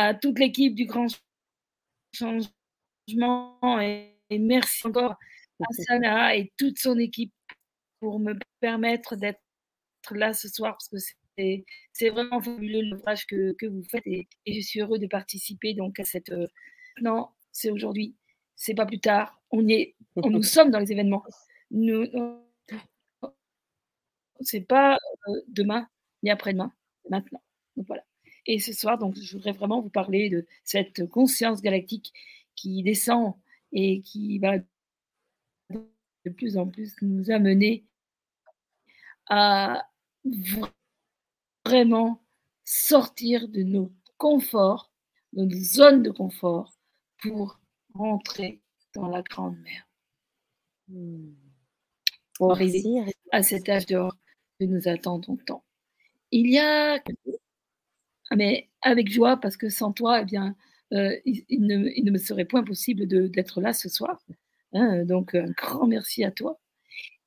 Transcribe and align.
à 0.00 0.14
toute 0.14 0.38
l'équipe 0.38 0.74
du 0.74 0.86
Grand 0.86 1.06
Changement 2.12 2.50
et, 3.80 4.16
merci 4.38 4.86
encore 4.86 5.16
à 5.60 5.72
Sana 5.72 6.36
et 6.36 6.52
toute 6.56 6.78
son 6.78 6.98
équipe 6.98 7.32
pour 8.00 8.18
me 8.18 8.34
permettre 8.60 9.16
d'être 9.16 9.40
là 10.12 10.32
ce 10.32 10.48
soir 10.48 10.72
parce 10.74 10.88
que 10.88 10.96
c'est, 11.36 11.64
c'est 11.92 12.10
vraiment 12.10 12.40
fabuleux 12.40 12.82
l'ouvrage 12.82 13.26
que, 13.26 13.52
que 13.52 13.66
vous 13.66 13.82
faites 13.84 14.06
et, 14.06 14.28
et, 14.46 14.60
je 14.60 14.66
suis 14.66 14.80
heureux 14.80 14.98
de 14.98 15.06
participer 15.06 15.74
donc 15.74 15.98
à 16.00 16.04
cette. 16.04 16.30
Euh, 16.30 16.46
non, 17.02 17.28
c'est 17.52 17.70
aujourd'hui, 17.70 18.16
c'est 18.56 18.74
pas 18.74 18.86
plus 18.86 19.00
tard. 19.00 19.40
On 19.50 19.66
y 19.66 19.72
est, 19.74 19.96
on, 20.16 20.30
nous 20.30 20.42
sommes 20.42 20.70
dans 20.70 20.78
les 20.78 20.92
événements. 20.92 21.24
Nous, 21.70 22.06
c'est 24.40 24.62
pas 24.62 24.94
euh, 25.28 25.40
demain 25.48 25.88
ni 26.22 26.30
après-demain, 26.30 26.72
maintenant. 27.08 27.42
Donc 27.76 27.86
voilà. 27.86 28.04
Et 28.52 28.58
ce 28.58 28.72
soir, 28.72 28.98
donc, 28.98 29.14
je 29.16 29.36
voudrais 29.36 29.52
vraiment 29.52 29.80
vous 29.80 29.90
parler 29.90 30.28
de 30.28 30.44
cette 30.64 31.08
conscience 31.08 31.62
galactique 31.62 32.12
qui 32.56 32.82
descend 32.82 33.34
et 33.70 34.00
qui 34.00 34.40
va 34.40 34.58
de 35.68 36.30
plus 36.36 36.56
en 36.56 36.66
plus 36.66 36.96
nous 37.00 37.30
amener 37.30 37.84
à 39.28 39.88
vraiment 41.64 42.24
sortir 42.64 43.46
de 43.46 43.62
nos 43.62 43.92
conforts, 44.18 44.90
de 45.32 45.44
nos 45.44 45.62
zones 45.62 46.02
de 46.02 46.10
confort 46.10 46.76
pour 47.18 47.60
rentrer 47.94 48.60
dans 48.94 49.06
la 49.06 49.22
grande 49.22 49.58
mer. 49.60 49.86
Pour 52.34 52.50
arriver 52.50 53.14
à 53.30 53.44
cet 53.44 53.68
âge 53.68 53.86
d'or 53.86 54.16
que 54.58 54.64
nous 54.64 54.88
attendons 54.88 55.36
tant. 55.36 55.62
Il 56.32 56.50
y 56.50 56.58
a, 56.58 56.98
mais 58.36 58.68
avec 58.82 59.10
joie, 59.10 59.36
parce 59.36 59.56
que 59.56 59.68
sans 59.68 59.92
toi, 59.92 60.22
eh 60.22 60.24
bien, 60.24 60.56
euh, 60.92 61.16
il, 61.24 61.66
ne, 61.66 62.10
me 62.10 62.18
serait 62.18 62.44
point 62.44 62.64
possible 62.64 63.06
d'être 63.06 63.60
là 63.60 63.72
ce 63.72 63.88
soir. 63.88 64.20
Hein, 64.72 65.04
donc, 65.04 65.34
un 65.34 65.50
grand 65.50 65.86
merci 65.86 66.24
à 66.24 66.30
toi. 66.30 66.58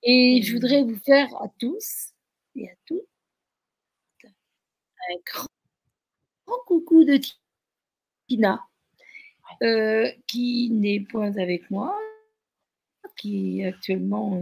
Et 0.03 0.41
je 0.43 0.53
voudrais 0.53 0.83
vous 0.83 0.97
faire 0.97 1.33
à 1.41 1.47
tous 1.59 2.13
et 2.55 2.69
à 2.69 2.73
toutes 2.85 3.07
un 5.09 5.15
grand, 5.25 6.59
coucou 6.65 7.03
de 7.03 7.19
Tina, 8.27 8.65
euh, 9.61 10.09
qui 10.27 10.69
n'est 10.71 11.01
point 11.01 11.35
avec 11.37 11.69
moi, 11.69 11.97
qui 13.17 13.61
est 13.61 13.65
actuellement 13.67 14.41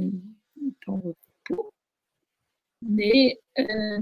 en 0.88 0.96
repos. 0.96 1.72
Mais 2.82 3.40
euh, 3.60 4.00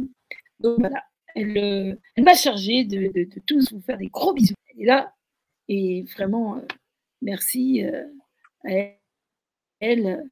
donc 0.60 0.80
voilà, 0.80 1.04
elle, 1.40 1.58
euh, 1.58 1.96
elle 2.16 2.24
m'a 2.24 2.36
chargé 2.36 2.84
de, 2.86 3.28
tous 3.46 3.72
vous 3.72 3.82
faire 3.82 3.98
des 3.98 4.08
gros 4.08 4.34
bisous. 4.34 4.56
Elle 4.74 4.82
est 4.84 4.86
là 4.86 5.16
et 5.68 6.04
vraiment, 6.04 6.58
euh, 6.58 6.62
merci 7.22 7.84
euh, 7.86 8.08
à 8.66 8.96
elle. 9.80 10.30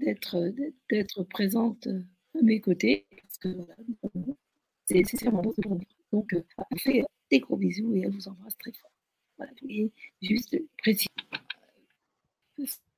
D'être 0.00 1.22
présente 1.24 1.86
à 1.86 2.42
mes 2.42 2.60
côtés 2.60 3.06
parce 3.10 3.38
que 3.38 3.48
c'est 4.86 5.24
vraiment 5.24 5.42
pour 5.42 5.78
Donc, 6.12 6.32
elle 6.32 6.78
fait 6.78 7.04
des 7.30 7.40
gros 7.40 7.56
bisous 7.56 7.94
et 7.94 8.00
elle 8.00 8.10
vous 8.10 8.28
embrasse 8.28 8.56
très 8.58 8.72
fort. 8.72 8.90
Voilà, 9.36 9.52
juste 10.20 10.56
précis 10.78 11.08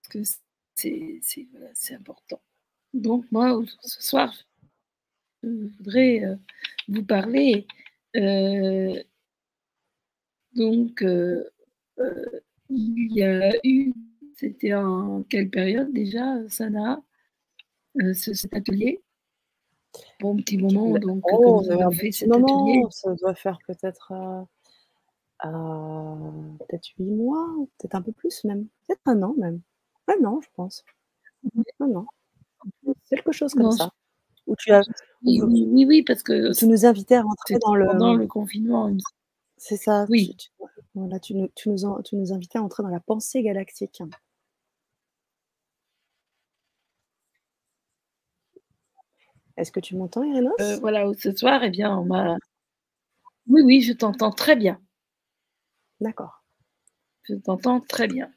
que 0.08 0.22
c'est 0.22 0.43
important. 1.90 2.40
Donc 2.92 3.24
moi, 3.32 3.60
ce 3.80 4.02
soir, 4.02 4.32
je 5.42 5.68
voudrais 5.78 6.24
euh, 6.24 6.36
vous 6.88 7.04
parler. 7.04 7.66
Euh, 8.16 9.02
donc, 10.54 11.02
euh, 11.02 11.44
il 12.70 13.12
y 13.12 13.22
a 13.22 13.52
eu, 13.64 13.92
c'était 14.36 14.74
en 14.74 15.22
quelle 15.24 15.50
période 15.50 15.92
déjà, 15.92 16.48
Sana, 16.48 17.02
cet 18.14 18.54
atelier? 18.54 19.02
Bon 20.20 20.36
petit 20.36 20.58
moment, 20.58 20.98
donc, 20.98 21.22
oh, 21.30 21.62
on 21.68 21.90
fait 21.90 22.12
cet 22.12 22.30
atelier? 22.32 22.82
Ça 22.90 23.14
doit 23.14 23.34
faire 23.34 23.58
peut-être 23.66 24.12
peut-être 25.42 26.88
huit 26.98 27.10
mois, 27.10 27.46
peut-être 27.78 27.96
un 27.96 28.02
peu 28.02 28.12
plus 28.12 28.44
même, 28.44 28.66
peut-être 28.86 29.02
un 29.06 29.22
an 29.22 29.34
même. 29.36 29.60
Un 30.08 30.24
an, 30.24 30.40
je 30.42 30.48
pense. 30.54 30.84
Non, 31.80 31.88
non. 31.88 32.06
Quelque 33.08 33.32
chose 33.32 33.54
comme 33.54 33.72
ça. 33.72 33.90
Où 34.46 34.54
tu 34.56 34.72
as, 34.72 34.82
oui, 35.22 35.40
oui, 35.42 35.86
oui, 35.86 36.02
parce 36.02 36.22
que 36.22 36.56
tu 36.56 36.66
nous 36.66 36.84
invitais 36.84 37.16
à 37.16 37.22
rentrer 37.22 37.56
dans 37.64 37.74
le, 37.74 37.86
pendant 37.86 38.14
le 38.14 38.26
confinement. 38.26 38.94
C'est 39.56 39.76
ça. 39.76 40.04
Oui. 40.10 40.36
Tu, 40.36 40.50
voilà, 40.94 41.18
tu, 41.18 41.34
nous, 41.34 41.48
tu, 41.54 41.70
nous, 41.70 42.02
tu 42.02 42.16
nous 42.16 42.32
invitais 42.32 42.58
à 42.58 42.62
entrer 42.62 42.82
dans 42.82 42.90
la 42.90 43.00
pensée 43.00 43.42
galactique. 43.42 44.02
Est-ce 49.56 49.72
que 49.72 49.80
tu 49.80 49.96
m'entends, 49.96 50.24
Irénos 50.24 50.52
euh, 50.60 50.76
Voilà, 50.80 51.06
ce 51.18 51.34
soir, 51.34 51.62
eh 51.62 51.70
bien, 51.70 51.96
on 51.96 52.04
m'a. 52.04 52.36
Oui, 53.46 53.62
oui, 53.62 53.80
je 53.80 53.92
t'entends 53.92 54.32
très 54.32 54.56
bien. 54.56 54.80
D'accord. 56.00 56.42
Je 57.22 57.34
t'entends 57.34 57.80
très 57.80 58.08
bien. 58.08 58.30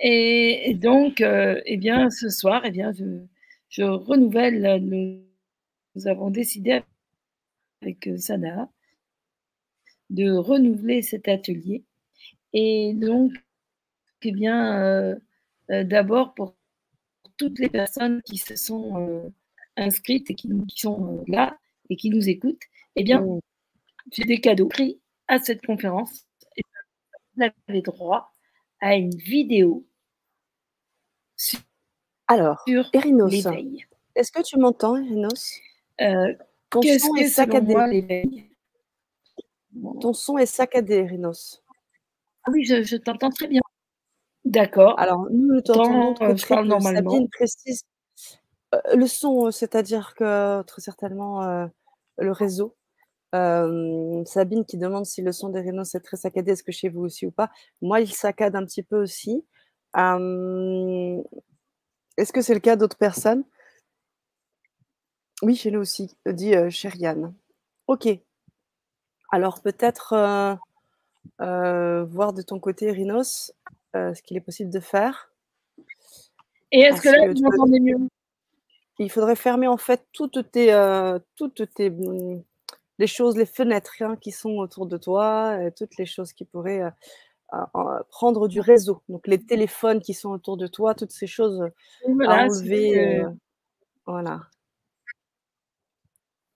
Et, 0.00 0.74
donc, 0.74 1.20
euh, 1.20 1.60
eh 1.66 1.76
bien, 1.76 2.10
ce 2.10 2.30
soir, 2.30 2.62
eh 2.64 2.70
bien, 2.70 2.92
je, 3.68 3.82
renouvelle. 3.82 4.82
nous 4.82 6.06
avons 6.08 6.30
décidé 6.30 6.82
avec 7.82 8.06
euh, 8.08 8.16
Sana 8.16 8.70
de 10.08 10.30
renouveler 10.32 11.02
cet 11.02 11.28
atelier. 11.28 11.84
Et 12.52 12.94
donc, 12.94 13.32
eh 14.22 14.32
bien, 14.32 14.82
euh, 14.82 15.16
d'abord 15.68 16.34
pour 16.34 16.56
toutes 17.36 17.58
les 17.58 17.68
personnes 17.68 18.22
qui 18.22 18.38
se 18.38 18.56
sont 18.56 19.32
inscrites 19.76 20.30
et 20.30 20.34
qui, 20.34 20.48
sont 20.74 21.24
là 21.28 21.58
et 21.90 21.96
qui 21.96 22.10
nous 22.10 22.28
écoutent, 22.28 22.62
eh 22.96 23.04
bien, 23.04 23.20
mmh. 23.20 23.40
j'ai 24.12 24.24
des 24.24 24.40
cadeaux 24.40 24.68
pris 24.68 25.00
à 25.28 25.38
cette 25.38 25.64
conférence. 25.64 26.26
Et 26.56 26.62
vous 27.36 27.44
avez 27.68 27.82
droit 27.82 28.32
à 28.80 28.96
une 28.96 29.14
vidéo 29.14 29.86
alors, 32.26 32.64
Erinos, 32.92 33.32
est-ce 34.14 34.32
que 34.32 34.42
tu 34.42 34.58
m'entends, 34.58 34.96
Erinos? 34.96 35.58
Euh, 36.00 36.34
Ton 36.70 36.82
son 36.82 37.14
est 37.16 37.28
saccadé. 37.28 38.44
Ton 40.00 40.12
son 40.12 40.38
est 40.38 40.46
saccadé, 40.46 40.94
Erinos. 40.94 41.62
Ah 42.44 42.50
oui, 42.52 42.64
je, 42.64 42.96
t'entends 42.96 43.30
très 43.30 43.48
bien. 43.48 43.60
D'accord. 44.44 44.98
Alors, 44.98 45.26
nous, 45.30 45.54
nous 45.54 45.60
t'entendons 45.60 46.14
euh, 46.22 46.62
normalement. 46.62 47.26
précise 47.32 47.82
euh, 48.74 48.78
le 48.94 49.06
son, 49.06 49.50
c'est-à-dire 49.50 50.14
que 50.14 50.62
très 50.62 50.80
certainement 50.80 51.68
le 52.18 52.32
réseau. 52.32 52.76
Sabine 53.32 54.64
qui 54.64 54.78
demande 54.78 55.06
si 55.06 55.22
le 55.22 55.32
son 55.32 55.48
d'Erinos 55.48 55.94
est 55.94 56.00
très 56.00 56.16
saccadé, 56.16 56.52
est-ce 56.52 56.62
que 56.62 56.72
chez 56.72 56.88
vous 56.88 57.02
aussi 57.02 57.26
ou 57.26 57.30
pas? 57.30 57.50
Moi, 57.82 58.00
il 58.00 58.12
saccade 58.12 58.56
un 58.56 58.64
petit 58.64 58.82
peu 58.82 59.02
aussi. 59.02 59.44
Est-ce 59.94 61.22
que 62.32 62.42
c'est 62.42 62.54
le 62.54 62.60
cas 62.60 62.76
d'autres 62.76 62.98
personnes? 62.98 63.44
Oui, 65.42 65.56
chez 65.56 65.70
nous 65.70 65.80
aussi, 65.80 66.16
dit 66.26 66.54
euh, 66.54 66.70
Chériane. 66.70 67.34
Ok. 67.86 68.08
Alors 69.32 69.62
peut-être 69.62 70.12
euh, 70.12 70.54
euh, 71.40 72.04
voir 72.04 72.32
de 72.32 72.42
ton 72.42 72.58
côté, 72.58 72.90
Rhinos, 72.90 73.52
ce 73.94 74.20
qu'il 74.22 74.36
est 74.36 74.42
possible 74.42 74.70
de 74.70 74.80
faire. 74.80 75.32
Et 76.72 76.80
est-ce 76.80 77.00
que 77.00 77.08
là, 77.08 77.26
m'entendez 77.26 77.80
mieux? 77.80 78.08
Il 78.98 79.10
faudrait 79.10 79.36
fermer 79.36 79.66
en 79.66 79.78
fait 79.78 80.06
toutes 80.12 80.50
tes, 80.52 80.72
toutes 81.36 81.72
tes 81.74 81.90
les 82.98 83.06
choses, 83.06 83.36
les 83.36 83.46
fenêtres 83.46 83.94
hein, 84.02 84.16
qui 84.20 84.30
sont 84.30 84.56
autour 84.58 84.86
de 84.86 84.98
toi, 84.98 85.58
toutes 85.74 85.96
les 85.96 86.04
choses 86.04 86.34
qui 86.34 86.44
pourraient 86.44 86.82
prendre 88.10 88.48
du 88.48 88.60
réseau. 88.60 89.02
Donc 89.08 89.26
les 89.26 89.44
téléphones 89.44 90.00
qui 90.00 90.14
sont 90.14 90.30
autour 90.30 90.56
de 90.56 90.66
toi, 90.66 90.94
toutes 90.94 91.12
ces 91.12 91.26
choses 91.26 91.70
à 92.04 92.44
enlever. 92.44 93.24
voilà. 94.06 94.42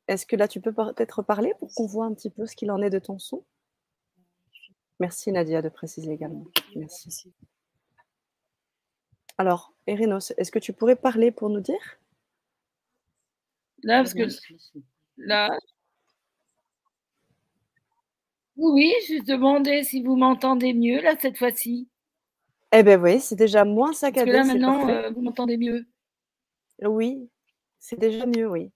Est-ce 0.07 0.27
que 0.27 0.37
là, 0.37 0.49
tu 0.49 0.61
peux 0.61 0.73
peut-être 0.73 1.23
parler 1.23 1.55
pour 1.59 1.73
qu'on 1.75 1.87
voit 1.87 2.05
un 2.05 2.13
petit 2.13 2.31
peu 2.31 2.47
ce 2.47 2.55
qu'il 2.55 2.71
en 2.71 2.83
est 2.83 2.91
de 2.91 2.99
ton 2.99 3.19
son? 3.19 3.43
Merci 5.01 5.33
Nadia 5.33 5.63
de 5.63 5.69
préciser 5.69 6.13
également. 6.13 6.47
Merci. 6.77 7.33
Alors, 9.39 9.73
Erinos, 9.87 10.33
est-ce 10.37 10.53
que 10.53 10.59
tu 10.59 10.73
pourrais 10.73 10.97
parler 10.97 11.33
pour 11.33 11.49
nous 11.49 11.61
dire? 11.61 11.99
Là, 13.83 13.99
parce 13.99 14.15
que 14.15 14.23
là. 15.17 15.59
Oui, 18.57 18.93
je 19.09 19.23
demandais 19.23 19.83
si 19.83 20.03
vous 20.03 20.17
m'entendez 20.17 20.73
mieux 20.75 21.01
là 21.01 21.15
cette 21.19 21.39
fois-ci. 21.39 21.89
Eh 22.73 22.83
bien 22.83 23.01
oui, 23.01 23.21
c'est 23.21 23.37
déjà 23.37 23.65
moins 23.65 23.93
saccadé. 23.93 24.33
Parce 24.33 24.49
que 24.49 24.53
là 24.53 24.55
maintenant, 24.55 24.89
euh, 24.89 25.11
vous 25.11 25.23
m'entendez 25.23 25.57
mieux. 25.57 25.87
Oui, 26.83 27.29
c'est 27.79 27.99
déjà 27.99 28.27
mieux, 28.27 28.49
oui. 28.49 28.71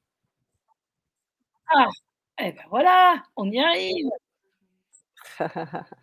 Ah, 1.71 1.89
eh 2.41 2.53
ben 2.53 2.63
voilà, 2.71 3.23
on 3.37 3.51
y 3.51 3.59
arrive. 3.61 4.09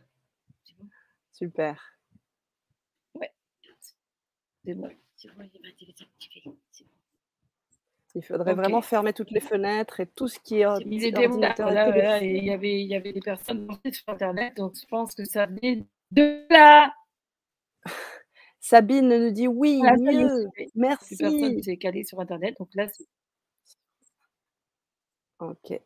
Super. 1.32 1.76
Ouais. 3.14 3.32
C'est 4.64 4.74
bon. 4.74 4.90
Il 8.16 8.24
faudrait 8.24 8.54
vraiment 8.54 8.82
fermer 8.82 9.12
toutes 9.12 9.32
les 9.32 9.42
fenêtres 9.42 10.00
et 10.00 10.06
tout 10.06 10.30
ce 10.30 10.40
qui 10.40 10.62
est 10.62 10.66
ordinateur. 10.66 11.70
Là, 11.70 12.24
et 12.24 12.38
il 12.38 12.46
y 12.46 12.52
avait, 12.52 12.82
il 12.82 12.88
y 12.88 12.96
avait 12.96 13.12
des 13.12 13.20
personnes 13.20 13.68
sur 13.92 14.08
Internet, 14.08 14.56
donc 14.56 14.74
je 14.80 14.86
pense 14.88 15.14
que 15.14 15.26
ça 15.26 15.46
venait 15.46 15.84
de 16.12 16.46
là. 16.50 16.94
Sabine 18.62 19.10
nous 19.10 19.32
dit 19.32 19.48
oui, 19.48 19.82
mieux. 20.00 20.48
Merci. 20.76 21.18
Personne 21.18 21.62
s'est 21.62 21.78
calé 21.78 22.06
sur 22.06 22.20
Internet, 22.20 22.56
donc 22.58 22.70
là, 22.74 22.88
c'est 22.88 23.06
Ok. 25.40 25.80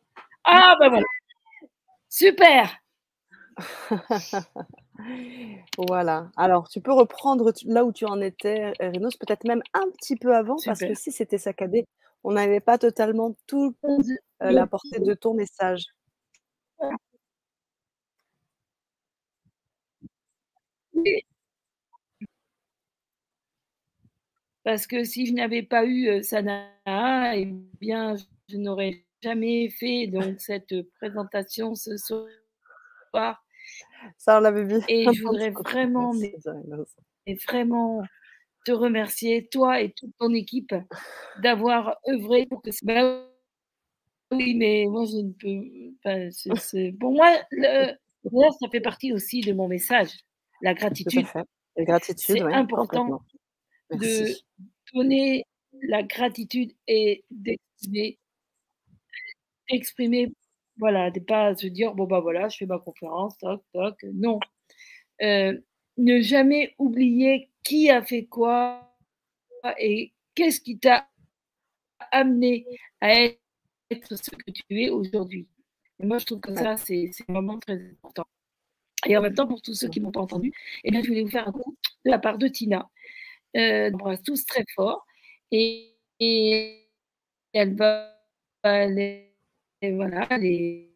Ah, 0.44 0.76
ben 0.78 0.88
voilà. 0.88 1.06
Super. 2.08 2.80
voilà. 5.78 6.30
Alors, 6.36 6.68
tu 6.68 6.80
peux 6.80 6.92
reprendre 6.92 7.52
là 7.66 7.84
où 7.84 7.92
tu 7.92 8.04
en 8.04 8.20
étais, 8.20 8.72
Renos, 8.80 9.16
peut-être 9.16 9.44
même 9.44 9.62
un 9.74 9.90
petit 9.90 10.16
peu 10.16 10.34
avant, 10.34 10.56
parce 10.64 10.80
que 10.80 10.94
si 10.94 11.10
c'était 11.10 11.38
saccadé, 11.38 11.86
on 12.24 12.32
n'avait 12.32 12.60
pas 12.60 12.78
totalement 12.78 13.34
tout 13.46 13.74
euh, 13.84 14.50
la 14.50 14.66
portée 14.66 15.00
de 15.00 15.14
ton 15.14 15.34
message. 15.34 15.84
Parce 24.64 24.86
que 24.86 25.04
si 25.04 25.26
je 25.26 25.32
n'avais 25.32 25.62
pas 25.62 25.84
eu 25.84 26.08
euh, 26.08 26.22
Sana, 26.22 26.68
eh 27.34 27.46
bien, 27.80 28.16
je 28.48 28.56
n'aurais 28.56 29.04
jamais 29.22 29.70
fait 29.70 30.06
donc 30.06 30.40
cette 30.40 30.74
présentation 30.96 31.74
ce 31.74 31.96
soir. 31.96 33.42
Ça, 34.18 34.38
on 34.38 34.40
l'avait 34.40 34.64
vu. 34.64 34.80
Et 34.88 35.06
je 35.12 35.22
voudrais 35.24 35.50
vraiment, 35.50 36.12
vraiment 37.48 38.02
te 38.64 38.72
remercier, 38.72 39.48
toi 39.48 39.80
et 39.80 39.92
toute 39.92 40.12
ton 40.18 40.32
équipe, 40.34 40.74
d'avoir 41.42 41.96
œuvré 42.08 42.46
pour 42.46 42.62
que. 42.62 42.70
Ben 42.82 43.26
oui, 44.32 44.54
mais 44.54 44.86
moi, 44.88 45.04
je 45.06 45.16
ne 45.16 45.32
peux. 45.32 46.94
Pour 47.00 47.12
moi, 47.12 47.36
le... 47.50 47.92
ça 48.24 48.68
fait 48.70 48.80
partie 48.80 49.12
aussi 49.12 49.40
de 49.40 49.52
mon 49.52 49.66
message, 49.66 50.10
la 50.62 50.74
gratitude. 50.74 51.26
La 51.76 51.84
gratitude, 51.84 52.18
c'est 52.18 52.40
important 52.40 53.22
de 53.90 54.26
donner 54.94 55.44
la 55.82 56.02
gratitude 56.02 56.72
et 56.86 57.24
d'exprimer 57.30 58.18
exprimer, 59.70 60.32
voilà, 60.78 61.10
de 61.10 61.20
pas 61.20 61.54
se 61.54 61.66
dire, 61.66 61.94
bon, 61.94 62.04
bah 62.04 62.20
voilà, 62.20 62.48
je 62.48 62.58
fais 62.58 62.66
ma 62.66 62.78
conférence, 62.78 63.36
toc, 63.38 63.62
toc. 63.72 63.96
Non. 64.12 64.40
Euh, 65.22 65.58
ne 65.96 66.20
jamais 66.20 66.74
oublier 66.78 67.49
qui 67.62 67.90
a 67.90 68.02
fait 68.02 68.24
quoi 68.26 68.96
et 69.78 70.12
qu'est-ce 70.34 70.60
qui 70.60 70.78
t'a 70.78 71.08
amené 72.12 72.66
à 73.00 73.14
être 73.90 74.16
ce 74.16 74.30
que 74.30 74.50
tu 74.50 74.64
es 74.82 74.90
aujourd'hui. 74.90 75.48
moi, 75.98 76.18
je 76.18 76.26
trouve 76.26 76.40
que 76.40 76.54
ça, 76.54 76.76
c'est 76.76 77.10
vraiment 77.28 77.58
très 77.58 77.74
important. 77.74 78.24
Et 79.06 79.16
en 79.16 79.22
même 79.22 79.34
temps, 79.34 79.46
pour 79.46 79.62
tous 79.62 79.74
ceux 79.74 79.88
qui 79.88 80.00
m'ont 80.00 80.12
pas 80.12 80.20
entendu, 80.20 80.52
eh 80.84 80.90
bien, 80.90 81.02
je 81.02 81.08
voulais 81.08 81.22
vous 81.22 81.30
faire 81.30 81.48
un 81.48 81.52
coup 81.52 81.76
de 82.04 82.10
la 82.10 82.18
part 82.18 82.38
de 82.38 82.48
Tina. 82.48 82.88
Euh, 83.56 83.90
on 84.02 84.16
tous 84.16 84.46
très 84.46 84.64
fort 84.74 85.06
et, 85.50 85.96
elle 87.52 87.74
va 87.74 88.14
aller 88.62 89.26
voilà, 89.82 90.26
elle, 90.30 90.90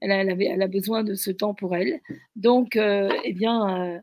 elle, 0.00 0.12
a, 0.12 0.16
elle, 0.20 0.62
a, 0.62 0.68
besoin 0.68 1.02
de 1.02 1.14
ce 1.14 1.30
temps 1.30 1.54
pour 1.54 1.74
elle. 1.74 2.00
Donc, 2.36 2.76
euh, 2.76 3.10
eh 3.24 3.32
bien, 3.32 3.96
euh, 3.96 4.00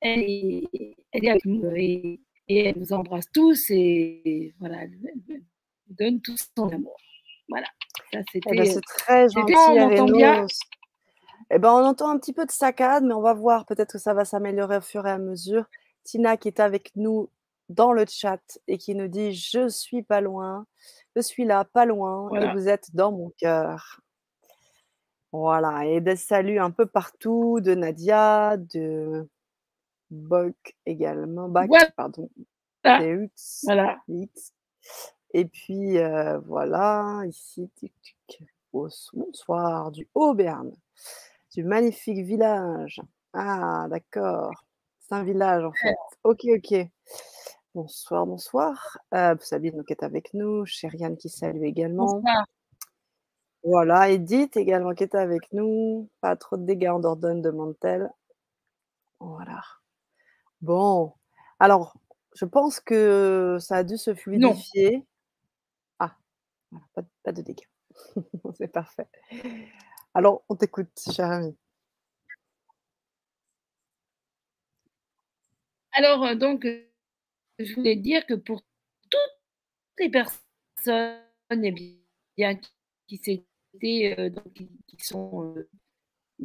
elle, 0.00 0.22
est, 0.22 0.96
elle, 1.12 1.24
est, 1.24 1.30
avec 1.30 1.44
nous 1.44 1.64
et, 1.74 2.20
elle 2.48 2.78
nous 2.78 2.92
embrasse 2.92 3.30
tous 3.32 3.70
et 3.70 4.54
voilà, 4.58 4.82
elle, 4.82 4.98
nous 5.28 5.42
donne 5.88 6.20
tout 6.20 6.36
son 6.56 6.68
amour. 6.68 6.96
Voilà. 7.48 7.66
Ça, 8.12 8.20
c'était, 8.32 8.50
eh 8.52 8.56
ben, 8.56 8.66
c'est 8.66 8.80
très 8.80 9.28
gentil. 9.28 9.54
On 9.54 9.80
entend 9.80 10.04
bien. 10.06 10.46
Eh 11.52 11.58
ben, 11.58 11.72
on 11.72 11.84
entend 11.84 12.10
un 12.10 12.18
petit 12.18 12.32
peu 12.32 12.46
de 12.46 12.50
saccade, 12.50 13.04
mais 13.04 13.14
on 13.14 13.20
va 13.20 13.34
voir. 13.34 13.66
Peut-être 13.66 13.92
que 13.92 13.98
ça 13.98 14.14
va 14.14 14.24
s'améliorer 14.24 14.78
au 14.78 14.80
fur 14.80 15.06
et 15.06 15.10
à 15.10 15.18
mesure. 15.18 15.64
Tina 16.04 16.36
qui 16.36 16.48
est 16.48 16.60
avec 16.60 16.92
nous 16.96 17.28
dans 17.68 17.92
le 17.92 18.04
chat 18.08 18.40
et 18.66 18.78
qui 18.78 18.94
nous 18.94 19.08
dit 19.08 19.32
Je 19.32 19.68
suis 19.68 20.02
pas 20.02 20.20
loin. 20.20 20.66
Je 21.16 21.22
suis 21.22 21.44
là, 21.44 21.64
pas 21.64 21.86
loin, 21.86 22.30
et 22.34 22.52
vous 22.52 22.68
êtes 22.68 22.94
dans 22.94 23.10
mon 23.10 23.30
cœur. 23.36 24.00
Voilà, 25.32 25.86
et 25.86 26.00
des 26.00 26.16
saluts 26.16 26.58
un 26.58 26.70
peu 26.70 26.86
partout 26.86 27.60
de 27.60 27.74
Nadia, 27.74 28.56
de 28.56 29.28
Bok 30.10 30.76
également, 30.86 31.48
Bach, 31.48 31.68
pardon, 31.96 32.28
voilà. 33.64 33.98
Et 35.32 35.44
puis 35.44 35.98
euh, 35.98 36.38
voilà, 36.40 37.22
ici, 37.26 37.70
tic, 37.76 37.94
tic. 38.26 38.42
bonsoir 38.72 39.90
du 39.92 40.08
Haut-Berne, 40.14 40.72
du 41.54 41.64
magnifique 41.64 42.24
village. 42.24 43.00
Ah, 43.32 43.86
d'accord, 43.88 44.64
c'est 45.00 45.14
un 45.14 45.22
village 45.22 45.64
en 45.64 45.72
fait. 45.72 45.94
Ok, 46.24 46.46
ok. 46.56 46.88
Bonsoir, 47.72 48.26
bonsoir. 48.26 48.98
Euh, 49.14 49.36
Sabine 49.40 49.84
qui 49.84 49.92
est 49.92 50.02
avec 50.02 50.34
nous, 50.34 50.66
Chériane 50.66 51.16
qui 51.16 51.28
salue 51.28 51.62
également. 51.62 52.14
Bonsoir. 52.14 52.46
Voilà, 53.62 54.10
Edith 54.10 54.56
également 54.56 54.94
qui 54.94 55.04
est 55.04 55.14
avec 55.14 55.52
nous. 55.52 56.08
Pas 56.20 56.34
trop 56.34 56.56
de 56.56 56.64
dégâts 56.64 56.88
en 56.88 56.98
Dordogne, 56.98 57.42
de 57.42 57.50
Mantel. 57.50 58.10
Voilà. 59.20 59.60
Bon, 60.60 61.14
alors, 61.58 61.96
je 62.34 62.44
pense 62.44 62.80
que 62.80 63.56
ça 63.60 63.76
a 63.76 63.84
dû 63.84 63.96
se 63.96 64.14
fluidifier. 64.14 65.06
Ah, 65.98 66.16
pas, 66.94 67.02
pas, 67.22 67.32
de 67.32 67.42
dégâts. 67.42 67.68
C'est 68.58 68.68
parfait. 68.68 69.08
Alors, 70.14 70.42
on 70.48 70.56
t'écoute, 70.56 70.90
cher 71.12 71.30
ami. 71.30 71.56
Alors, 75.92 76.24
euh, 76.24 76.34
donc, 76.34 76.66
je 77.58 77.74
voulais 77.74 77.96
dire 77.96 78.26
que 78.26 78.34
pour 78.34 78.62
toutes 79.10 79.20
les 79.98 80.10
personnes 80.10 81.20
eh 81.50 81.72
bien, 81.72 82.60
qui, 83.06 83.46
euh, 83.84 84.30
qui, 84.54 84.96
sont, 84.98 85.54
euh, 85.56 85.68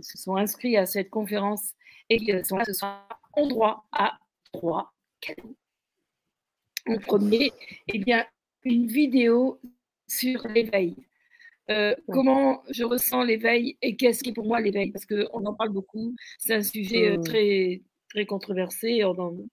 se 0.01 0.17
sont 0.17 0.35
inscrits 0.35 0.77
à 0.77 0.85
cette 0.85 1.09
conférence 1.09 1.73
et 2.09 2.17
qui 2.17 2.43
sont 2.43 2.57
là 2.57 2.65
ce 2.65 2.73
soir, 2.73 3.07
ont 3.37 3.47
droit 3.47 3.85
à 3.91 4.17
trois 4.51 4.93
cadeaux. 5.21 5.55
En 6.87 6.97
premier, 6.97 7.51
eh 7.87 7.99
bien, 7.99 8.25
une 8.63 8.87
vidéo 8.87 9.59
sur 10.07 10.47
l'éveil. 10.47 10.95
Euh, 11.71 11.95
comment 12.11 12.61
je 12.69 12.83
ressens 12.83 13.23
l'éveil 13.23 13.75
et 13.81 13.95
qu'est-ce 13.95 14.23
qui 14.23 14.29
est 14.29 14.33
pour 14.33 14.45
moi 14.45 14.61
l'éveil? 14.61 14.91
Parce 14.91 15.05
qu'on 15.05 15.45
en 15.45 15.53
parle 15.53 15.71
beaucoup, 15.71 16.15
c'est 16.37 16.53
un 16.53 16.61
sujet 16.61 17.17
mmh. 17.17 17.23
très, 17.23 17.81
très 18.09 18.25
controversé. 18.25 19.03
On 19.03 19.47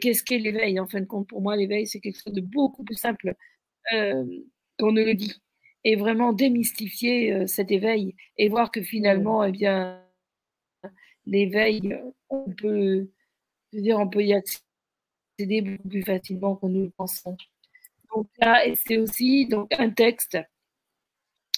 qu'est-ce 0.00 0.22
qu'est 0.22 0.38
l'éveil? 0.38 0.78
En 0.78 0.86
fin 0.86 1.00
de 1.00 1.06
compte, 1.06 1.28
pour 1.28 1.42
moi, 1.42 1.56
l'éveil, 1.56 1.86
c'est 1.86 2.00
quelque 2.00 2.20
chose 2.22 2.32
de 2.32 2.40
beaucoup 2.40 2.84
plus 2.84 2.94
simple 2.94 3.34
euh, 3.92 4.24
qu'on 4.78 4.92
ne 4.92 5.02
le 5.02 5.14
dit. 5.14 5.40
Et 5.84 5.96
vraiment 5.96 6.32
démystifier 6.32 7.32
euh, 7.32 7.46
cet 7.48 7.72
éveil 7.72 8.14
et 8.38 8.48
voir 8.48 8.70
que 8.70 8.82
finalement, 8.82 9.42
eh 9.42 9.50
bien, 9.50 10.01
l'éveil, 11.26 11.98
on 12.28 12.50
peut, 12.50 13.08
dire, 13.72 13.98
on 13.98 14.08
peut 14.08 14.24
y 14.24 14.34
accéder 14.34 15.62
beaucoup 15.62 15.88
plus 15.88 16.02
facilement 16.02 16.56
qu'on 16.56 16.68
nous 16.68 16.84
le 16.84 16.90
pensons. 16.90 17.36
Donc 18.14 18.28
là, 18.38 18.62
c'est 18.74 18.98
aussi 18.98 19.46
donc 19.46 19.72
un 19.78 19.90
texte, 19.90 20.38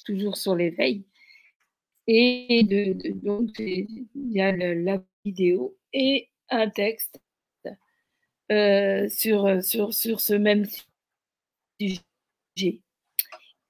toujours 0.05 0.37
sur 0.37 0.55
l'éveil, 0.55 1.05
Et 2.07 2.63
de, 2.65 3.13
donc, 3.25 3.59
il 3.59 4.07
y 4.15 4.41
a 4.41 4.53
la 4.53 5.03
vidéo 5.25 5.77
et 5.93 6.29
un 6.51 6.69
texte 6.71 7.21
euh, 8.53 9.09
sur 9.09 9.63
ce 10.21 10.35
même 10.35 10.67
sujet. 11.81 12.03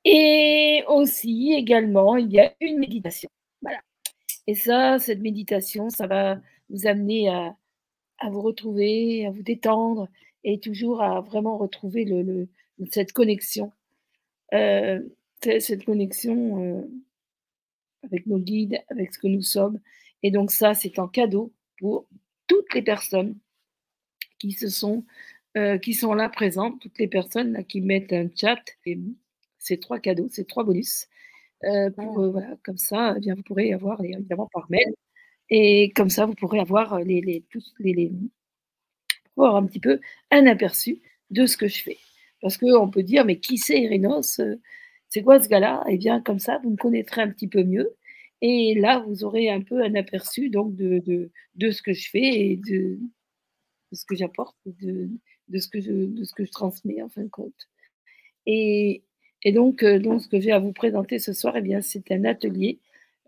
Et 0.05 0.85
aussi, 0.89 1.55
également, 1.55 2.17
il 2.17 2.31
y 2.33 2.41
a 2.41 2.55
une 2.61 2.79
méditation. 2.79 3.31
Et 4.47 4.55
ça, 4.55 4.99
cette 4.99 5.21
méditation, 5.21 5.91
ça 5.91 6.07
va 6.07 6.41
vous 6.71 6.87
amener 6.87 7.29
à, 7.29 7.57
vous 8.31 8.43
retrouver, 8.43 9.27
à 9.27 9.31
vous 9.31 9.43
détendre 9.43 10.09
et 10.45 10.61
toujours 10.61 11.03
à 11.03 11.21
vraiment 11.21 11.57
retrouver 11.59 12.07
cette 12.91 13.13
connexion. 13.13 13.73
Euh, 14.53 15.01
cette 15.41 15.85
connexion 15.85 16.63
euh, 16.63 16.83
avec 18.03 18.27
nos 18.27 18.39
guides, 18.39 18.83
avec 18.89 19.13
ce 19.13 19.19
que 19.19 19.27
nous 19.27 19.43
sommes. 19.43 19.81
Et 20.23 20.31
donc 20.31 20.51
ça, 20.51 20.75
c'est 20.75 20.99
un 20.99 21.09
cadeau 21.09 21.53
pour 21.79 22.07
toutes 22.47 22.73
les 22.75 22.83
personnes 22.83 23.37
qui 24.39 24.53
se 24.53 24.69
sont, 24.69 25.05
euh, 25.57 25.79
qui 25.79 25.95
sont 25.95 26.15
là 26.15 26.29
présentes, 26.29 26.81
toutes 26.81 26.99
les 26.99 27.09
personnes 27.09 27.65
qui 27.67 27.81
mettent 27.81 28.13
un 28.13 28.29
chat. 28.35 28.63
Et 28.87 28.99
ces 29.59 29.79
trois 29.79 29.99
cadeaux, 29.99 30.29
ces 30.31 30.45
trois 30.45 30.65
bonus. 30.65 31.09
Euh, 31.65 31.91
pour, 31.91 32.19
euh, 32.21 32.31
voilà, 32.31 32.57
comme 32.65 32.77
ça, 32.77 33.15
eh 33.17 33.21
bien, 33.21 33.35
vous 33.35 33.43
pourrez 33.43 33.73
avoir 33.73 34.03
évidemment 34.05 34.49
par 34.53 34.67
mail. 34.71 34.93
Et 35.51 35.93
comme 35.97 36.11
ça, 36.11 36.27
vous 36.27 36.35
pourrez 36.35 36.59
avoir 36.61 37.01
les, 37.01 37.21
les, 37.21 37.43
tous 37.51 37.75
les, 37.79 37.95
les 37.95 38.13
avoir 39.37 39.57
un 39.57 39.67
petit 39.67 39.81
peu 39.81 40.01
un 40.31 40.47
aperçu 40.47 41.01
de 41.31 41.47
ce 41.47 41.57
que 41.57 41.69
je 41.69 41.83
fais. 41.83 41.99
Parce 42.41 42.57
qu'on 42.59 42.91
peut 42.91 43.03
dire, 43.03 43.25
mais 43.25 43.39
qui 43.41 43.59
c'est 43.59 43.81
Irinos 43.81 44.41
C'est 45.09 45.23
quoi 45.23 45.41
ce 45.41 45.49
gars-là? 45.49 45.85
Eh 45.89 45.97
bien, 45.99 46.21
comme 46.21 46.39
ça, 46.39 46.59
vous 46.63 46.71
me 46.71 46.77
connaîtrez 46.77 47.23
un 47.23 47.31
petit 47.31 47.49
peu 47.49 47.65
mieux. 47.65 47.95
Et 48.43 48.75
là, 48.75 49.01
vous 49.07 49.25
aurez 49.25 49.49
un 49.51 49.63
peu 49.63 49.83
un 49.83 49.95
aperçu 49.95 50.51
donc 50.51 50.75
de, 50.77 50.99
de, 51.01 51.31
de 51.55 51.71
ce 51.71 51.83
que 51.83 51.93
je 51.95 52.11
fais 52.11 52.51
et 52.51 52.57
de, 52.57 52.99
de 53.93 53.97
ce 53.97 54.05
que 54.07 54.17
j'apporte, 54.17 54.57
de, 54.67 55.09
de, 55.49 55.59
ce 55.59 55.69
que 55.69 55.81
je, 55.81 55.93
de 55.93 56.25
ce 56.25 56.35
que 56.35 56.45
je 56.45 56.51
transmets 56.51 57.03
en 57.03 57.09
fin 57.09 57.23
de 57.23 57.29
compte. 57.29 57.69
Et, 58.47 59.03
et 59.45 59.53
donc, 59.53 59.83
euh, 59.83 59.99
donc, 59.99 60.23
ce 60.23 60.29
que 60.29 60.41
j'ai 60.41 60.53
à 60.53 60.59
vous 60.59 60.73
présenter 60.73 61.19
ce 61.19 61.33
soir, 61.33 61.57
eh 61.57 61.63
bien, 61.63 61.81
c'est 61.83 62.11
un 62.13 62.25
atelier 62.25 62.81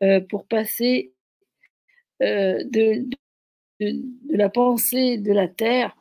euh, 0.02 0.20
pour 0.20 0.46
passer 0.46 1.12
euh, 2.22 2.58
de, 2.64 3.06
de, 3.80 3.92
de, 3.92 4.36
la 4.36 4.48
pensée 4.48 5.18
de 5.18 5.32
la 5.32 5.48
Terre 5.48 5.96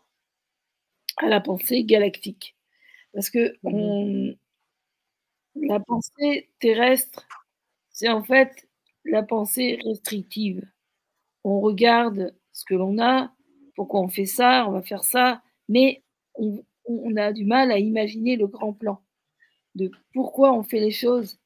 à 1.17 1.27
la 1.27 1.41
pensée 1.41 1.83
galactique. 1.83 2.55
Parce 3.13 3.29
que 3.29 3.53
mmh 3.63 3.69
on, 3.73 4.35
la 5.55 5.79
pensée 5.79 6.49
terrestre, 6.59 7.27
c'est 7.91 8.09
en 8.09 8.23
fait 8.23 8.67
la 9.05 9.23
pensée 9.23 9.79
restrictive. 9.85 10.63
On 11.43 11.61
regarde 11.61 12.35
ce 12.51 12.65
que 12.65 12.75
l'on 12.75 12.99
a, 12.99 13.33
pourquoi 13.75 14.01
on 14.01 14.09
fait 14.09 14.25
ça, 14.25 14.65
on 14.67 14.71
va 14.71 14.81
faire 14.81 15.03
ça, 15.03 15.41
mais 15.69 16.03
on, 16.35 16.63
on, 16.85 17.15
a 17.17 17.31
du 17.33 17.45
mal 17.45 17.71
à 17.71 17.79
imaginer 17.79 18.35
le 18.35 18.47
grand 18.47 18.73
plan 18.73 19.01
de 19.75 19.91
pourquoi 20.13 20.53
on 20.53 20.63
fait 20.63 20.79
les 20.79 20.91
choses 20.91 21.37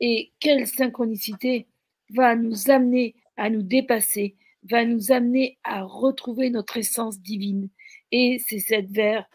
et 0.00 0.32
quelle 0.38 0.66
synchronicité 0.66 1.66
va 2.10 2.36
nous 2.36 2.70
amener 2.70 3.14
à 3.36 3.50
nous 3.50 3.62
dépasser, 3.62 4.36
va 4.68 4.84
nous 4.84 5.12
amener 5.12 5.58
à 5.64 5.82
retrouver 5.82 6.50
notre 6.50 6.76
essence 6.76 7.20
divine. 7.20 7.68
Et 8.10 8.42
c'est 8.46 8.58
cette 8.58 8.90
vers, 8.90 9.26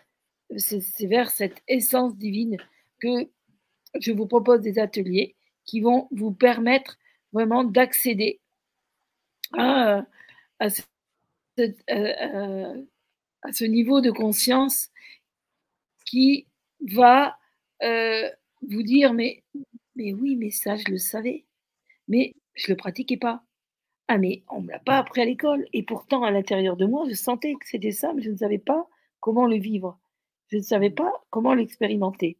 cette 0.57 1.61
essence 1.67 2.15
divine 2.17 2.57
que 2.99 3.29
je 3.99 4.11
vous 4.11 4.27
propose 4.27 4.61
des 4.61 4.79
ateliers 4.79 5.35
qui 5.65 5.81
vont 5.81 6.07
vous 6.11 6.31
permettre 6.31 6.97
vraiment 7.31 7.63
d'accéder 7.63 8.39
à, 9.53 10.05
à, 10.59 10.69
ce, 10.69 10.81
niveau 13.63 14.01
de 14.01 14.11
conscience 14.11 14.89
qui 16.05 16.47
va 16.81 17.37
euh, 17.81 18.29
vous 18.69 18.83
dire 18.83 19.13
mais, 19.13 19.43
mais 19.95 20.13
oui, 20.13 20.35
mais 20.35 20.49
ça, 20.49 20.75
je 20.75 20.89
le 20.89 20.97
savais, 20.97 21.45
mais 22.07 22.33
je 22.55 22.71
ne 22.71 22.73
le 22.73 22.77
pratiquais 22.77 23.17
pas. 23.17 23.43
Ah, 24.07 24.17
mais 24.17 24.43
on 24.49 24.61
ne 24.61 24.67
me 24.67 24.71
l'a 24.71 24.79
pas 24.79 24.97
appris 24.97 25.21
à 25.21 25.25
l'école. 25.25 25.65
Et 25.73 25.83
pourtant, 25.83 26.23
à 26.23 26.31
l'intérieur 26.31 26.75
de 26.77 26.85
moi, 26.85 27.05
je 27.09 27.13
sentais 27.13 27.53
que 27.53 27.67
c'était 27.67 27.91
ça, 27.91 28.13
mais 28.13 28.21
je 28.21 28.31
ne 28.31 28.37
savais 28.37 28.57
pas 28.57 28.87
comment 29.21 29.47
le 29.47 29.57
vivre. 29.57 29.97
Je 30.49 30.57
ne 30.57 30.61
savais 30.61 30.89
pas 30.89 31.11
comment 31.29 31.53
l'expérimenter. 31.53 32.37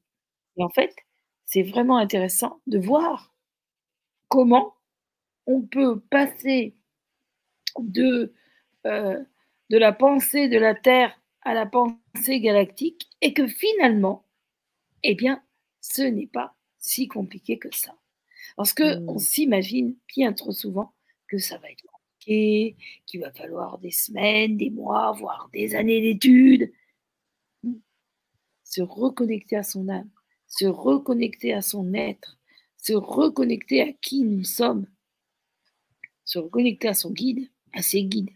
Et 0.57 0.63
en 0.63 0.69
fait, 0.69 0.93
c'est 1.45 1.63
vraiment 1.63 1.97
intéressant 1.97 2.61
de 2.67 2.79
voir 2.79 3.33
comment 4.27 4.75
on 5.47 5.61
peut 5.61 5.99
passer 6.09 6.75
de, 7.79 8.33
euh, 8.85 9.23
de 9.69 9.77
la 9.77 9.93
pensée 9.93 10.47
de 10.47 10.57
la 10.57 10.75
Terre 10.75 11.19
à 11.41 11.53
la 11.53 11.65
pensée 11.65 12.39
galactique 12.39 13.09
et 13.21 13.33
que 13.33 13.47
finalement, 13.47 14.25
eh 15.03 15.15
bien, 15.15 15.41
ce 15.83 16.01
n'est 16.01 16.27
pas 16.27 16.55
si 16.79 17.07
compliqué 17.07 17.59
que 17.59 17.73
ça. 17.75 17.95
Parce 18.55 18.73
que 18.73 18.99
on 19.07 19.15
mmh. 19.15 19.19
s'imagine 19.19 19.95
bien 20.07 20.33
trop 20.33 20.53
souvent 20.53 20.93
que 21.27 21.37
ça 21.37 21.57
va 21.57 21.69
être 21.69 21.83
compliqué, 21.83 22.77
qu'il 23.05 23.19
va 23.19 23.31
falloir 23.31 23.77
des 23.79 23.91
semaines, 23.91 24.57
des 24.57 24.69
mois, 24.69 25.11
voire 25.11 25.49
des 25.51 25.75
années 25.75 26.01
d'études. 26.01 26.71
Se 28.63 28.81
reconnecter 28.81 29.57
à 29.57 29.63
son 29.63 29.89
âme, 29.89 30.09
se 30.47 30.65
reconnecter 30.65 31.53
à 31.53 31.61
son 31.61 31.93
être, 31.93 32.39
se 32.77 32.93
reconnecter 32.93 33.81
à 33.81 33.91
qui 33.93 34.23
nous 34.23 34.45
sommes, 34.45 34.87
se 36.23 36.39
reconnecter 36.39 36.87
à 36.87 36.93
son 36.93 37.11
guide, 37.11 37.49
à 37.73 37.81
ses 37.81 38.03
guides. 38.05 38.31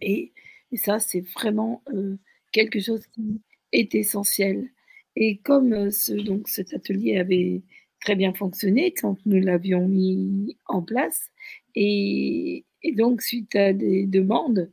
Et, 0.00 0.32
ça, 0.76 1.00
c'est 1.00 1.20
vraiment 1.20 1.82
euh, 1.92 2.16
quelque 2.52 2.80
chose 2.80 3.06
qui 3.08 3.42
est 3.72 3.94
essentiel. 3.94 4.70
Et 5.16 5.38
comme 5.38 5.72
euh, 5.72 5.90
ce, 5.90 6.12
donc, 6.12 6.48
cet 6.48 6.74
atelier 6.74 7.18
avait 7.18 7.62
très 8.00 8.16
bien 8.16 8.32
fonctionné 8.32 8.92
quand 8.92 9.16
nous 9.26 9.40
l'avions 9.40 9.86
mis 9.88 10.56
en 10.66 10.82
place, 10.82 11.30
et, 11.74 12.64
donc 12.96 13.22
suite 13.22 13.54
à 13.56 13.72
des 13.72 14.06
demandes 14.06 14.70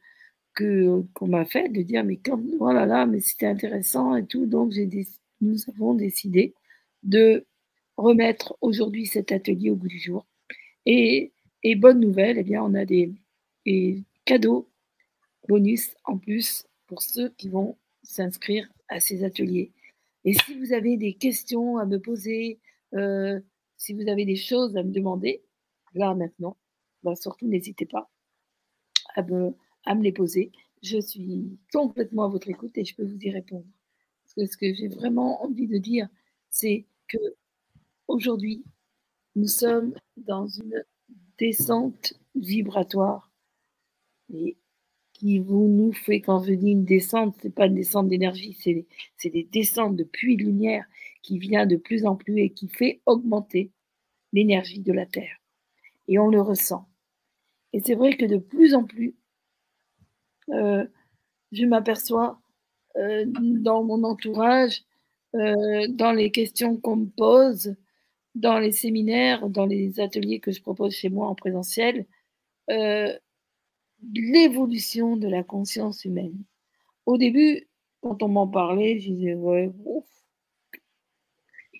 que 0.54 1.04
qu'on 1.14 1.28
m'a 1.28 1.46
fait 1.46 1.70
de 1.70 1.82
dire 1.82 2.04
mais 2.04 2.18
comme 2.18 2.50
voilà 2.58 2.84
oh 2.86 2.88
là 2.88 3.06
mais 3.06 3.20
c'était 3.20 3.46
intéressant 3.48 4.16
et 4.16 4.26
tout, 4.26 4.46
donc 4.46 4.72
j'ai 4.72 4.88
nous 5.42 5.58
avons 5.70 5.94
décidé 5.94 6.54
de 7.04 7.46
remettre 7.98 8.58
aujourd'hui 8.62 9.06
cet 9.06 9.32
atelier 9.32 9.70
au 9.72 9.76
bout 9.76 9.88
du 9.88 10.00
jour. 10.00 10.26
Et, 10.86 11.34
et 11.64 11.76
bonne 11.76 12.00
nouvelle, 12.00 12.38
eh 12.40 12.44
bien 12.44 12.64
on 12.64 12.74
a 12.76 12.86
des, 12.86 13.12
des 13.66 14.04
cadeaux 14.26 14.70
bonus 15.48 15.96
en 16.06 16.18
plus 16.18 16.66
pour 16.88 17.02
ceux 17.02 17.30
qui 17.38 17.50
vont 17.50 17.78
s'inscrire 18.04 18.68
à 18.88 19.00
ces 19.00 19.24
ateliers. 19.24 19.72
Et 20.28 20.34
si 20.34 20.60
vous 20.60 20.74
avez 20.74 20.98
des 20.98 21.14
questions 21.14 21.78
à 21.78 21.86
me 21.86 22.02
poser, 22.02 22.60
euh, 22.94 23.40
si 23.78 23.94
vous 23.94 24.10
avez 24.10 24.26
des 24.26 24.36
choses 24.36 24.76
à 24.76 24.84
me 24.84 24.92
demander, 24.92 25.42
là 25.94 26.14
maintenant, 26.16 26.58
bah, 27.02 27.16
surtout 27.16 27.48
n'hésitez 27.48 27.86
pas 27.86 28.12
à 29.16 29.24
me, 29.24 29.54
les 30.02 30.12
poser. 30.12 30.52
Je 30.84 31.00
suis 31.00 31.58
complètement 31.72 32.26
à 32.26 32.28
votre 32.28 32.50
écoute 32.50 32.78
et 32.78 32.84
je 32.84 32.94
peux 32.94 33.06
vous 33.06 33.18
y 33.22 33.32
répondre. 33.32 33.64
Parce 34.26 34.34
que 34.34 34.46
ce 34.52 34.58
que 34.58 34.74
j'ai 34.74 34.90
vraiment 34.90 35.42
envie 35.46 35.66
de 35.66 35.78
dire, 35.78 36.10
c'est 36.50 36.86
que 37.08 37.18
aujourd'hui, 38.10 38.66
nous 39.38 39.48
sommes 39.48 39.96
dans 40.18 40.46
une 40.46 40.84
descente 41.38 42.20
vibratoire. 42.36 43.32
Et 44.34 44.58
qui 45.18 45.40
vous 45.40 45.68
nous 45.68 45.94
fait, 45.94 46.22
quand 46.22 46.44
je 46.44 46.54
dis 46.54 46.72
une 46.72 46.86
descente, 46.86 47.36
c'est 47.42 47.54
pas 47.54 47.66
une 47.66 47.76
descente 47.76 48.08
d'énergie, 48.08 48.56
c'est 49.18 49.30
des 49.30 49.48
descentes 49.52 49.96
de 49.96 50.04
puits 50.04 50.38
de 50.38 50.44
lumière 50.44 50.86
qui 51.24 51.40
vient 51.40 51.66
de 51.66 51.76
plus 51.76 52.06
en 52.06 52.16
plus 52.16 52.40
et 52.40 52.52
qui 52.52 52.70
fait 52.70 53.02
augmenter 53.06 53.72
l'énergie 54.32 54.80
de 54.80 54.94
la 54.94 55.06
Terre. 55.06 55.38
Et 56.08 56.20
on 56.20 56.30
le 56.30 56.40
ressent. 56.40 56.88
Et 57.74 57.82
c'est 57.84 57.96
vrai 57.96 58.16
que 58.16 58.26
de 58.26 58.38
plus 58.38 58.76
en 58.76 58.84
plus, 58.84 59.16
euh, 60.50 60.86
je 61.52 61.66
m'aperçois 61.66 62.40
euh, 62.98 63.26
dans 63.28 63.84
mon 63.84 64.04
entourage, 64.04 64.84
euh, 65.36 65.88
dans 65.90 66.12
les 66.12 66.32
questions 66.32 66.78
qu'on 66.78 66.96
me 66.98 67.10
pose, 67.10 67.76
dans 68.36 68.60
les 68.60 68.72
séminaires, 68.72 69.50
dans 69.50 69.66
les 69.66 70.00
ateliers 70.00 70.40
que 70.40 70.52
je 70.52 70.62
propose 70.62 70.94
chez 70.94 71.10
moi 71.10 71.28
en 71.28 71.36
présentiel, 71.36 72.06
l'évolution 74.14 75.18
de 75.18 75.28
la 75.28 75.44
conscience 75.44 76.06
humaine. 76.06 76.44
Au 77.06 77.18
début, 77.18 77.68
quand 78.02 78.22
on 78.24 78.28
m'en 78.28 78.48
parlait, 78.48 79.00
je 79.00 79.12
disais, 79.12 79.34
ouais, 79.34 79.72
ouf. 79.86 80.06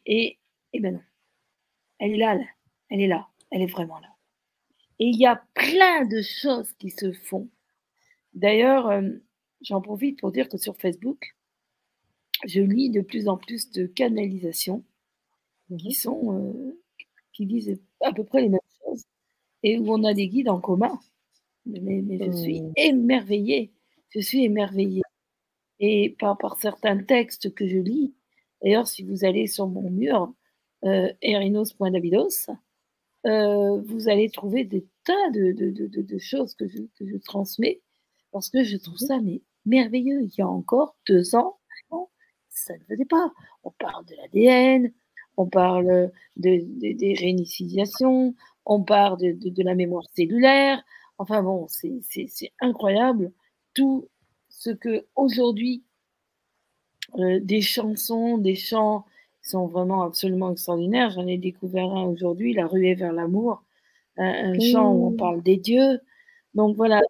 Et, 0.06 0.38
et 0.74 0.80
ben 0.80 0.96
non. 0.96 1.02
Elle 2.00 2.14
est 2.14 2.18
là, 2.18 2.40
elle 2.90 3.02
est 3.02 3.08
là, 3.08 3.28
elle 3.52 3.62
est 3.62 3.72
vraiment 3.72 4.00
là. 4.00 4.10
Et 5.00 5.06
il 5.06 5.18
y 5.18 5.26
a 5.26 5.44
plein 5.54 6.06
de 6.06 6.22
choses 6.22 6.72
qui 6.74 6.90
se 6.90 7.12
font. 7.12 7.50
D'ailleurs, 8.34 8.88
euh, 8.88 9.10
j'en 9.62 9.82
profite 9.82 10.20
pour 10.20 10.32
dire 10.32 10.48
que 10.50 10.58
sur 10.58 10.78
Facebook, 10.78 11.36
je 12.46 12.62
lis 12.62 12.90
de 12.90 13.02
plus 13.02 13.28
en 13.28 13.38
plus 13.38 13.72
de 13.72 13.86
canalisations 13.88 14.84
qui 15.68 15.88
mhm. 15.88 15.92
sont, 15.92 16.34
euh, 16.34 16.82
qui 17.34 17.46
disent 17.46 17.80
à 18.02 18.14
peu 18.14 18.24
près 18.24 18.42
les 18.42 18.50
mêmes 18.50 18.60
choses. 18.84 19.04
et 19.64 19.80
où 19.80 19.92
on 19.92 20.04
a 20.04 20.14
des 20.14 20.28
guides 20.28 20.50
en 20.50 20.60
commun. 20.60 21.00
Mais, 21.68 22.04
je 22.20 22.32
suis 22.32 22.62
mmh. 22.62 22.74
émerveillée. 22.76 23.72
Je 24.10 24.20
suis 24.20 24.44
émerveillée. 24.44 25.02
Et 25.80 26.16
par, 26.20 26.38
par 26.38 26.58
certains 26.60 26.98
textes 26.98 27.54
que 27.54 27.68
je 27.68 27.78
lis, 27.78 28.14
d'ailleurs, 28.62 28.88
si 28.88 29.04
vous 29.04 29.26
allez 29.26 29.48
sur 29.48 29.68
mon 29.68 29.90
mur, 29.90 30.34
euh, 30.86 31.12
erinos.davidos, 31.22 32.50
euh, 33.26 33.82
vous 33.82 34.10
allez 34.10 34.30
trouver 34.30 34.64
des 34.64 34.86
tas 35.04 35.30
de, 35.34 35.52
de, 35.52 35.70
de, 35.70 36.02
de 36.02 36.18
choses 36.18 36.56
que 36.56 36.68
je, 36.68 36.80
que 36.98 37.08
je, 37.08 37.18
transmets 37.18 37.82
parce 38.32 38.50
que 38.50 38.64
je 38.64 38.78
trouve 38.78 38.96
mmh. 38.96 39.08
ça 39.08 39.20
mais, 39.20 39.42
merveilleux. 39.66 40.24
Il 40.24 40.32
y 40.38 40.42
a 40.42 40.48
encore 40.48 40.96
deux 41.08 41.36
ans, 41.36 41.58
ça 42.50 42.74
ne 42.74 42.84
faisait 42.86 43.06
pas. 43.06 43.32
On 43.64 43.72
parle 43.72 44.06
de 44.06 44.16
l'ADN, 44.16 44.92
on 45.38 45.48
parle 45.48 46.12
de, 46.38 46.60
des 46.76 47.16
réinitialisations, 47.20 48.34
on 48.66 48.84
parle 48.84 49.18
de, 49.20 49.64
la 49.64 49.76
mémoire 49.76 50.06
cellulaire. 50.16 50.84
Enfin 51.18 51.42
bon, 51.44 51.68
c'est 51.68 52.52
incroyable 52.62 53.32
tout 53.74 54.08
ce 54.50 54.70
que 54.72 55.06
aujourd'hui 55.16 55.84
euh, 57.16 57.40
des 57.42 57.62
chansons, 57.62 58.38
des 58.38 58.56
chants 58.56 59.06
sont 59.42 59.68
vraiment 59.68 60.04
absolument 60.04 60.52
extraordinaires. 60.52 61.12
J'en 61.12 61.28
ai 61.28 61.38
découvert 61.38 61.92
un 61.92 62.04
aujourd'hui, 62.06 62.54
La 62.54 62.68
ruée 62.68 62.96
vers 62.96 63.14
l'amour, 63.14 63.64
un, 64.18 64.60
chant 64.60 64.92
où 64.92 65.08
on 65.08 65.12
parle 65.14 65.42
des 65.42 65.58
dieux. 65.58 66.02
Donc 66.54 66.76
voilà, 66.76 67.02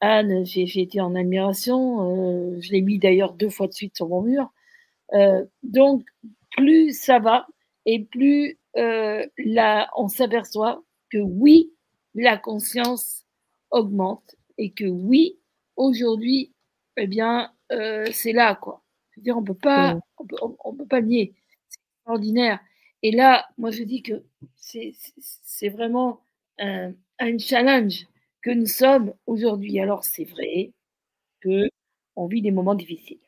Anne, 0.00 0.44
j'ai 0.46 0.80
été 0.80 1.00
en 1.00 1.14
admiration. 1.14 2.54
Euh, 2.54 2.60
je 2.60 2.72
l'ai 2.72 2.82
mis 2.82 2.98
d'ailleurs 2.98 3.34
deux 3.34 3.50
fois 3.50 3.66
de 3.66 3.72
suite 3.74 3.96
sur 3.96 4.08
mon 4.08 4.22
mur. 4.22 4.52
Euh, 5.14 5.44
donc, 5.62 6.04
plus 6.56 6.92
ça 6.98 7.18
va 7.18 7.46
et 7.86 8.04
plus 8.04 8.58
là, 8.74 9.90
on 9.96 10.08
s'aperçoit 10.08 10.82
que 11.10 11.18
oui, 11.18 11.72
la 12.22 12.36
conscience 12.36 13.24
augmente 13.70 14.36
et 14.56 14.72
que 14.72 14.84
oui, 14.84 15.38
aujourd'hui, 15.76 16.52
eh 16.96 17.06
bien, 17.06 17.52
euh, 17.72 18.06
c'est 18.12 18.32
là, 18.32 18.54
quoi. 18.54 18.82
Je 19.10 19.20
veux 19.20 19.24
dire, 19.24 19.38
on 19.38 19.44
peut 19.44 19.54
pas, 19.54 19.98
on 20.18 20.26
peut, 20.26 20.36
on, 20.64 20.74
peut 20.74 20.86
pas 20.86 21.00
nier. 21.00 21.34
C'est 21.68 21.80
extraordinaire. 22.00 22.60
Et 23.02 23.12
là, 23.12 23.48
moi, 23.58 23.70
je 23.70 23.82
dis 23.82 24.02
que 24.02 24.24
c'est 24.56 25.68
vraiment 25.68 26.20
un, 26.58 26.92
un, 27.18 27.38
challenge 27.38 28.06
que 28.42 28.50
nous 28.50 28.66
sommes 28.66 29.14
aujourd'hui. 29.26 29.80
Alors, 29.80 30.04
c'est 30.04 30.24
vrai 30.24 30.72
que 31.40 31.68
on 32.16 32.26
vit 32.26 32.42
des 32.42 32.50
moments 32.50 32.74
difficiles 32.74 33.20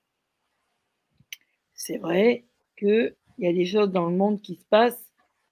c'est 1.81 1.96
vrai 1.96 2.44
qu'il 2.76 3.16
y 3.38 3.46
a 3.46 3.53
des 3.53 3.64
choses 3.64 3.90
dans 3.90 4.09
le 4.09 4.16
monde 4.16 4.42
qui 4.42 4.57
se 4.57 4.64
passent 4.66 5.11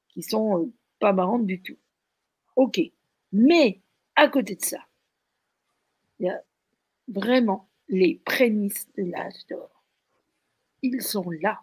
qui 0.08 0.22
sont 0.22 0.62
euh, 0.62 0.72
pas 1.00 1.12
marrantes 1.12 1.46
du 1.46 1.62
tout. 1.62 1.78
Ok. 2.54 2.80
Mais 3.32 3.80
à 4.16 4.28
côté 4.28 4.54
de 4.56 4.64
ça, 4.64 4.78
il 6.18 6.26
y 6.26 6.30
a 6.30 6.42
vraiment 7.08 7.68
les 7.88 8.20
prémices 8.24 8.88
de 8.96 9.04
l'âge 9.04 9.46
d'or. 9.48 9.82
Ils 10.82 11.02
sont 11.02 11.30
là. 11.30 11.62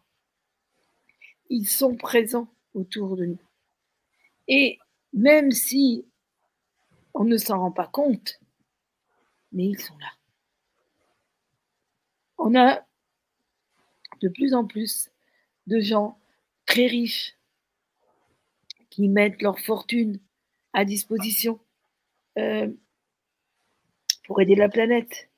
Ils 1.49 1.67
sont 1.67 1.95
présents 1.95 2.47
autour 2.73 3.15
de 3.15 3.25
nous. 3.25 3.41
Et 4.47 4.79
même 5.13 5.51
si 5.51 6.05
on 7.13 7.23
ne 7.23 7.37
s'en 7.37 7.59
rend 7.59 7.71
pas 7.71 7.87
compte, 7.87 8.39
mais 9.51 9.65
ils 9.65 9.79
sont 9.79 9.97
là. 9.97 10.11
On 12.37 12.55
a 12.55 12.85
de 14.21 14.29
plus 14.29 14.53
en 14.53 14.65
plus 14.65 15.11
de 15.67 15.79
gens 15.79 16.19
très 16.65 16.87
riches 16.87 17.37
qui 18.89 19.07
mettent 19.07 19.41
leur 19.41 19.59
fortune 19.59 20.19
à 20.75 20.85
disposition 20.85 21.59
euh, 22.37 22.67
pour 24.25 24.41
aider 24.41 24.55
la 24.55 24.69
planète. 24.69 25.29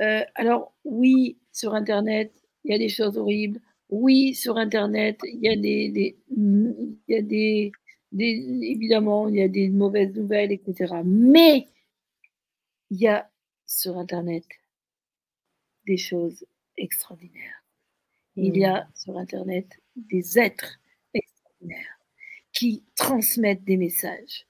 Euh, 0.00 0.24
alors 0.34 0.72
oui, 0.84 1.38
sur 1.52 1.74
Internet, 1.74 2.32
il 2.64 2.72
y 2.72 2.74
a 2.74 2.78
des 2.78 2.88
choses 2.88 3.16
horribles. 3.16 3.60
Oui, 3.90 4.34
sur 4.34 4.56
Internet, 4.56 5.18
il 5.24 5.40
y 5.40 5.48
a 5.48 5.56
des, 5.56 6.16
il 6.36 6.96
y 7.08 7.14
a 7.14 7.22
des, 7.22 7.72
évidemment, 8.12 9.28
il 9.28 9.36
y 9.36 9.42
a 9.42 9.48
des 9.48 9.68
mauvaises 9.68 10.14
nouvelles, 10.14 10.52
etc. 10.52 10.94
Mais 11.04 11.66
il 12.90 13.00
y 13.00 13.08
a 13.08 13.28
sur 13.66 13.98
Internet 13.98 14.44
des 15.86 15.96
choses 15.96 16.44
extraordinaires 16.76 17.66
il 18.36 18.56
y 18.56 18.64
a 18.64 18.86
sur 18.94 19.16
Internet 19.18 19.66
des 19.96 20.38
êtres 20.38 20.78
extraordinaires 21.14 21.98
qui 22.52 22.84
transmettent 22.94 23.64
des 23.64 23.76
messages. 23.76 24.46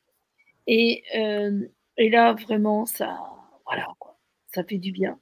Et, 0.66 1.02
euh, 1.16 1.66
et 1.96 2.10
là, 2.10 2.34
vraiment, 2.34 2.86
ça, 2.86 3.18
voilà, 3.66 3.86
quoi, 3.98 4.18
ça 4.54 4.64
fait 4.64 4.78
du 4.78 4.92
bien. 4.92 5.18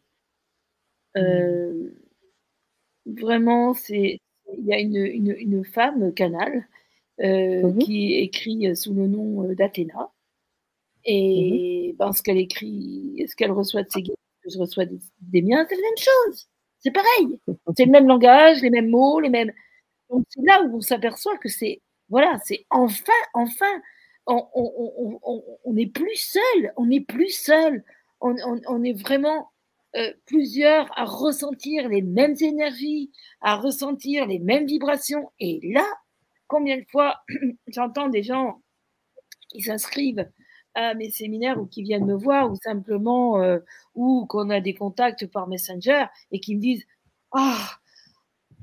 Mmh. 1.14 1.20
Euh, 1.20 1.90
vraiment, 3.06 3.74
c'est, 3.74 4.18
il 4.58 4.64
y 4.66 4.72
a 4.74 4.78
une, 4.80 4.96
une, 4.96 5.34
une 5.38 5.64
femme, 5.64 6.12
Canal, 6.14 6.66
euh, 7.22 7.68
mmh 7.72 7.78
qui 7.80 8.14
écrit 8.14 8.76
sous 8.76 8.94
le 8.94 9.08
nom 9.08 9.44
d'Athéna. 9.54 10.10
Et 11.04 11.94
ben, 11.98 12.12
ce 12.12 12.22
qu'elle 12.22 12.38
écrit, 12.38 13.24
ce 13.28 13.36
qu'elle 13.36 13.52
reçoit 13.52 13.82
de 13.84 13.90
ses 13.90 14.02
guides, 14.02 14.16
je 14.48 14.58
reçois 14.58 14.86
des, 14.86 14.98
des 15.22 15.42
miens, 15.42 15.66
c'est 15.68 15.76
la 15.76 15.82
même 15.82 15.98
chose. 15.98 16.48
C'est 16.80 16.92
pareil. 16.92 17.40
C'est 17.76 17.86
le 17.86 17.92
même 17.92 18.08
langage, 18.08 18.62
les 18.62 18.70
mêmes 18.70 18.90
mots, 18.90 19.20
les 19.20 19.30
mêmes. 19.30 19.52
Donc 20.10 20.24
c'est 20.30 20.42
là 20.44 20.62
où 20.64 20.76
on 20.78 20.80
s'aperçoit 20.82 21.38
que 21.38 21.48
c'est 21.48 21.82
voilà, 22.10 22.38
c'est 22.44 22.66
enfin, 22.70 23.12
enfin, 23.34 23.82
on 24.26 25.72
n'est 25.72 25.86
plus 25.86 26.16
seul, 26.16 26.72
on 26.76 26.86
n'est 26.86 27.00
plus 27.00 27.30
seul, 27.30 27.84
on, 28.24 28.82
est 28.82 29.00
vraiment 29.00 29.50
euh, 29.96 30.12
plusieurs 30.26 30.90
à 30.98 31.04
ressentir 31.04 31.88
les 31.88 32.02
mêmes 32.02 32.36
énergies, 32.40 33.10
à 33.40 33.56
ressentir 33.56 34.26
les 34.26 34.38
mêmes 34.38 34.66
vibrations. 34.66 35.30
Et 35.40 35.60
là, 35.62 35.86
combien 36.46 36.78
de 36.78 36.84
fois 36.90 37.16
j'entends 37.68 38.08
des 38.08 38.22
gens 38.22 38.62
qui 39.50 39.62
s'inscrivent 39.62 40.28
à 40.74 40.94
mes 40.94 41.10
séminaires 41.10 41.60
ou 41.60 41.66
qui 41.66 41.82
viennent 41.82 42.06
me 42.06 42.16
voir 42.16 42.50
ou 42.50 42.56
simplement 42.56 43.40
euh, 43.40 43.58
ou 43.94 44.26
qu'on 44.26 44.50
a 44.50 44.60
des 44.60 44.74
contacts 44.74 45.26
par 45.26 45.46
Messenger 45.46 46.06
et 46.32 46.40
qui 46.40 46.56
me 46.56 46.60
disent 46.60 46.84
ah, 47.32 47.78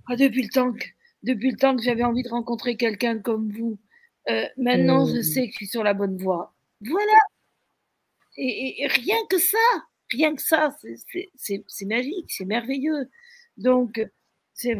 ah 0.07 0.15
depuis 0.15 0.43
le 0.43 0.49
temps 0.49 0.73
que 0.73 0.83
depuis 1.23 1.51
le 1.51 1.57
temps 1.57 1.75
que 1.75 1.83
j'avais 1.83 2.03
envie 2.03 2.23
de 2.23 2.29
rencontrer 2.29 2.75
quelqu'un 2.75 3.19
comme 3.19 3.49
vous 3.51 3.77
euh, 4.29 4.45
maintenant 4.57 5.05
je 5.05 5.17
mmh. 5.17 5.23
sais 5.23 5.47
que 5.47 5.51
je 5.53 5.57
suis 5.57 5.67
sur 5.67 5.83
la 5.83 5.93
bonne 5.93 6.17
voie 6.17 6.53
voilà 6.81 7.17
et, 8.37 8.87
rien 8.87 9.17
que 9.29 9.37
ça 9.37 9.57
rien 10.11 10.35
que 10.35 10.41
ça 10.41 10.75
c'est 11.35 11.85
magique 11.85 12.31
c'est 12.31 12.45
merveilleux 12.45 13.09
donc 13.57 14.05
c'est 14.53 14.77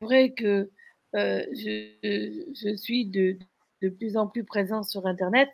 vrai 0.00 0.32
que 0.32 0.70
euh, 1.14 1.44
je, 1.52 2.50
je, 2.52 2.76
suis 2.76 3.06
de, 3.06 3.38
de 3.82 3.88
plus 3.88 4.16
en 4.16 4.26
plus 4.26 4.44
présent 4.44 4.82
sur 4.82 5.06
internet 5.06 5.50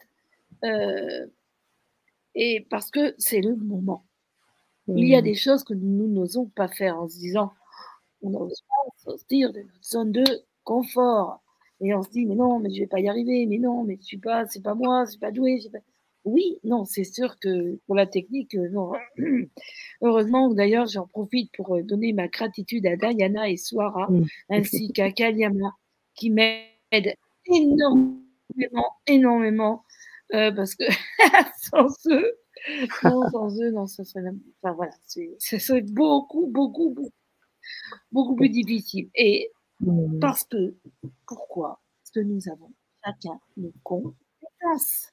euh, 0.65 1.27
et 2.35 2.67
parce 2.71 2.91
que 2.91 3.15
c'est 3.19 3.41
le 3.41 3.57
moment. 3.57 4.05
Il 4.89 5.07
y 5.07 5.15
a 5.15 5.21
mmh. 5.21 5.25
des 5.25 5.35
choses 5.35 5.63
que 5.63 5.75
nous 5.75 6.09
n'osons 6.09 6.47
pas 6.47 6.69
faire 6.69 6.99
en 6.99 7.09
se 7.09 7.17
disant, 7.17 7.53
on 8.23 8.31
n'ose 8.31 8.63
pas 8.63 9.11
sortir 9.11 9.53
de 9.53 9.61
notre 9.61 9.85
zone 9.85 10.13
de 10.13 10.25
confort. 10.65 11.43
Et 11.81 11.95
on 11.95 12.03
se 12.03 12.11
dit, 12.11 12.27
mais 12.27 12.35
non, 12.35 12.59
mais 12.61 12.71
je 12.71 12.81
vais 12.81 12.87
pas 12.87 13.01
y 13.01 13.09
arriver, 13.09 13.47
mais 13.47 13.59
non, 13.59 13.85
mais 13.85 13.97
je 14.01 14.05
suis 14.05 14.19
pas, 14.19 14.47
c'est 14.47 14.63
pas 14.63 14.75
moi, 14.75 15.05
je 15.07 15.13
suis 15.13 15.19
pas 15.21 15.31
doué. 15.31 15.59
Oui, 16.25 16.59
non, 16.65 16.85
c'est 16.85 17.05
sûr 17.05 17.39
que 17.39 17.79
pour 17.87 17.95
la 17.95 18.07
technique, 18.07 18.55
euh, 18.55 18.69
non. 18.69 18.93
Heureusement, 20.03 20.53
d'ailleurs, 20.53 20.87
j'en 20.87 21.07
profite 21.07 21.51
pour 21.57 21.77
euh, 21.77 21.83
donner 21.83 22.13
ma 22.13 22.29
gratitude 22.29 22.87
à 22.87 22.97
Diana 22.97 23.49
et 23.49 23.57
Swara, 23.57 24.11
mmh. 24.11 24.27
ainsi 24.51 24.93
qu'à 24.93 25.11
Kaliama, 25.13 25.73
qui 26.15 26.31
m'aident 26.31 27.15
énormément, 27.47 28.97
énormément 29.07 29.85
euh, 30.35 30.53
parce 30.53 30.75
que 30.75 30.85
sans 31.63 31.89
eux, 32.11 32.33
non, 33.05 33.31
sans 33.31 33.61
eux, 33.61 33.71
non, 33.71 33.87
ça 33.87 34.05
serait, 34.05 34.23
enfin 34.63 34.75
voilà, 34.75 34.93
ça 35.39 35.59
serait 35.59 35.83
beaucoup, 35.83 36.47
beaucoup, 36.47 36.91
beaucoup, 36.91 37.13
beaucoup 38.13 38.37
plus 38.37 38.51
difficile. 38.51 39.09
Et 39.15 39.51
mmh. 39.81 40.21
parce 40.21 40.45
que, 40.45 40.75
pourquoi? 41.27 41.81
Parce 42.03 42.11
que 42.11 42.21
nous 42.21 42.49
avons 42.49 42.73
chacun 43.05 43.41
nos 43.57 43.73
compétences. 43.83 45.13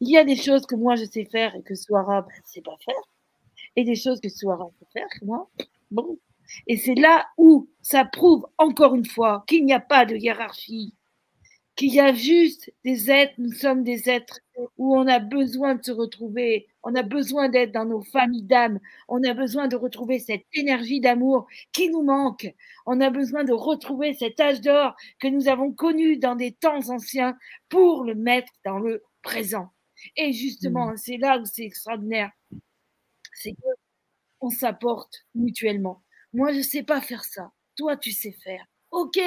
Il 0.00 0.10
y 0.10 0.16
a 0.16 0.24
des 0.24 0.36
choses 0.36 0.66
que 0.66 0.74
moi 0.74 0.96
je 0.96 1.04
sais 1.04 1.24
faire 1.24 1.54
et 1.54 1.62
que 1.62 1.74
Soara 1.74 2.22
ben, 2.22 2.28
ne 2.28 2.46
sait 2.46 2.62
pas 2.62 2.76
faire, 2.84 2.94
et 3.76 3.84
des 3.84 3.94
choses 3.94 4.20
que 4.20 4.28
Soara 4.28 4.66
peut 4.78 4.86
faire 4.92 5.08
que 5.08 5.24
moi, 5.24 5.50
bon. 5.90 6.18
Et 6.66 6.76
c'est 6.76 6.94
là 6.94 7.26
où 7.36 7.68
ça 7.82 8.04
prouve 8.04 8.46
encore 8.58 8.94
une 8.94 9.04
fois 9.04 9.44
qu'il 9.48 9.64
n'y 9.64 9.72
a 9.72 9.80
pas 9.80 10.06
de 10.06 10.16
hiérarchie 10.16 10.94
qu'il 11.76 11.92
y 11.92 12.00
a 12.00 12.14
juste 12.14 12.72
des 12.84 13.10
êtres, 13.10 13.34
nous 13.38 13.52
sommes 13.52 13.84
des 13.84 14.08
êtres 14.08 14.40
où 14.78 14.96
on 14.96 15.06
a 15.06 15.18
besoin 15.18 15.74
de 15.74 15.84
se 15.84 15.92
retrouver, 15.92 16.66
on 16.82 16.94
a 16.94 17.02
besoin 17.02 17.50
d'être 17.50 17.72
dans 17.72 17.84
nos 17.84 18.02
familles 18.02 18.44
d'âme, 18.44 18.80
on 19.08 19.22
a 19.22 19.34
besoin 19.34 19.68
de 19.68 19.76
retrouver 19.76 20.18
cette 20.18 20.46
énergie 20.54 21.00
d'amour 21.00 21.46
qui 21.72 21.90
nous 21.90 22.02
manque, 22.02 22.52
on 22.86 23.00
a 23.02 23.10
besoin 23.10 23.44
de 23.44 23.52
retrouver 23.52 24.14
cet 24.14 24.40
âge 24.40 24.62
d'or 24.62 24.96
que 25.20 25.28
nous 25.28 25.48
avons 25.48 25.70
connu 25.72 26.16
dans 26.16 26.34
des 26.34 26.52
temps 26.52 26.88
anciens 26.88 27.36
pour 27.68 28.04
le 28.04 28.14
mettre 28.14 28.52
dans 28.64 28.78
le 28.78 29.02
présent. 29.20 29.70
Et 30.16 30.32
justement, 30.32 30.92
mmh. 30.92 30.96
c'est 30.96 31.16
là 31.18 31.38
où 31.38 31.44
c'est 31.44 31.64
extraordinaire. 31.64 32.30
C'est 33.34 33.54
qu'on 34.38 34.50
s'apporte 34.50 35.26
mutuellement. 35.34 36.02
Moi, 36.32 36.52
je 36.52 36.58
ne 36.58 36.62
sais 36.62 36.82
pas 36.82 37.00
faire 37.00 37.24
ça. 37.24 37.52
Toi, 37.76 37.96
tu 37.96 38.12
sais 38.12 38.32
faire. 38.32 38.64
OK. 38.90 39.18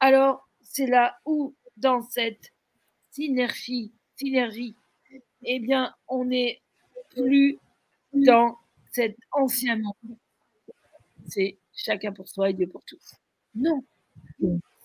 Alors, 0.00 0.48
c'est 0.62 0.86
là 0.86 1.16
où, 1.24 1.54
dans 1.76 2.02
cette 2.02 2.52
synergie, 3.10 3.92
eh 5.42 5.60
bien, 5.60 5.94
on 6.08 6.24
n'est 6.24 6.60
plus 7.10 7.58
dans 8.12 8.56
cet 8.92 9.16
ancien 9.32 9.76
monde. 9.76 10.16
C'est 11.28 11.58
chacun 11.72 12.12
pour 12.12 12.28
soi 12.28 12.50
et 12.50 12.54
Dieu 12.54 12.66
pour 12.66 12.82
tous. 12.84 13.14
Non. 13.54 13.84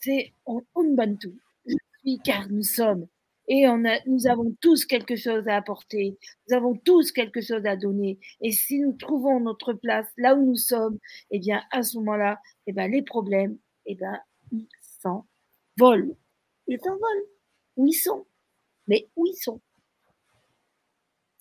C'est 0.01 0.33
on, 0.45 0.61
Ubuntu. 0.75 1.39
Je 1.65 1.75
suis 1.99 2.19
car 2.19 2.49
nous 2.49 2.63
sommes. 2.63 3.07
Et 3.47 3.65
nous 4.05 4.27
avons 4.27 4.55
tous 4.61 4.85
quelque 4.85 5.15
chose 5.17 5.47
à 5.47 5.57
apporter. 5.57 6.17
Nous 6.47 6.55
avons 6.55 6.75
tous 6.75 7.11
quelque 7.11 7.41
chose 7.41 7.65
à 7.65 7.75
donner. 7.75 8.17
Et 8.39 8.51
si 8.51 8.79
nous 8.79 8.93
trouvons 8.93 9.41
notre 9.41 9.73
place 9.73 10.07
là 10.17 10.35
où 10.35 10.45
nous 10.45 10.55
sommes, 10.55 10.97
eh 11.31 11.39
bien, 11.39 11.61
à 11.71 11.83
ce 11.83 11.97
moment-là, 11.97 12.39
eh 12.67 12.71
bien, 12.71 12.87
les 12.87 13.01
problèmes, 13.01 13.57
eh 13.85 13.95
bien, 13.95 14.19
ils 14.51 14.67
s'envolent. 15.01 16.15
Ils 16.71 16.79
s'envolent. 16.79 17.27
Où 17.75 17.85
ils 17.85 17.93
sont? 17.93 18.25
Mais 18.87 19.09
où 19.17 19.25
ils 19.25 19.35
sont? 19.35 19.59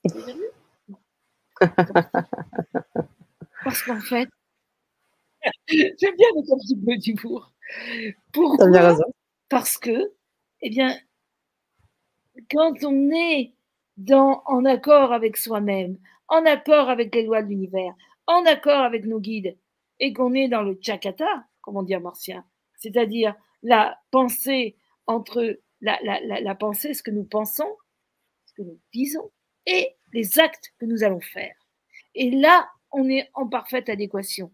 Parce 3.63 3.83
qu'en 3.85 4.01
fait, 4.01 4.29
j'aime 5.69 6.17
bien 6.17 6.29
le 6.35 6.43
petit 6.43 6.77
peu 6.85 6.97
d'humour. 6.97 7.53
Pourquoi? 8.33 8.97
Parce 9.49 9.79
que, 9.79 10.13
eh 10.63 10.71
bien, 10.71 10.99
quand 12.51 12.83
on 12.83 13.11
est 13.13 13.55
dans, 13.99 14.43
en 14.47 14.65
accord 14.65 15.13
avec 15.13 15.37
soi-même, 15.37 15.97
en 16.27 16.45
accord 16.45 16.91
avec 16.91 17.15
les 17.15 17.23
lois 17.23 17.43
de 17.43 17.51
l'univers, 17.51 17.95
en 18.27 18.45
accord 18.47 18.81
avec 18.81 19.05
nos 19.05 19.21
guides, 19.21 19.57
et 20.01 20.13
qu'on 20.13 20.35
est 20.35 20.49
dans 20.49 20.63
le 20.63 20.77
chakata, 20.83 21.45
comme 21.61 21.77
on 21.77 21.85
dit 21.85 21.95
en 21.95 22.01
martien, 22.01 22.45
c'est-à-dire 22.79 23.37
la 23.63 23.97
pensée 24.11 24.77
entre 25.07 25.61
la, 25.81 26.55
pensée, 26.55 26.95
ce 26.95 27.03
que 27.03 27.11
nous 27.11 27.25
pensons, 27.25 27.77
ce 28.47 28.53
que 28.55 28.63
nous 28.63 28.81
disons, 28.93 29.31
et 29.67 29.97
les 30.13 30.39
actes 30.39 30.73
que 30.79 30.87
nous 30.87 31.05
allons 31.05 31.21
faire. 31.21 31.55
Et 32.15 32.31
là, 32.31 32.69
on 32.93 33.09
est 33.09 33.31
en 33.35 33.47
parfaite 33.49 33.89
adéquation. 33.89 34.53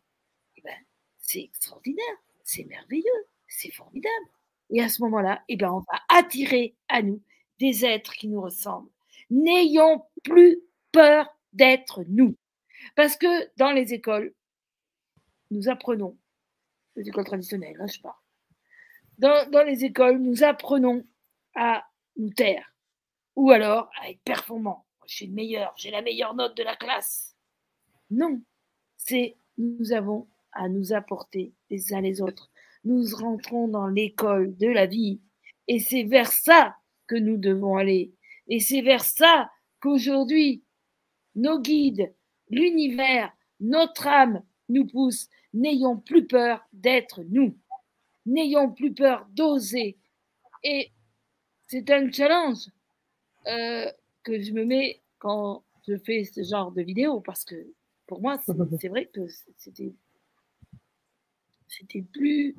Eh 0.56 0.62
ben, 0.62 0.76
c'est 1.18 1.42
extraordinaire, 1.42 2.04
c'est 2.44 2.64
merveilleux, 2.64 3.26
c'est 3.48 3.72
formidable. 3.72 4.26
Et 4.70 4.82
à 4.82 4.88
ce 4.88 5.02
moment-là, 5.02 5.42
eh 5.48 5.56
ben, 5.56 5.70
on 5.70 5.78
va 5.80 6.00
attirer 6.08 6.74
à 6.88 7.02
nous 7.02 7.22
des 7.58 7.84
êtres 7.84 8.12
qui 8.14 8.28
nous 8.28 8.40
ressemblent. 8.40 8.90
N'ayons 9.30 10.04
plus 10.24 10.60
peur 10.92 11.28
d'être 11.52 12.04
nous. 12.08 12.36
Parce 12.94 13.16
que 13.16 13.50
dans 13.56 13.72
les 13.72 13.94
écoles, 13.94 14.34
nous 15.50 15.68
apprenons, 15.68 16.16
les 16.96 17.08
écoles 17.08 17.24
traditionnelles, 17.24 17.76
hein, 17.80 17.86
je 17.86 18.00
parle, 18.00 18.16
dans, 19.18 19.64
les 19.66 19.84
écoles, 19.84 20.18
nous 20.18 20.44
apprenons 20.44 21.04
à 21.54 21.84
nous 22.16 22.30
taire 22.30 22.74
ou 23.34 23.50
alors 23.50 23.90
à 24.00 24.10
être 24.10 24.20
performant. 24.24 24.86
Je 25.06 25.14
suis 25.14 25.26
le 25.26 25.34
meilleur, 25.34 25.72
j'ai 25.76 25.90
la 25.90 26.02
meilleure 26.02 26.34
note 26.34 26.56
de 26.56 26.62
la 26.62 26.76
classe. 26.76 27.34
Non, 28.10 28.40
c'est 28.96 29.36
nous 29.58 29.92
avons 29.92 30.26
à 30.52 30.68
nous 30.68 30.92
apporter 30.92 31.52
les 31.70 31.92
uns 31.94 32.00
les 32.00 32.20
autres. 32.20 32.50
Nous 32.84 33.04
rentrons 33.14 33.68
dans 33.68 33.88
l'école 33.88 34.56
de 34.56 34.68
la 34.68 34.86
vie 34.86 35.20
et 35.68 35.78
c'est 35.78 36.04
vers 36.04 36.30
ça 36.30 36.76
que 37.06 37.16
nous 37.16 37.36
devons 37.36 37.76
aller. 37.76 38.12
Et 38.48 38.60
c'est 38.60 38.82
vers 38.82 39.04
ça 39.04 39.50
qu'aujourd'hui, 39.80 40.62
nos 41.34 41.60
guides, 41.60 42.14
l'univers, 42.48 43.32
notre 43.60 44.06
âme 44.06 44.42
nous 44.68 44.86
poussent. 44.86 45.28
N'ayons 45.52 45.96
plus 45.96 46.26
peur 46.26 46.66
d'être 46.72 47.22
nous. 47.28 47.56
N'ayons 48.26 48.70
plus 48.70 48.92
peur 48.92 49.26
d'oser. 49.30 49.96
Et 50.62 50.90
c'est 51.68 51.90
un 51.90 52.10
challenge 52.10 52.68
euh, 53.46 53.90
que 54.22 54.40
je 54.40 54.52
me 54.52 54.64
mets 54.64 55.00
quand 55.18 55.64
je 55.86 55.96
fais 55.98 56.24
ce 56.24 56.42
genre 56.42 56.72
de 56.72 56.82
vidéo 56.82 57.20
parce 57.20 57.44
que 57.44 57.54
pour 58.06 58.20
moi, 58.20 58.38
c'est 58.44 58.88
vrai 58.88 59.06
que 59.06 59.26
c'était 59.56 59.94
c'était 61.68 62.02
plus 62.02 62.54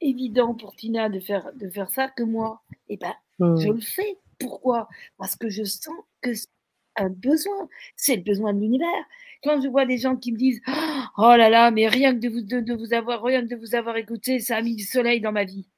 évident 0.00 0.54
pour 0.54 0.74
Tina 0.74 1.08
de 1.08 1.20
faire, 1.20 1.52
de 1.54 1.68
faire 1.68 1.90
ça 1.90 2.08
que 2.08 2.22
moi. 2.22 2.62
Et 2.88 2.94
eh 2.94 2.96
ben, 2.96 3.14
je 3.38 3.68
mmh. 3.68 3.72
le 3.72 3.80
fais. 3.80 4.18
Pourquoi? 4.38 4.88
Parce 5.18 5.36
que 5.36 5.48
je 5.50 5.64
sens 5.64 5.94
que 6.22 6.32
un 7.00 7.10
besoin. 7.10 7.68
C'est 7.96 8.16
le 8.16 8.22
besoin 8.22 8.54
de 8.54 8.60
l'univers. 8.60 8.88
Quand 9.42 9.60
je 9.60 9.68
vois 9.68 9.86
des 9.86 9.98
gens 9.98 10.16
qui 10.16 10.32
me 10.32 10.38
disent 10.38 10.60
Oh 11.18 11.34
là 11.36 11.48
là, 11.48 11.70
mais 11.70 11.88
rien 11.88 12.14
que 12.14 12.20
de 12.20 12.28
vous, 12.28 12.42
de, 12.42 12.74
vous 12.74 12.92
avoir, 12.92 13.22
rien 13.22 13.42
que 13.42 13.54
de 13.54 13.56
vous 13.56 13.74
avoir 13.74 13.96
écouté, 13.96 14.38
ça 14.40 14.56
a 14.56 14.62
mis 14.62 14.76
du 14.76 14.84
soleil 14.84 15.20
dans 15.20 15.32
ma 15.32 15.44
vie. 15.44 15.68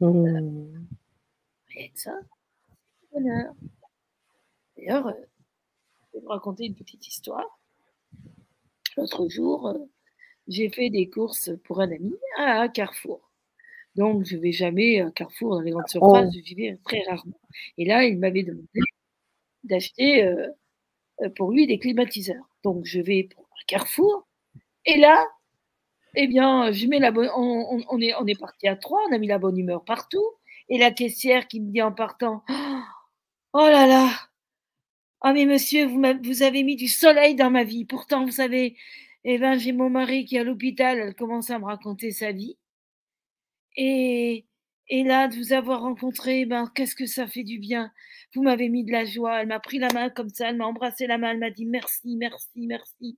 Mmh. 0.00 0.86
Rien 1.68 1.88
que 1.88 2.00
ça, 2.00 2.14
bonheur. 3.12 3.52
D'ailleurs, 4.76 5.14
je 6.12 6.18
vais 6.18 6.22
vous 6.22 6.28
raconter 6.28 6.64
une 6.66 6.74
petite 6.74 7.06
histoire. 7.06 7.58
L'autre 8.96 9.28
jour, 9.28 9.68
euh, 9.68 9.78
j'ai 10.48 10.68
fait 10.68 10.90
des 10.90 11.08
courses 11.08 11.50
pour 11.64 11.80
un 11.80 11.90
ami 11.92 12.14
à 12.38 12.68
Carrefour. 12.68 13.30
Donc, 13.94 14.24
je 14.24 14.36
ne 14.36 14.40
vais 14.40 14.52
jamais 14.52 15.00
à 15.00 15.10
Carrefour 15.10 15.56
dans 15.56 15.60
les 15.60 15.70
grandes 15.70 15.88
surfaces, 15.88 16.32
oh. 16.34 16.40
je 16.44 16.54
vais 16.54 16.78
très 16.84 17.02
rarement. 17.08 17.40
Et 17.78 17.84
là, 17.84 18.04
il 18.04 18.18
m'avait 18.18 18.42
demandé 18.42 18.80
d'acheter 19.64 20.24
euh, 20.24 20.48
euh, 21.22 21.30
pour 21.36 21.52
lui 21.52 21.66
des 21.66 21.78
climatiseurs. 21.78 22.44
Donc, 22.64 22.84
je 22.84 23.00
vais 23.00 23.24
pour 23.24 23.46
Carrefour. 23.66 24.26
Et 24.86 24.98
là, 24.98 25.26
eh 26.14 26.26
bien, 26.26 26.72
je 26.72 26.86
mets 26.86 26.98
la 26.98 27.12
bonne, 27.12 27.30
on, 27.36 28.00
est, 28.00 28.14
on 28.14 28.26
est 28.26 28.38
parti 28.38 28.66
à 28.68 28.76
trois, 28.76 29.00
on 29.08 29.14
a 29.14 29.18
mis 29.18 29.28
la 29.28 29.38
bonne 29.38 29.56
humeur 29.58 29.84
partout. 29.84 30.24
Et 30.68 30.78
la 30.78 30.90
caissière 30.90 31.48
qui 31.48 31.60
me 31.60 31.70
dit 31.70 31.82
en 31.82 31.92
partant 31.92 32.44
Oh 33.52 33.66
là 33.66 33.86
là 33.86 34.10
Oh, 35.22 35.32
mais 35.34 35.44
monsieur, 35.44 35.86
vous, 35.86 36.02
vous 36.24 36.42
avez 36.42 36.62
mis 36.62 36.76
du 36.76 36.88
soleil 36.88 37.34
dans 37.34 37.50
ma 37.50 37.64
vie. 37.64 37.84
Pourtant, 37.84 38.24
vous 38.24 38.30
savez, 38.32 38.76
eh 39.24 39.38
ben, 39.38 39.58
j'ai 39.58 39.72
mon 39.72 39.90
mari 39.90 40.24
qui 40.24 40.36
est 40.36 40.40
à 40.40 40.44
l'hôpital, 40.44 40.98
elle 40.98 41.14
commence 41.14 41.50
à 41.50 41.58
me 41.58 41.66
raconter 41.66 42.10
sa 42.10 42.32
vie. 42.32 42.56
Et, 43.76 44.46
et 44.92 45.04
là, 45.04 45.28
de 45.28 45.36
vous 45.36 45.52
avoir 45.52 45.82
rencontré, 45.82 46.44
ben, 46.46 46.70
qu'est-ce 46.74 46.96
que 46.96 47.06
ça 47.06 47.28
fait 47.28 47.44
du 47.44 47.60
bien. 47.60 47.92
Vous 48.34 48.42
m'avez 48.42 48.68
mis 48.68 48.84
de 48.84 48.90
la 48.90 49.04
joie. 49.04 49.40
Elle 49.40 49.46
m'a 49.46 49.60
pris 49.60 49.78
la 49.78 49.92
main 49.92 50.10
comme 50.10 50.30
ça, 50.30 50.50
elle 50.50 50.56
m'a 50.56 50.66
embrassé 50.66 51.06
la 51.06 51.16
main, 51.16 51.30
elle 51.30 51.38
m'a 51.38 51.50
dit 51.50 51.64
merci, 51.64 52.16
merci, 52.16 52.66
merci. 52.66 53.16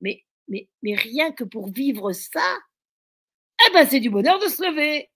Mais, 0.00 0.24
mais, 0.48 0.68
mais 0.82 0.96
rien 0.96 1.30
que 1.30 1.44
pour 1.44 1.68
vivre 1.70 2.12
ça, 2.12 2.58
eh 3.64 3.72
ben, 3.72 3.86
c'est 3.88 4.00
du 4.00 4.10
bonheur 4.10 4.40
de 4.40 4.48
se 4.48 4.68
lever. 4.68 5.10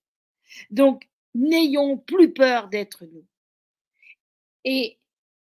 Donc, 0.71 1.09
n'ayons 1.35 1.99
plus 1.99 2.33
peur 2.33 2.69
d'être 2.69 3.05
nous. 3.07 3.27
Et 4.64 5.01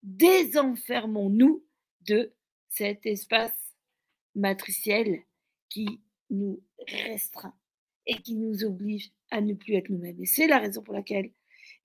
désenfermons-nous 0.03 1.65
de 2.01 2.31
cet 2.69 3.07
espace 3.07 3.75
matriciel 4.35 5.23
qui 5.69 5.99
nous 6.29 6.61
restreint 6.87 7.55
et 8.07 8.15
qui 8.15 8.35
nous 8.35 8.63
oblige 8.63 9.11
à 9.31 9.41
ne 9.41 9.53
plus 9.53 9.75
être 9.75 9.89
nous-mêmes. 9.89 10.21
Et 10.21 10.25
c'est 10.25 10.47
la 10.47 10.59
raison 10.59 10.81
pour 10.81 10.93
laquelle, 10.93 11.31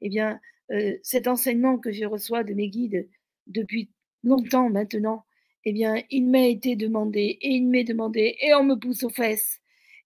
eh 0.00 0.08
bien, 0.08 0.40
euh, 0.70 0.96
cet 1.02 1.28
enseignement 1.28 1.78
que 1.78 1.92
je 1.92 2.04
reçois 2.04 2.44
de 2.44 2.54
mes 2.54 2.68
guides 2.68 3.08
depuis 3.46 3.90
longtemps 4.22 4.68
maintenant, 4.70 5.24
eh 5.64 5.72
bien, 5.72 6.02
il 6.10 6.26
m'a 6.28 6.46
été 6.46 6.76
demandé 6.76 7.38
et 7.40 7.50
il 7.50 7.66
m'est 7.66 7.84
demandé 7.84 8.36
et 8.40 8.54
on 8.54 8.64
me 8.64 8.76
pousse 8.76 9.02
aux 9.02 9.10
fesses 9.10 9.60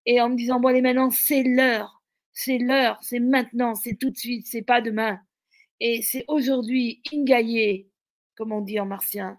et 0.07 0.21
en 0.21 0.31
me 0.31 0.37
disant 0.37 0.61
bon 0.61 0.69
allez 0.69 0.83
maintenant 0.83 1.11
c'est 1.11 1.43
l'heure, 1.43 2.03
c'est 2.33 2.59
l'heure, 2.59 2.99
c'est 3.03 3.21
maintenant, 3.21 3.75
c'est 3.75 3.95
tout 3.95 4.11
de 4.11 4.17
suite, 4.17 4.47
c'est 4.47 4.63
pas 4.63 4.81
demain 4.81 5.21
et 5.81 6.03
c'est 6.03 6.25
aujourd'hui 6.29 7.03
ingaillé, 7.13 7.89
comme 8.37 8.53
on 8.53 8.61
dit 8.61 8.81
en 8.81 8.87
martien. 8.87 9.39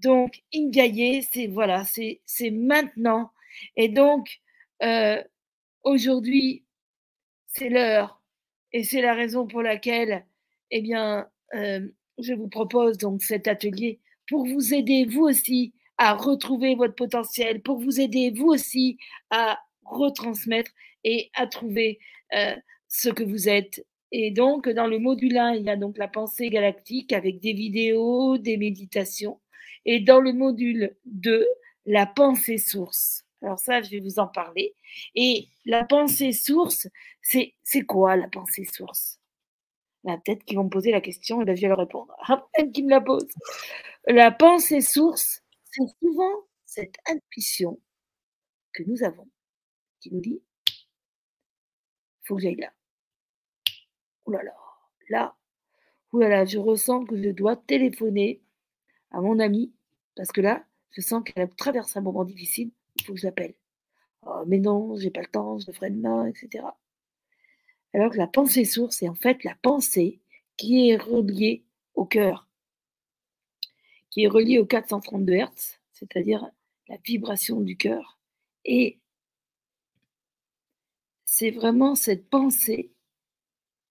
Donc 0.00 0.42
ingaillé, 0.54 1.22
c'est 1.32 1.46
voilà, 1.46 1.84
c'est 1.84 2.20
c'est 2.26 2.50
maintenant 2.50 3.30
et 3.76 3.88
donc 3.88 4.40
euh, 4.82 5.22
aujourd'hui 5.84 6.64
c'est 7.54 7.68
l'heure. 7.68 8.20
Et 8.72 8.82
c'est 8.82 9.00
la 9.00 9.14
raison 9.14 9.46
pour 9.46 9.62
laquelle, 9.62 10.26
eh 10.70 10.82
bien, 10.82 11.28
euh, 11.54 11.86
je 12.18 12.34
vous 12.34 12.48
propose 12.48 12.98
donc 12.98 13.22
cet 13.22 13.46
atelier 13.48 14.00
pour 14.28 14.46
vous 14.46 14.74
aider, 14.74 15.04
vous 15.04 15.22
aussi, 15.22 15.72
à 15.96 16.14
retrouver 16.14 16.74
votre 16.74 16.94
potentiel, 16.94 17.62
pour 17.62 17.78
vous 17.78 18.00
aider, 18.00 18.32
vous 18.34 18.48
aussi, 18.48 18.98
à 19.30 19.60
retransmettre 19.84 20.72
et 21.04 21.30
à 21.34 21.46
trouver 21.46 22.00
euh, 22.34 22.56
ce 22.88 23.10
que 23.10 23.22
vous 23.22 23.48
êtes. 23.48 23.86
Et 24.10 24.30
donc, 24.30 24.68
dans 24.68 24.86
le 24.86 24.98
module 24.98 25.36
1, 25.36 25.54
il 25.54 25.64
y 25.64 25.70
a 25.70 25.76
donc 25.76 25.98
la 25.98 26.08
pensée 26.08 26.48
galactique 26.48 27.12
avec 27.12 27.40
des 27.40 27.52
vidéos, 27.52 28.38
des 28.38 28.56
méditations. 28.56 29.40
Et 29.84 30.00
dans 30.00 30.20
le 30.20 30.32
module 30.32 30.96
2, 31.04 31.46
la 31.86 32.06
pensée 32.06 32.58
source. 32.58 33.24
Alors 33.44 33.58
ça, 33.58 33.82
je 33.82 33.90
vais 33.90 34.00
vous 34.00 34.18
en 34.18 34.26
parler. 34.26 34.74
Et 35.14 35.48
la 35.66 35.84
pensée 35.84 36.32
source, 36.32 36.88
c'est 37.20 37.82
quoi 37.86 38.16
la 38.16 38.28
pensée 38.28 38.64
source? 38.64 39.20
Bah, 40.02 40.18
peut-être 40.24 40.44
qu'ils 40.44 40.56
vont 40.56 40.64
me 40.64 40.70
poser 40.70 40.92
la 40.92 41.02
question 41.02 41.42
et 41.42 41.44
ben, 41.44 41.54
je 41.54 41.60
vais 41.62 41.68
leur 41.68 41.78
répondre. 41.78 42.14
Ah, 42.26 42.42
me 42.58 42.88
la 42.88 43.00
pose. 43.02 43.26
La 44.06 44.30
pensée 44.30 44.80
source, 44.80 45.42
c'est 45.64 45.86
souvent 46.00 46.46
cette 46.64 46.96
intuition 47.06 47.78
que 48.72 48.82
nous 48.86 49.02
avons 49.04 49.28
qui 50.00 50.12
nous 50.12 50.20
dit 50.20 50.42
faut 52.24 52.36
que 52.36 52.42
j'aille 52.42 52.56
là. 52.56 52.72
Oh 54.24 54.30
là 54.30 54.42
là, 54.42 54.54
là, 55.10 55.36
là 56.14 56.28
là, 56.28 56.44
je 56.46 56.56
ressens 56.58 57.04
que 57.04 57.22
je 57.22 57.28
dois 57.28 57.56
téléphoner 57.56 58.42
à 59.10 59.20
mon 59.20 59.38
ami 59.38 59.74
parce 60.16 60.32
que 60.32 60.40
là, 60.40 60.64
je 60.92 61.02
sens 61.02 61.22
qu'elle 61.24 61.44
a 61.44 61.48
traversé 61.48 61.98
un 61.98 62.02
moment 62.02 62.24
difficile, 62.24 62.70
il 62.96 63.04
faut 63.04 63.14
que 63.14 63.20
je 63.20 63.26
l'appelle. 63.26 63.54
Oh, 64.22 64.42
mais 64.46 64.58
non, 64.58 64.96
j'ai 64.96 65.10
pas 65.10 65.20
le 65.20 65.26
temps, 65.26 65.58
je 65.58 65.66
le 65.66 65.72
ferai 65.72 65.90
demain, 65.90 66.26
etc. 66.26 66.64
Alors 67.92 68.10
que 68.10 68.18
la 68.18 68.26
pensée 68.26 68.64
source 68.64 69.02
est 69.02 69.08
en 69.08 69.14
fait 69.14 69.44
la 69.44 69.54
pensée 69.56 70.20
qui 70.56 70.90
est 70.90 70.96
reliée 70.96 71.64
au 71.94 72.04
cœur, 72.04 72.48
qui 74.10 74.24
est 74.24 74.28
reliée 74.28 74.58
au 74.58 74.66
432 74.66 75.32
Hertz, 75.32 75.80
c'est-à-dire 75.92 76.50
la 76.88 76.96
vibration 77.04 77.60
du 77.60 77.76
cœur. 77.76 78.18
Et 78.64 78.98
c'est 81.24 81.50
vraiment 81.50 81.94
cette 81.94 82.28
pensée 82.28 82.92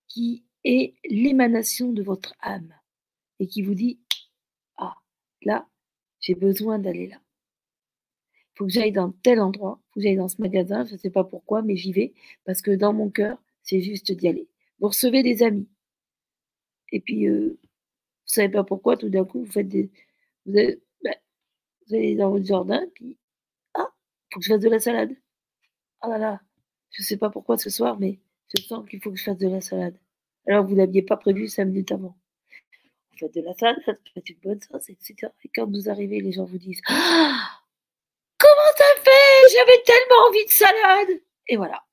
qui 0.07 0.45
est 0.63 0.95
l'émanation 1.05 1.91
de 1.91 2.03
votre 2.03 2.35
âme 2.39 2.73
et 3.39 3.47
qui 3.47 3.61
vous 3.61 3.75
dit 3.75 3.99
Ah, 4.77 4.95
là, 5.41 5.67
j'ai 6.19 6.35
besoin 6.35 6.79
d'aller 6.79 7.07
là. 7.07 7.22
Faut 8.55 8.65
que 8.65 8.71
j'aille 8.71 8.91
dans 8.91 9.11
tel 9.23 9.39
endroit, 9.39 9.79
faut 9.89 9.99
que 9.99 10.03
j'aille 10.03 10.15
dans 10.15 10.27
ce 10.27 10.41
magasin, 10.41 10.85
je 10.85 10.93
ne 10.93 10.97
sais 10.97 11.09
pas 11.09 11.23
pourquoi, 11.23 11.61
mais 11.63 11.75
j'y 11.75 11.91
vais 11.91 12.13
parce 12.45 12.61
que 12.61 12.71
dans 12.71 12.93
mon 12.93 13.09
cœur, 13.09 13.41
c'est 13.63 13.81
juste 13.81 14.11
d'y 14.11 14.27
aller. 14.27 14.47
Vous 14.79 14.87
recevez 14.89 15.23
des 15.23 15.43
amis. 15.43 15.67
Et 16.91 16.99
puis, 16.99 17.27
euh, 17.27 17.47
vous 17.47 17.51
ne 17.51 17.59
savez 18.25 18.49
pas 18.49 18.63
pourquoi, 18.63 18.97
tout 18.97 19.09
d'un 19.09 19.25
coup, 19.25 19.43
vous 19.43 19.51
faites 19.51 19.67
des. 19.67 19.89
Vous, 20.45 20.53
ben, 20.53 21.15
vous 21.87 21.95
allez 21.95 22.15
dans 22.15 22.31
votre 22.31 22.45
jardin, 22.45 22.85
puis. 22.93 23.17
Ah, 23.73 23.89
faut 24.31 24.39
que 24.39 24.45
je 24.45 24.53
fasse 24.53 24.61
de 24.61 24.69
la 24.69 24.79
salade. 24.79 25.15
Ah 26.01 26.09
là 26.09 26.17
là, 26.17 26.41
je 26.91 27.01
ne 27.01 27.05
sais 27.05 27.17
pas 27.17 27.29
pourquoi 27.29 27.57
ce 27.57 27.69
soir, 27.69 27.99
mais 27.99 28.19
je 28.55 28.61
sens 28.63 28.87
qu'il 28.89 29.01
faut 29.01 29.11
que 29.11 29.17
je 29.17 29.23
fasse 29.23 29.37
de 29.37 29.47
la 29.47 29.61
salade. 29.61 29.97
Alors, 30.47 30.65
vous 30.65 30.73
ne 30.73 30.79
l'aviez 30.79 31.01
pas 31.01 31.17
prévu 31.17 31.47
cinq 31.47 31.65
minutes 31.65 31.91
avant. 31.91 32.17
Vous 33.11 33.17
faites 33.19 33.35
de 33.35 33.41
la 33.41 33.53
salade, 33.53 33.81
vous 33.87 33.93
faites 34.13 34.29
une 34.29 34.39
bonne 34.43 34.61
sauce, 34.61 34.89
etc. 34.89 35.31
Et 35.43 35.49
quand 35.55 35.69
vous 35.69 35.89
arrivez, 35.89 36.19
les 36.21 36.31
gens 36.33 36.45
vous 36.45 36.57
disent 36.57 36.81
ah, 36.87 37.52
J'avais 39.51 39.84
tellement 39.86 40.27
envie 40.29 40.45
de 40.45 40.51
salade 40.51 41.21
Et 41.47 41.58
voilà. 41.58 41.84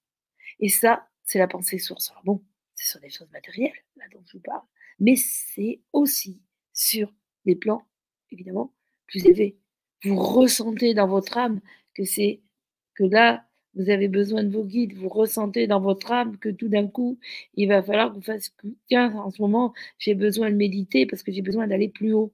Et 0.60 0.68
ça, 0.68 1.08
c'est 1.24 1.38
la 1.38 1.48
pensée 1.48 1.78
source. 1.78 2.10
Alors 2.10 2.24
bon, 2.24 2.44
c'est 2.74 2.86
sur 2.86 3.00
des 3.00 3.10
choses 3.10 3.30
matérielles, 3.30 3.72
là 3.96 4.04
dont 4.12 4.22
je 4.26 4.32
vous 4.36 4.42
parle, 4.42 4.62
mais 4.98 5.16
c'est 5.16 5.80
aussi 5.92 6.40
sur 6.72 7.12
des 7.44 7.56
plans, 7.56 7.86
évidemment, 8.30 8.74
plus 9.06 9.24
élevés. 9.26 9.58
Vous 10.04 10.16
ressentez 10.16 10.94
dans 10.94 11.08
votre 11.08 11.36
âme 11.38 11.60
que 11.94 12.04
c'est 12.04 12.40
que 12.94 13.04
là, 13.04 13.46
vous 13.74 13.88
avez 13.88 14.08
besoin 14.08 14.42
de 14.42 14.50
vos 14.50 14.64
guides, 14.64 14.94
vous 14.94 15.08
ressentez 15.08 15.66
dans 15.66 15.80
votre 15.80 16.10
âme 16.10 16.38
que 16.38 16.48
tout 16.48 16.68
d'un 16.68 16.88
coup, 16.88 17.18
il 17.54 17.68
va 17.68 17.82
falloir 17.82 18.10
que 18.10 18.16
vous 18.16 18.22
fassiez, 18.22 18.52
tiens, 18.88 19.14
en 19.14 19.30
ce 19.30 19.40
moment, 19.40 19.72
j'ai 19.98 20.14
besoin 20.14 20.50
de 20.50 20.56
méditer 20.56 21.06
parce 21.06 21.22
que 21.22 21.32
j'ai 21.32 21.42
besoin 21.42 21.66
d'aller 21.66 21.88
plus 21.88 22.12
haut. 22.12 22.32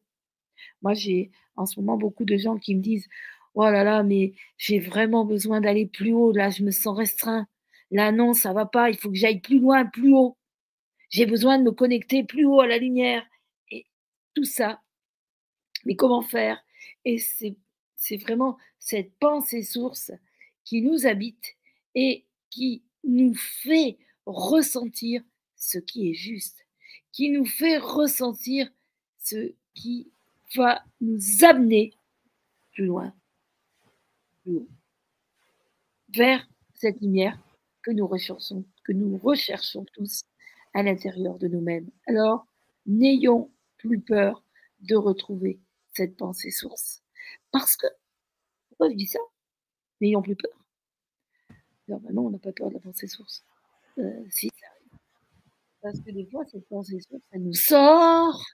Moi, 0.82 0.94
j'ai 0.94 1.30
en 1.56 1.66
ce 1.66 1.78
moment 1.80 1.96
beaucoup 1.96 2.24
de 2.24 2.36
gens 2.36 2.56
qui 2.56 2.74
me 2.74 2.80
disent, 2.80 3.08
oh 3.56 3.70
là 3.70 3.84
là, 3.84 4.02
mais 4.02 4.34
j'ai 4.58 4.78
vraiment 4.78 5.24
besoin 5.24 5.60
d'aller 5.60 5.86
plus 5.86 6.12
haut, 6.12 6.32
là, 6.32 6.50
je 6.50 6.62
me 6.62 6.70
sens 6.70 6.96
restreint. 6.96 7.46
Là, 7.90 8.12
non, 8.12 8.32
ça 8.34 8.52
va 8.52 8.66
pas, 8.66 8.90
il 8.90 8.96
faut 8.96 9.10
que 9.10 9.16
j'aille 9.16 9.40
plus 9.40 9.58
loin, 9.58 9.86
plus 9.86 10.14
haut. 10.14 10.36
J'ai 11.08 11.26
besoin 11.26 11.58
de 11.58 11.64
me 11.64 11.72
connecter 11.72 12.24
plus 12.24 12.44
haut 12.44 12.60
à 12.60 12.66
la 12.66 12.78
lumière. 12.78 13.24
Et 13.70 13.86
tout 14.34 14.44
ça, 14.44 14.82
mais 15.84 15.96
comment 15.96 16.22
faire? 16.22 16.62
Et 17.04 17.18
c'est 17.18 18.16
vraiment 18.16 18.58
cette 18.78 19.12
pensée 19.18 19.62
source 19.62 20.12
qui 20.64 20.82
nous 20.82 21.06
habite 21.06 21.56
et 21.94 22.26
qui 22.50 22.82
nous 23.04 23.34
fait 23.34 23.98
ressentir 24.26 25.22
ce 25.56 25.78
qui 25.78 26.10
est 26.10 26.14
juste, 26.14 26.66
qui 27.12 27.30
nous 27.30 27.46
fait 27.46 27.78
ressentir 27.78 28.70
ce 29.18 29.54
qui 29.74 30.10
va 30.54 30.82
nous 31.00 31.44
amener 31.44 31.94
plus 32.72 32.86
loin, 32.86 33.14
vers 36.08 36.46
cette 36.74 37.00
lumière 37.00 37.38
que 37.82 37.90
nous 37.90 38.06
recherchons, 38.06 38.64
que 38.84 38.92
nous 38.92 39.16
recherchons 39.18 39.84
tous 39.92 40.24
à 40.74 40.82
l'intérieur 40.82 41.38
de 41.38 41.48
nous-mêmes. 41.48 41.88
Alors, 42.06 42.46
n'ayons 42.86 43.50
plus 43.78 44.00
peur 44.00 44.42
de 44.80 44.96
retrouver 44.96 45.60
cette 45.92 46.16
pensée 46.16 46.50
source. 46.50 47.02
Parce 47.50 47.76
que, 47.76 47.86
pourquoi 48.68 48.90
je 48.90 48.96
dis 48.96 49.06
ça? 49.06 49.20
N'ayons 50.00 50.22
plus 50.22 50.36
peur. 50.36 50.52
Non, 51.88 52.26
on 52.26 52.30
n'a 52.30 52.38
pas 52.38 52.52
peur 52.52 52.68
de 52.68 52.74
la 52.74 52.80
pensée 52.80 53.06
source. 53.06 53.44
Euh, 53.98 54.24
si, 54.30 54.48
ça 54.48 54.66
arrive. 54.66 55.00
Parce 55.80 56.00
que 56.00 56.10
des 56.10 56.26
fois, 56.26 56.44
cette 56.46 56.68
pensée 56.68 57.00
source, 57.00 57.22
elle 57.30 57.44
nous 57.44 57.54
sort 57.54 58.44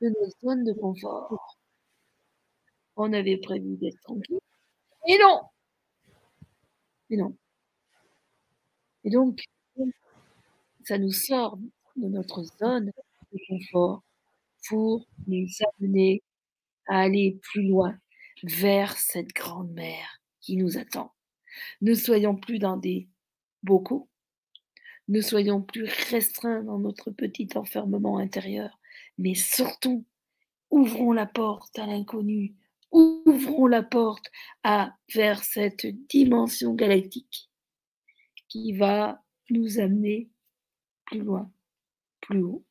de 0.00 0.08
nos 0.08 0.30
zones 0.42 0.64
de 0.64 0.72
confort. 0.72 1.58
On 2.96 3.12
avait 3.12 3.36
prévu 3.36 3.76
d'être 3.76 4.00
tranquille. 4.00 4.39
Et 5.06 5.18
non 5.18 5.40
Et 7.10 7.16
non. 7.16 7.36
Et 9.04 9.10
donc, 9.10 9.42
ça 10.84 10.98
nous 10.98 11.12
sort 11.12 11.58
de 11.96 12.08
notre 12.08 12.42
zone 12.60 12.90
de 13.32 13.38
confort 13.48 14.02
pour 14.68 15.06
nous 15.26 15.46
amener 15.80 16.22
à 16.88 17.00
aller 17.00 17.38
plus 17.42 17.68
loin 17.68 17.98
vers 18.44 18.96
cette 18.98 19.32
grande 19.34 19.72
mer 19.72 20.20
qui 20.40 20.56
nous 20.56 20.78
attend. 20.78 21.12
Ne 21.82 21.94
soyons 21.94 22.36
plus 22.36 22.58
dans 22.58 22.76
des 22.78 23.08
bocaux, 23.62 24.08
ne 25.08 25.20
soyons 25.20 25.62
plus 25.62 25.86
restreints 26.10 26.62
dans 26.62 26.78
notre 26.78 27.10
petit 27.10 27.48
enfermement 27.56 28.18
intérieur, 28.18 28.78
mais 29.18 29.34
surtout, 29.34 30.04
ouvrons 30.70 31.12
la 31.12 31.26
porte 31.26 31.78
à 31.78 31.86
l'inconnu, 31.86 32.54
ouvrons 32.92 33.66
la 33.66 33.82
porte 33.82 34.30
à 34.62 34.96
vers 35.14 35.42
cette 35.44 35.86
dimension 36.08 36.74
galactique 36.74 37.48
qui 38.48 38.72
va 38.72 39.22
nous 39.50 39.78
amener 39.78 40.28
plus 41.06 41.20
loin, 41.20 41.50
plus 42.20 42.42
haut, 42.42 42.64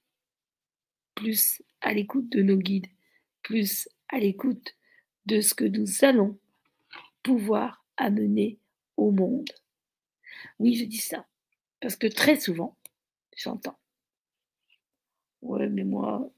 plus 1.16 1.62
à 1.82 1.94
l'écoute 1.94 2.30
de 2.30 2.42
nos 2.42 2.58
guides, 2.58 2.88
plus 3.44 3.90
à 4.10 4.20
l'écoute 4.20 4.76
de 5.26 5.42
ce 5.42 5.54
que 5.54 5.66
nous 5.66 5.86
allons 6.04 6.38
pouvoir 7.24 7.86
amener 7.98 8.60
au 8.98 9.12
monde. 9.12 9.50
Oui, 10.60 10.76
je 10.76 10.86
dis 10.86 10.98
ça, 10.98 11.26
parce 11.82 11.96
que 11.96 12.08
très 12.08 12.40
souvent, 12.40 12.78
j'entends. 13.38 13.78
Ouais, 15.42 15.70
mais 15.70 15.84
moi, 15.84 16.30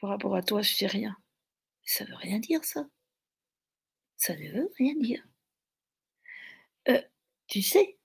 par 0.00 0.10
rapport 0.10 0.36
à 0.36 0.42
toi, 0.42 0.62
je 0.62 0.72
sais 0.72 0.86
rien. 0.86 1.16
Ça 1.84 2.04
veut 2.04 2.16
rien 2.16 2.38
dire, 2.38 2.64
ça. 2.64 2.88
Ça 4.16 4.34
ne 4.36 4.50
veut 4.52 4.72
rien 4.78 4.94
dire. 4.96 5.22
Euh, 6.88 7.00
tu 7.46 7.62
sais, 7.62 7.98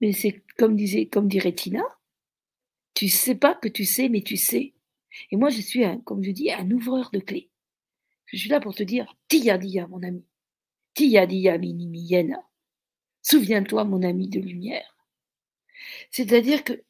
mais 0.00 0.12
c'est 0.12 0.42
comme 0.58 0.76
disait, 0.76 1.06
comme 1.06 1.28
dirait 1.28 1.54
Tina, 1.54 1.82
tu 2.94 3.08
sais 3.08 3.34
pas 3.34 3.54
que 3.54 3.68
tu 3.68 3.84
sais, 3.84 4.08
mais 4.08 4.22
tu 4.22 4.36
sais. 4.36 4.74
Et 5.30 5.36
moi, 5.36 5.50
je 5.50 5.60
suis, 5.60 5.84
un, 5.84 5.98
comme 6.00 6.22
je 6.24 6.30
dis, 6.30 6.50
un 6.52 6.70
ouvreur 6.70 7.10
de 7.12 7.20
clés. 7.20 7.50
Je 8.26 8.36
suis 8.36 8.48
là 8.48 8.60
pour 8.60 8.74
te 8.74 8.82
dire, 8.82 9.16
tia 9.28 9.58
dia, 9.58 9.86
mon 9.86 10.02
ami. 10.02 10.24
Tia 10.94 11.26
dia 11.26 11.58
mini 11.58 12.10
Souviens-toi, 13.22 13.84
mon 13.84 14.02
ami 14.02 14.28
de 14.28 14.40
lumière. 14.40 14.96
C'est-à-dire 16.10 16.64
que 16.64 16.84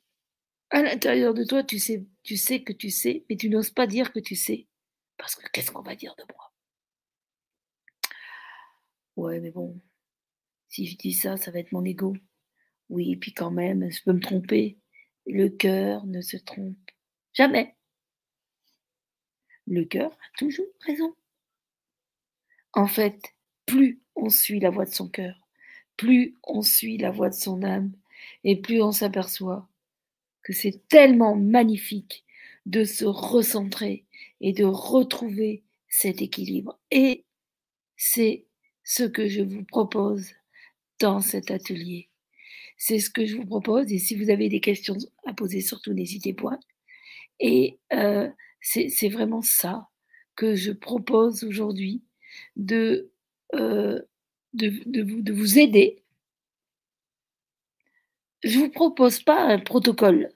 à 0.70 0.82
l'intérieur 0.82 1.34
de 1.34 1.44
toi, 1.44 1.62
tu 1.62 1.78
sais, 1.78 2.04
tu 2.22 2.36
sais 2.36 2.62
que 2.62 2.72
tu 2.72 2.90
sais, 2.90 3.24
mais 3.28 3.36
tu 3.36 3.48
n'oses 3.48 3.70
pas 3.70 3.86
dire 3.86 4.12
que 4.12 4.20
tu 4.20 4.34
sais. 4.34 4.66
Parce 5.18 5.34
que 5.34 5.48
qu'est-ce 5.50 5.70
qu'on 5.70 5.82
va 5.82 5.94
dire 5.94 6.14
de 6.18 6.24
moi? 6.34 6.52
Ouais, 9.16 9.40
mais 9.40 9.50
bon, 9.50 9.80
si 10.68 10.86
je 10.86 10.96
dis 10.96 11.14
ça, 11.14 11.36
ça 11.36 11.50
va 11.50 11.58
être 11.60 11.72
mon 11.72 11.84
ego. 11.84 12.14
Oui, 12.88 13.16
puis 13.16 13.32
quand 13.32 13.50
même, 13.50 13.90
je 13.90 14.02
peux 14.02 14.12
me 14.12 14.20
tromper. 14.20 14.78
Le 15.26 15.48
cœur 15.48 16.06
ne 16.06 16.20
se 16.20 16.36
trompe 16.36 16.76
jamais. 17.32 17.74
Le 19.66 19.84
cœur 19.84 20.12
a 20.12 20.38
toujours 20.38 20.66
raison. 20.80 21.14
En 22.72 22.86
fait, 22.86 23.20
plus 23.64 24.02
on 24.14 24.30
suit 24.30 24.60
la 24.60 24.70
voix 24.70 24.84
de 24.84 24.94
son 24.94 25.08
cœur, 25.08 25.48
plus 25.96 26.36
on 26.44 26.62
suit 26.62 26.98
la 26.98 27.10
voix 27.10 27.30
de 27.30 27.34
son 27.34 27.62
âme, 27.62 27.92
et 28.44 28.60
plus 28.60 28.82
on 28.82 28.92
s'aperçoit 28.92 29.68
que 30.42 30.52
c'est 30.52 30.86
tellement 30.88 31.34
magnifique 31.34 32.24
de 32.66 32.84
se 32.84 33.04
recentrer 33.04 34.05
et 34.40 34.52
de 34.52 34.64
retrouver 34.64 35.64
cet 35.88 36.22
équilibre. 36.22 36.78
Et 36.90 37.24
c'est 37.96 38.46
ce 38.84 39.04
que 39.04 39.28
je 39.28 39.42
vous 39.42 39.64
propose 39.64 40.32
dans 41.00 41.20
cet 41.20 41.50
atelier. 41.50 42.08
C'est 42.78 42.98
ce 42.98 43.10
que 43.10 43.26
je 43.26 43.36
vous 43.36 43.46
propose. 43.46 43.90
Et 43.92 43.98
si 43.98 44.14
vous 44.14 44.30
avez 44.30 44.48
des 44.48 44.60
questions 44.60 44.96
à 45.24 45.32
poser, 45.32 45.60
surtout 45.60 45.92
n'hésitez 45.92 46.34
pas. 46.34 46.58
Et 47.40 47.78
euh, 47.92 48.28
c'est 48.60 49.08
vraiment 49.08 49.42
ça 49.42 49.88
que 50.36 50.54
je 50.54 50.72
propose 50.72 51.44
aujourd'hui 51.44 52.02
de, 52.56 53.10
euh, 53.54 54.00
de, 54.52 54.72
de, 54.86 55.02
vous, 55.02 55.22
de 55.22 55.32
vous 55.32 55.58
aider. 55.58 56.02
Je 58.42 58.58
ne 58.58 58.64
vous 58.64 58.70
propose 58.70 59.20
pas 59.20 59.40
un 59.40 59.58
protocole. 59.58 60.30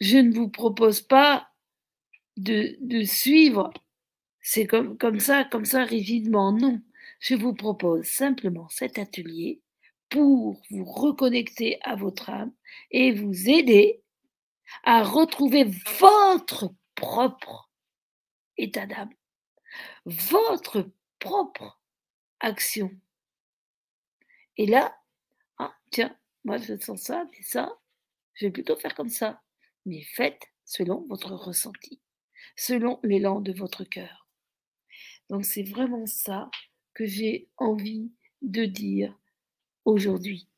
Je 0.00 0.18
ne 0.18 0.32
vous 0.32 0.48
propose 0.48 1.00
pas 1.00 1.51
de, 2.36 2.76
de 2.80 3.04
suivre. 3.04 3.72
C'est 4.40 4.66
comme, 4.66 4.96
comme 4.98 5.20
ça, 5.20 5.44
comme 5.44 5.64
ça, 5.64 5.84
rigidement. 5.84 6.52
Non. 6.52 6.80
Je 7.20 7.34
vous 7.34 7.54
propose 7.54 8.04
simplement 8.04 8.68
cet 8.68 8.98
atelier 8.98 9.60
pour 10.08 10.60
vous 10.70 10.84
reconnecter 10.84 11.78
à 11.82 11.96
votre 11.96 12.30
âme 12.30 12.52
et 12.90 13.12
vous 13.12 13.48
aider 13.48 14.02
à 14.84 15.02
retrouver 15.02 15.64
votre 16.00 16.74
propre 16.94 17.70
état 18.56 18.86
d'âme, 18.86 19.12
votre 20.04 20.90
propre 21.18 21.80
action. 22.40 22.90
Et 24.56 24.66
là, 24.66 24.96
ah, 25.58 25.74
tiens, 25.90 26.16
moi 26.44 26.58
je 26.58 26.78
sens 26.78 27.02
ça, 27.02 27.24
mais 27.32 27.42
ça, 27.42 27.78
je 28.34 28.46
vais 28.46 28.52
plutôt 28.52 28.76
faire 28.76 28.94
comme 28.94 29.08
ça. 29.08 29.40
Mais 29.86 30.02
faites 30.02 30.42
selon 30.64 31.06
votre 31.08 31.32
ressenti, 31.32 32.00
selon 32.56 33.00
l'élan 33.02 33.40
de 33.40 33.52
votre 33.52 33.84
cœur. 33.84 34.28
Donc 35.30 35.44
c'est 35.44 35.62
vraiment 35.62 36.06
ça 36.06 36.50
que 36.94 37.06
j'ai 37.06 37.48
envie 37.56 38.10
de 38.42 38.64
dire 38.64 39.18
aujourd'hui. 39.84 40.48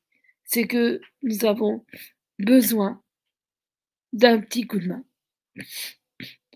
C'est 0.44 0.66
que 0.66 1.00
nous 1.22 1.44
avons 1.44 1.85
besoin 2.38 3.02
d'un 4.12 4.40
petit 4.40 4.66
coup 4.66 4.78
de 4.78 4.88
main. 4.88 5.04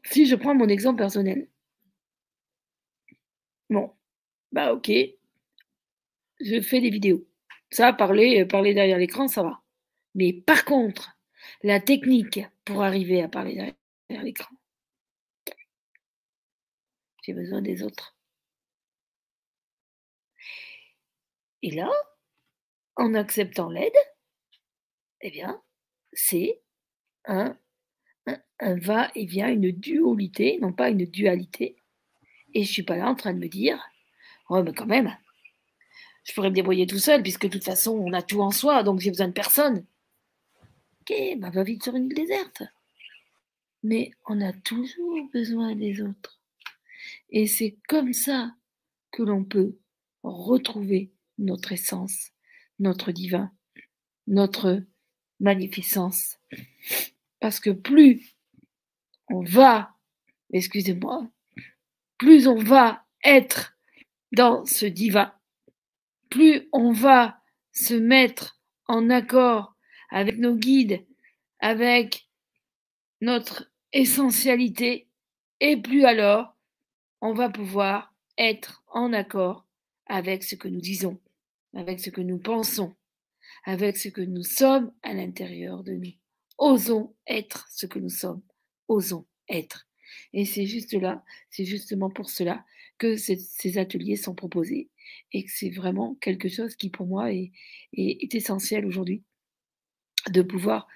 Si 0.05 0.27
je 0.27 0.35
prends 0.35 0.55
mon 0.55 0.69
exemple 0.69 0.99
personnel, 0.99 1.49
bon, 3.71 3.93
bah 4.53 4.73
ok, 4.73 4.91
je 6.41 6.61
fais 6.61 6.81
des 6.81 6.91
vidéos. 6.91 7.27
Ça, 7.71 7.93
parler, 7.93 8.45
parler 8.47 8.75
derrière 8.75 8.99
l'écran, 8.99 9.29
ça 9.29 9.43
va. 9.43 9.63
Mais 10.15 10.33
par 10.33 10.65
contre, 10.65 11.19
la 11.63 11.81
technique 11.81 12.41
pour 12.65 12.83
arriver 12.83 13.23
à 13.23 13.29
parler 13.29 13.75
derrière 14.09 14.25
l'écran, 14.25 14.55
j'ai 17.29 17.35
besoin 17.35 17.61
des 17.61 17.83
autres. 17.83 18.17
Et 21.63 21.71
là, 21.73 21.91
en 22.97 23.13
acceptant 23.13 23.69
l'aide, 23.69 23.93
eh 25.21 25.31
bien, 25.31 25.63
c'est 26.15 26.63
un, 27.27 27.59
va-et-vient, 28.61 29.51
une 29.51 29.73
dualité, 29.73 30.59
non 30.63 30.73
pas 30.73 30.89
une 30.89 31.05
dualité. 31.05 31.77
Et 32.55 32.65
je 32.65 32.73
suis 32.73 32.83
pas 32.83 32.97
là 32.97 33.11
en 33.11 33.15
train 33.15 33.35
de 33.35 33.39
me 33.39 33.49
dire, 33.49 33.79
oh, 34.49 34.63
mais 34.63 34.73
quand 34.73 34.87
même, 34.87 35.15
je 36.25 36.33
pourrais 36.33 36.49
me 36.49 36.55
débrouiller 36.55 36.87
tout 36.87 36.99
seul, 36.99 37.23
puisque 37.23 37.45
de 37.45 37.53
toute 37.53 37.65
façon, 37.65 37.91
on 37.91 38.15
a 38.15 38.23
tout 38.23 38.41
en 38.41 38.53
soi, 38.53 38.83
donc 38.83 39.01
j'ai 39.01 39.11
besoin 39.11 39.29
de 39.29 39.33
personne. 39.33 39.85
Ok, 41.03 41.15
bah, 41.37 41.51
va 41.51 41.63
vite 41.63 41.83
sur 41.83 41.95
une 41.95 42.07
île 42.07 42.15
déserte. 42.15 42.63
Mais 43.83 44.13
on 44.27 44.41
a 44.41 44.55
toujours 44.55 45.29
besoin 45.31 45.75
des 45.75 46.01
autres. 46.01 46.38
Et 47.31 47.47
c'est 47.47 47.77
comme 47.89 48.13
ça 48.13 48.55
que 49.11 49.23
l'on 49.23 49.45
peut 49.45 49.79
retrouver 50.23 51.13
notre 51.39 51.73
essence, 51.73 52.33
notre 52.79 53.13
divin, 53.13 53.53
notre 54.27 54.83
magnificence. 55.41 56.39
Parce 57.41 57.61
que 57.61 57.71
plus 57.71 58.35
on 59.31 59.43
va, 59.43 59.95
excusez-moi, 60.53 61.31
plus 62.19 62.47
on 62.47 62.57
va 62.57 63.07
être 63.25 63.77
dans 64.33 64.65
ce 64.65 64.87
divin, 64.87 65.33
plus 66.31 66.69
on 66.73 66.93
va 66.93 67.41
se 67.73 67.95
mettre 67.95 68.61
en 68.87 69.11
accord 69.11 69.77
avec 70.11 70.39
nos 70.39 70.57
guides, 70.57 71.05
avec 71.61 72.29
notre 73.21 73.71
essentialité, 73.93 75.09
et 75.61 75.77
plus 75.77 76.05
alors 76.05 76.57
on 77.21 77.33
va 77.33 77.49
pouvoir 77.49 78.15
être 78.37 78.83
en 78.89 79.13
accord 79.13 79.67
avec 80.07 80.43
ce 80.43 80.55
que 80.55 80.69
nous 80.69 80.81
disons, 80.81 81.21
avec 81.75 82.01
ce 82.01 82.11
que 82.11 82.21
nous 82.21 82.39
pensons, 82.39 82.95
avec 83.65 83.97
ce 83.97 84.09
que 84.09 84.21
nous 84.21 84.45
sommes 84.45 84.93
à 85.03 85.13
l'intérieur 85.15 85.83
de 85.83 85.93
nous. 85.93 86.13
Osons 86.57 87.15
être 87.27 87.69
ce 87.71 87.87
que 87.87 87.99
nous 87.99 88.11
sommes. 88.11 88.43
Osons 88.89 89.27
être. 89.49 89.87
Et 90.33 90.45
c'est 90.45 90.67
juste 90.67 90.93
là, 90.95 91.25
c'est 91.51 91.65
justement 91.65 92.11
pour 92.11 92.31
cela 92.31 92.65
que 92.99 93.17
ces 93.17 93.79
ateliers 93.79 94.17
sont 94.17 94.35
proposés 94.35 94.89
et 95.33 95.45
que 95.45 95.51
c'est 95.53 95.71
vraiment 95.71 96.17
quelque 96.21 96.49
chose 96.49 96.75
qui 96.75 96.91
pour 96.91 97.07
moi 97.07 97.33
est, 97.33 97.53
essentiel 97.93 98.87
aujourd'hui, 98.87 99.23
de 100.31 100.43
pouvoir 100.43 100.89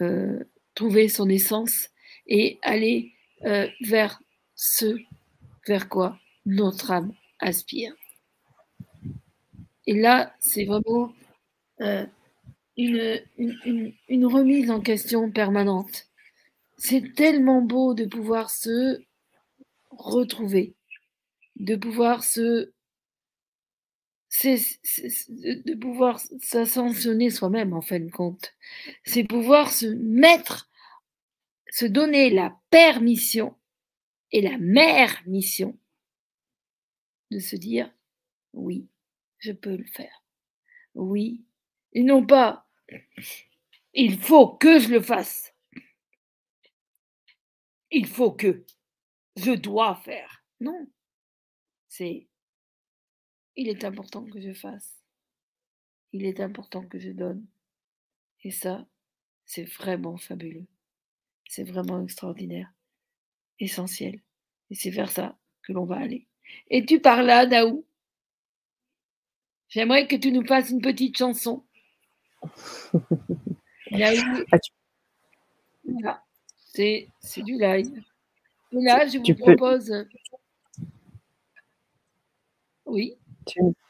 euh, 0.00 0.42
trouver 0.74 1.08
son 1.08 1.28
essence 1.28 1.90
et 2.26 2.58
aller 2.62 3.12
euh, 3.44 3.68
vers 3.80 4.20
ce 4.54 4.96
vers 5.66 5.88
quoi 5.88 6.18
notre 6.44 6.90
âme 6.90 7.12
aspire. 7.38 7.94
Et 9.86 9.94
là, 9.94 10.34
c'est 10.40 10.64
vraiment 10.64 11.12
euh, 11.80 12.06
une, 12.76 14.26
remise 14.26 14.70
en 14.70 14.80
question 14.80 15.30
permanente. 15.30 16.06
C'est 16.78 17.14
tellement 17.14 17.62
beau 17.62 17.94
de 17.94 18.04
pouvoir 18.04 18.50
se 18.50 19.02
retrouver, 19.90 20.74
de 21.56 21.76
pouvoir 21.76 22.24
se 22.24 22.72
de 24.42 25.74
pouvoir 25.74 26.20
s'ascensionner 26.42 27.30
soi-même 27.30 27.72
en 27.72 27.80
fin 27.80 28.00
de 28.00 28.10
compte. 28.10 28.52
C'est 29.02 29.24
pouvoir 29.24 29.72
se 29.72 29.86
mettre, 29.86 30.68
se 31.70 31.86
donner 31.86 32.28
la 32.28 32.54
permission 32.68 33.56
la 34.40 34.58
mère 34.58 35.22
mission 35.26 35.78
de 37.30 37.38
se 37.38 37.56
dire 37.56 37.92
oui, 38.52 38.88
je 39.38 39.52
peux 39.52 39.76
le 39.76 39.86
faire. 39.86 40.24
Oui. 40.94 41.44
Et 41.92 42.02
non 42.02 42.26
pas, 42.26 42.66
il 43.94 44.18
faut 44.18 44.56
que 44.56 44.78
je 44.78 44.88
le 44.88 45.00
fasse. 45.00 45.54
Il 47.90 48.06
faut 48.06 48.32
que. 48.32 48.64
Je 49.36 49.52
dois 49.52 49.96
faire. 49.96 50.42
Non. 50.60 50.88
C'est, 51.88 52.26
il 53.56 53.68
est 53.68 53.84
important 53.84 54.24
que 54.24 54.40
je 54.40 54.52
fasse. 54.52 54.98
Il 56.12 56.24
est 56.24 56.40
important 56.40 56.86
que 56.86 56.98
je 56.98 57.10
donne. 57.10 57.46
Et 58.42 58.50
ça, 58.50 58.86
c'est 59.44 59.64
vraiment 59.64 60.16
fabuleux. 60.16 60.66
C'est 61.48 61.64
vraiment 61.64 62.02
extraordinaire. 62.02 62.72
Essentiel. 63.58 64.20
Et 64.70 64.74
c'est 64.74 64.90
vers 64.90 65.10
ça 65.10 65.36
que 65.62 65.72
l'on 65.72 65.84
va 65.84 65.96
aller. 65.96 66.26
Et 66.70 66.84
tu 66.84 67.00
parles 67.00 67.26
là, 67.26 67.46
Daou 67.46 67.84
J'aimerais 69.68 70.06
que 70.06 70.16
tu 70.16 70.30
nous 70.30 70.46
fasses 70.46 70.70
une 70.70 70.80
petite 70.80 71.16
chanson. 71.18 71.64
Ah, 76.04 76.20
c'est, 76.74 77.08
du 77.36 77.52
live. 77.52 78.02
Et 78.72 78.82
là, 78.82 79.06
je 79.06 79.18
vous 79.18 79.34
propose. 79.38 79.92
Oui. 82.84 83.16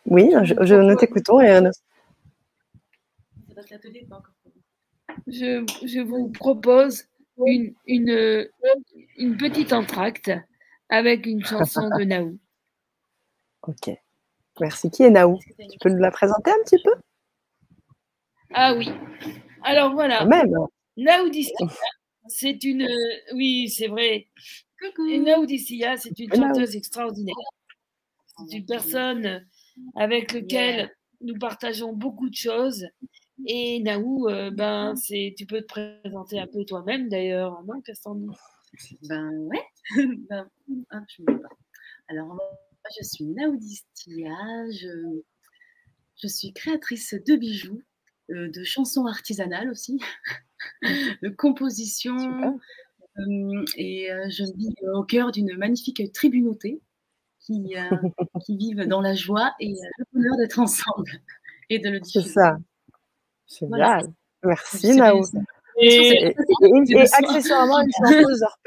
Oui, 0.04 0.30
je, 0.42 0.54
je 0.60 0.74
nous 0.74 0.96
t'écoutons. 0.96 1.40
Et... 1.40 1.70
Je, 5.26 5.64
je 5.86 6.00
vous 6.00 6.28
propose 6.28 7.04
une, 7.46 7.74
une, 7.86 8.48
une 9.16 9.36
petite 9.38 9.72
entracte 9.72 10.30
avec 10.88 11.26
une 11.26 11.44
chanson 11.44 11.88
de 11.98 12.04
Naou. 12.04 12.38
Ok. 13.62 13.90
Merci. 14.60 14.90
Qui 14.90 15.02
est 15.02 15.10
Naou 15.10 15.40
Tu 15.58 15.78
peux 15.80 15.88
nous 15.88 15.98
la 15.98 16.12
présenter 16.12 16.52
un 16.52 16.62
petit 16.64 16.80
peu? 16.84 16.92
Ah 18.54 18.74
oui. 18.74 18.88
Alors 19.64 19.92
voilà. 19.92 20.24
Même. 20.24 20.54
Naou 20.96 21.30
c'est 22.28 22.62
une. 22.62 22.86
Oui, 23.34 23.68
c'est 23.68 23.88
vrai. 23.88 24.28
Coucou. 24.80 25.08
Naou 25.20 25.46
c'est 25.48 26.18
une 26.20 26.32
chanteuse 26.32 26.76
extraordinaire. 26.76 27.34
C'est 28.48 28.58
une 28.58 28.66
personne 28.66 29.44
avec 29.96 30.32
laquelle 30.32 30.94
nous 31.20 31.38
partageons 31.38 31.92
beaucoup 31.92 32.28
de 32.28 32.34
choses. 32.34 32.86
Et 33.46 33.80
Naou, 33.80 34.28
euh, 34.28 34.50
ben, 34.50 34.94
c'est, 34.96 35.34
tu 35.36 35.44
peux 35.46 35.60
te 35.60 35.66
présenter 35.66 36.38
un 36.38 36.46
peu 36.46 36.64
toi-même 36.64 37.08
d'ailleurs, 37.08 37.62
non, 37.64 37.80
Cassandre? 37.82 38.34
Ben 39.02 39.30
ouais. 39.30 39.62
ben, 40.28 40.48
ah, 40.90 41.02
je 41.08 41.22
pas. 41.22 41.48
Alors, 42.08 42.38
je 42.98 43.04
suis 43.04 43.24
Naoudistia, 43.26 44.70
je, 44.70 45.20
je 46.16 46.28
suis 46.28 46.52
créatrice 46.52 47.14
de 47.14 47.36
bijoux, 47.36 47.82
euh, 48.30 48.48
de 48.48 48.64
chansons 48.64 49.06
artisanales 49.06 49.70
aussi, 49.70 50.00
de 51.22 51.28
composition, 51.28 52.60
et 53.76 54.08
je 54.28 54.44
vis 54.56 54.74
au 54.94 55.02
cœur 55.02 55.32
d'une 55.32 55.56
magnifique 55.56 56.12
tribunauté 56.12 56.82
qui, 57.40 57.74
qui 58.44 58.56
vivent 58.58 58.86
dans 58.86 59.00
la 59.00 59.14
joie 59.14 59.54
et 59.58 59.74
le 59.98 60.04
bonheur 60.12 60.36
d'être 60.36 60.58
ensemble 60.58 61.10
et 61.70 61.78
de 61.78 61.88
le 61.88 62.00
diffuser. 62.00 62.28
C'est 62.28 62.32
ça. 62.34 62.58
Génial. 63.48 64.12
Merci, 64.42 64.96
Nao. 64.96 65.22
Et, 65.80 66.34
accessoirement 67.12 67.80
une 67.80 67.90
chanteuse 67.92 68.42
hors 68.42 68.58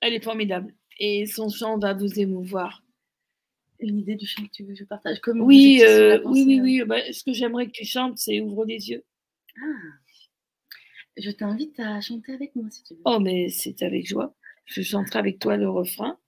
Elle 0.00 0.14
est 0.14 0.24
formidable. 0.24 0.74
Et 0.98 1.26
son 1.26 1.48
chant 1.48 1.78
va 1.78 1.94
vous 1.94 2.18
émouvoir. 2.18 2.82
Une 3.78 3.98
idée 3.98 4.16
du 4.16 4.26
chant 4.26 4.42
que 4.44 4.50
tu 4.50 4.64
veux 4.64 4.72
que 4.72 4.78
je 4.78 4.84
partage 4.84 5.20
comme 5.20 5.40
Oui, 5.42 5.82
euh, 5.82 6.22
oui, 6.24 6.44
oui, 6.46 6.60
oui. 6.60 6.82
Bah, 6.86 7.00
ce 7.12 7.22
que 7.22 7.32
j'aimerais 7.32 7.66
que 7.66 7.72
tu 7.72 7.84
chantes, 7.84 8.16
c'est 8.16 8.40
Ouvre 8.40 8.64
les 8.64 8.88
yeux. 8.88 9.04
Ah. 9.60 9.66
Je 11.18 11.30
t'invite 11.30 11.78
à 11.80 12.00
chanter 12.00 12.32
avec 12.32 12.56
moi 12.56 12.70
si 12.70 12.82
tu 12.84 12.94
veux. 12.94 13.00
Oh, 13.04 13.18
mais 13.20 13.48
c'est 13.48 13.82
avec 13.82 14.06
joie. 14.06 14.34
Je 14.64 14.82
chanterai 14.82 15.18
avec 15.18 15.38
toi 15.38 15.56
le 15.56 15.68
refrain. 15.68 16.18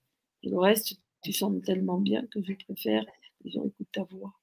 Et 0.42 0.50
le 0.50 0.58
reste, 0.58 0.96
tu 1.22 1.32
chantes 1.32 1.62
tellement 1.64 1.98
bien 2.00 2.26
que 2.26 2.42
je 2.42 2.52
préfère 2.52 3.04
que 3.04 3.44
les 3.44 3.50
gens 3.50 3.64
écoutent 3.64 3.92
ta 3.92 4.04
voix. 4.04 4.34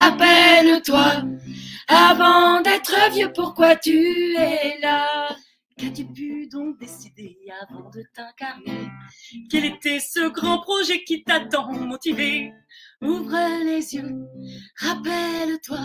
Rappelle-toi, 0.00 1.22
avant 1.88 2.60
d'être 2.60 3.12
vieux, 3.12 3.32
pourquoi 3.34 3.76
tu 3.76 4.34
es 4.36 4.78
là? 4.80 5.28
Qu'as-tu 5.76 6.04
pu 6.06 6.48
donc 6.48 6.78
décider 6.78 7.38
avant 7.62 7.88
de 7.90 8.02
t'incarner? 8.14 8.88
Quel 9.50 9.64
était 9.64 10.00
ce 10.00 10.28
grand 10.28 10.60
projet 10.60 11.04
qui 11.04 11.22
t'a 11.22 11.40
tant 11.40 11.72
motivé? 11.72 12.52
Ouvre 13.00 13.64
les 13.64 13.94
yeux, 13.94 14.12
rappelle-toi, 14.76 15.78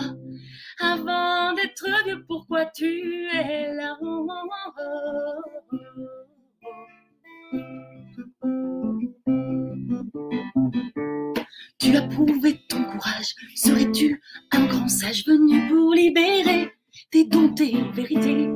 avant 0.79 1.53
d'être 1.53 1.85
vieux, 2.05 2.25
pourquoi 2.27 2.65
tu 2.65 3.27
es 3.27 3.73
là? 3.75 3.95
Tu 11.79 11.95
as 11.95 12.01
prouvé 12.09 12.59
ton 12.67 12.83
courage, 12.83 13.35
serais-tu 13.55 14.21
un 14.51 14.65
grand 14.65 14.87
sage 14.87 15.25
venu 15.25 15.67
pour 15.69 15.93
libérer 15.93 16.71
tes 17.11 17.25
dons, 17.25 17.53
tes 17.53 17.75
vérités? 17.93 18.49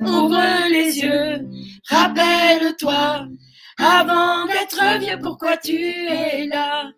Ouvre 0.00 0.68
les 0.70 0.98
yeux, 0.98 1.48
rappelle-toi, 1.88 3.26
avant 3.78 4.46
d'être 4.46 4.98
vieux, 5.00 5.18
pourquoi 5.20 5.56
tu 5.56 5.76
es 5.76 6.46
là? 6.46 6.92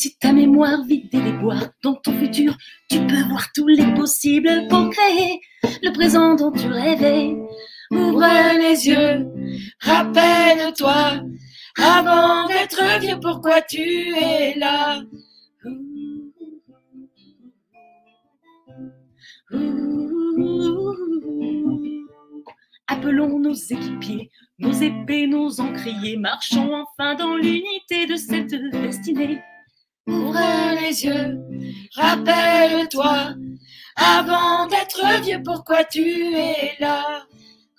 Si 0.00 0.16
ta 0.16 0.32
mémoire 0.32 0.82
vide 0.84 1.10
des 1.10 1.20
déboires 1.20 1.68
dans 1.82 1.92
ton 1.92 2.14
futur, 2.14 2.56
tu 2.88 3.06
peux 3.06 3.22
voir 3.28 3.52
tous 3.54 3.66
les 3.66 3.92
possibles 3.92 4.66
pour 4.70 4.88
créer 4.88 5.42
le 5.82 5.92
présent 5.92 6.36
dont 6.36 6.50
tu 6.52 6.68
rêvais. 6.68 7.36
Ouvre 7.90 8.24
les 8.58 8.88
yeux, 8.88 9.26
rappelle-toi, 9.78 11.20
avant 11.78 12.48
d'être 12.48 12.98
vieux, 13.00 13.20
pourquoi 13.20 13.60
tu 13.60 14.14
es 14.16 14.58
là? 14.58 15.02
Appelons 22.86 23.38
nos 23.38 23.52
équipiers, 23.52 24.30
nos 24.58 24.72
épées, 24.72 25.26
nos 25.26 25.60
encriers, 25.60 26.16
marchons 26.16 26.74
enfin 26.74 27.14
dans 27.16 27.36
l'unité 27.36 28.06
de 28.06 28.16
cette 28.16 28.54
destinée. 28.72 29.42
Ouvre 30.10 30.80
les 30.80 31.04
yeux, 31.04 31.38
rappelle-toi, 31.94 33.34
avant 33.94 34.66
d'être 34.66 35.22
vieux, 35.22 35.40
pourquoi 35.44 35.84
tu 35.84 36.34
es 36.34 36.74
là? 36.80 37.24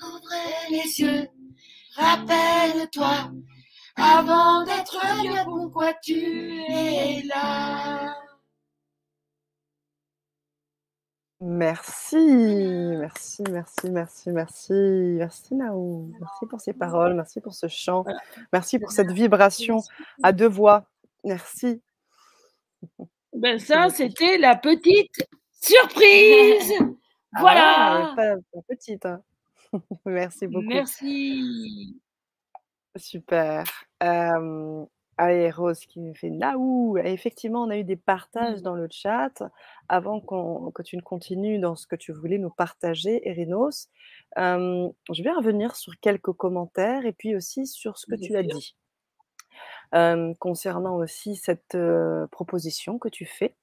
Ouvre 0.01 0.71
les 0.71 0.99
yeux, 0.99 1.27
rappelle-toi, 1.95 3.31
avant 3.97 4.63
d'être 4.63 4.97
vieux, 5.21 5.43
pourquoi 5.43 5.93
tu 6.01 6.61
es 6.69 7.23
là? 7.23 8.15
Merci, 11.41 12.15
merci, 12.15 13.43
merci, 13.49 13.89
merci, 13.89 14.29
merci, 14.29 14.73
merci 14.73 15.55
Nao, 15.55 16.07
merci 16.19 16.45
pour 16.47 16.61
ces 16.61 16.71
paroles, 16.71 17.15
merci 17.15 17.41
pour 17.41 17.55
ce 17.55 17.67
chant, 17.67 18.05
merci 18.53 18.79
pour 18.79 18.91
cette 18.91 19.11
vibration 19.11 19.81
à 20.23 20.31
deux 20.31 20.47
voix, 20.47 20.85
merci. 21.25 21.81
Ben 23.33 23.59
ça, 23.59 23.89
c'était 23.89 24.37
la 24.37 24.55
petite 24.55 25.27
surprise. 25.61 26.73
Ah 27.33 27.39
voilà. 27.39 28.13
pas, 28.17 28.61
petite. 28.67 29.05
Hein. 29.05 29.23
merci 30.05 30.47
beaucoup. 30.47 30.67
Merci. 30.67 31.97
Super. 32.97 33.63
allez, 34.01 35.49
Rose 35.49 35.79
qui 35.85 36.01
nous 36.01 36.13
fait 36.13 36.29
Naou. 36.29 36.97
Effectivement, 36.97 37.63
on 37.63 37.69
a 37.69 37.77
eu 37.77 37.85
des 37.85 37.95
partages 37.95 38.59
mmh. 38.59 38.63
dans 38.63 38.75
le 38.75 38.89
chat 38.91 39.41
avant 39.87 40.19
que 40.19 40.81
tu 40.81 40.97
ne 40.97 41.01
continues 41.01 41.59
dans 41.59 41.77
ce 41.77 41.87
que 41.87 41.95
tu 41.95 42.11
voulais 42.11 42.37
nous 42.37 42.49
partager, 42.49 43.25
Erinos. 43.25 43.87
je 44.35 45.23
vais 45.23 45.31
revenir 45.31 45.77
sur 45.77 45.97
quelques 46.01 46.33
commentaires 46.33 47.05
et 47.05 47.13
puis 47.13 47.33
aussi 47.33 47.65
sur 47.65 47.97
ce 47.97 48.07
que 48.07 48.15
tu 48.15 48.35
as 48.35 48.43
dit. 48.43 48.75
Concernant 50.39 50.95
aussi 50.95 51.35
cette 51.35 51.77
proposition 52.31 52.97
que 52.97 53.09
tu 53.09 53.25
fais 53.25 53.55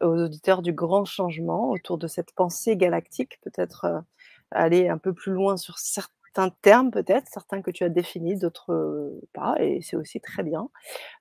aux 0.00 0.24
auditeurs 0.24 0.62
du 0.62 0.72
grand 0.72 1.04
changement 1.04 1.70
autour 1.70 1.98
de 1.98 2.06
cette 2.06 2.32
pensée 2.32 2.76
galactique, 2.76 3.40
peut-être 3.42 4.02
aller 4.50 4.88
un 4.88 4.98
peu 4.98 5.14
plus 5.14 5.32
loin 5.32 5.56
sur 5.56 5.78
certains 5.78 6.50
termes 6.62 6.90
peut-être, 6.90 7.26
certains 7.28 7.62
que 7.62 7.70
tu 7.70 7.84
as 7.84 7.88
définis, 7.88 8.36
d'autres 8.36 9.18
pas, 9.32 9.54
et 9.58 9.80
c'est 9.82 9.96
aussi 9.96 10.20
très 10.20 10.42
bien. 10.42 10.68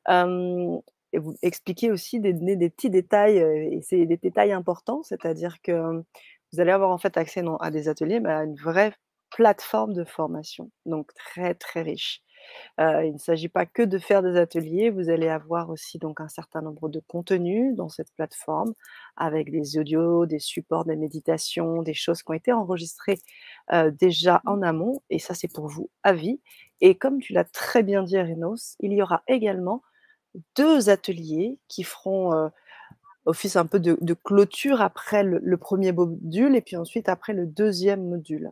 et 0.07 1.17
vous 1.17 1.35
expliquez 1.41 1.91
aussi 1.91 2.19
des, 2.19 2.33
des, 2.33 2.69
petits 2.69 2.89
détails, 2.89 3.37
et 3.37 3.81
c'est 3.81 4.05
des 4.05 4.17
détails 4.17 4.51
importants, 4.51 5.03
c'est-à-dire 5.03 5.61
que 5.61 6.03
vous 6.51 6.59
allez 6.59 6.71
avoir 6.71 6.91
en 6.91 6.97
fait 6.97 7.17
accès 7.17 7.43
à 7.59 7.71
des 7.71 7.87
ateliers, 7.87 8.19
mais 8.19 8.31
à 8.31 8.43
une 8.43 8.55
vraie 8.55 8.93
plateforme 9.29 9.93
de 9.93 10.03
formation, 10.03 10.71
donc 10.85 11.13
très 11.13 11.53
très 11.53 11.81
riche. 11.81 12.23
Il 12.77 13.13
ne 13.13 13.17
s'agit 13.17 13.49
pas 13.49 13.65
que 13.65 13.81
de 13.83 13.97
faire 13.97 14.23
des 14.23 14.37
ateliers, 14.37 14.89
vous 14.89 15.09
allez 15.09 15.27
avoir 15.27 15.69
aussi 15.69 15.97
donc 15.97 16.21
un 16.21 16.29
certain 16.29 16.61
nombre 16.61 16.89
de 16.89 17.01
contenus 17.07 17.75
dans 17.75 17.89
cette 17.89 18.11
plateforme 18.13 18.73
avec 19.17 19.51
des 19.51 19.77
audios, 19.77 20.25
des 20.25 20.39
supports, 20.39 20.85
des 20.85 20.95
méditations, 20.95 21.81
des 21.81 21.93
choses 21.93 22.23
qui 22.23 22.31
ont 22.31 22.35
été 22.35 22.53
enregistrées 22.53 23.19
déjà 23.99 24.41
en 24.45 24.61
amont 24.61 25.01
et 25.09 25.19
ça 25.19 25.33
c'est 25.33 25.51
pour 25.51 25.67
vous 25.67 25.89
à 26.03 26.13
vie. 26.13 26.39
Et 26.81 26.95
comme 26.95 27.19
tu 27.19 27.33
l'as 27.33 27.43
très 27.43 27.83
bien 27.83 28.03
dit 28.03 28.19
Renos, 28.19 28.75
il 28.79 28.93
y 28.93 29.01
aura 29.01 29.23
également 29.27 29.81
deux 30.55 30.89
ateliers 30.89 31.57
qui 31.67 31.83
feront 31.83 32.49
office 33.29 33.55
un 33.55 33.65
peu 33.65 33.79
de, 33.79 34.13
clôture 34.13 34.81
après 34.81 35.23
le, 35.23 35.57
premier 35.57 35.91
module 35.91 36.55
et 36.55 36.61
puis 36.61 36.75
ensuite 36.75 37.09
après 37.09 37.33
le 37.33 37.45
deuxième 37.45 38.07
module. 38.07 38.51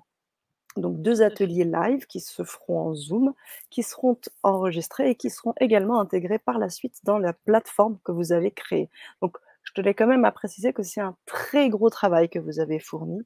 Donc 0.77 1.01
deux 1.01 1.21
ateliers 1.21 1.65
live 1.65 2.05
qui 2.05 2.19
se 2.19 2.43
feront 2.43 2.89
en 2.89 2.93
Zoom, 2.93 3.33
qui 3.69 3.83
seront 3.83 4.17
enregistrés 4.43 5.11
et 5.11 5.15
qui 5.15 5.29
seront 5.29 5.53
également 5.59 5.99
intégrés 5.99 6.39
par 6.39 6.59
la 6.59 6.69
suite 6.69 6.99
dans 7.03 7.17
la 7.17 7.33
plateforme 7.33 7.97
que 8.03 8.11
vous 8.11 8.31
avez 8.31 8.51
créée. 8.51 8.89
Donc 9.21 9.37
je 9.67 9.73
tenais 9.73 9.93
quand 9.93 10.07
même 10.07 10.25
à 10.25 10.31
préciser 10.31 10.71
que 10.73 10.83
c'est 10.83 11.01
un 11.01 11.15
très 11.25 11.69
gros 11.69 11.89
travail 11.89 12.29
que 12.29 12.39
vous 12.39 12.59
avez 12.59 12.79
fourni 12.79 13.21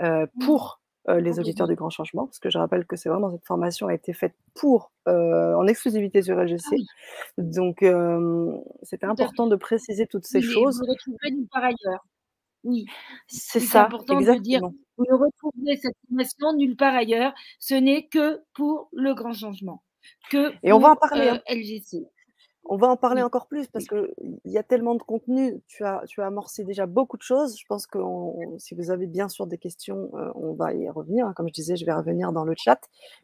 euh, 0.00 0.26
mmh. 0.26 0.44
pour 0.44 0.80
euh, 1.08 1.20
les 1.20 1.38
auditeurs 1.38 1.68
du 1.68 1.74
Grand 1.74 1.88
Changement, 1.88 2.26
parce 2.26 2.38
que 2.38 2.50
je 2.50 2.58
rappelle 2.58 2.84
que 2.84 2.96
c'est 2.96 3.08
vraiment 3.08 3.30
cette 3.30 3.46
formation 3.46 3.86
a 3.86 3.94
été 3.94 4.12
faite 4.12 4.34
pour 4.54 4.92
euh, 5.08 5.54
en 5.54 5.66
exclusivité 5.66 6.20
sur 6.20 6.36
LGC. 6.36 6.76
Ah 6.76 7.32
Donc 7.38 7.84
c'était 8.82 9.06
important 9.06 9.46
de 9.46 9.56
préciser 9.56 10.06
toutes 10.06 10.26
ces 10.26 10.42
choses. 10.42 10.80
Vous 10.80 11.46
part 11.50 11.64
ailleurs. 11.64 12.04
Oui, 12.66 12.84
c'est 13.28 13.60
ça. 13.60 13.84
important 13.84 14.20
de 14.20 14.38
dire 14.40 14.60
vous 14.98 15.04
ne 15.08 15.14
retrouverez 15.14 15.76
cette 15.76 15.94
formation 16.08 16.52
nulle 16.54 16.76
part 16.76 16.94
ailleurs. 16.94 17.32
Ce 17.60 17.74
n'est 17.74 18.06
que 18.06 18.42
pour 18.54 18.88
le 18.92 19.14
grand 19.14 19.32
changement. 19.32 19.82
Que 20.30 20.52
Et 20.62 20.72
on 20.72 20.80
va 20.80 20.90
en 20.90 20.96
parler. 20.96 21.28
Hein. 21.28 21.40
LGC. 21.48 22.06
on 22.64 22.76
va 22.76 22.88
en 22.88 22.96
parler 22.96 23.22
encore 23.22 23.46
plus 23.46 23.68
parce 23.68 23.84
qu'il 23.86 24.08
y 24.44 24.58
a 24.58 24.64
tellement 24.64 24.96
de 24.96 25.02
contenu. 25.02 25.60
Tu 25.68 25.84
as, 25.84 26.02
tu 26.08 26.22
as 26.22 26.26
amorcé 26.26 26.64
déjà 26.64 26.86
beaucoup 26.86 27.16
de 27.16 27.22
choses. 27.22 27.56
Je 27.56 27.64
pense 27.68 27.86
que 27.86 27.98
si 28.58 28.74
vous 28.74 28.90
avez 28.90 29.06
bien 29.06 29.28
sûr 29.28 29.46
des 29.46 29.58
questions, 29.58 30.10
euh, 30.14 30.32
on 30.34 30.54
va 30.54 30.74
y 30.74 30.88
revenir. 30.88 31.32
Comme 31.36 31.46
je 31.48 31.52
disais, 31.52 31.76
je 31.76 31.84
vais 31.84 31.94
revenir 31.94 32.32
dans 32.32 32.44
le 32.44 32.54
chat. 32.56 32.80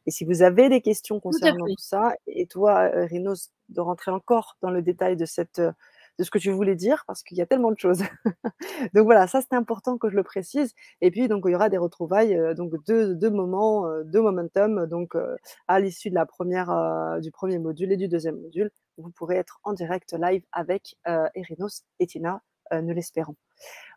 Et 0.07 0.12
si 0.12 0.24
vous 0.24 0.43
avez 0.43 0.68
des 0.68 0.82
questions 0.82 1.18
concernant 1.18 1.66
tout, 1.66 1.74
ça, 1.78 2.14
et 2.28 2.47
toi, 2.47 2.90
euh, 2.95 3.07
Rinos, 3.07 3.51
de 3.70 3.80
rentrer 3.80 4.12
encore 4.12 4.57
dans 4.62 4.70
le 4.70 4.82
détail 4.82 5.16
de 5.16 5.24
cette 5.24 5.59
euh, 5.59 5.72
de 6.19 6.25
ce 6.25 6.31
que 6.31 6.39
tu 6.39 6.51
voulais 6.51 6.75
dire 6.75 7.05
parce 7.07 7.23
qu'il 7.23 7.37
y 7.37 7.41
a 7.41 7.47
tellement 7.47 7.71
de 7.71 7.79
choses. 7.79 8.03
donc 8.95 9.05
voilà, 9.05 9.27
ça 9.27 9.41
c'est 9.41 9.55
important 9.55 9.99
que 9.99 10.09
je 10.11 10.17
le 10.17 10.23
précise. 10.23 10.75
Et 11.01 11.11
puis 11.11 11.29
donc 11.29 11.45
il 11.47 11.53
y 11.53 11.55
aura 11.55 11.69
des 11.69 11.79
retrouvailles, 11.79 12.37
euh, 12.37 12.55
donc 12.55 12.73
deux, 12.87 13.15
deux 13.15 13.31
moments, 13.31 13.87
euh, 13.87 14.03
deux 14.05 14.21
momentum, 14.21 14.87
donc 14.87 15.15
euh, 15.17 15.37
à 15.69 15.81
l'issue 15.81 16.11
de 16.11 16.15
la 16.15 16.27
première, 16.27 17.19
du 17.21 17.31
premier 17.31 17.59
module 17.59 17.93
et 17.93 17.97
du 17.97 18.09
deuxième 18.09 18.41
module, 18.41 18.71
vous 18.99 19.11
pourrez 19.11 19.37
être 19.37 19.61
en 19.65 19.73
direct 19.73 20.15
live 20.19 20.45
avec 20.53 20.97
Erinos 21.35 21.85
et 21.99 22.07
Tina, 22.07 22.43
nous 22.73 22.95
l'espérons. 22.95 23.37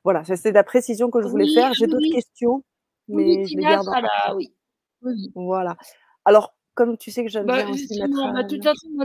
Voilà, 0.03 0.24
c'est 0.24 0.51
la 0.51 0.63
précision 0.63 1.09
que 1.09 1.22
je 1.22 1.28
voulais 1.28 1.53
faire. 1.53 1.74
J'ai 1.74 1.88
d'autres 1.88 2.13
questions, 2.13 2.63
mais 3.07 3.45
je 3.45 3.55
les 3.55 3.63
garde 3.63 3.88
en 3.88 4.36
oui. 4.36 4.53
oui. 5.01 5.32
Voilà. 5.36 5.78
Alors, 6.24 6.55
comme 6.74 6.97
tu 6.97 7.11
sais 7.11 7.24
que 7.24 7.30
j'aime 7.30 7.45
bah, 7.45 7.63
bien 7.63 7.70
aussi 7.70 7.99
mettre... 7.99 8.34
Bah, 8.34 8.43
tout, 8.43 8.57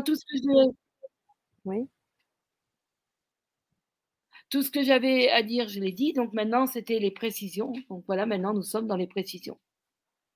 tout 0.04 0.14
ce 0.14 0.24
que 0.24 0.36
je... 0.36 0.70
Oui 1.64 1.88
tout 4.50 4.62
ce 4.62 4.70
que 4.70 4.82
j'avais 4.82 5.30
à 5.30 5.42
dire, 5.42 5.68
je 5.68 5.80
l'ai 5.80 5.92
dit. 5.92 6.12
Donc 6.12 6.32
maintenant, 6.32 6.66
c'était 6.66 6.98
les 6.98 7.10
précisions. 7.10 7.72
Donc 7.88 8.04
voilà, 8.06 8.26
maintenant, 8.26 8.52
nous 8.52 8.62
sommes 8.62 8.86
dans 8.86 8.96
les 8.96 9.06
précisions. 9.06 9.58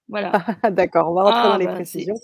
Voilà. 0.09 0.33
D'accord, 0.73 1.11
on 1.11 1.15
va 1.15 1.23
rentrer 1.25 1.43
dans 1.43 1.55
ah, 1.55 1.59
les 1.59 1.67
bah, 1.67 1.75
précisions. 1.75 2.15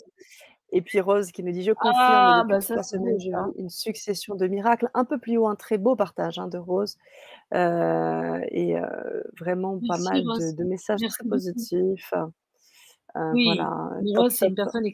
Et 0.73 0.83
puis 0.83 1.01
Rose 1.01 1.33
qui 1.33 1.43
nous 1.43 1.53
dit 1.53 1.65
Je 1.65 1.73
confirme, 1.73 1.97
ah, 1.99 2.45
bah, 2.49 2.61
ça, 2.61 2.83
semaine, 2.83 3.19
j'ai 3.19 3.33
une 3.57 3.71
succession 3.71 4.37
de 4.37 4.47
miracles. 4.47 4.89
Un 4.95 5.05
peu 5.05 5.19
plus 5.19 5.37
haut, 5.37 5.49
un 5.49 5.57
très 5.57 5.79
beau 5.79 5.97
partage 5.97 6.39
hein, 6.39 6.47
de 6.47 6.59
Rose. 6.59 6.97
Euh, 7.55 8.41
et 8.51 8.79
euh, 8.79 9.23
vraiment 9.39 9.81
pas 9.89 9.99
mal 9.99 10.23
de, 10.23 10.65
messages 10.65 11.01
très 11.01 11.29
positifs. 11.29 12.15
Euh, 13.17 13.33
oui, 13.33 13.47
voilà. 13.47 13.91
Rose, 14.17 14.33
c'est 14.33 14.47
une 14.47 14.55
personne. 14.55 14.85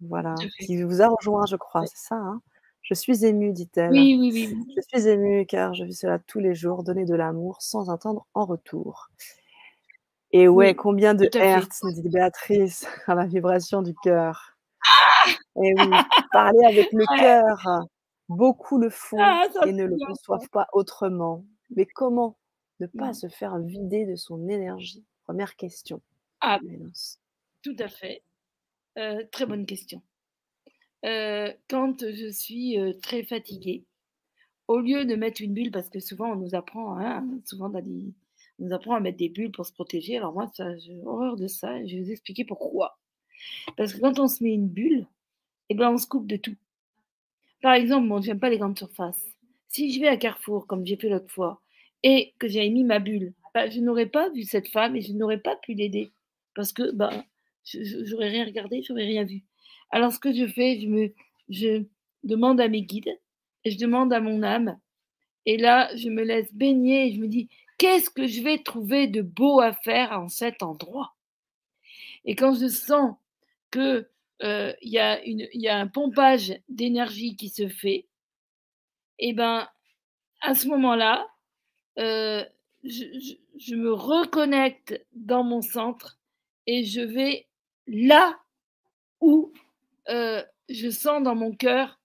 Voilà, 0.00 0.36
qui 0.60 0.80
vous 0.80 1.02
a 1.02 1.08
rejoint, 1.08 1.44
je 1.46 1.56
crois, 1.56 1.84
c'est 1.84 2.08
ça 2.08 2.14
hein? 2.14 2.40
Je 2.88 2.94
suis 2.94 3.26
émue, 3.26 3.52
dit-elle. 3.52 3.90
Oui, 3.90 4.16
oui, 4.18 4.30
oui. 4.32 4.66
Je 4.74 4.80
suis 4.80 5.08
émue 5.08 5.44
car 5.44 5.74
je 5.74 5.84
vis 5.84 5.94
cela 5.94 6.18
tous 6.18 6.38
les 6.38 6.54
jours, 6.54 6.84
donner 6.84 7.04
de 7.04 7.14
l'amour 7.14 7.60
sans 7.60 7.90
attendre 7.90 8.26
en 8.32 8.46
retour. 8.46 9.10
Et 10.32 10.48
ouais, 10.48 10.74
combien 10.74 11.12
de 11.12 11.28
hertz, 11.36 11.82
nous 11.82 11.92
dit 11.92 12.08
Béatrice, 12.08 12.86
à 13.06 13.14
la 13.14 13.26
vibration 13.26 13.82
du 13.82 13.94
cœur. 14.02 14.56
Et 15.62 15.74
oui, 15.76 15.90
parler 16.32 16.64
avec 16.64 16.90
le 16.92 17.04
cœur. 17.18 17.84
Beaucoup 18.30 18.78
le 18.78 18.88
font 18.88 19.18
ah, 19.20 19.46
et 19.66 19.72
ne 19.72 19.84
le 19.84 19.96
conçoivent 20.06 20.48
pas 20.50 20.68
autrement. 20.72 21.44
Mais 21.76 21.84
comment 21.84 22.38
ne 22.80 22.86
pas 22.86 23.12
se 23.12 23.28
faire 23.28 23.58
vider 23.58 24.06
de 24.06 24.16
son 24.16 24.48
énergie? 24.48 25.04
Première 25.24 25.56
question. 25.56 26.00
Ah, 26.40 26.58
tout 27.62 27.76
à 27.78 27.88
fait. 27.88 28.22
Euh, 28.96 29.24
très 29.30 29.44
bonne 29.44 29.66
question. 29.66 30.00
Euh, 31.04 31.52
quand 31.68 32.00
je 32.00 32.30
suis 32.30 32.76
très 33.02 33.22
fatiguée, 33.22 33.84
au 34.66 34.80
lieu 34.80 35.04
de 35.04 35.14
mettre 35.14 35.40
une 35.42 35.54
bulle, 35.54 35.70
parce 35.70 35.88
que 35.88 36.00
souvent 36.00 36.32
on 36.32 36.36
nous 36.36 36.54
apprend, 36.54 36.98
hein, 36.98 37.26
souvent 37.44 37.72
on 37.74 37.82
nous 38.58 38.72
apprend 38.72 38.94
à 38.94 39.00
mettre 39.00 39.18
des 39.18 39.28
bulles 39.28 39.52
pour 39.52 39.64
se 39.66 39.72
protéger. 39.72 40.16
Alors 40.16 40.32
moi, 40.32 40.50
j'ai 40.78 41.00
horreur 41.04 41.36
de 41.36 41.46
ça. 41.46 41.84
Je 41.86 41.96
vais 41.96 42.02
vous 42.02 42.10
expliquer 42.10 42.44
pourquoi. 42.44 42.98
Parce 43.76 43.92
que 43.92 44.00
quand 44.00 44.18
on 44.18 44.28
se 44.28 44.42
met 44.42 44.52
une 44.52 44.68
bulle, 44.68 45.06
eh 45.68 45.74
ben, 45.74 45.90
on 45.90 45.98
se 45.98 46.06
coupe 46.06 46.26
de 46.26 46.36
tout. 46.36 46.56
Par 47.62 47.74
exemple, 47.74 48.08
bon, 48.08 48.20
je 48.20 48.28
n'aime 48.28 48.40
pas 48.40 48.50
les 48.50 48.58
grandes 48.58 48.78
surfaces. 48.78 49.26
Si 49.68 49.92
je 49.92 50.00
vais 50.00 50.08
à 50.08 50.16
Carrefour, 50.16 50.66
comme 50.66 50.86
j'ai 50.86 50.96
fait 50.96 51.08
l'autre 51.08 51.30
fois, 51.30 51.60
et 52.02 52.34
que 52.38 52.48
j'ai 52.48 52.68
mis 52.70 52.84
ma 52.84 52.98
bulle, 53.00 53.34
bah, 53.54 53.68
je 53.68 53.80
n'aurais 53.80 54.06
pas 54.06 54.30
vu 54.30 54.42
cette 54.44 54.68
femme 54.68 54.96
et 54.96 55.00
je 55.00 55.12
n'aurais 55.12 55.40
pas 55.40 55.56
pu 55.56 55.74
l'aider. 55.74 56.12
Parce 56.54 56.72
que 56.72 56.90
bah, 56.92 57.24
je 57.64 58.10
n'aurais 58.10 58.30
rien 58.30 58.44
regardé, 58.44 58.82
je 58.82 58.92
n'aurais 58.92 59.06
rien 59.06 59.24
vu. 59.24 59.44
Alors, 59.90 60.12
ce 60.12 60.18
que 60.18 60.32
je 60.32 60.46
fais, 60.46 60.80
je, 61.48 61.84
demande 62.24 62.60
à 62.60 62.68
mes 62.68 62.82
guides, 62.82 63.18
et 63.64 63.70
je 63.70 63.78
demande 63.78 64.12
à 64.12 64.20
mon 64.20 64.42
âme, 64.42 64.78
et 65.46 65.56
là, 65.56 65.94
je 65.96 66.08
me 66.08 66.22
laisse 66.22 66.52
baigner 66.52 67.06
et 67.06 67.14
je 67.14 67.20
me 67.20 67.28
dis, 67.28 67.48
qu'est-ce 67.78 68.10
que 68.10 68.26
je 68.26 68.42
vais 68.42 68.58
trouver 68.58 69.06
de 69.06 69.22
beau 69.22 69.60
à 69.60 69.72
faire 69.72 70.12
en 70.12 70.28
cet 70.28 70.62
endroit? 70.62 71.14
Et 72.24 72.34
quand 72.34 72.54
je 72.54 72.68
sens 72.68 73.14
qu'il 73.70 74.06
euh, 74.42 74.72
y, 74.82 74.98
a 74.98 75.20
y 75.24 75.68
a 75.68 75.78
un 75.78 75.86
pompage 75.86 76.52
d'énergie 76.68 77.36
qui 77.36 77.48
se 77.48 77.68
fait, 77.68 78.08
et 79.20 79.30
eh 79.30 79.32
ben, 79.32 79.68
à 80.40 80.54
ce 80.54 80.68
moment-là, 80.68 81.26
euh, 81.98 82.44
je, 82.84 83.74
me 83.74 83.92
reconnecte 83.92 85.04
dans 85.12 85.42
mon 85.42 85.62
centre 85.62 86.18
et 86.66 86.84
je 86.84 87.00
vais 87.00 87.48
là 87.88 88.38
où 89.20 89.52
euh, 90.08 90.42
je 90.68 90.90
sens 90.90 91.22
dans 91.22 91.34
mon 91.34 91.52
cœur 91.52 92.00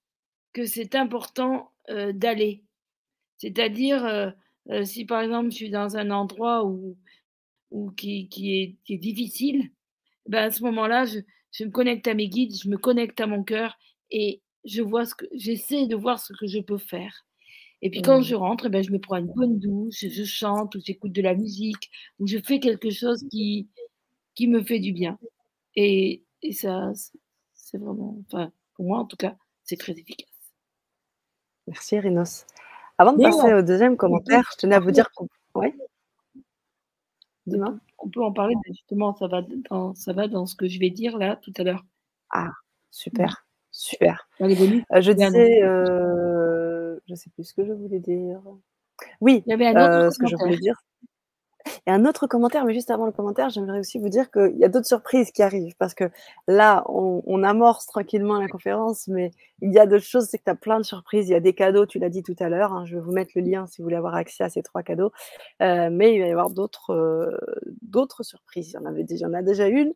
que 0.53 0.65
c'est 0.65 0.95
important 0.95 1.71
euh, 1.89 2.13
d'aller. 2.13 2.63
C'est-à-dire, 3.37 4.05
euh, 4.05 4.83
si 4.85 5.05
par 5.05 5.21
exemple 5.21 5.51
je 5.51 5.55
suis 5.55 5.69
dans 5.69 5.97
un 5.97 6.11
endroit 6.11 6.65
où, 6.65 6.97
qui, 7.97 8.29
est, 8.89 8.97
difficile, 8.97 9.71
ben 10.27 10.45
à 10.45 10.51
ce 10.51 10.63
moment-là, 10.63 11.05
je, 11.05 11.65
me 11.65 11.71
connecte 11.71 12.07
à 12.07 12.13
mes 12.13 12.29
guides, 12.29 12.55
je 12.55 12.69
me 12.69 12.77
connecte 12.77 13.19
à 13.19 13.27
mon 13.27 13.43
cœur 13.43 13.77
et 14.11 14.41
je 14.63 14.81
vois 14.81 15.05
ce 15.05 15.15
que 15.15 15.25
j'essaie 15.33 15.87
de 15.87 15.95
voir 15.95 16.19
ce 16.19 16.33
que 16.33 16.47
je 16.47 16.59
peux 16.59 16.77
faire. 16.77 17.25
Et 17.81 17.89
puis 17.89 18.01
quand 18.01 18.19
mmh. 18.19 18.23
je 18.23 18.35
rentre, 18.35 18.69
ben, 18.69 18.81
je 18.81 18.91
me 18.91 18.99
prends 18.99 19.17
une 19.17 19.33
bonne 19.33 19.59
douche, 19.59 20.05
je 20.07 20.23
chante 20.23 20.75
ou 20.75 20.79
j'écoute 20.85 21.11
de 21.11 21.21
la 21.21 21.35
musique 21.35 21.89
ou 22.19 22.27
je 22.27 22.37
fais 22.37 22.61
quelque 22.61 22.89
chose 22.89 23.25
qui, 23.29 23.67
qui 24.35 24.47
me 24.47 24.63
fait 24.63 24.79
du 24.79 24.93
bien. 24.93 25.19
Et, 25.75 26.23
et 26.41 26.53
ça, 26.53 26.93
c'est 27.73 27.79
vraiment, 27.79 28.15
enfin, 28.27 28.51
pour 28.75 28.85
moi 28.85 28.99
en 28.99 29.05
tout 29.05 29.17
cas, 29.17 29.35
c'est 29.63 29.77
très 29.77 29.93
efficace. 29.93 30.27
Merci 31.65 31.99
Rinos. 31.99 32.45
Avant 32.99 33.13
de 33.13 33.23
passer 33.23 33.53
au 33.53 33.63
deuxième 33.63 33.97
commentaire, 33.97 34.47
je 34.53 34.57
tenais 34.59 34.75
à 34.75 34.79
vous 34.79 34.91
dire 34.91 35.09
qu'on. 35.11 35.27
Ouais. 35.55 35.75
On 37.47 38.09
peut 38.09 38.23
en 38.23 38.31
parler, 38.31 38.55
justement, 38.67 39.15
ça 39.15 39.27
va, 39.27 39.41
dans, 39.69 39.95
ça 39.95 40.13
va 40.13 40.27
dans 40.27 40.45
ce 40.45 40.55
que 40.55 40.67
je 40.67 40.79
vais 40.79 40.89
dire 40.91 41.17
là 41.17 41.35
tout 41.37 41.53
à 41.57 41.63
l'heure. 41.63 41.83
Ah, 42.29 42.51
super, 42.91 43.45
super. 43.71 44.27
Euh, 44.41 44.47
je 45.01 45.11
disais, 45.11 45.63
euh, 45.63 46.99
je 47.07 47.15
sais 47.15 47.29
plus 47.31 47.43
ce 47.43 47.53
que 47.53 47.65
je 47.65 47.73
voulais 47.73 47.99
dire. 47.99 48.39
Oui, 49.19 49.43
Il 49.45 49.49
y 49.49 49.53
avait 49.53 49.67
un 49.67 49.71
autre 49.71 50.05
euh, 50.05 50.11
ce 50.11 50.19
que 50.19 50.27
je 50.27 50.35
voulais 50.35 50.57
dire. 50.57 50.75
Et 51.85 51.91
un 51.91 52.05
autre 52.05 52.27
commentaire, 52.27 52.63
mais 52.63 52.73
juste 52.73 52.91
avant 52.91 53.05
le 53.05 53.11
commentaire, 53.11 53.49
j'aimerais 53.49 53.79
aussi 53.79 53.99
vous 53.99 54.07
dire 54.07 54.31
qu'il 54.31 54.55
y 54.57 54.63
a 54.63 54.69
d'autres 54.69 54.87
surprises 54.87 55.31
qui 55.31 55.43
arrivent 55.43 55.75
parce 55.77 55.93
que 55.93 56.05
là, 56.47 56.85
on, 56.87 57.43
amorce 57.43 57.87
tranquillement 57.87 58.39
la 58.39 58.47
conférence, 58.47 59.09
mais 59.09 59.31
il 59.61 59.73
y 59.73 59.79
a 59.79 59.85
d'autres 59.85 60.05
choses, 60.05 60.27
c'est 60.29 60.37
que 60.37 60.45
tu 60.45 60.49
as 60.49 60.55
plein 60.55 60.77
de 60.77 60.85
surprises. 60.85 61.27
Il 61.27 61.33
y 61.33 61.35
a 61.35 61.41
des 61.41 61.53
cadeaux, 61.53 61.85
tu 61.85 61.99
l'as 61.99 62.07
dit 62.07 62.23
tout 62.23 62.35
à 62.39 62.47
l'heure. 62.47 62.71
Hein, 62.71 62.85
je 62.85 62.95
vais 62.95 63.01
vous 63.01 63.11
mettre 63.11 63.31
le 63.35 63.41
lien 63.41 63.67
si 63.67 63.81
vous 63.81 63.83
voulez 63.83 63.97
avoir 63.97 64.15
accès 64.15 64.45
à 64.45 64.49
ces 64.49 64.63
trois 64.63 64.81
cadeaux. 64.81 65.11
Euh, 65.61 65.89
mais 65.91 66.15
il 66.15 66.21
va 66.21 66.27
y 66.27 66.31
avoir 66.31 66.51
d'autres 66.51 66.91
euh, 66.91 67.37
surprises. 68.21 68.69
Il 68.69 68.75
y 68.75 68.77
en 68.77 68.85
avait 68.85 69.03
déjà, 69.03 69.27
il 69.27 69.29
y 69.29 69.35
en 69.35 69.37
a 69.37 69.41
déjà 69.41 69.67
une. 69.67 69.93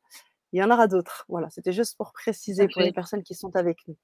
Il 0.51 0.59
y 0.59 0.63
en 0.63 0.71
aura 0.71 0.88
d'autres. 0.88 1.25
Voilà, 1.29 1.49
c'était 1.49 1.71
juste 1.71 1.95
pour 1.95 2.11
préciser 2.11 2.67
pour 2.67 2.81
les 2.81 2.91
personnes 2.91 3.23
qui 3.23 3.33
sont 3.33 3.55
avec 3.55 3.88
nous. 3.88 3.95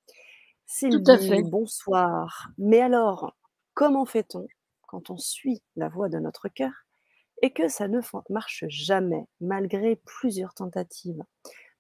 Sylvie, 0.66 1.44
bonsoir. 1.44 2.50
Mais 2.58 2.80
alors, 2.80 3.36
comment 3.74 4.06
fait-on 4.06 4.48
quand 4.88 5.10
on 5.10 5.18
suit 5.18 5.62
la 5.76 5.90
voix 5.90 6.08
de 6.08 6.20
notre 6.20 6.48
cœur? 6.48 6.83
Et 7.44 7.52
que 7.52 7.68
ça 7.68 7.90
ne 7.90 8.00
marche 8.30 8.64
jamais, 8.70 9.28
malgré 9.42 9.98
plusieurs 9.98 10.54
tentatives. 10.54 11.22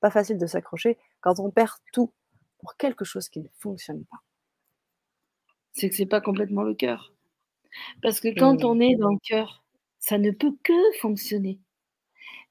Pas 0.01 0.11
facile 0.11 0.37
de 0.37 0.45
s'accrocher 0.45 0.97
quand 1.21 1.39
on 1.39 1.49
perd 1.51 1.71
tout 1.93 2.11
pour 2.59 2.75
quelque 2.75 3.05
chose 3.05 3.29
qui 3.29 3.39
ne 3.39 3.47
fonctionne 3.59 4.03
pas. 4.05 4.17
C'est 5.71 5.89
que 5.89 5.95
c'est 5.95 6.05
pas 6.05 6.19
complètement 6.19 6.63
le 6.63 6.75
cœur. 6.75 7.13
Parce 8.01 8.19
que 8.19 8.37
quand 8.37 8.65
on 8.65 8.79
est 8.81 8.95
dans 8.95 9.11
le 9.13 9.19
cœur, 9.23 9.63
ça 9.99 10.17
ne 10.17 10.31
peut 10.31 10.53
que 10.63 10.97
fonctionner. 10.99 11.59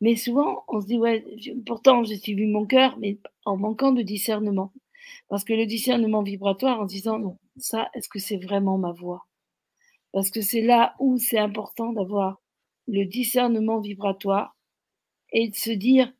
Mais 0.00 0.16
souvent, 0.16 0.64
on 0.68 0.80
se 0.80 0.86
dit, 0.86 0.98
ouais, 0.98 1.22
pourtant 1.66 2.04
j'ai 2.04 2.16
suivi 2.16 2.46
mon 2.46 2.64
cœur, 2.64 2.98
mais 2.98 3.18
en 3.44 3.58
manquant 3.58 3.92
de 3.92 4.00
discernement. 4.00 4.72
Parce 5.28 5.44
que 5.44 5.52
le 5.52 5.66
discernement 5.66 6.22
vibratoire, 6.22 6.80
en 6.80 6.86
disant, 6.86 7.18
non, 7.18 7.38
ça, 7.58 7.90
est-ce 7.92 8.08
que 8.08 8.18
c'est 8.18 8.38
vraiment 8.38 8.78
ma 8.78 8.92
voix? 8.92 9.26
Parce 10.12 10.30
que 10.30 10.40
c'est 10.40 10.62
là 10.62 10.94
où 10.98 11.18
c'est 11.18 11.38
important 11.38 11.92
d'avoir 11.92 12.41
le 12.92 13.06
discernement 13.06 13.80
vibratoire 13.80 14.54
et 15.32 15.48
de 15.48 15.56
se 15.56 15.70
dire 15.70 16.12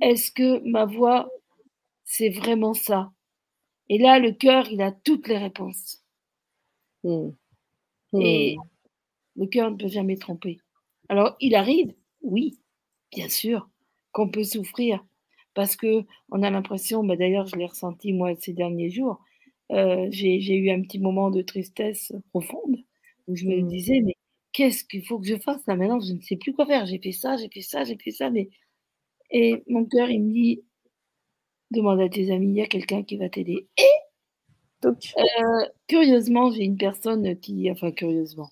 est-ce 0.00 0.32
que 0.32 0.58
ma 0.68 0.84
voix, 0.84 1.30
c'est 2.04 2.28
vraiment 2.28 2.74
ça? 2.74 3.12
Et 3.88 3.98
là, 3.98 4.18
le 4.18 4.32
cœur, 4.32 4.68
il 4.70 4.82
a 4.82 4.92
toutes 4.92 5.28
les 5.28 5.38
réponses. 5.38 6.04
Mmh. 7.04 7.30
Et 8.20 8.56
mmh. 8.56 8.60
le 9.36 9.46
cœur 9.46 9.70
ne 9.70 9.76
peut 9.76 9.88
jamais 9.88 10.16
tromper. 10.16 10.58
Alors, 11.08 11.36
il 11.40 11.54
arrive, 11.54 11.94
oui, 12.22 12.58
bien 13.12 13.28
sûr, 13.28 13.70
qu'on 14.12 14.28
peut 14.28 14.44
souffrir 14.44 15.04
parce 15.54 15.76
que 15.76 16.04
on 16.30 16.42
a 16.42 16.50
l'impression, 16.50 17.04
bah 17.04 17.16
d'ailleurs, 17.16 17.46
je 17.46 17.56
l'ai 17.56 17.66
ressenti 17.66 18.12
moi 18.12 18.34
ces 18.40 18.52
derniers 18.52 18.90
jours, 18.90 19.20
j'ai 19.70 20.56
eu 20.56 20.70
un 20.70 20.82
petit 20.82 20.98
moment 20.98 21.30
de 21.30 21.42
tristesse 21.42 22.12
profonde 22.30 22.76
où 23.28 23.36
je 23.36 23.44
me 23.44 23.60
mmh. 23.60 23.68
disais, 23.68 24.00
mais 24.00 24.17
qu'est-ce 24.58 24.82
qu'il 24.84 25.06
faut 25.06 25.20
que 25.20 25.26
je 25.28 25.36
fasse 25.38 25.64
là 25.68 25.76
maintenant 25.76 26.00
Je 26.00 26.12
ne 26.14 26.20
sais 26.20 26.34
plus 26.36 26.52
quoi 26.52 26.66
faire. 26.66 26.84
J'ai 26.84 26.98
fait 26.98 27.12
ça, 27.12 27.36
j'ai 27.36 27.48
fait 27.48 27.60
ça, 27.62 27.84
j'ai 27.84 27.96
fait 27.96 28.10
ça, 28.10 28.28
mais 28.28 28.50
et 29.30 29.62
mon 29.68 29.84
cœur 29.86 30.10
il 30.10 30.22
me 30.24 30.32
dit, 30.32 30.64
demande 31.70 32.00
à 32.00 32.08
tes 32.08 32.30
amis, 32.32 32.48
il 32.50 32.56
y 32.56 32.62
a 32.62 32.66
quelqu'un 32.66 33.02
qui 33.02 33.16
va 33.16 33.28
t'aider. 33.28 33.66
Et 33.78 33.82
donc, 34.82 34.98
curieusement, 35.88 36.50
j'ai 36.52 36.64
une 36.64 36.76
personne 36.78 37.38
qui, 37.40 37.70
enfin 37.70 37.92
curieusement, 37.92 38.50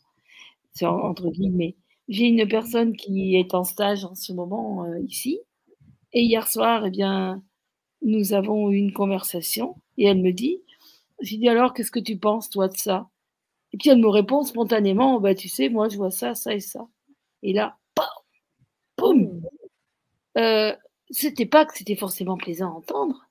c'est 0.72 0.86
entre 0.86 1.30
guillemets, 1.30 1.76
j'ai 2.09 2.26
une 2.26 2.48
personne 2.48 2.96
qui 2.96 3.36
est 3.36 3.54
en 3.54 3.64
stage 3.64 4.04
en 4.04 4.14
ce 4.14 4.32
moment 4.32 4.86
ici. 5.09 5.40
Et 6.12 6.22
hier 6.22 6.48
soir, 6.48 6.86
eh 6.86 6.90
bien, 6.90 7.42
nous 8.02 8.34
avons 8.34 8.70
eu 8.70 8.76
une 8.76 8.92
conversation 8.92 9.76
et 9.98 10.07
elle 10.07 10.22
me 10.22 10.32
dit, 10.32 10.62
j'ai 11.20 11.38
dit 11.38 11.48
alors, 11.48 11.74
qu'est-ce 11.74 11.90
que 11.92 12.00
tu 12.00 12.18
penses 12.18 12.50
toi 12.50 12.68
de 12.68 12.76
ça? 12.76 13.09
Et 13.72 13.78
puis 13.78 13.90
elle 13.90 14.00
me 14.00 14.08
répond 14.08 14.42
spontanément, 14.42 15.20
bah 15.20 15.34
tu 15.34 15.48
sais, 15.48 15.68
moi 15.68 15.88
je 15.88 15.96
vois 15.96 16.10
ça, 16.10 16.34
ça 16.34 16.54
et 16.54 16.60
ça. 16.60 16.86
Et 17.42 17.52
là, 17.52 17.76
boum, 18.96 19.42
euh, 20.38 20.74
c'était 21.10 21.46
pas 21.46 21.64
que 21.66 21.76
c'était 21.76 21.96
forcément 21.96 22.36
plaisant 22.36 22.68
à 22.68 22.76
entendre, 22.76 23.26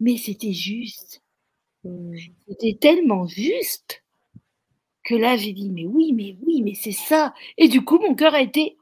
mais 0.00 0.16
c'était 0.16 0.52
juste. 0.52 1.22
C'était 2.48 2.78
tellement 2.80 3.26
juste 3.26 4.02
que 5.04 5.14
là 5.14 5.36
j'ai 5.36 5.52
dit 5.52 5.70
mais 5.70 5.86
oui, 5.86 6.12
mais 6.14 6.36
oui, 6.46 6.62
mais 6.62 6.74
c'est 6.74 6.92
ça. 6.92 7.34
Et 7.58 7.68
du 7.68 7.84
coup 7.84 7.98
mon 7.98 8.14
cœur 8.14 8.34
a 8.34 8.40
été 8.40 8.78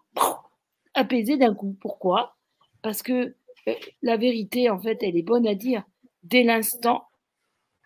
apaisé 0.95 1.37
d'un 1.37 1.55
coup. 1.55 1.77
Pourquoi? 1.81 2.37
Parce 2.81 3.03
que 3.03 3.35
euh, 3.69 3.75
la 4.03 4.17
vérité 4.17 4.71
en 4.71 4.79
fait 4.81 5.03
elle 5.03 5.17
est 5.17 5.23
bonne 5.23 5.47
à 5.47 5.55
dire 5.55 5.83
dès 6.23 6.45
l'instant 6.45 7.09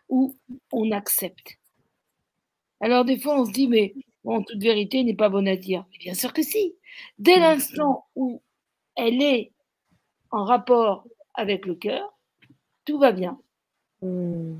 où 0.08 0.34
on 0.72 0.90
accepte. 0.92 1.58
Alors 2.80 3.04
des 3.04 3.18
fois, 3.18 3.40
on 3.40 3.44
se 3.44 3.52
dit, 3.52 3.68
mais 3.68 3.94
bon, 4.24 4.42
toute 4.42 4.62
vérité 4.62 5.02
n'est 5.04 5.14
pas 5.14 5.28
bonne 5.28 5.48
à 5.48 5.56
dire. 5.56 5.84
bien 6.00 6.14
sûr 6.14 6.32
que 6.32 6.42
si. 6.42 6.74
Dès 7.18 7.38
l'instant 7.38 8.06
où 8.14 8.42
elle 8.96 9.22
est 9.22 9.52
en 10.30 10.44
rapport 10.44 11.06
avec 11.34 11.66
le 11.66 11.74
cœur, 11.74 12.14
tout 12.84 12.98
va 12.98 13.12
bien. 13.12 13.38
Hmm. 14.02 14.58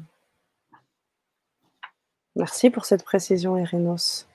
Merci 2.36 2.70
pour 2.70 2.84
cette 2.84 3.04
précision, 3.04 3.56
Erenos. 3.56 4.26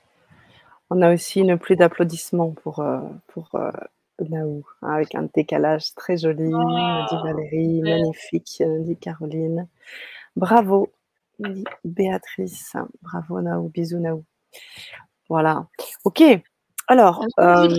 On 0.90 1.02
a 1.02 1.14
aussi 1.14 1.40
une 1.40 1.58
pluie 1.58 1.76
d'applaudissements 1.76 2.52
pour, 2.52 2.80
euh, 2.80 3.00
pour 3.28 3.50
euh, 3.56 3.72
Naou, 4.20 4.66
hein, 4.82 4.94
avec 4.94 5.16
un 5.16 5.28
décalage 5.34 5.94
très 5.94 6.18
joli, 6.18 6.52
oh, 6.54 7.06
dit 7.10 7.16
Valérie, 7.24 7.82
magnifique, 7.82 8.62
dit 8.80 8.98
Caroline. 8.98 9.68
Bravo, 10.36 10.92
Béatrice. 11.84 12.74
Bravo 13.02 13.42
Naou, 13.42 13.70
bisous 13.70 14.00
Naou. 14.00 14.26
Voilà. 15.30 15.68
Ok. 16.04 16.24
Alors, 16.88 17.26
euh, 17.40 17.70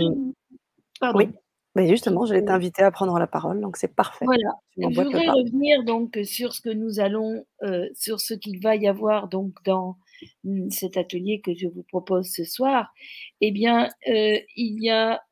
oui. 1.14 1.28
Mais 1.74 1.88
justement, 1.88 2.26
je 2.26 2.34
vais 2.34 2.44
t'inviter 2.44 2.82
à 2.82 2.90
prendre 2.90 3.18
la 3.18 3.26
parole, 3.26 3.60
donc 3.60 3.78
c'est 3.78 3.94
parfait. 3.94 4.26
Voilà. 4.26 4.52
Je 4.76 4.86
voudrais 4.86 5.28
revenir 5.28 5.84
donc 5.84 6.18
sur 6.24 6.52
ce 6.52 6.60
que 6.60 6.68
nous 6.68 7.00
allons, 7.00 7.46
euh, 7.62 7.88
sur 7.94 8.20
ce 8.20 8.34
qu'il 8.34 8.60
va 8.60 8.76
y 8.76 8.86
avoir 8.86 9.28
donc 9.28 9.54
dans 9.64 9.96
mm, 10.44 10.70
cet 10.70 10.98
atelier 10.98 11.40
que 11.40 11.54
je 11.54 11.68
vous 11.68 11.82
propose 11.82 12.30
ce 12.30 12.44
soir. 12.44 12.92
Eh 13.40 13.50
bien, 13.50 13.88
euh, 14.08 14.38
il 14.56 14.82
y 14.82 14.90
a 14.90 15.22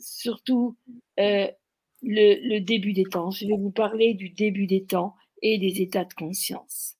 surtout 0.00 0.76
le, 1.16 1.48
le 2.02 2.58
début 2.60 2.92
des 2.92 3.04
temps. 3.04 3.30
Je 3.30 3.46
vais 3.46 3.56
vous 3.56 3.70
parler 3.70 4.14
du 4.14 4.30
début 4.30 4.66
des 4.66 4.84
temps 4.84 5.14
et 5.40 5.58
des 5.58 5.82
états 5.82 6.04
de 6.04 6.14
conscience 6.14 6.96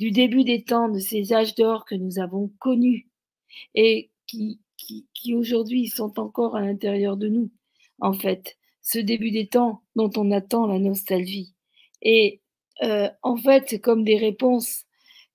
du 0.00 0.10
début 0.12 0.44
des 0.44 0.64
temps, 0.64 0.88
de 0.88 0.98
ces 0.98 1.34
âges 1.34 1.54
d'or 1.54 1.84
que 1.84 1.94
nous 1.94 2.18
avons 2.18 2.50
connus 2.58 3.06
et 3.74 4.10
qui, 4.26 4.58
qui, 5.14 5.34
aujourd'hui 5.34 5.88
sont 5.88 6.18
encore 6.18 6.56
à 6.56 6.62
l'intérieur 6.62 7.18
de 7.18 7.28
nous, 7.28 7.50
en 8.00 8.14
fait. 8.14 8.56
Ce 8.80 8.98
début 8.98 9.30
des 9.30 9.46
temps 9.46 9.82
dont 9.96 10.10
on 10.16 10.30
attend 10.30 10.66
la 10.66 10.78
nostalgie. 10.78 11.54
Et 12.00 12.40
euh, 12.82 13.10
en 13.22 13.36
fait, 13.36 13.64
c'est 13.68 13.80
comme 13.80 14.02
des 14.04 14.16
réponses. 14.16 14.86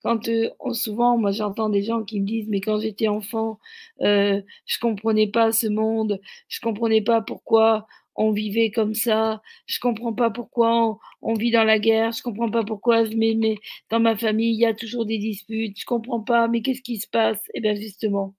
Quand 0.01 0.28
euh, 0.30 0.49
souvent, 0.74 1.16
moi, 1.20 1.32
j'entends 1.32 1.70
des 1.70 1.84
gens 1.84 2.03
qui 2.03 2.20
me 2.20 2.26
disent, 2.26 2.47
mais 2.49 2.59
quand 2.59 2.80
j'étais 2.80 3.07
enfant, 3.07 3.59
euh, 4.01 4.41
je 4.66 4.80
comprenais 4.80 5.28
pas 5.28 5.51
ce 5.51 5.68
monde, 5.68 6.20
je 6.47 6.59
comprenais 6.59 7.01
pas 7.01 7.22
pourquoi 7.22 7.86
on 8.16 8.32
vivait 8.32 8.72
comme 8.72 8.93
ça. 8.93 9.41
Je 9.68 9.80
comprends 9.80 10.13
pas 10.13 10.30
pourquoi 10.30 10.99
on, 11.22 11.34
vit 11.34 11.51
dans 11.51 11.63
la 11.63 11.80
guerre. 11.80 12.11
Je 12.11 12.22
comprends 12.24 12.49
pas 12.49 12.63
pourquoi 12.63 13.03
mais, 13.16 13.36
mais 13.36 13.57
dans 13.89 13.99
ma 13.99 14.16
famille 14.18 14.53
il 14.53 14.59
y 14.59 14.66
a 14.66 14.74
toujours 14.74 15.05
des 15.05 15.18
disputes. 15.18 15.80
Je 15.80 15.86
comprends 15.86 16.22
pas. 16.22 16.47
Mais 16.47 16.61
qu'est-ce 16.61 16.82
qui 16.82 16.97
se 16.97 17.07
passe? 17.07 17.39
Eh 17.53 17.61
bien 17.61 17.76
justement, 17.76 18.36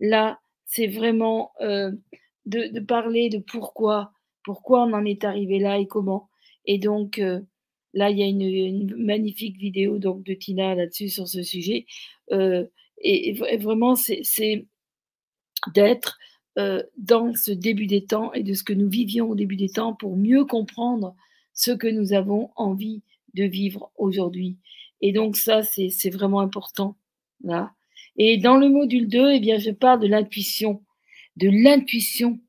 là, 0.00 0.40
c'est 0.66 0.86
vraiment 0.88 1.52
euh, 1.60 1.92
de, 2.46 2.80
parler 2.80 3.28
de 3.28 3.38
pourquoi, 3.38 4.12
pourquoi 4.44 4.84
on 4.84 4.92
en 4.92 5.04
est 5.04 5.24
arrivé 5.24 5.58
là 5.58 5.78
et 5.78 5.86
comment. 5.86 6.28
Et 6.66 6.78
donc 6.78 7.18
euh, 7.18 7.40
là, 7.94 8.10
il 8.10 8.18
y 8.18 8.22
a 8.22 8.26
une, 8.26 8.94
magnifique 8.96 9.56
vidéo 9.58 9.98
donc 9.98 10.22
de 10.24 10.34
Tina 10.34 10.74
là-dessus 10.74 11.08
sur 11.08 11.28
ce 11.28 11.42
sujet. 11.42 11.86
Euh, 12.32 12.66
et, 13.02 13.32
vraiment, 13.58 13.94
c'est 13.96 14.66
d'être 15.74 16.18
euh, 16.58 16.82
dans 16.96 17.34
ce 17.34 17.52
début 17.52 17.86
des 17.86 18.04
temps 18.04 18.32
et 18.32 18.42
de 18.42 18.54
ce 18.54 18.64
que 18.64 18.72
nous 18.72 18.88
vivions 18.88 19.30
au 19.30 19.34
début 19.34 19.56
des 19.56 19.68
temps 19.68 19.94
pour 19.94 20.16
mieux 20.16 20.44
comprendre 20.44 21.14
ce 21.54 21.70
que 21.70 21.86
nous 21.86 22.12
avons 22.12 22.50
envie 22.56 23.02
de 23.34 23.44
vivre 23.44 23.92
aujourd'hui. 23.96 24.56
Et 25.00 25.12
donc 25.12 25.36
ça, 25.36 25.62
c'est 25.62 26.10
vraiment 26.10 26.40
important. 26.40 26.96
Et 28.16 28.36
dans 28.38 28.56
le 28.56 28.68
module 28.68 29.08
2, 29.08 29.32
eh 29.32 29.40
bien, 29.40 29.58
je 29.58 29.70
parle 29.70 30.00
de 30.00 30.06
l'intuition, 30.06 30.82
de 31.36 31.48
l'intuition, 31.48 32.40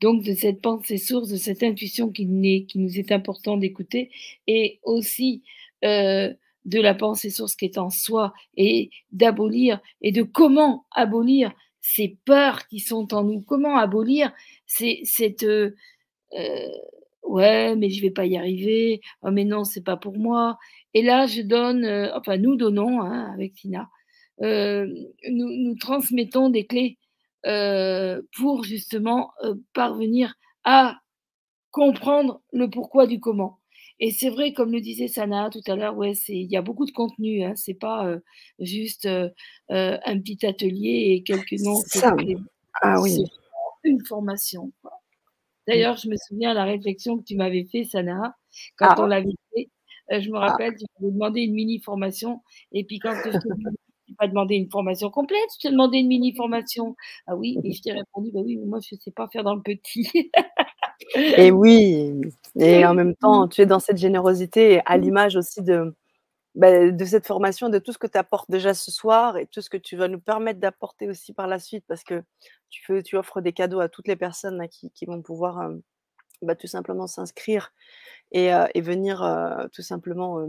donc 0.00 0.24
de 0.24 0.34
cette 0.34 0.60
pensée 0.60 0.98
source, 0.98 1.28
de 1.28 1.36
cette 1.36 1.62
intuition 1.62 2.10
qui, 2.10 2.26
qui 2.66 2.78
nous 2.78 2.98
est 2.98 3.12
important 3.12 3.56
d'écouter, 3.56 4.10
et 4.46 4.80
aussi 4.82 5.42
euh, 5.84 6.32
de 6.64 6.80
la 6.80 6.94
pensée 6.94 7.30
source 7.30 7.54
qui 7.54 7.64
est 7.64 7.78
en 7.78 7.90
soi, 7.90 8.34
et 8.56 8.90
d'abolir, 9.12 9.80
et 10.00 10.12
de 10.12 10.22
comment 10.22 10.86
abolir 10.90 11.52
ces 11.82 12.16
peurs 12.24 12.66
qui 12.68 12.80
sont 12.80 13.12
en 13.12 13.24
nous. 13.24 13.42
Comment 13.42 13.76
abolir 13.76 14.32
cette 14.66 15.42
euh, 15.42 15.74
euh, 16.34 16.68
ouais, 17.24 17.76
mais 17.76 17.90
je 17.90 18.00
vais 18.00 18.10
pas 18.10 18.24
y 18.24 18.38
arriver. 18.38 19.02
Oh, 19.22 19.30
mais 19.30 19.44
non, 19.44 19.64
c'est 19.64 19.84
pas 19.84 19.96
pour 19.98 20.16
moi. 20.16 20.58
Et 20.94 21.02
là, 21.02 21.26
je 21.26 21.42
donne, 21.42 21.84
euh, 21.84 22.10
enfin, 22.16 22.38
nous 22.38 22.56
donnons 22.56 23.02
hein, 23.02 23.32
avec 23.34 23.54
Tina, 23.54 23.90
nous, 24.40 25.06
nous, 25.28 25.76
transmettons 25.76 26.48
des 26.48 26.66
clés 26.66 26.98
pour 28.36 28.64
justement 28.64 29.32
parvenir 29.72 30.34
à 30.64 30.98
comprendre 31.70 32.42
le 32.52 32.68
pourquoi 32.68 33.06
du 33.06 33.20
comment. 33.20 33.61
Et 34.04 34.10
c'est 34.10 34.30
vrai, 34.30 34.52
comme 34.52 34.72
le 34.72 34.80
disait 34.80 35.06
Sana 35.06 35.48
tout 35.48 35.62
à 35.68 35.76
l'heure, 35.76 35.96
ouais, 35.96 36.10
il 36.26 36.50
y 36.50 36.56
a 36.56 36.60
beaucoup 36.60 36.86
de 36.86 36.90
contenu. 36.90 37.44
Hein, 37.44 37.52
c'est 37.54 37.72
pas 37.72 38.08
euh, 38.08 38.18
juste 38.58 39.06
euh, 39.06 39.28
euh, 39.70 39.96
un 40.04 40.18
petit 40.18 40.44
atelier 40.44 41.12
et 41.14 41.22
quelques 41.22 41.60
noms. 41.60 41.78
Ah 42.82 43.00
oui. 43.00 43.22
Une 43.84 44.04
formation. 44.04 44.72
D'ailleurs, 45.68 45.96
je 45.98 46.08
me 46.08 46.16
souviens 46.16 46.52
la 46.52 46.64
réflexion 46.64 47.16
que 47.16 47.22
tu 47.22 47.36
m'avais 47.36 47.64
fait, 47.70 47.84
Sana, 47.84 48.34
quand 48.76 48.88
ah. 48.88 48.96
on 48.98 49.06
l'avait 49.06 49.36
fait. 49.54 49.68
je 50.20 50.30
me 50.30 50.36
ah. 50.36 50.48
rappelle, 50.48 50.74
tu 50.74 50.84
m'avais 50.98 51.12
demandé 51.12 51.42
une 51.42 51.54
mini 51.54 51.78
formation. 51.78 52.42
Et 52.72 52.82
puis 52.82 52.98
quand 52.98 53.14
je 53.14 53.30
t'ai 53.30 54.14
pas 54.18 54.26
demandé 54.26 54.56
une 54.56 54.68
formation 54.68 55.10
complète, 55.10 55.48
je 55.54 55.68
t'ai 55.68 55.70
demandé 55.70 55.98
une 55.98 56.08
mini 56.08 56.34
formation. 56.34 56.96
Ah 57.28 57.36
oui, 57.36 57.56
et 57.62 57.72
je 57.72 57.80
t'ai 57.80 57.92
répondu, 57.92 58.32
bah 58.32 58.40
oui, 58.44 58.56
mais 58.56 58.66
moi 58.66 58.80
je 58.80 58.96
ne 58.96 59.00
sais 59.00 59.12
pas 59.12 59.28
faire 59.28 59.44
dans 59.44 59.54
le 59.54 59.62
petit. 59.62 60.10
Et 61.14 61.50
oui, 61.52 62.20
et 62.56 62.86
en 62.86 62.94
même 62.94 63.14
temps, 63.14 63.48
tu 63.48 63.60
es 63.60 63.66
dans 63.66 63.80
cette 63.80 63.98
générosité 63.98 64.80
à 64.86 64.96
l'image 64.96 65.36
aussi 65.36 65.62
de, 65.62 65.94
bah, 66.54 66.90
de 66.90 67.04
cette 67.04 67.26
formation, 67.26 67.68
de 67.68 67.78
tout 67.78 67.92
ce 67.92 67.98
que 67.98 68.06
tu 68.06 68.18
apportes 68.18 68.50
déjà 68.50 68.74
ce 68.74 68.90
soir 68.90 69.36
et 69.36 69.46
tout 69.46 69.62
ce 69.62 69.70
que 69.70 69.78
tu 69.78 69.96
vas 69.96 70.08
nous 70.08 70.20
permettre 70.20 70.60
d'apporter 70.60 71.08
aussi 71.08 71.32
par 71.32 71.46
la 71.46 71.58
suite 71.58 71.84
parce 71.88 72.04
que 72.04 72.22
tu, 72.68 72.84
fais, 72.84 73.02
tu 73.02 73.16
offres 73.16 73.40
des 73.40 73.52
cadeaux 73.52 73.80
à 73.80 73.88
toutes 73.88 74.08
les 74.08 74.16
personnes 74.16 74.68
qui, 74.68 74.90
qui, 74.90 75.06
vont 75.06 75.22
pouvoir 75.22 75.60
euh, 75.60 75.76
bah, 76.42 76.54
tout 76.54 76.66
simplement 76.66 77.06
s'inscrire 77.06 77.72
et, 78.32 78.52
euh, 78.54 78.66
et 78.74 78.80
venir 78.80 79.22
euh, 79.22 79.66
tout 79.72 79.82
simplement 79.82 80.46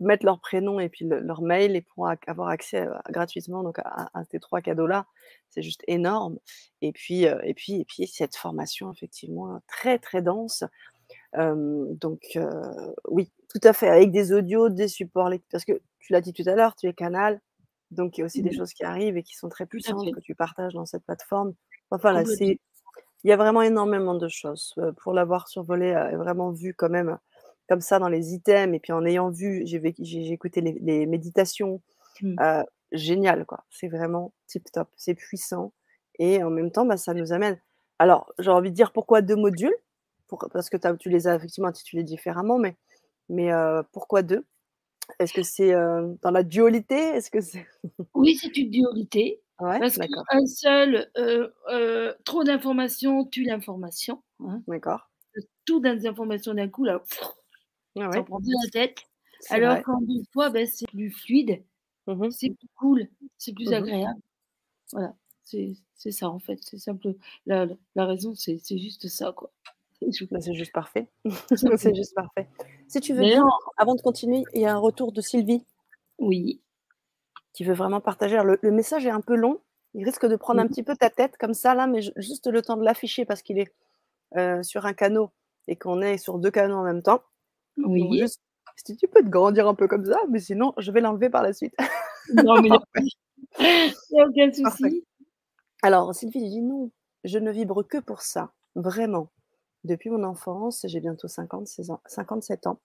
mettre 0.00 0.24
leur 0.24 0.40
prénom 0.40 0.78
et 0.80 0.88
puis 0.88 1.04
leur 1.06 1.42
mail 1.42 1.76
et 1.76 1.82
pour 1.82 2.08
avoir 2.26 2.48
accès 2.48 2.86
gratuitement 3.10 3.62
donc 3.62 3.78
à, 3.80 4.10
à 4.14 4.24
ces 4.30 4.40
trois 4.40 4.60
cadeaux-là. 4.60 5.06
C'est 5.50 5.62
juste 5.62 5.82
énorme. 5.86 6.38
Et 6.82 6.92
puis, 6.92 7.22
et, 7.22 7.54
puis, 7.54 7.80
et 7.80 7.84
puis, 7.84 8.06
cette 8.06 8.36
formation, 8.36 8.92
effectivement, 8.92 9.60
très, 9.68 9.98
très 9.98 10.20
dense. 10.20 10.64
donc, 11.36 12.38
oui, 13.08 13.30
tout 13.48 13.60
à 13.62 13.72
fait, 13.72 13.88
avec 13.88 14.10
des 14.10 14.32
audios, 14.32 14.68
des 14.68 14.88
supports, 14.88 15.30
parce 15.52 15.64
que 15.64 15.80
tu 16.00 16.12
l'as 16.12 16.20
dit 16.20 16.32
tout 16.32 16.42
à 16.46 16.56
l'heure, 16.56 16.74
tu 16.74 16.88
es 16.88 16.92
canal, 16.92 17.40
donc 17.90 18.16
il 18.16 18.20
y 18.20 18.22
a 18.22 18.26
aussi 18.26 18.42
des 18.42 18.50
mmh 18.50 18.54
choses 18.54 18.72
qui 18.72 18.84
arrivent 18.84 19.16
et 19.16 19.22
qui 19.22 19.34
sont 19.34 19.48
très 19.48 19.66
puissantes 19.66 20.12
que 20.12 20.20
tu 20.20 20.34
partages 20.34 20.74
dans 20.74 20.86
cette 20.86 21.04
plateforme. 21.04 21.54
Enfin, 21.90 22.12
là, 22.12 22.24
c'est, 22.24 22.58
il 23.24 23.30
y 23.30 23.32
a 23.32 23.36
vraiment 23.36 23.62
énormément 23.62 24.14
de 24.14 24.28
choses. 24.28 24.74
pour 25.02 25.12
l'avoir 25.14 25.48
survolé 25.48 25.88
et 26.12 26.16
vraiment 26.16 26.52
vu 26.52 26.74
quand 26.74 26.90
même 26.90 27.18
comme 27.68 27.80
ça 27.80 27.98
dans 27.98 28.08
les 28.10 28.34
items, 28.34 28.74
et 28.76 28.78
puis 28.80 28.92
en 28.92 29.04
ayant 29.06 29.30
vu, 29.30 29.62
j'ai, 29.64 29.80
j'ai 29.98 30.32
écouté 30.32 30.60
les, 30.60 30.78
les 30.82 31.06
méditations, 31.06 31.80
Mmh. 32.22 32.36
génial, 32.92 33.44
quoi. 33.44 33.64
C'est 33.70 33.88
vraiment 33.88 34.32
tip 34.46 34.70
top, 34.72 34.88
c'est 34.96 35.14
puissant. 35.14 35.72
Et 36.18 36.42
en 36.42 36.50
même 36.50 36.70
temps, 36.70 36.86
bah, 36.86 36.96
ça 36.96 37.14
nous 37.14 37.32
amène. 37.32 37.60
Alors, 37.98 38.32
j'ai 38.38 38.50
envie 38.50 38.70
de 38.70 38.76
dire 38.76 38.92
pourquoi 38.92 39.22
deux 39.22 39.36
modules? 39.36 39.74
Parce 40.52 40.70
que 40.70 40.76
tu 40.96 41.10
les 41.10 41.26
as 41.28 41.34
effectivement 41.36 41.68
intitulés 41.68 42.02
différemment, 42.02 42.58
mais, 42.58 42.76
mais 43.28 43.50
pourquoi 43.92 44.22
deux? 44.22 44.44
Est-ce 45.18 45.32
que 45.32 45.42
c'est 45.42 45.72
dans 45.72 46.30
la 46.30 46.42
dualité? 46.42 46.96
Est-ce 46.96 47.30
que 47.30 47.40
c'est 47.40 47.66
Oui, 48.14 48.36
c'est 48.36 48.56
une 48.56 48.70
dualité. 48.70 49.42
Parce 49.58 49.98
qu'un 49.98 50.46
seul, 50.46 51.10
trop 52.24 52.44
d'informations 52.44 53.24
tue 53.24 53.44
l'information. 53.44 54.22
Hein. 54.40 54.62
D'accord. 54.68 55.10
Tout 55.64 55.80
d'informations 55.80 56.54
d'un 56.54 56.68
coup, 56.68 56.84
là, 56.84 57.02
ah 57.98 58.10
ça 58.12 58.22
prend 58.22 58.38
bien 58.40 58.54
la 58.64 58.70
tête. 58.70 58.98
Alors 59.50 59.82
qu'en 59.82 60.00
deux 60.00 60.22
fois, 60.32 60.50
ben, 60.50 60.66
c'est 60.66 60.86
plus 60.86 61.10
fluide, 61.10 61.62
mmh 62.06 62.30
c'est 62.30 62.50
plus 62.50 62.68
cool, 62.76 63.08
c'est 63.38 63.52
plus 63.52 63.70
mmh 63.70 63.74
agréable. 63.74 64.20
Voilà, 64.92 65.14
c'est 65.42 65.76
ça 66.10 66.28
en 66.28 66.38
fait. 66.38 66.58
C'est 66.62 66.78
simple. 66.78 67.14
La, 67.46 67.66
la 67.94 68.06
raison, 68.06 68.34
c'est 68.34 68.60
juste 68.78 69.08
ça, 69.08 69.32
quoi. 69.32 69.50
C'est 70.40 70.54
juste 70.54 70.72
parfait. 70.72 71.08
c'est 71.78 71.94
juste 71.94 72.14
parfait. 72.14 72.46
Si 72.88 73.00
tu 73.00 73.14
veux 73.14 73.22
bien, 73.22 73.42
avant 73.78 73.94
de 73.94 74.02
continuer, 74.02 74.42
il 74.52 74.60
y 74.60 74.66
a 74.66 74.74
un 74.74 74.78
retour 74.78 75.12
de 75.12 75.22
Sylvie. 75.22 75.64
Oui. 76.18 76.60
Qui 77.54 77.64
veut 77.64 77.74
vraiment 77.74 78.00
partager. 78.00 78.38
le, 78.44 78.70
message 78.70 79.06
est 79.06 79.10
un 79.10 79.22
peu 79.22 79.34
long. 79.34 79.60
Il 79.94 80.04
risque 80.04 80.26
de 80.26 80.36
prendre 80.36 80.60
un 80.60 80.66
petit 80.66 80.82
peu 80.82 80.96
ta 80.96 81.08
tête 81.08 81.36
comme 81.38 81.54
ça, 81.54 81.74
là, 81.74 81.86
mais 81.86 82.00
juste 82.16 82.48
le 82.48 82.60
temps 82.60 82.76
de 82.76 82.84
l'afficher 82.84 83.24
parce 83.24 83.42
qu'il 83.42 83.58
est 83.58 83.72
euh, 84.36 84.62
sur 84.62 84.86
un 84.86 84.92
canot 84.92 85.30
et 85.68 85.76
qu'on 85.76 86.02
est 86.02 86.18
sur 86.18 86.38
deux 86.38 86.50
canaux 86.50 86.76
en 86.76 86.82
même 86.82 87.02
temps. 87.02 87.22
Oui. 87.78 88.18
juste, 88.18 88.40
si 88.84 88.96
tu 88.96 89.08
peux 89.08 89.22
te 89.22 89.28
grandir 89.28 89.68
un 89.68 89.74
peu 89.74 89.86
comme 89.86 90.04
ça, 90.04 90.18
mais 90.28 90.40
sinon, 90.40 90.74
je 90.78 90.90
vais 90.90 91.00
l'enlever 91.00 91.30
par 91.30 91.42
la 91.42 91.52
suite. 91.52 91.74
Non, 92.32 92.60
mais 92.60 92.70
il 93.60 93.92
n'y 94.12 94.20
a 94.20 94.26
aucun 94.26 94.52
souci. 94.52 95.04
Alors, 95.82 96.14
Sylvie 96.14 96.48
dit 96.48 96.62
non, 96.62 96.90
je 97.24 97.38
ne 97.38 97.50
vibre 97.50 97.86
que 97.86 97.98
pour 97.98 98.22
ça, 98.22 98.52
vraiment. 98.74 99.30
Depuis 99.84 100.10
mon 100.10 100.24
enfance, 100.24 100.84
j'ai 100.88 101.00
bientôt 101.00 101.28
56 101.28 101.90
ans, 101.90 102.00
57 102.06 102.66
ans. 102.66 102.80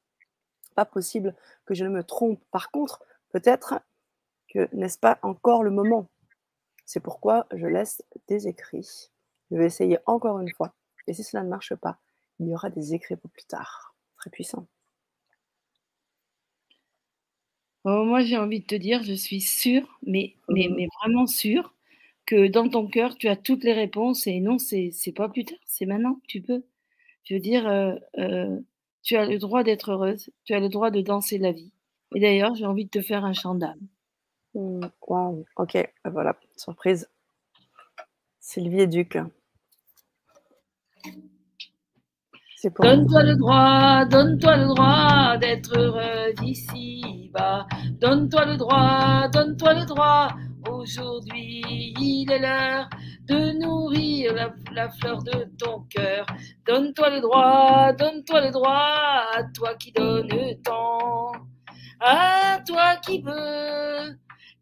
Pas 0.76 0.86
possible 0.86 1.34
que 1.65 1.74
je 1.74 1.86
ne 1.86 1.89
me 1.89 2.03
trompe. 2.03 2.41
Par 2.51 2.72
contre, 2.72 3.01
peut-être 3.32 3.80
que 4.54 4.68
n'est-ce 4.74 5.00
pas 5.00 5.20
encore 5.22 5.64
le 5.64 5.72
moment? 5.72 6.10
C'est 6.86 7.00
pourquoi 7.00 7.45
je 7.54 7.68
laisse 7.68 8.04
des 8.28 8.47
écrits. 8.47 9.12
Je 9.52 9.58
vais 9.58 9.66
essayer 9.66 9.97
encore 10.06 10.39
une 10.39 10.52
fois. 10.52 10.74
Et 11.08 11.14
si 11.14 11.24
cela 11.24 11.43
ne 11.43 11.50
marche 11.50 11.76
pas, 11.76 12.00
il 12.39 12.47
y 12.47 12.54
aura 12.54 12.70
des 12.70 12.93
écrits 12.93 13.16
pour 13.16 13.30
plus 13.32 13.45
tard. 13.45 13.95
Très 14.18 14.30
puissant. 14.30 14.68
Oh, 17.86 18.04
moi, 18.04 18.22
j'ai 18.22 18.38
envie 18.38 18.60
de 18.60 18.66
te 18.66 18.76
dire, 18.76 19.04
je 19.04 19.14
suis 19.14 19.41
sûre, 19.41 20.00
mais, 20.06 20.36
mais, 20.50 20.68
mmh. 20.68 20.76
mais 20.76 20.88
vraiment 21.02 21.28
sûre, 21.28 21.74
que 22.26 22.47
dans 22.47 22.70
ton 22.70 22.88
cœur, 22.88 23.18
tu 23.18 23.28
as 23.28 23.36
toutes 23.36 23.64
les 23.64 23.74
réponses. 23.74 24.28
Et 24.28 24.39
non, 24.39 24.58
c'est 24.60 24.91
pas 25.16 25.30
plus 25.30 25.45
tard, 25.45 25.58
c'est 25.66 25.86
maintenant, 25.86 26.20
tu 26.28 26.41
peux. 26.41 26.64
Je 27.24 27.36
veux 27.36 27.39
dire, 27.39 27.68
euh, 27.68 27.95
euh, 28.20 28.60
tu 29.04 29.16
as 29.16 29.26
le 29.26 29.39
droit 29.39 29.64
d'être 29.64 29.91
heureuse, 29.91 30.30
tu 30.45 30.54
as 30.54 30.60
le 30.60 30.70
droit 30.70 30.91
de 30.91 31.02
danser 31.02 31.38
la 31.38 31.52
vie. 31.52 31.72
Et 32.16 32.20
d'ailleurs, 32.20 32.56
j'ai 32.56 32.66
envie 32.66 32.86
de 32.86 32.89
te 32.89 33.02
faire 33.02 33.26
un 33.26 33.34
chant 33.34 33.56
d'âme. 33.56 33.80
Mmh, 34.56 34.88
waouh, 35.08 35.45
ok, 35.58 35.93
voilà, 36.06 36.36
surprise. 36.58 37.08
Sylvie 38.39 38.88
Duc. 38.88 39.18
Donne-toi 42.82 43.24
le 43.24 43.36
droit, 43.38 44.06
donne-toi 44.06 44.58
le 44.58 44.68
droit 44.68 45.38
d'être 45.38 45.78
heureux 45.78 46.34
ici 46.43 47.30
bas. 47.32 47.66
Donne-toi 48.02 48.45
le 48.45 48.58
droit, 48.58 49.28
donne-toi 49.30 49.74
le 49.76 49.86
droit. 49.86 50.28
Aujourd'hui, 50.70 51.64
il 52.00 52.30
est 52.32 52.39
l'heure 52.39 52.89
de 53.28 53.58
nourrir 53.60 54.34
la, 54.74 54.89
fleur 54.89 55.24
de 55.24 55.45
ton 55.58 55.86
cœur. 55.89 56.26
Donne-toi 56.68 57.10
le 57.12 57.22
droit, 57.22 57.93
donne-toi 57.93 58.41
le 58.41 58.52
droit 58.52 59.24
à 59.36 59.43
toi 59.56 59.76
qui 59.76 59.91
donne 59.91 60.30
tant, 60.64 61.32
à 62.02 62.60
toi 62.66 62.97
qui 62.97 63.22
veux 63.22 64.20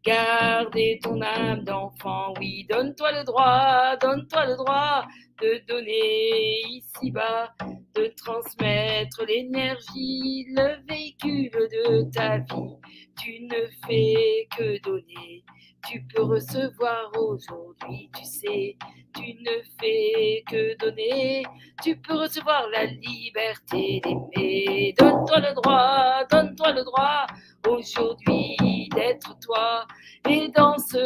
garder 0.08 0.98
ton 1.02 1.20
âme 1.20 1.64
d'enfant. 1.64 2.32
Oui, 2.38 2.66
donne-toi 2.70 3.12
le 3.12 3.24
droit, 3.24 3.96
donne-toi 4.00 4.46
le 4.46 4.56
droit 4.56 5.04
de 5.42 5.60
donner 5.68 6.62
ici-bas, 6.70 7.50
de 7.94 8.12
transmettre 8.16 9.24
l'énergie, 9.26 10.46
le 10.56 10.82
véhicule 10.88 11.50
de 11.50 12.10
ta 12.10 12.38
vie. 12.38 12.76
Tu 13.20 13.42
ne 13.42 13.66
fais 13.86 14.48
que 14.56 14.80
donner, 14.82 15.44
tu 15.86 16.02
peux 16.14 16.22
recevoir 16.22 17.10
aujourd'hui, 17.18 18.10
tu 18.16 18.24
sais, 18.24 18.76
tu 19.14 19.34
ne 19.42 19.62
fais 19.78 20.42
que 20.50 20.76
donner, 20.78 21.42
tu 21.82 21.96
peux 21.96 22.14
recevoir 22.14 22.66
la 22.70 22.86
liberté 22.86 24.00
d'aimer. 24.02 24.94
Donne-toi 24.98 25.40
le 25.40 25.54
droit, 25.54 26.24
donne-toi 26.30 26.72
le 26.72 26.84
droit 26.84 27.26
aujourd'hui 27.66 28.88
d'être 28.94 29.38
toi 29.40 29.86
et 30.28 30.48
danse 30.48 30.96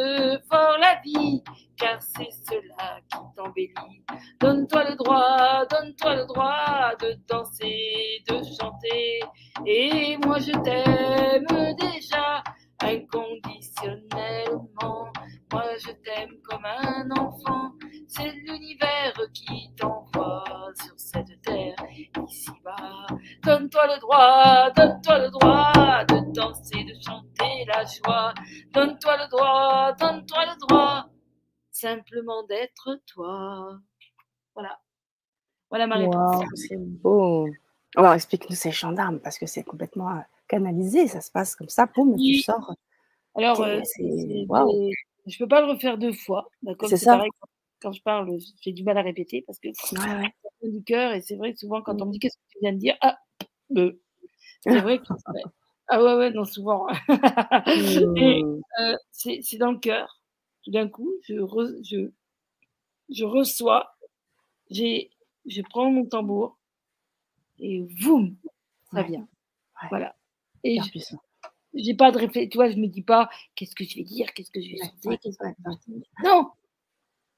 fort 0.50 0.78
la 0.80 1.00
vie 1.04 1.42
car 1.76 2.00
c'est 2.00 2.30
cela 2.48 2.98
qui 3.10 3.18
t'embellit. 3.36 4.02
Donne-toi 4.40 4.90
le 4.90 4.96
droit, 4.96 5.66
donne-toi 5.70 6.16
le 6.16 6.24
droit 6.26 6.94
de 7.00 7.14
danser, 7.28 8.22
de 8.28 8.40
chanter. 8.60 9.20
Et 9.66 10.16
moi 10.24 10.38
je 10.38 10.52
t'aime 10.62 11.46
déjà 11.76 12.42
inconditionnellement. 12.80 15.12
Moi 15.52 15.64
je 15.84 15.90
t'aime 16.04 16.34
comme 16.48 16.64
un 16.64 17.10
enfant. 17.10 17.72
C'est 18.14 18.30
l'univers 18.30 19.14
qui 19.32 19.70
t'envoie 19.74 20.44
sur 20.74 20.92
cette 20.98 21.40
terre 21.40 21.74
ici-bas. 21.90 23.06
Donne-toi 23.42 23.86
le 23.86 24.00
droit, 24.00 24.70
donne-toi 24.72 25.18
le 25.18 25.30
droit 25.30 26.04
de 26.04 26.32
danser, 26.34 26.84
de 26.84 26.92
chanter 27.06 27.64
la 27.66 27.84
joie. 27.86 28.34
Donne-toi 28.74 29.16
le 29.16 29.30
droit, 29.30 29.92
donne-toi 29.94 30.44
le 30.44 30.60
droit 30.60 31.08
simplement 31.70 32.42
d'être 32.44 33.00
toi. 33.06 33.78
Voilà. 34.54 34.78
Voilà 35.70 35.86
ma 35.86 35.96
réponse. 35.96 36.44
c'est 36.54 36.76
beau. 36.78 37.48
Alors, 37.96 38.12
explique-nous 38.12 38.56
ces 38.56 38.72
gendarmes 38.72 39.20
parce 39.20 39.38
que 39.38 39.46
c'est 39.46 39.64
complètement 39.64 40.22
canalisé. 40.48 41.08
Ça 41.08 41.22
se 41.22 41.30
passe 41.30 41.56
comme 41.56 41.70
ça, 41.70 41.86
poum, 41.86 42.14
tu 42.16 42.42
sors. 42.42 42.74
Alors, 43.34 43.58
euh, 43.62 43.80
je 45.26 45.38
peux 45.38 45.48
pas 45.48 45.62
le 45.62 45.72
refaire 45.72 45.96
deux 45.96 46.12
fois. 46.12 46.50
C'est 46.86 46.98
ça. 46.98 47.16
Pareil, 47.16 47.30
quand 47.82 47.92
je 47.92 48.02
parle, 48.02 48.38
j'ai 48.60 48.72
du 48.72 48.84
mal 48.84 48.96
à 48.96 49.02
répéter 49.02 49.42
parce 49.42 49.58
que 49.58 49.68
ouais, 49.68 50.32
ouais. 50.62 50.70
du 50.70 50.82
cœur 50.84 51.12
et 51.12 51.20
c'est 51.20 51.36
vrai 51.36 51.52
que 51.52 51.58
souvent 51.58 51.82
quand 51.82 52.00
on 52.00 52.06
me 52.06 52.12
dit 52.12 52.18
qu'est-ce 52.20 52.36
que 52.36 52.52
tu 52.52 52.58
viens 52.60 52.72
de 52.72 52.78
dire, 52.78 52.96
ah, 53.00 53.18
euh, 53.76 54.00
c'est 54.62 54.80
vrai 54.80 54.98
que 54.98 55.04
ah 55.88 56.02
ouais 56.02 56.14
ouais 56.14 56.30
non 56.30 56.44
souvent. 56.44 56.86
Mmh. 58.74 58.96
c'est 59.10 59.58
dans 59.58 59.72
le 59.72 59.78
cœur. 59.78 60.20
Tout 60.64 60.70
d'un 60.70 60.88
coup, 60.88 61.10
je, 61.28 61.34
je, 61.82 62.10
je 63.10 63.24
reçois, 63.24 63.94
je 64.70 65.62
prends 65.68 65.90
mon 65.90 66.06
tambour 66.06 66.58
et 67.58 67.80
boum, 68.02 68.36
ça 68.92 69.02
vient. 69.02 69.28
Voilà. 69.90 70.16
Et 70.64 70.78
je 70.80 71.16
j'ai 71.74 71.94
pas 71.94 72.10
de 72.10 72.18
réflexion, 72.18 72.50
tu 72.50 72.58
vois, 72.58 72.70
je 72.70 72.76
me 72.76 72.86
dis 72.86 73.02
pas 73.02 73.30
qu'est-ce 73.54 73.74
que 73.74 73.84
je 73.84 73.96
vais 73.96 74.04
dire, 74.04 74.32
qu'est-ce 74.34 74.50
que 74.50 74.60
je 74.60 74.70
vais 74.70 74.76
chanter, 74.78 75.30
Non, 76.22 76.50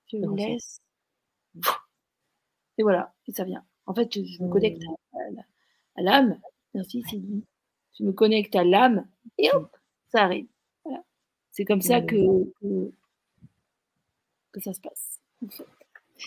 je 0.09 0.17
me 0.19 0.37
laisse. 0.37 0.81
Et 2.79 2.83
voilà, 2.83 3.15
et 3.27 3.33
ça 3.33 3.45
vient. 3.45 3.65
En 3.87 3.95
fait, 3.95 4.13
je, 4.13 4.43
me 4.43 4.49
connecte 4.49 4.83
mmh. 4.83 5.41
à, 5.97 6.03
l'âme. 6.03 6.41
Merci, 6.75 7.03
Sylvie. 7.09 7.45
Je 7.99 8.05
me 8.05 8.13
connecte 8.13 8.57
à 8.57 8.65
l'âme 8.65 9.07
et 9.39 9.51
hop, 9.53 9.71
ça 10.09 10.23
arrive. 10.23 10.49
Voilà. 10.85 11.05
C'est 11.51 11.65
comme 11.65 11.83
ça 11.83 12.01
mmh. 12.01 12.07
que, 12.07 12.93
que 14.53 14.61
ça 14.61 14.73
se 14.73 14.81
passe. 14.81 15.21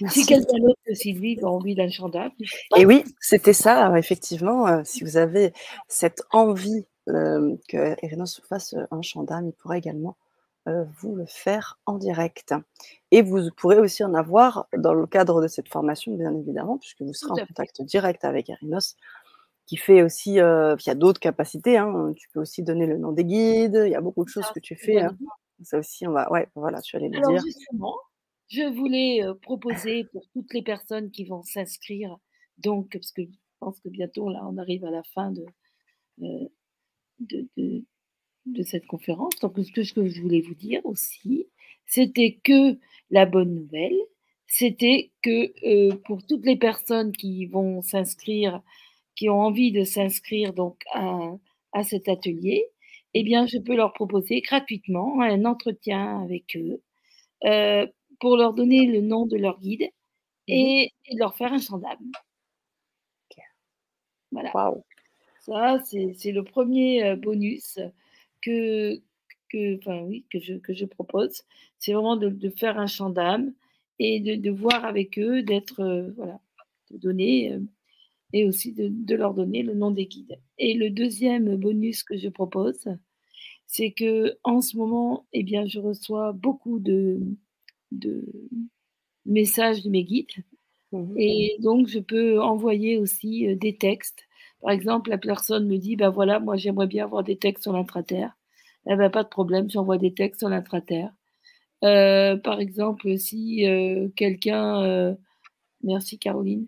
Si 0.09 0.25
quelqu'un 0.25 0.59
d'autre 0.59 0.79
que 0.85 0.93
Sylvie 0.93 1.39
a 1.41 1.47
envie 1.47 1.75
d'un 1.75 1.89
chandail. 1.89 2.31
Et 2.77 2.85
oui, 2.85 3.03
c'était 3.19 3.53
ça, 3.53 3.97
effectivement. 3.97 4.67
Euh, 4.67 4.81
si 4.83 5.03
vous 5.03 5.17
avez 5.17 5.53
cette 5.87 6.21
envie 6.31 6.85
euh, 7.07 7.55
que 7.67 7.95
Erenos 8.05 8.41
fasse 8.47 8.75
un 8.91 9.01
chandail, 9.01 9.47
il 9.47 9.53
pourrait 9.53 9.79
également 9.79 10.17
euh, 10.21 10.26
vous 10.99 11.15
le 11.15 11.25
faire 11.25 11.79
en 11.85 11.97
direct. 11.97 12.53
Et 13.11 13.21
vous 13.21 13.49
pourrez 13.55 13.79
aussi 13.79 14.03
en 14.03 14.13
avoir 14.13 14.67
dans 14.77 14.93
le 14.93 15.07
cadre 15.07 15.41
de 15.41 15.47
cette 15.47 15.69
formation, 15.69 16.15
bien 16.15 16.35
évidemment, 16.35 16.77
puisque 16.77 17.01
vous 17.01 17.13
serez 17.13 17.41
en 17.41 17.45
contact 17.45 17.81
direct 17.81 18.25
avec 18.25 18.49
Erenos, 18.49 18.95
qui 19.65 19.77
fait 19.77 20.01
aussi, 20.01 20.31
il 20.31 20.35
y 20.35 20.39
a 20.89 20.95
d'autres 20.95 21.19
capacités. 21.19 21.77
Hein. 21.77 22.13
tu 22.15 22.29
peux 22.29 22.39
aussi 22.39 22.63
donner 22.63 22.85
le 22.85 22.97
nom 22.97 23.11
des 23.11 23.25
guides. 23.25 23.81
Il 23.85 23.91
y 23.91 23.95
a 23.95 24.01
beaucoup 24.01 24.23
de 24.23 24.29
choses 24.29 24.49
que 24.53 24.59
tu 24.59 24.75
fais. 24.75 25.01
Hein. 25.01 25.17
Ça 25.63 25.79
aussi, 25.79 26.07
on 26.07 26.11
va, 26.11 26.31
ouais, 26.31 26.47
voilà, 26.55 26.81
tu 26.81 26.95
allais 26.95 27.09
le 27.09 27.17
Alors 27.17 27.31
dire. 27.31 27.41
Justement, 27.43 27.95
je 28.47 28.63
voulais 28.75 29.21
proposer 29.41 30.05
pour 30.11 30.23
toutes 30.33 30.53
les 30.53 30.61
personnes 30.61 31.11
qui 31.11 31.25
vont 31.25 31.43
s'inscrire, 31.43 32.17
donc, 32.57 32.89
parce 32.93 33.11
que 33.11 33.23
je 33.23 33.37
pense 33.59 33.79
que 33.79 33.89
bientôt, 33.89 34.29
là, 34.29 34.41
on 34.43 34.57
arrive 34.57 34.85
à 34.85 34.91
la 34.91 35.03
fin 35.03 35.31
de, 35.31 35.45
de, 36.17 37.47
de 37.57 37.83
cette 38.63 38.87
conférence. 38.87 39.35
Donc, 39.41 39.57
ce 39.57 39.71
que 39.71 39.83
je 39.83 40.21
voulais 40.21 40.41
vous 40.41 40.55
dire 40.55 40.81
aussi, 40.85 41.47
c'était 41.85 42.39
que 42.43 42.77
la 43.11 43.25
bonne 43.25 43.55
nouvelle, 43.55 43.97
c'était 44.47 45.11
que 45.21 45.53
euh, 45.65 45.95
pour 46.05 46.25
toutes 46.25 46.45
les 46.45 46.57
personnes 46.57 47.11
qui 47.11 47.45
vont 47.45 47.81
s'inscrire, 47.81 48.61
qui 49.15 49.29
ont 49.29 49.41
envie 49.41 49.71
de 49.71 49.83
s'inscrire 49.83 50.53
donc 50.53 50.83
à, 50.93 51.31
à, 51.73 51.83
cet 51.83 52.07
atelier, 52.09 52.65
eh 53.13 53.23
bien, 53.23 53.45
je 53.47 53.57
peux 53.57 53.75
leur 53.75 53.93
proposer 53.93 54.41
gratuitement 54.41 55.21
un 55.21 55.45
entretien 55.45 56.21
avec 56.23 56.55
eux 56.55 56.81
euh, 57.45 57.87
pour 58.19 58.37
leur 58.37 58.53
donner 58.53 58.85
le 58.85 59.01
nom 59.01 59.25
de 59.25 59.37
leur 59.37 59.59
guide 59.59 59.83
mmh 59.83 60.53
et, 60.53 60.93
leur 61.13 61.35
faire 61.35 61.53
un 61.53 61.59
chant 61.59 61.77
d'âme. 61.77 62.11
Voilà. 64.31 64.51
Ça, 65.39 65.79
c'est 65.85 66.31
le 66.31 66.43
premier 66.43 67.03
euh, 67.03 67.15
bonus 67.15 67.79
que, 68.47 69.01
que, 69.49 69.77
enfin, 69.77 70.01
oui, 70.03 70.25
que, 70.31 70.39
je, 70.39 70.55
que 70.55 70.73
je 70.73 70.85
propose. 70.85 71.43
C'est 71.79 71.93
vraiment 71.93 72.17
de, 72.17 72.29
de, 72.29 72.49
faire 72.49 72.79
un 72.79 72.87
chant 72.87 73.09
d'âme 73.09 73.53
et 73.99 74.19
de, 74.19 74.35
de, 74.35 74.51
voir 74.51 74.85
avec 74.85 75.19
eux, 75.19 75.43
d'être, 75.43 75.81
euh, 75.81 76.11
voilà, 76.15 76.39
de 76.91 76.97
donner 76.97 77.53
euh, 77.53 77.59
et 78.33 78.45
aussi 78.45 78.73
de, 78.73 78.89
de, 78.89 79.15
leur 79.15 79.33
donner 79.33 79.63
le 79.63 79.73
nom 79.73 79.91
des 79.91 80.05
guides. 80.05 80.39
Et 80.57 80.73
le 80.73 80.89
deuxième 80.89 81.55
bonus 81.55 82.03
que 82.03 82.17
je 82.17 82.29
propose, 82.29 82.87
c'est 83.67 83.91
que 83.91 84.37
en 84.43 84.61
ce 84.61 84.77
moment, 84.77 85.25
eh 85.33 85.43
bien, 85.43 85.65
je 85.65 85.79
reçois 85.79 86.31
beaucoup 86.31 86.79
de, 86.79 87.19
de 87.91 88.23
messages 89.25 89.83
de 89.83 89.89
mes 89.89 90.03
guides. 90.03 90.43
Mmh 90.93 91.13
et 91.17 91.57
donc, 91.59 91.87
je 91.87 91.99
peux 91.99 92.41
envoyer 92.41 92.97
aussi 92.97 93.53
des 93.57 93.75
textes 93.75 94.26
par 94.61 94.71
exemple, 94.71 95.09
la 95.09 95.17
personne 95.17 95.67
me 95.67 95.77
dit, 95.77 95.95
ben 95.95 96.09
voilà, 96.09 96.39
moi 96.39 96.57
j'aimerais 96.57 96.87
bien 96.87 97.05
avoir 97.05 97.23
des 97.23 97.37
textes 97.37 97.63
sur 97.63 97.73
l'intraterre. 97.73 98.35
Eh 98.89 98.95
ben, 98.95 99.09
pas 99.09 99.23
de 99.23 99.29
problème, 99.29 99.69
j'envoie 99.69 99.97
des 99.97 100.13
textes 100.13 100.39
sur 100.39 100.49
l'intraterre. 100.49 101.11
Euh, 101.83 102.37
par 102.37 102.59
exemple, 102.59 103.17
si 103.19 103.67
euh, 103.67 104.09
quelqu'un, 104.15 104.83
euh, 104.83 105.15
merci 105.83 106.19
Caroline, 106.19 106.67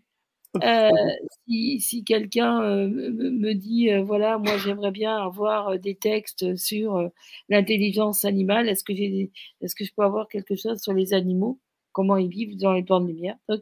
si, 1.48 1.80
si 1.82 2.04
quelqu'un 2.04 2.62
me 2.62 3.54
dit, 3.54 3.90
voilà, 4.04 4.38
moi 4.40 4.58
j'aimerais 4.58 4.92
bien 4.92 5.16
avoir 5.18 5.80
des 5.80 5.96
textes 5.96 6.56
sur 6.56 7.10
l'intelligence 7.50 8.26
animale, 8.26 8.68
est-ce 8.70 8.84
que 8.84 8.96
j'ai, 8.96 9.32
est-ce 9.62 9.76
que 9.76 9.86
je 9.86 9.94
peux 9.96 10.04
avoir 10.04 10.28
quelque 10.28 10.56
chose 10.56 10.82
sur 10.82 10.94
les 10.94 11.14
animaux, 11.14 11.60
comment 11.92 12.18
ils 12.18 12.30
vivent 12.30 12.58
dans 12.58 12.74
les 12.74 12.86
temps 12.86 13.00
de 13.00 13.08
lumière? 13.08 13.38
Donc, 13.48 13.62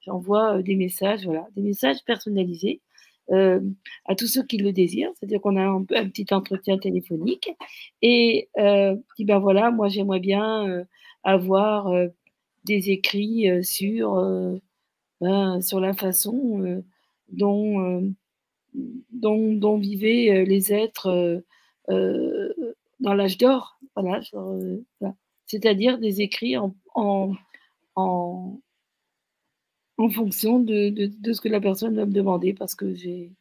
j'envoie 0.00 0.62
des 0.62 0.76
messages, 0.76 1.24
voilà, 1.24 1.48
des 1.56 1.62
messages 1.62 2.04
personnalisés 2.04 2.80
euh, 3.30 3.60
à 4.06 4.14
tous 4.14 4.26
ceux 4.26 4.42
qui 4.42 4.56
le 4.56 4.72
désirent, 4.72 5.10
c'est-à-dire 5.14 5.40
qu'on 5.40 5.56
a 5.56 5.62
un, 5.62 5.84
petit 5.84 6.26
entretien 6.30 6.78
téléphonique. 6.78 7.50
Et 8.00 8.48
euh, 8.58 8.96
ben 9.18 9.38
voilà, 9.38 9.70
moi 9.70 9.88
j'aimerais 9.88 10.20
bien 10.20 10.66
euh, 10.68 10.84
avoir 11.24 11.92
des 12.64 12.90
écrits 12.90 13.46
sur 13.62 14.14
ben, 15.20 15.60
sur 15.60 15.80
la 15.80 15.92
façon 15.92 16.82
dont, 17.28 18.14
dont, 19.12 19.78
vivaient 19.78 20.44
les 20.46 20.72
êtres 20.72 21.42
dans 21.88 23.14
l'âge 23.14 23.36
d'or, 23.36 23.78
voilà, 23.94 24.20
c'est-à-dire 25.46 25.98
des 25.98 26.22
écrits 26.22 26.56
en, 26.56 26.74
en 26.94 28.58
en 29.98 30.08
fonction 30.10 30.60
de, 30.60 30.90
de, 30.90 31.32
ce 31.32 31.40
que 31.40 31.48
la 31.48 31.60
personne 31.60 31.96
va 31.96 32.06
me 32.06 32.12
demander, 32.12 32.54
parce 32.54 32.74
que 32.74 32.94
j'ai 32.94 33.32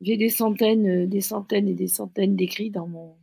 des 0.00 0.30
centaines, 0.30 1.06
des 1.06 1.20
centaines 1.20 1.68
et 1.68 1.74
des 1.74 1.88
centaines 1.88 2.36
d'écrits 2.36 2.70
dans 2.70 2.88
mon 2.88 3.16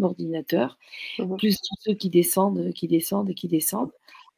ordinateur, 0.00 0.78
mmh 1.18 1.36
plus 1.36 1.56
tous 1.58 1.76
ceux 1.80 1.94
qui 1.94 2.10
descendent, 2.10 2.72
qui 2.72 2.88
descendent 2.88 3.30
et 3.30 3.34
qui 3.34 3.48
descendent. 3.48 3.92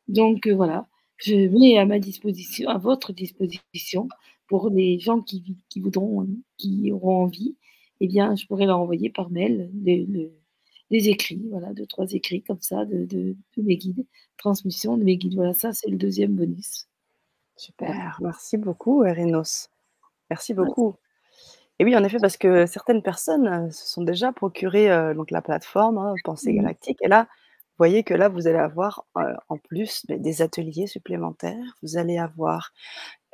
Donc 0.08 0.46
euh, 0.46 0.54
voilà, 0.54 0.86
je 1.16 1.34
mets 1.48 1.78
à 1.78 1.86
ma 1.86 1.98
disposition, 1.98 2.68
à 2.68 2.78
votre 2.78 3.12
disposition, 3.12 4.08
pour 4.48 4.68
les 4.70 4.98
gens 4.98 5.20
qui, 5.22 5.56
qui 5.70 5.80
voudront, 5.80 6.26
qui 6.58 6.92
auront 6.92 7.22
envie, 7.24 7.56
eh 8.00 8.08
bien, 8.08 8.36
je 8.36 8.46
pourrais 8.46 8.66
leur 8.66 8.78
envoyer 8.78 9.10
par 9.10 9.30
mail 9.30 9.70
les, 9.82 11.08
écrits, 11.08 11.42
voilà, 11.50 11.72
deux, 11.72 11.86
trois 11.86 12.12
écrits 12.12 12.42
comme 12.42 12.60
ça 12.60 12.84
de, 12.84 13.04
de, 13.06 13.36
de 13.56 13.62
mes 13.62 13.76
guides, 13.76 14.06
transmission 14.36 14.96
de 14.98 15.04
mes 15.04 15.16
guides. 15.16 15.34
Voilà, 15.34 15.54
ça, 15.54 15.72
c'est 15.72 15.88
le 15.90 15.96
deuxième 15.96 16.34
bonus. 16.34 16.86
Super, 17.56 18.18
merci 18.20 18.56
beaucoup, 18.56 19.04
Erinos. 19.04 19.70
Merci 20.30 20.54
beaucoup. 20.54 20.96
Et 21.78 21.84
oui, 21.84 21.96
en 21.96 22.04
effet, 22.04 22.18
parce 22.20 22.36
que 22.36 22.66
certaines 22.66 23.02
personnes 23.02 23.70
se 23.70 23.86
sont 23.86 24.02
déjà 24.02 24.32
procurées 24.32 25.14
donc 25.14 25.30
la 25.30 25.42
plateforme 25.42 25.98
hein, 25.98 26.14
Pensée 26.24 26.52
mmh 26.52 26.56
Galactique. 26.56 26.98
Et 27.02 27.08
là, 27.08 27.22
vous 27.22 27.78
voyez 27.78 28.04
que 28.04 28.14
là, 28.14 28.28
vous 28.28 28.46
allez 28.46 28.58
avoir 28.58 29.04
en 29.48 29.56
plus 29.56 30.06
ben, 30.06 30.20
des 30.20 30.42
ateliers 30.42 30.86
supplémentaires. 30.86 31.76
Vous 31.82 31.96
allez 31.96 32.18
avoir 32.18 32.72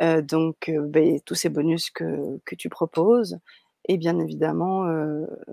donc 0.00 0.70
ben, 0.70 1.20
tous 1.20 1.34
ces 1.34 1.50
bonus 1.50 1.90
que, 1.90 2.40
que, 2.46 2.54
tu 2.54 2.68
proposes. 2.70 3.38
Et 3.86 3.98
bien 3.98 4.18
évidemment, 4.18 4.84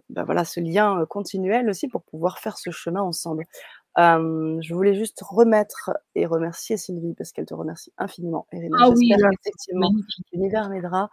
ben, 0.10 0.24
voilà, 0.24 0.46
ce 0.46 0.60
lien 0.60 1.06
continuel 1.10 1.70
aussi 1.70 1.88
pour 1.88 2.04
pouvoir 2.04 2.40
faire 2.40 2.58
ce 2.58 2.72
chemin 2.72 3.02
ensemble 3.02 3.46
je 3.98 4.74
voulais 4.74 4.96
juste 4.96 5.22
remettre 5.22 5.92
et 6.16 6.26
remercier 6.26 6.78
Sylvie 6.78 7.14
parce 7.16 7.32
qu'elle 7.32 7.46
te 7.46 7.54
remercie 7.54 7.92
infiniment. 7.98 8.48
ah 8.80 8.90
oui, 8.90 9.12
effectivement, 9.42 9.92
l'univers 10.32 10.70
m'aidera. 10.70 11.10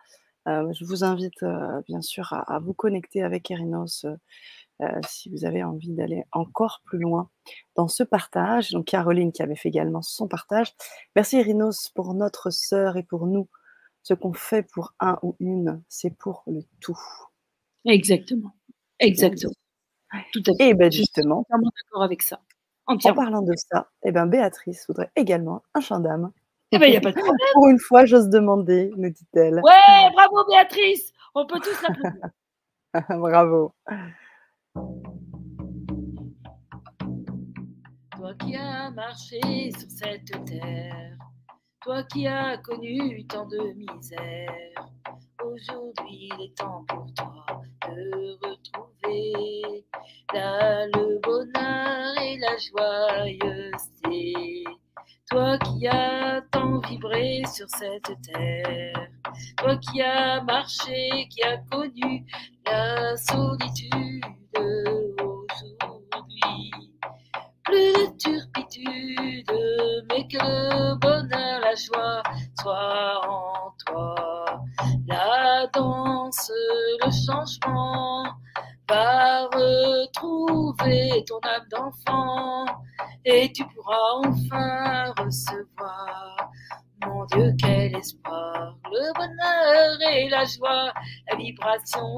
je 0.46 0.84
vous 0.84 1.04
invite 1.04 1.44
bien 1.86 2.02
sûr 2.02 2.32
à, 2.32 2.58
vous 2.60 2.74
connecter 2.74 3.22
avec 3.22 3.50
Erinos 3.50 4.06
si 5.08 5.30
vous 5.30 5.44
avez 5.44 5.62
envie 5.62 5.92
d'aller 5.92 6.24
encore 6.32 6.82
plus 6.84 6.98
loin 6.98 7.30
dans 7.76 7.88
ce 7.88 8.02
partage. 8.02 8.70
Donc 8.72 8.86
Caroline 8.86 9.32
qui 9.32 9.42
avait 9.42 9.56
fait 9.56 9.68
également 9.68 10.02
son 10.02 10.28
partage. 10.28 10.74
Merci 11.16 11.38
Erinos 11.38 11.88
pour 11.88 12.14
notre 12.14 12.50
sœur 12.50 12.96
et 12.96 13.02
pour 13.02 13.26
nous. 13.26 13.48
Ce 14.02 14.12
qu'on 14.12 14.34
fait 14.34 14.62
pour 14.62 14.92
un 15.00 15.18
ou 15.22 15.34
une, 15.40 15.82
c'est 15.88 16.14
pour 16.14 16.42
le 16.46 16.60
tout. 16.80 17.00
Exactement. 17.86 18.54
Exactement. 18.98 19.54
Tout 20.32 20.42
à 20.46 20.56
fait. 20.56 20.68
Et 20.68 20.74
bien 20.74 20.90
justement. 20.90 21.46
Je 21.50 21.56
suis 21.56 21.70
d'accord 21.86 22.02
avec 22.02 22.22
ça. 22.22 22.38
En 22.86 22.96
parlant 22.98 23.42
de 23.42 23.54
ça, 23.56 23.88
eh 24.04 24.12
ben, 24.12 24.26
Béatrice 24.26 24.86
voudrait 24.86 25.10
également 25.16 25.62
un 25.74 25.80
chant 25.80 26.00
d'âme. 26.00 26.32
Eh 26.70 26.78
ben, 26.78 26.86
il 26.86 26.90
n'y 26.90 26.96
a 26.96 27.00
pas 27.00 27.12
de 27.12 27.16
problème. 27.16 27.36
Pour 27.54 27.68
une 27.68 27.78
fois, 27.78 28.04
j'ose 28.04 28.28
demander, 28.28 28.90
nous 28.96 29.10
dit-elle. 29.10 29.60
Ouais, 29.62 30.10
bravo 30.12 30.44
Béatrice 30.48 31.12
On 31.34 31.46
peut 31.46 31.60
tous 31.60 31.82
l'applaudir. 31.82 32.30
bravo. 33.18 33.72
Toi 38.16 38.34
qui 38.40 38.56
as 38.56 38.90
marché 38.90 39.40
sur 39.78 39.90
cette 39.90 40.44
terre, 40.44 41.16
toi 41.82 42.02
qui 42.04 42.26
as 42.26 42.58
connu 42.58 43.26
tant 43.26 43.46
de 43.46 43.72
misère, 43.74 44.52
aujourd'hui 45.44 46.30
il 46.36 46.44
est 46.44 46.58
temps 46.58 46.84
pour 46.88 47.06
toi 47.14 47.53
de 47.88 48.38
retrouver 48.46 49.84
le 50.32 51.18
bonheur 51.20 52.18
et 52.20 52.38
la 52.38 52.56
joyeuseté. 52.56 54.64
Toi 55.30 55.58
qui 55.58 55.86
as 55.88 56.42
tant 56.52 56.78
vibré 56.80 57.42
sur 57.52 57.66
cette 57.68 58.12
terre, 58.22 59.08
toi 59.58 59.76
qui 59.78 60.00
as 60.02 60.42
marché, 60.42 61.26
qui 61.30 61.42
as 61.42 61.58
connu 61.70 62.24
la 62.66 63.16
solitude 63.16 64.43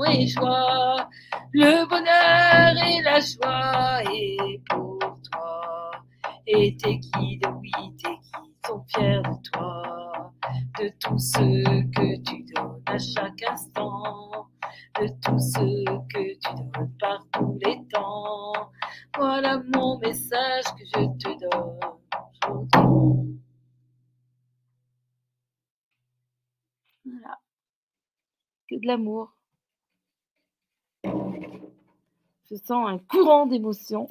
vibration 0.07 0.20
et 0.22 0.26
joie, 0.26 0.65
Un 32.74 32.98
courant 32.98 33.46
d'émotions. 33.46 34.08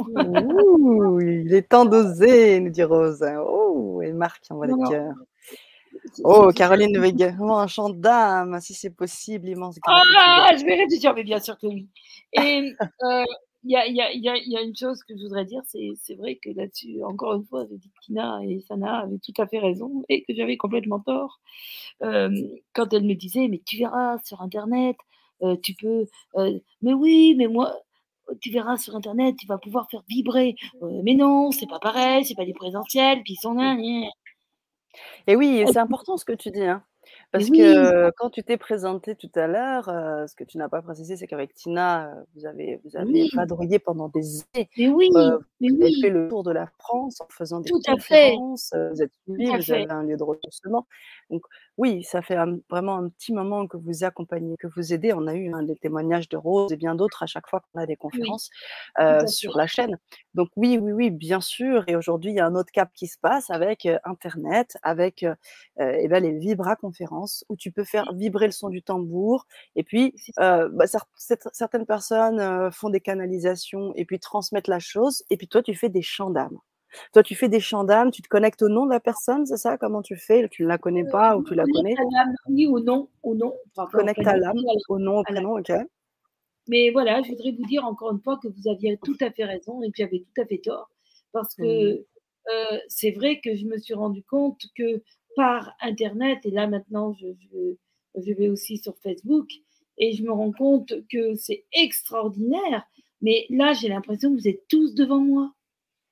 il 1.22 1.54
est 1.54 1.70
temps 1.70 1.86
d'oser, 1.86 2.60
nous 2.60 2.70
dit 2.70 2.84
Rose. 2.84 3.26
Oh, 3.46 4.02
et 4.02 4.12
Marc 4.12 4.44
envoie 4.50 4.68
des 4.68 4.74
cœurs. 4.90 5.14
Oh, 6.24 6.52
Caroline 6.56 6.98
veut 6.98 7.08
également 7.08 7.60
un 7.60 7.68
chant 7.68 7.90
d'âme, 7.90 8.60
si 8.62 8.74
c'est 8.74 8.96
possible, 8.96 9.50
immense. 9.50 9.78
Ah, 9.86 10.52
je 10.58 10.66
vais 10.66 10.76
réfléchir, 10.76 11.14
mais 11.14 11.24
bien 11.24 11.40
sûr 11.40 11.58
que 11.58 11.68
oui. 11.68 11.88
Et 12.34 12.74
euh, 13.04 13.24
il 13.64 13.72
y, 13.72 13.76
a, 13.76 13.88
y, 13.88 14.00
a, 14.02 14.12
y, 14.14 14.58
a, 14.58 14.62
une 14.62 14.76
chose 14.76 15.04
que 15.04 15.16
je 15.18 15.24
voudrais 15.24 15.46
dire, 15.46 15.62
c'est 15.66 16.16
vrai 16.16 16.36
que 16.36 16.50
là-dessus, 16.52 17.04
encore 17.04 17.34
une 17.34 17.46
fois, 17.46 17.66
j'ai 17.70 17.78
dit 17.78 17.90
que 17.90 18.06
Tina 18.06 18.40
et 18.44 18.64
Sana 18.68 19.00
avaient 19.00 19.18
tout 19.18 19.34
à 19.42 19.48
fait 19.48 19.60
raison 19.60 20.04
et 20.08 20.24
que 20.24 20.36
j'avais 20.36 20.58
complètement 20.58 21.00
tort 21.00 21.40
euh, 22.04 22.30
quand 22.74 22.94
elles 22.94 23.06
me 23.06 23.16
disaient, 23.16 23.48
mais 23.48 23.62
tu 23.66 23.78
verras 23.78 24.20
sur 24.24 24.42
Internet, 24.42 24.98
euh, 25.42 25.56
tu 25.64 25.74
peux... 25.74 26.06
mais 26.82 26.94
oui, 26.94 27.34
mais 27.38 27.48
moi, 27.48 27.76
tu 28.42 28.52
verras 28.52 28.78
sur 28.78 28.96
Internet, 28.96 29.36
tu 29.38 29.48
vas 29.48 29.58
pouvoir 29.58 29.90
faire 29.90 30.04
vibrer. 30.08 30.56
mais 31.04 31.16
non, 31.16 31.52
c'est 31.52 31.70
pas 31.70 31.80
pareil, 31.80 32.26
c'est 32.26 32.36
pas 32.36 32.46
du 32.46 32.54
présentiel, 32.54 33.22
puis 33.24 33.34
ils 33.34 33.42
sont 33.42 33.54
là. 33.54 33.76
Et 35.28 35.36
oui, 35.36 35.66
c'est 35.68 35.80
important 35.80 36.18
ce 36.18 36.26
que 36.26 36.34
tu 36.34 36.52
dis. 36.52 36.64
Hein. 36.66 36.84
Parce 37.32 37.50
que 37.50 38.12
quand 38.18 38.30
tu 38.30 38.44
t'es 38.44 38.58
présenté 38.58 39.16
tout 39.16 39.30
à 39.36 39.48
l'heure, 39.48 39.86
ce 39.86 40.36
que 40.36 40.44
tu 40.44 40.58
n'as 40.58 40.70
pas 40.70 40.82
précisé, 40.82 41.18
c'est 41.18 41.28
qu'avec 41.28 41.54
Tina, 41.54 42.14
vous 42.36 42.46
avez, 42.46 42.80
vous 42.84 42.96
avez 42.98 43.28
vadrouillé 43.34 43.80
pendant 43.80 44.10
des 44.10 44.42
années. 44.54 44.70
Mais 44.78 44.88
oui, 44.88 45.10
mais 45.60 45.70
vous 45.70 45.82
avez 45.82 45.94
fait 46.02 46.10
le 46.10 46.28
tour 46.28 46.44
de 46.44 46.52
la 46.52 46.68
France 46.80 47.22
en 47.22 47.28
faisant 47.30 47.60
des 47.60 47.70
tout 47.70 47.82
conférences. 47.86 48.74
Vous 48.92 49.02
êtes 49.02 49.12
suivi, 49.24 49.46
vous 49.46 49.72
avez 49.72 49.90
un 49.90 50.04
lieu 50.04 50.18
de 50.18 50.24
ressourcement. 50.24 50.88
Donc 51.30 51.44
oui, 51.78 52.04
ça 52.04 52.22
fait 52.22 52.38
vraiment 52.70 52.96
un 52.96 53.10
petit 53.10 53.34
moment 53.34 53.68
que 53.68 53.76
vous 53.78 54.04
accompagnez, 54.04 54.56
que 54.58 54.68
vous 54.68 54.94
aidez. 54.94 55.12
On 55.14 55.28
a 55.28 55.34
eu 55.34 55.54
hein, 55.54 55.64
des 55.64 55.76
témoignages 55.76 56.30
de 56.30 56.38
Rose 56.38 56.72
et 56.72 56.78
bien 56.78 56.96
d'autres 56.96 57.24
à 57.24 57.26
chaque 57.26 57.48
fois 57.48 57.62
qu'on 57.62 57.82
a 57.82 57.86
des 57.86 57.96
conférences 57.98 58.50
sur 59.28 59.58
la 59.58 59.68
chaîne. 59.68 59.98
Donc 60.34 60.50
oui, 60.56 60.78
oui, 60.82 60.92
oui, 60.94 61.10
bien 61.10 61.42
sûr. 61.42 61.84
Et 61.88 61.96
aujourd'hui, 61.96 62.32
il 62.32 62.36
y 62.36 62.40
a 62.40 62.46
un 62.46 62.56
autre 62.56 62.72
cap 62.72 62.92
qui 62.94 63.08
se 63.08 63.18
passe 63.18 63.50
avec 63.50 63.88
Internet, 64.06 64.78
avec 64.84 65.24
eh 65.24 66.08
ben, 66.08 66.24
les 66.24 66.38
Vibra 66.38 66.76
conférences 66.76 67.46
où 67.50 67.56
tu 67.58 67.72
peux 67.72 67.84
faire 67.84 68.14
vibrer 68.14 68.46
le 68.46 68.54
son 68.54 68.70
du 68.70 68.82
tambour. 68.82 69.46
Et 69.76 69.84
puis, 69.84 70.16
bah, 70.38 70.86
certaines 71.52 71.86
personnes 71.86 72.72
font 72.72 72.90
des 72.90 73.02
canalisations 73.02 73.94
et 73.96 74.06
puis 74.06 74.20
transmettent 74.20 74.68
la 74.68 74.80
chose. 74.80 75.24
Et 75.30 75.38
puis 75.38 75.48
toi, 75.48 75.62
tu 75.62 75.76
fais 75.76 75.90
des 75.90 76.02
chants 76.02 76.30
d'âme. 76.30 76.58
Toi, 77.14 77.24
tu 77.24 77.36
fais 77.36 77.50
des 77.50 77.60
chants 77.60 77.84
d'âme, 77.84 78.12
tu 78.12 78.22
te 78.22 78.28
connectes 78.28 78.62
au 78.62 78.70
nom 78.70 78.86
de 78.86 78.92
la 78.92 79.00
personne, 79.00 79.46
c'est 79.46 79.58
ça? 79.58 79.78
Comment 79.78 80.02
tu 80.02 80.16
fais? 80.16 80.48
Tu 80.50 80.64
ne 80.64 80.68
la 80.68 80.78
connais 80.78 81.06
pas 81.06 81.38
ou 81.38 81.44
tu 81.44 81.56
la 81.56 81.66
connais? 81.66 81.96
Oui, 82.48 82.68
au 82.68 82.80
nom. 82.80 83.10
Au 83.24 83.36
nom. 83.36 83.54
Connecte 83.92 84.26
à 84.26 84.38
l'âme, 84.38 84.58
au 84.90 85.00
nom, 85.00 85.20
au 85.20 85.24
prénom, 85.24 85.58
ok. 85.58 85.72
Mais 86.68 86.90
voilà, 86.90 87.22
je 87.22 87.30
voudrais 87.30 87.52
vous 87.52 87.66
dire 87.66 87.86
encore 87.86 88.12
une 88.12 88.22
fois 88.22 88.40
que 88.42 88.48
vous 88.48 88.68
aviez 88.68 88.98
tout 89.04 89.18
à 89.22 89.30
fait 89.32 89.46
raison 89.46 89.82
et 89.84 89.90
que 89.90 89.98
j'avais 89.98 90.20
tout 90.20 90.42
à 90.42 90.46
fait 90.46 90.58
tort. 90.58 90.90
Parce 91.32 91.54
que 91.56 91.64
euh, 91.64 92.78
c'est 92.88 93.12
vrai 93.12 93.40
que 93.40 93.56
je 93.56 93.66
me 93.66 93.78
suis 93.78 93.94
rendu 93.94 94.24
compte 94.24 94.62
que 94.76 95.04
par 95.36 95.76
Internet, 95.82 96.40
et 96.44 96.52
là 96.52 96.68
maintenant 96.68 97.14
je, 97.14 97.28
je, 98.16 98.34
vais 98.34 98.50
aussi 98.50 98.78
sur 98.78 98.98
Facebook, 99.04 99.50
et 99.98 100.14
je 100.14 100.24
me 100.24 100.32
rends 100.32 100.52
compte 100.52 100.94
que 101.12 101.36
c'est 101.36 101.66
extraordinaire. 101.74 102.84
Mais 103.22 103.46
là, 103.50 103.74
j'ai 103.74 103.88
l'impression 103.88 104.34
que 104.34 104.40
vous 104.40 104.48
êtes 104.48 104.68
tous 104.68 104.94
devant 104.94 105.20
moi 105.20 105.54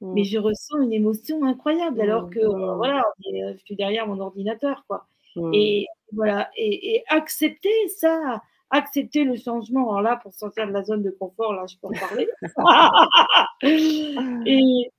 mais 0.04 0.22
mmh. 0.22 0.26
je 0.26 0.38
ressens 0.38 0.82
une 0.82 0.91
émotion 0.91 1.43
incroyable 1.45 2.01
alors 2.01 2.30
que 2.30 2.39
euh, 2.39 2.74
mmh. 2.74 2.76
voilà, 2.76 2.99
euh, 2.99 3.54
je 3.54 3.64
suis 3.64 3.76
derrière 3.76 4.06
mon 4.06 4.20
ordinateur 4.20 4.84
quoi. 4.88 5.08
Mmh. 5.36 5.51
Et 5.54 5.88
voilà, 6.12 6.49
et, 6.58 7.04
accepter 7.08 7.88
ça, 7.97 8.41
accepter 8.70 9.24
le 9.24 9.38
changement. 9.38 9.91
Alors 9.91 10.01
là, 10.01 10.18
pour 10.18 10.34
sortir 10.34 10.68
de 10.68 10.74
la 10.74 10.84
zone 10.84 11.04
de 11.04 11.12
confort, 11.12 11.54
là, 11.54 11.66
je 11.68 11.78
peux 11.78 11.88
en 11.88 11.91
parler. 11.91 12.28
et 14.45 14.91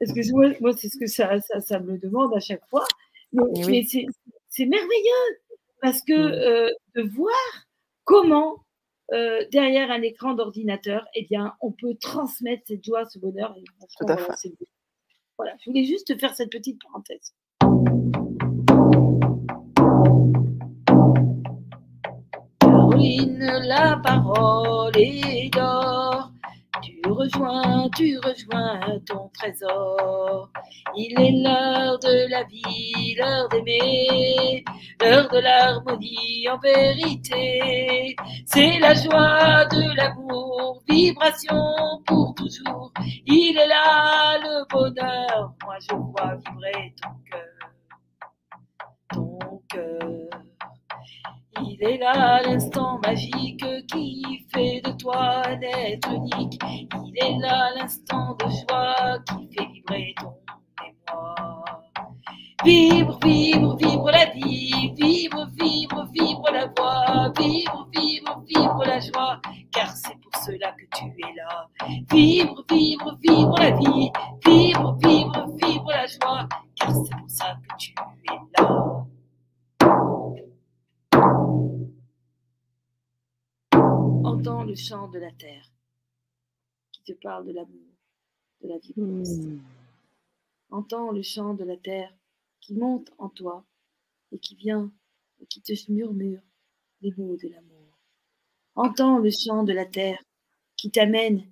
parce 0.00 0.12
que 0.12 0.32
moi, 0.32 0.48
moi 0.60 0.72
c'est 0.76 0.88
ce 0.88 0.98
que 0.98 1.06
ça, 1.06 1.38
ça, 1.40 1.78
me 1.78 1.98
demande 1.98 2.34
à 2.34 2.40
chaque 2.40 2.66
fois. 2.68 2.84
mais 3.32 3.84
c'est 3.84 4.66
merveilleux 4.66 5.38
parce 5.80 6.02
que 6.02 6.12
euh, 6.12 6.70
de 6.96 7.02
voir 7.02 7.32
comment 8.04 8.64
euh, 9.12 9.44
derrière 9.50 9.90
un 9.90 10.02
écran 10.02 10.34
d'ordinateur, 10.34 11.06
eh 11.14 11.24
bien, 11.24 11.54
on 11.60 11.72
peut 11.72 11.94
transmettre 12.00 12.64
cette 12.66 12.84
joie, 12.84 13.06
ce 13.06 13.18
bonheur. 13.18 13.56
voilà, 15.38 15.54
je 15.60 15.70
voulais 15.70 15.84
juste 15.84 16.18
faire 16.18 16.34
cette 16.34 16.50
petite 16.50 16.80
parenthèse. 16.82 17.34
Caroline, 22.60 23.38
la 23.64 24.00
parole 24.02 24.96
est 24.96 25.52
d'or. 25.54 26.32
Tu 27.02 27.10
rejoins, 27.10 27.88
tu 27.96 28.18
rejoins 28.18 28.80
ton 29.06 29.28
trésor. 29.28 30.50
Il 30.96 31.18
est 31.20 31.32
l'heure 31.42 31.98
de 31.98 32.30
la 32.30 32.42
vie, 32.44 33.14
l'heure 33.16 33.48
d'aimer, 33.48 34.64
l'heure 35.00 35.28
de 35.28 35.38
l'harmonie 35.38 36.48
en 36.50 36.58
vérité. 36.58 38.16
C'est 38.46 38.78
la 38.80 38.94
joie 38.94 39.64
de 39.66 39.96
l'amour, 39.96 40.82
vibration 40.88 42.02
pour 42.06 42.34
toujours. 42.34 42.92
Il 43.26 43.56
est 43.56 43.68
là 43.68 44.38
le 44.38 44.66
bonheur, 44.68 45.54
moi 45.64 45.76
je 45.80 45.94
vois 45.94 46.34
vibrer 46.36 46.94
ton 47.00 47.10
cœur, 47.30 47.70
ton 49.10 49.62
cœur. 49.68 50.47
Il 51.60 51.82
est 51.82 51.98
là 51.98 52.40
l'instant 52.42 53.00
magique 53.04 53.64
qui 53.90 54.46
fait 54.52 54.80
de 54.84 54.92
toi 54.92 55.42
un 55.46 55.60
être 55.60 56.10
unique. 56.12 56.60
Il 57.04 57.12
est 57.16 57.38
là 57.38 57.70
l'instant 57.76 58.36
de 58.38 58.44
joie 58.48 59.18
qui 59.28 59.48
fait 59.56 59.66
vibrer 59.66 60.14
ton 60.20 60.34
mémoire. 60.80 61.82
Vibre, 62.64 63.18
vibre, 63.22 63.76
vibre 63.76 64.10
la 64.10 64.26
vie, 64.26 64.92
vibre, 64.96 65.46
vibre, 65.60 66.08
vibre 66.12 66.50
la 66.52 66.66
voix, 66.76 67.32
vibre, 67.38 67.88
vibre, 67.92 68.42
vibre 68.48 68.84
la 68.84 69.00
joie, 69.00 69.40
car 69.72 69.88
c'est 69.88 70.18
pour 70.20 70.34
cela 70.42 70.72
que 70.72 70.84
tu 70.96 71.04
es 71.04 71.34
là. 71.36 71.68
Vibre, 72.10 72.64
vibre, 72.68 73.16
vibre 73.20 73.58
la 73.58 73.70
vie, 73.70 74.10
vibre, 74.44 74.96
vibre, 75.00 75.46
vibre 75.62 75.88
la 75.88 76.06
joie, 76.06 76.48
car 76.76 76.90
c'est 76.90 77.16
pour 77.16 77.30
ça 77.30 77.56
que 77.62 77.76
tu 77.78 77.92
es 77.92 78.60
là. 78.60 78.97
Entends 84.38 84.62
le 84.62 84.76
chant 84.76 85.08
de 85.08 85.18
la 85.18 85.32
terre 85.32 85.68
qui 86.92 87.02
te 87.02 87.12
parle 87.12 87.44
de 87.44 87.52
l'amour, 87.52 87.90
de 88.62 88.68
la 88.68 88.78
vie. 88.78 88.94
Hmm. 88.96 89.58
Entends 90.70 91.10
le 91.10 91.22
chant 91.22 91.54
de 91.54 91.64
la 91.64 91.76
terre 91.76 92.14
qui 92.60 92.74
monte 92.74 93.10
en 93.18 93.30
toi 93.30 93.64
et 94.30 94.38
qui 94.38 94.54
vient 94.54 94.92
et 95.40 95.46
qui 95.46 95.60
te 95.60 95.72
murmure 95.90 96.40
les 97.00 97.12
mots 97.18 97.36
de 97.36 97.48
l'amour. 97.48 97.98
Entends 98.76 99.18
le 99.18 99.32
chant 99.32 99.64
de 99.64 99.72
la 99.72 99.86
terre 99.86 100.22
qui 100.76 100.92
t'amène 100.92 101.44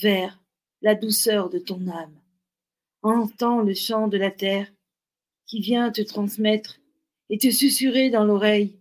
vers 0.00 0.42
la 0.82 0.96
douceur 0.96 1.50
de 1.50 1.60
ton 1.60 1.86
âme. 1.86 2.20
Entends 3.02 3.62
le 3.62 3.74
chant 3.74 4.08
de 4.08 4.18
la 4.18 4.32
terre 4.32 4.66
qui 5.46 5.60
vient 5.60 5.92
te 5.92 6.02
transmettre 6.02 6.80
et 7.30 7.38
te 7.38 7.48
susurrer 7.52 8.10
dans 8.10 8.24
l'oreille 8.24 8.76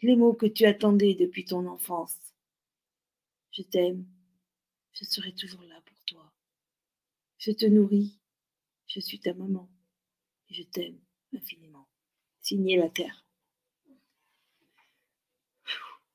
les 0.00 0.16
mots 0.16 0.32
que 0.32 0.46
tu 0.46 0.64
attendais 0.64 1.14
depuis 1.14 1.44
ton 1.44 1.66
enfance. 1.66 2.29
Je 3.52 3.62
t'aime, 3.62 4.06
je 4.92 5.04
serai 5.04 5.32
toujours 5.32 5.62
là 5.62 5.80
pour 5.84 5.96
toi. 6.06 6.32
Je 7.38 7.52
te 7.52 7.66
nourris, 7.66 8.20
je 8.86 9.00
suis 9.00 9.18
ta 9.18 9.34
maman 9.34 9.68
et 10.48 10.54
je 10.54 10.62
t'aime 10.62 10.98
infiniment. 11.34 11.88
Signé 12.40 12.76
la 12.76 12.88
terre. 12.88 13.24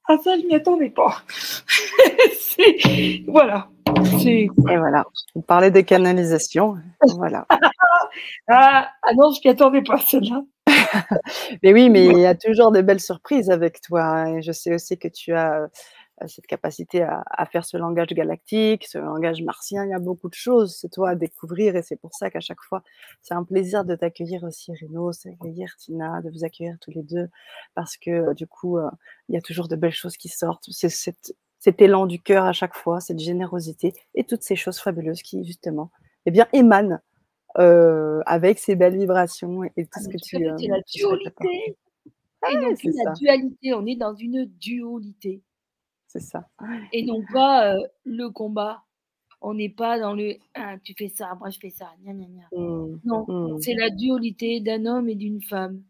Ah 0.07 0.17
ça, 0.23 0.38
je 0.38 0.45
n'y 0.45 0.55
attendais 0.55 0.91
pas. 0.91 1.23
voilà. 3.27 3.69
Et 4.27 4.49
voilà. 4.65 5.03
On 5.33 5.41
parlait 5.41 5.71
de 5.71 5.81
canalisation. 5.81 6.77
Voilà. 7.15 7.47
ah, 8.47 8.91
ah 9.01 9.13
non, 9.15 9.31
je 9.31 9.41
m'y 9.43 9.49
attendais 9.49 9.81
pas, 9.81 9.97
celle-là. 9.97 10.43
mais 11.63 11.73
oui, 11.73 11.89
mais 11.89 12.05
il 12.05 12.19
y 12.19 12.25
a 12.25 12.36
toujours 12.36 12.71
de 12.71 12.81
belles 12.81 12.99
surprises 12.99 13.49
avec 13.49 13.81
toi. 13.81 14.03
Hein, 14.03 14.38
et 14.38 14.41
je 14.43 14.51
sais 14.51 14.73
aussi 14.73 14.97
que 14.97 15.07
tu 15.07 15.33
as 15.33 15.61
euh, 15.61 15.67
cette 16.28 16.47
capacité 16.47 17.03
à, 17.03 17.45
faire 17.51 17.66
ce 17.66 17.78
langage 17.78 18.09
galactique, 18.09 18.86
ce 18.88 18.97
langage 18.97 19.41
martien. 19.43 19.86
Il 19.86 19.91
y 19.91 19.93
a 19.93 19.99
beaucoup 19.99 20.30
de 20.30 20.34
choses, 20.34 20.76
c'est 20.76 20.89
toi 20.89 21.09
à 21.09 21.16
découvrir. 21.16 21.76
Et 21.76 21.82
c'est 21.82 21.97
pour 21.97 22.13
ça 22.13 22.30
qu'à 22.30 22.39
chaque 22.39 22.61
fois, 22.61 22.84
c'est 23.22 23.34
un 23.34 23.43
plaisir 23.43 23.86
de 23.86 23.95
t'accueillir 23.95 24.43
aussi, 24.43 24.72
Reno, 24.82 25.11
d'accueillir 25.26 25.76
Tina, 25.78 26.22
de 26.22 26.30
vous 26.30 26.43
accueillir 26.45 26.78
tous 26.80 26.91
les 26.91 27.03
deux. 27.03 27.28
Parce 27.74 27.97
que 27.97 28.11
euh, 28.11 28.34
du 28.34 28.47
coup, 28.47 28.78
euh, 28.78 28.89
il 29.30 29.36
y 29.36 29.38
a 29.38 29.41
toujours 29.41 29.68
de 29.68 29.76
belles 29.76 29.91
choses 29.91 30.18
qui 30.18 30.30
sortent. 30.30 30.66
C'est 30.72 30.89
cet 30.89 31.82
élan 31.82 32.05
du 32.05 32.22
cœur 32.22 32.45
à 32.45 32.53
chaque 32.53 32.76
fois, 32.76 32.99
cette 32.99 33.20
générosité 33.20 33.93
et 34.13 34.24
toutes 34.24 34.43
ces 34.43 34.55
choses 34.55 34.80
fabuleuses 34.80 35.22
qui, 35.22 35.43
justement, 35.43 35.91
eh 36.26 36.32
bien, 36.32 36.47
émanent 36.53 36.99
euh, 37.57 38.22
avec 38.26 38.59
ces 38.59 38.76
belles 38.76 38.97
vibrations 38.97 39.63
et 39.63 39.86
tout 39.86 39.91
ah, 39.93 39.99
ce 40.01 40.09
que 40.09 40.18
tu. 40.18 40.36
Euh, 40.36 40.55
c'est 40.57 40.68
la 40.68 40.82
dualité. 40.82 41.78
et 42.51 42.55
non 42.55 42.76
la 43.05 43.13
dualité, 43.13 43.74
on 43.74 43.86
est 43.86 43.95
dans 43.95 44.13
une 44.13 44.45
dualité. 44.45 45.41
C'est 46.16 46.22
ça. 46.22 46.47
Et 46.93 47.03
non 47.03 47.24
pas 47.34 47.76
le 48.05 48.30
combat. 48.30 48.84
On 49.41 49.53
n'est 49.53 49.70
pas 49.70 49.99
dans 49.99 50.13
le 50.13 50.38
ah, 50.53 50.78
tu 50.84 50.93
fais 50.97 51.09
ça, 51.09 51.36
moi 51.36 51.49
je 51.49 51.59
fais 51.59 51.70
ça. 51.70 51.91
Mmh, 52.03 52.99
non, 53.03 53.26
mmh. 53.28 53.61
c'est 53.61 53.74
la 53.74 53.89
dualité 53.89 54.61
d'un 54.61 54.86
homme 54.86 55.09
et 55.09 55.16
d'une 55.16 55.41
femme. 55.41 55.84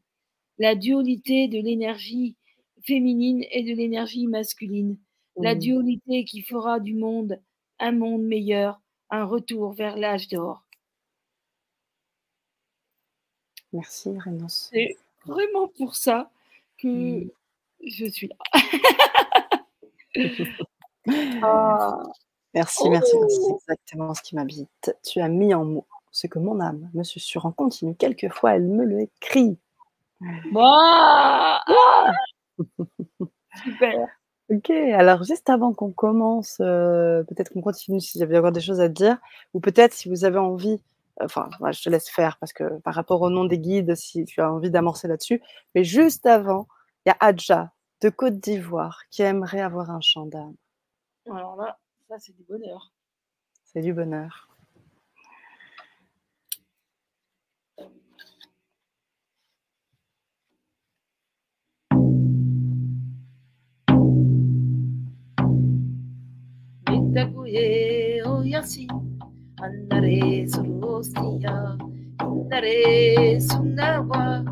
La 0.58 0.76
dualité 0.76 1.48
de 1.48 1.60
l'énergie 1.60 2.36
féminine 2.82 3.44
et 3.52 3.64
de 3.64 3.74
l'énergie 3.74 4.28
masculine. 4.28 4.98
La 5.38 5.54
mmh. 5.54 5.60
dualité 5.60 6.26
qui 6.26 6.42
fera 6.42 6.80
du 6.80 6.96
monde 6.96 7.40
un 7.80 7.92
monde 7.92 8.24
meilleur, 8.24 8.82
un 9.10 9.26
retour 9.26 9.74
vers 9.74 9.96
l'âge 9.96 10.28
d'or. 10.28 10.64
Merci, 13.74 14.18
Rénance. 14.18 14.70
C'est 14.74 14.96
vraiment 15.26 15.68
pour 15.68 15.96
ça 15.96 16.32
que 16.78 17.28
je 17.86 18.06
suis 18.06 18.28
là. 18.28 18.36
Ah. 21.44 22.00
Merci, 22.56 22.90
merci, 22.90 23.16
merci. 23.20 23.36
C'est 23.36 23.52
oh. 23.52 23.60
exactement 23.62 24.14
ce 24.14 24.22
qui 24.24 24.36
m'habite. 24.36 24.96
Tu 25.04 25.20
as 25.20 25.28
mis 25.28 25.54
en 25.54 25.66
mots 25.66 25.86
ce 26.12 26.28
que 26.28 26.40
mon 26.40 26.60
âme 26.62 26.90
me 26.94 27.04
susurre 27.04 27.46
en 27.46 27.52
continu. 27.52 27.94
Quelquefois, 27.96 28.56
elle 28.56 28.68
me 28.68 28.86
le 28.86 29.02
écrit. 29.02 29.60
Super. 33.64 34.08
Ok, 34.50 34.70
alors 34.70 35.24
juste 35.24 35.50
avant 35.50 35.74
qu'on 35.74 35.92
commence, 35.92 36.58
euh, 36.62 37.24
peut-être 37.24 37.52
qu'on 37.52 37.62
continue 37.62 38.00
s'il 38.00 38.22
y 38.22 38.24
avait 38.24 38.38
encore 38.38 38.52
des 38.52 38.62
choses 38.62 38.80
à 38.80 38.88
dire, 38.88 39.18
ou 39.54 39.60
peut-être 39.60 39.94
si 39.94 40.08
vous 40.08 40.24
avez 40.24 40.38
envie, 40.38 40.80
enfin, 41.20 41.50
je 41.72 41.82
te 41.82 41.90
laisse 41.90 42.10
faire 42.10 42.38
parce 42.38 42.54
que 42.54 42.80
par 42.82 42.94
rapport 42.94 43.22
au 43.22 43.30
nom 43.30 43.46
des 43.46 43.58
guides, 43.58 43.96
si 43.96 44.24
tu 44.26 44.42
as 44.42 44.52
envie 44.52 44.70
d'amorcer 44.70 45.08
là-dessus, 45.08 45.42
mais 45.74 45.84
juste 45.84 46.28
avant, 46.28 46.68
il 47.06 47.10
y 47.10 47.12
a 47.12 47.18
Adja 47.20 47.72
de 48.02 48.10
Côte 48.10 48.40
d'Ivoire 48.40 49.04
qui 49.10 49.22
aimerait 49.22 49.62
avoir 49.62 49.90
un 49.90 50.02
chant 50.02 50.26
d'âme. 50.26 50.56
Alors 51.30 51.56
là, 51.56 51.78
ça 52.08 52.20
c'est 52.20 52.36
du 52.36 52.44
bonheur. 52.44 52.92
C'est 53.64 53.82
du 53.82 53.94
bonheur. 53.94 54.50
Mitakuye 66.90 68.22
oyasi, 68.24 68.88
andare 69.58 70.48
sorosia, 70.48 71.78
andare 72.20 73.40
sunawa, 73.40 74.44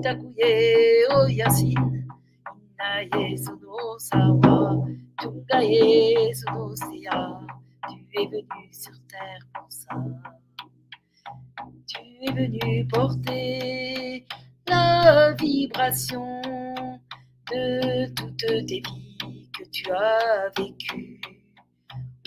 ungaye 0.00 0.38
susawa. 0.38 0.40
Mitakuye 0.40 1.06
oyasi, 1.16 1.74
innaye 1.74 3.38
sunosawa, 3.38 4.88
tungaye 5.16 6.34
sunosia. 6.34 7.38
Tu 7.88 7.96
es 8.14 8.26
venu 8.26 8.72
sur 8.72 8.94
terre 9.08 9.46
pour 9.54 9.66
ça. 9.68 9.94
Tu 11.86 12.00
es 12.22 12.32
venu 12.32 12.86
porter 12.88 14.26
la 14.66 15.32
vibration 15.34 16.42
de 17.50 18.06
toutes 18.14 18.66
tes 18.66 18.80
vies 18.80 19.50
que 19.58 19.64
tu 19.70 19.90
as 19.90 20.50
vécues, 20.56 21.20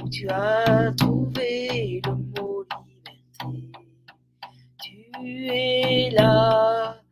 où 0.01 0.09
tu 0.09 0.27
as 0.29 0.91
trouvé 0.97 2.01
le 2.05 2.15
mot 2.15 2.65
liberté. 2.87 3.71
Tu 4.83 5.47
es 5.47 6.09
là 6.11 7.02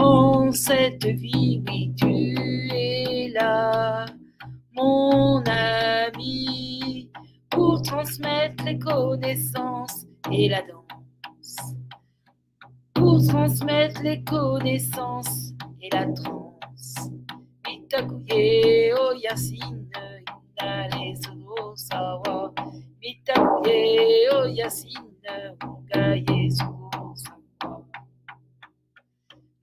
en 0.00 0.52
cette 0.52 1.04
vie, 1.06 1.62
oui, 1.68 1.94
tu 1.96 2.34
es 2.74 3.30
là, 3.34 4.06
mon 4.72 5.42
ami, 5.46 7.10
pour 7.50 7.82
transmettre 7.82 8.64
les 8.64 8.78
connaissances 8.78 10.06
et 10.32 10.48
la 10.48 10.62
danse, 10.62 11.74
pour 12.94 13.26
transmettre 13.26 14.02
les 14.02 14.22
connaissances 14.24 15.52
et 15.80 15.88
la 15.92 16.06
trance 16.06 16.48
mitakuye 17.88 18.92
o 18.94 19.14
yasine 19.24 19.88
inale 20.60 21.16
sawa 21.74 22.52
mitakuye 23.00 24.28
o 24.36 24.46
yasine 24.58 25.32
ungaye 25.64 26.50
sono 26.50 26.58
sawa 26.58 26.77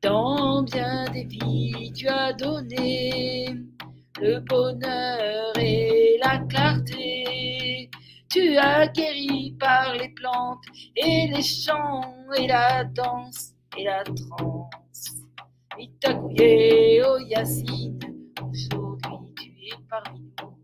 dans 0.05 0.61
bien 0.61 1.05
des 1.05 1.23
vies 1.23 1.91
tu 1.93 2.07
as 2.07 2.31
donné 2.33 3.47
le 4.21 4.39
bonheur 4.41 5.51
et 5.57 6.19
la 6.23 6.37
clarté 6.47 7.89
tu 8.29 8.55
as 8.57 8.87
guéri 8.89 9.55
par 9.59 9.95
les 9.95 10.09
plantes 10.09 10.63
et 10.95 11.27
les 11.33 11.41
chants 11.41 12.01
et 12.37 12.45
la 12.45 12.83
danse 12.83 13.55
et 13.77 13.83
la 13.85 14.03
trance 14.03 14.75
Mitakuye 15.77 17.01
o 17.01 17.17
Yacine, 17.17 17.99
aujourd'hui 18.49 19.33
tu 19.35 19.49
es 19.67 19.77
parmi 19.89 20.31
nous. 20.41 20.55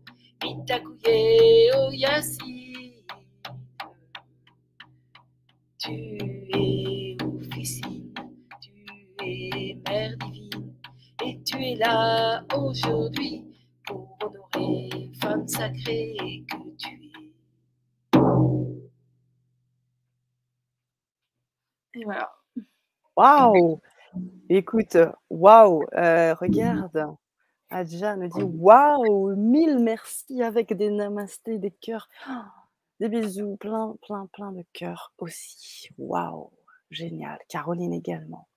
Mitakuye 0.42 1.70
o 1.76 1.90
Yacine, 1.92 3.04
tu 5.78 5.90
es 5.90 6.91
tu 11.52 11.62
es 11.62 11.74
là 11.76 12.42
aujourd'hui 12.56 13.44
pour 13.86 14.16
honorer 14.22 15.12
femme 15.20 15.46
sacrée 15.46 16.44
que 16.50 16.56
tu 16.78 16.88
es. 16.88 17.12
Et 22.00 22.04
voilà. 22.04 22.32
Waouh 23.16 23.80
Écoute, 24.48 24.96
waouh, 25.30 25.84
euh, 25.94 26.34
regarde, 26.34 27.16
Adja 27.70 28.16
me 28.16 28.28
dit 28.28 28.42
waouh, 28.42 29.34
mille 29.36 29.78
merci 29.78 30.42
avec 30.42 30.74
des 30.74 30.90
namastés, 30.90 31.58
des 31.58 31.70
cœurs, 31.70 32.08
des 33.00 33.08
bisous, 33.08 33.56
plein, 33.56 33.96
plein, 34.02 34.26
plein 34.32 34.52
de 34.52 34.64
cœurs 34.72 35.12
aussi. 35.18 35.88
Waouh, 35.98 36.50
génial. 36.90 37.38
Caroline 37.48 37.92
également. 37.92 38.48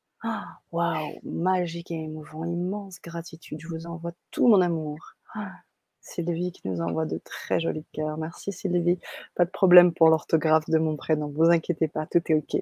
Waouh, 0.72 1.20
magique 1.24 1.92
et 1.92 1.96
émouvant, 2.04 2.46
immense 2.46 3.02
gratitude. 3.02 3.60
Je 3.62 3.68
vous 3.68 3.86
envoie 3.88 4.12
tout 4.32 4.48
mon 4.48 4.62
amour. 4.62 5.16
Sylvie 6.06 6.52
qui 6.52 6.68
nous 6.68 6.82
envoie 6.82 7.06
de 7.06 7.20
très 7.24 7.60
jolis 7.60 7.86
cœurs. 7.92 8.18
Merci 8.18 8.52
Sylvie. 8.52 9.00
Pas 9.36 9.46
de 9.46 9.50
problème 9.50 9.92
pour 9.94 10.10
l'orthographe 10.10 10.70
de 10.70 10.78
mon 10.78 10.96
prénom. 10.96 11.28
Vous 11.30 11.50
inquiétez 11.50 11.88
pas, 11.88 12.06
tout 12.06 12.22
est 12.30 12.36
OK. 12.36 12.62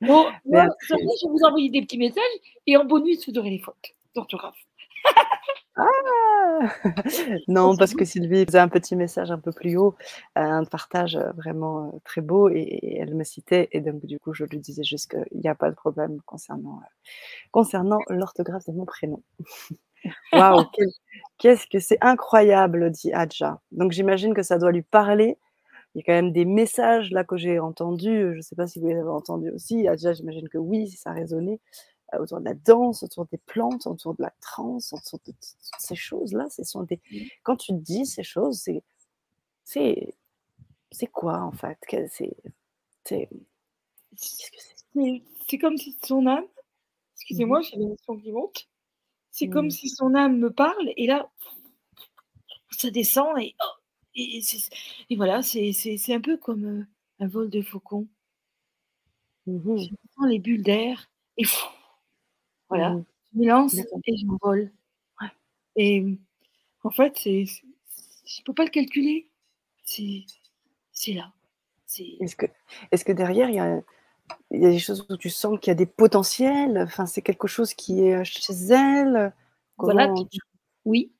Bon, 0.00 0.26
moi, 0.46 0.68
je 0.88 0.94
vais 0.94 1.30
vous 1.30 1.44
envoyer 1.44 1.70
des 1.70 1.82
petits 1.82 1.98
messages 1.98 2.22
et 2.66 2.76
en 2.76 2.84
bonus, 2.84 3.28
vous 3.28 3.38
aurez 3.38 3.50
les 3.50 3.58
fautes 3.58 3.94
d'orthographe. 4.14 4.56
ah 5.76 5.84
non, 7.48 7.76
parce 7.76 7.94
que 7.94 8.04
Sylvie 8.04 8.44
faisait 8.44 8.58
un 8.58 8.68
petit 8.68 8.96
message 8.96 9.30
un 9.30 9.38
peu 9.38 9.52
plus 9.52 9.76
haut, 9.76 9.94
euh, 10.38 10.40
un 10.40 10.64
partage 10.64 11.16
euh, 11.16 11.30
vraiment 11.32 11.88
euh, 11.88 11.98
très 12.04 12.20
beau 12.20 12.48
et, 12.48 12.98
elle 13.00 13.14
me 13.14 13.24
citait 13.24 13.68
et 13.72 13.80
donc 13.80 14.04
du 14.06 14.18
coup 14.18 14.32
je 14.34 14.44
lui 14.44 14.58
disais 14.58 14.84
juste 14.84 15.10
qu'il 15.10 15.40
n'y 15.40 15.48
a 15.48 15.54
pas 15.54 15.70
de 15.70 15.74
problème 15.74 16.20
concernant, 16.26 16.80
concernant 17.50 17.98
l'orthographe 18.08 18.66
de 18.66 18.72
mon 18.72 18.84
prénom. 18.84 19.22
Waouh, 20.32 20.64
qu'est-ce 21.38 21.66
que 21.66 21.78
c'est 21.78 21.98
incroyable, 22.02 22.90
dit 22.90 23.12
Adja. 23.12 23.60
Donc 23.72 23.92
j'imagine 23.92 24.34
que 24.34 24.42
ça 24.42 24.58
doit 24.58 24.72
lui 24.72 24.82
parler. 24.82 25.38
Il 25.94 25.98
y 25.98 26.02
a 26.02 26.04
quand 26.06 26.12
même 26.12 26.32
des 26.32 26.44
messages 26.44 27.10
là 27.10 27.24
que 27.24 27.36
j'ai 27.36 27.58
entendus. 27.58 28.32
Je 28.32 28.36
ne 28.36 28.42
sais 28.42 28.56
pas 28.56 28.66
si 28.66 28.80
vous 28.80 28.88
les 28.88 28.96
avez 28.96 29.08
entendus 29.08 29.50
aussi. 29.50 29.86
Adja, 29.88 30.12
j'imagine 30.12 30.48
que 30.48 30.58
oui, 30.58 30.88
ça 30.88 31.10
a 31.10 31.12
résonné 31.14 31.52
euh, 31.52 31.58
autour 32.20 32.40
de 32.40 32.44
la 32.44 32.54
danse, 32.54 33.02
autour 33.02 33.26
des 33.26 33.38
plantes, 33.38 33.86
autour 33.86 34.14
de 34.14 34.22
la 34.22 34.32
transe, 34.40 34.92
autour 34.92 35.20
de 35.26 35.32
ces 35.78 35.94
choses-là. 35.94 36.48
Ce 36.50 36.64
sont 36.64 36.82
des... 36.82 37.00
Mmh. 37.10 37.18
Quand 37.42 37.56
tu 37.56 37.72
dis 37.72 38.06
ces 38.06 38.22
choses, 38.22 38.68
c'est 39.64 40.14
c'est 40.94 41.06
quoi 41.08 41.40
en 41.40 41.52
fait? 41.52 41.78
C'est 42.10 42.36
c'est 43.04 43.28
c'est? 44.94 45.58
Comme 45.60 45.76
si 45.76 45.96
son 46.04 46.26
âme. 46.26 46.46
Excusez-moi, 47.16 47.60
mmh 47.60 47.62
j'ai 47.62 47.76
l'émotion 47.76 48.16
qui 48.16 48.32
monte. 48.32 48.68
C'est 49.30 49.48
comme 49.48 49.66
mmh. 49.66 49.70
si 49.70 49.88
son 49.88 50.14
âme 50.14 50.38
me 50.38 50.52
parle 50.52 50.92
et 50.96 51.06
là, 51.06 51.28
ça 52.70 52.90
descend 52.90 53.38
et, 53.38 53.54
oh, 53.60 53.80
et, 54.14 55.16
voilà, 55.16 55.42
c'est 55.42 56.14
un 56.14 56.20
peu 56.20 56.36
comme 56.36 56.64
euh, 56.64 56.86
un 57.18 57.28
vol 57.28 57.50
de 57.50 57.62
faucon. 57.62 58.06
Mmh 59.46 59.76
je 59.76 59.88
sens 60.16 60.28
les 60.28 60.38
bulles 60.38 60.62
d'air 60.62 61.10
et 61.36 61.44
voilà, 62.78 63.00
je 63.32 63.38
me 63.38 63.46
lance 63.46 63.74
et 63.74 64.16
je 64.16 64.26
m'envole. 64.26 64.70
Et 65.76 66.04
en 66.82 66.90
fait, 66.90 67.18
c'est 67.18 67.44
je 67.46 68.40
ne 68.40 68.44
peux 68.44 68.54
pas 68.54 68.64
le 68.64 68.70
calculer. 68.70 69.28
C'est 69.84 71.12
là. 71.12 71.32
Est-ce 72.20 72.36
que, 72.36 72.46
est 72.90 73.04
que 73.04 73.12
derrière, 73.12 73.48
il 73.48 73.56
y 73.56 73.60
a 73.60 73.80
y 74.50 74.66
a 74.66 74.70
des 74.70 74.78
choses 74.78 75.06
où 75.10 75.16
tu 75.16 75.30
sens 75.30 75.58
qu'il 75.60 75.70
y 75.70 75.72
a 75.72 75.74
des 75.74 75.86
potentiels, 75.86 76.78
enfin, 76.78 77.06
c'est 77.06 77.22
quelque 77.22 77.46
chose 77.46 77.74
qui 77.74 78.06
est 78.06 78.24
chez 78.24 78.54
elle? 78.70 79.32
voilà. 79.76 80.12
Oui. 80.84 81.12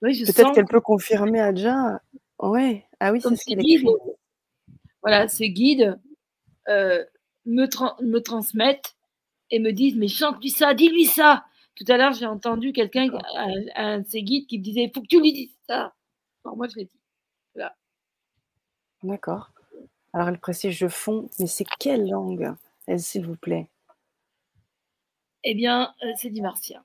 Peut-être 0.00 0.52
qu'elle 0.52 0.66
peut 0.66 0.80
confirmer 0.80 1.40
à 1.40 1.46
Adja. 1.46 2.00
Ouais. 2.38 2.86
Ah 3.00 3.12
oui, 3.12 3.20
c'est 3.20 3.36
ce 3.36 3.44
qu'il 3.44 3.60
écrit. 3.60 3.86
Voilà, 5.02 5.28
ces 5.28 5.50
guides 5.50 5.98
euh, 6.68 7.04
me, 7.46 7.66
me 8.02 8.18
transmettent 8.18 8.96
et 9.50 9.58
me 9.58 9.72
disent 9.72 9.96
Mais 9.96 10.08
chante-lui 10.08 10.50
ça, 10.50 10.74
dis-lui 10.74 11.06
ça. 11.06 11.44
Tout 11.76 11.84
à 11.88 11.96
l'heure, 11.96 12.12
j'ai 12.12 12.26
entendu 12.26 12.72
quelqu'un, 12.72 13.08
un, 13.76 14.00
de 14.00 14.06
ses 14.06 14.22
guides, 14.22 14.46
qui 14.46 14.58
me 14.58 14.64
disait 14.64 14.82
Il 14.84 14.92
faut 14.94 15.02
que 15.02 15.06
tu 15.06 15.20
lui 15.20 15.32
dises 15.32 15.56
ça. 15.66 15.94
Alors, 16.44 16.56
moi, 16.56 16.68
je 16.68 16.76
l'ai 16.76 16.84
dit. 16.84 17.00
Voilà. 17.54 17.74
D'accord. 19.02 19.50
Alors, 20.12 20.28
elle 20.28 20.38
précise 20.38 20.72
Je 20.72 20.88
fonds, 20.88 21.28
mais 21.38 21.46
c'est 21.46 21.66
quelle 21.78 22.08
langue, 22.08 22.52
elle, 22.86 23.00
s'il 23.00 23.24
vous 23.24 23.36
plaît? 23.36 23.68
Eh 25.44 25.54
bien, 25.54 25.94
euh, 26.02 26.12
c'est 26.16 26.30
du 26.30 26.42
martien. 26.42 26.84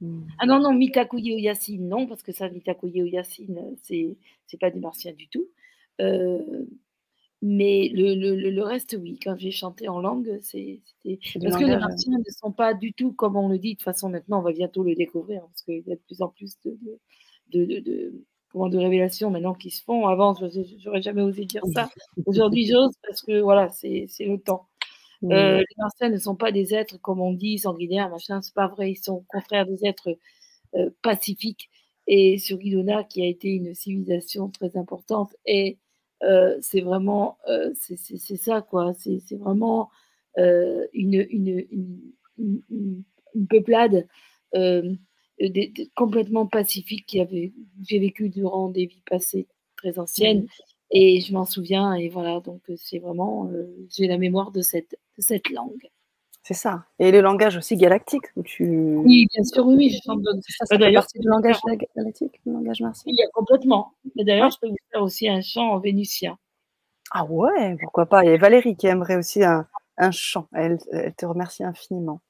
Hmm. 0.00 0.26
Ah 0.38 0.46
non, 0.46 0.60
non, 0.60 0.72
Mitakuye 0.72 1.40
Yassine, 1.40 1.88
non, 1.88 2.06
parce 2.06 2.22
que 2.22 2.32
ça, 2.32 2.48
Mitakuye 2.48 3.10
Yassine, 3.10 3.76
c'est, 3.82 4.16
c'est 4.46 4.58
pas 4.58 4.70
du 4.70 4.80
martien 4.80 5.12
du 5.12 5.28
tout. 5.28 5.46
Euh, 6.00 6.64
mais 7.40 7.90
le, 7.94 8.14
le, 8.14 8.50
le, 8.50 8.62
reste, 8.62 8.96
oui, 9.00 9.18
quand 9.22 9.36
j'ai 9.38 9.52
chanté 9.52 9.88
en 9.88 10.00
langue, 10.00 10.38
c'est, 10.42 10.80
c'était. 10.84 11.20
Parce 11.40 11.56
que 11.56 11.64
les 11.64 11.76
martiens 11.76 12.18
ne 12.18 12.32
sont 12.32 12.50
pas 12.50 12.74
du 12.74 12.92
tout 12.92 13.12
comme 13.12 13.36
on 13.36 13.48
le 13.48 13.58
dit. 13.58 13.74
De 13.74 13.78
toute 13.78 13.84
façon, 13.84 14.08
maintenant, 14.08 14.40
on 14.40 14.42
va 14.42 14.52
bientôt 14.52 14.82
le 14.82 14.96
découvrir, 14.96 15.42
parce 15.42 15.62
qu'il 15.62 15.84
y 15.86 15.92
a 15.92 15.94
de 15.94 16.00
plus 16.06 16.20
en 16.20 16.28
plus 16.28 16.58
de, 16.64 16.76
de, 17.52 17.64
de, 17.64 17.80
de 17.80 18.24
comment, 18.50 18.68
de 18.68 18.78
révélations 18.78 19.30
maintenant 19.30 19.54
qui 19.54 19.70
se 19.70 19.84
font. 19.84 20.06
Avant, 20.08 20.34
j'aurais 20.78 21.02
jamais 21.02 21.22
osé 21.22 21.44
dire 21.44 21.62
ça. 21.74 21.88
Aujourd'hui, 22.26 22.66
j'ose 22.66 22.94
parce 23.06 23.22
que 23.22 23.40
voilà, 23.40 23.68
c'est, 23.70 24.08
le 24.20 24.38
temps. 24.38 24.66
Euh, 25.24 25.58
les 25.58 25.76
martiens 25.78 26.10
ne 26.10 26.16
sont 26.16 26.36
pas 26.36 26.52
des 26.52 26.74
êtres, 26.74 27.00
comme 27.00 27.20
on 27.20 27.32
dit, 27.32 27.58
sanguinaires, 27.58 28.08
machin, 28.08 28.40
c'est 28.40 28.54
pas 28.54 28.68
vrai. 28.68 28.92
Ils 28.92 29.02
sont 29.02 29.14
au 29.14 29.24
contraire 29.26 29.66
des 29.66 29.84
êtres 29.84 30.16
euh, 30.76 30.90
pacifiques. 31.02 31.70
Et 32.06 32.38
sur 32.38 32.56
Guidona, 32.56 33.02
qui 33.02 33.22
a 33.22 33.26
été 33.26 33.48
une 33.48 33.74
civilisation 33.74 34.48
très 34.48 34.76
importante, 34.76 35.34
et 35.44 35.76
c'est 36.60 36.80
vraiment, 36.80 37.38
c'est 37.74 38.36
ça, 38.36 38.62
quoi. 38.62 38.92
C'est 38.94 39.36
vraiment 39.36 39.90
une, 40.36 41.26
une, 41.30 41.66
une, 41.70 42.62
une, 42.70 43.46
peuplade 43.48 44.06
complètement 45.94 46.46
pacifique 46.46 47.06
qui 47.06 47.20
avait, 47.20 47.52
j'ai 47.82 47.98
vécu 47.98 48.28
durant 48.28 48.68
des 48.68 48.86
vies 48.86 49.02
passées 49.08 49.46
très 49.76 49.98
anciennes. 49.98 50.46
Et 50.90 51.20
je 51.20 51.34
m'en 51.34 51.44
souviens, 51.44 51.94
et 51.94 52.08
voilà, 52.08 52.40
donc 52.40 52.62
c'est 52.76 52.98
vraiment, 52.98 53.50
j'ai 53.90 54.06
la 54.06 54.16
mémoire 54.16 54.52
de 54.52 54.62
cette, 54.62 54.98
cette 55.18 55.50
langue. 55.50 55.88
C'est 56.48 56.54
ça. 56.54 56.82
Et 56.98 57.10
le 57.10 57.20
langage 57.20 57.58
aussi 57.58 57.76
galactique 57.76 58.24
où 58.34 58.42
tu. 58.42 58.64
Oui, 58.64 59.26
bien 59.34 59.44
sûr, 59.44 59.66
oui, 59.66 59.90
je 59.90 59.98
Ça, 59.98 60.64
ça 60.64 60.78
fait 60.78 60.92
partie 60.94 61.18
du 61.18 61.28
langage 61.28 61.58
galactique, 61.94 62.40
le 62.46 62.54
langage 62.54 62.80
martien. 62.80 63.12
Oui, 63.12 63.18
complètement. 63.34 63.92
Mais 64.16 64.24
d'ailleurs, 64.24 64.50
je 64.50 64.56
peux 64.58 64.68
vous 64.68 64.76
faire 64.90 65.02
aussi 65.02 65.28
un 65.28 65.42
chant 65.42 65.72
en 65.72 65.78
vénitien. 65.78 66.38
Ah 67.10 67.26
ouais, 67.26 67.76
pourquoi 67.82 68.06
pas. 68.06 68.24
Il 68.24 68.30
y 68.30 68.34
a 68.34 68.38
Valérie 68.38 68.76
qui 68.76 68.86
aimerait 68.86 69.16
aussi 69.16 69.44
un, 69.44 69.66
un 69.98 70.10
chant. 70.10 70.48
Elle, 70.54 70.78
elle 70.90 71.12
te 71.12 71.26
remercie 71.26 71.64
infiniment. 71.64 72.22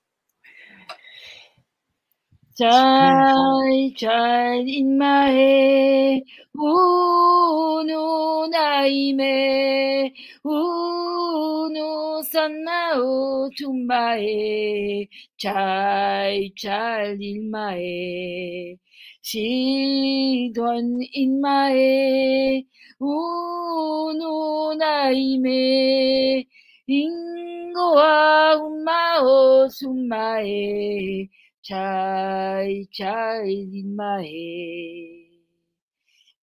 Child, 2.59 3.95
child 3.95 4.67
in 4.67 4.99
my 4.99 5.31
head, 5.31 6.23
uno 6.59 8.49
naime, 8.51 10.13
uno 10.43 12.21
sanao 12.25 13.49
tumbae, 13.55 15.09
child, 15.37 16.51
child 16.57 17.21
in 17.23 17.49
my 17.49 17.79
head, 17.79 18.79
children 19.23 20.99
in 21.15 21.41
my 21.41 21.71
head, 21.71 22.67
uno 22.99 24.75
naime, 24.75 26.45
ingo 26.89 27.95
wa 27.95 28.57
umao 28.67 29.71
sumae, 29.71 31.31
Chai, 31.69 32.89
chai, 32.91 33.69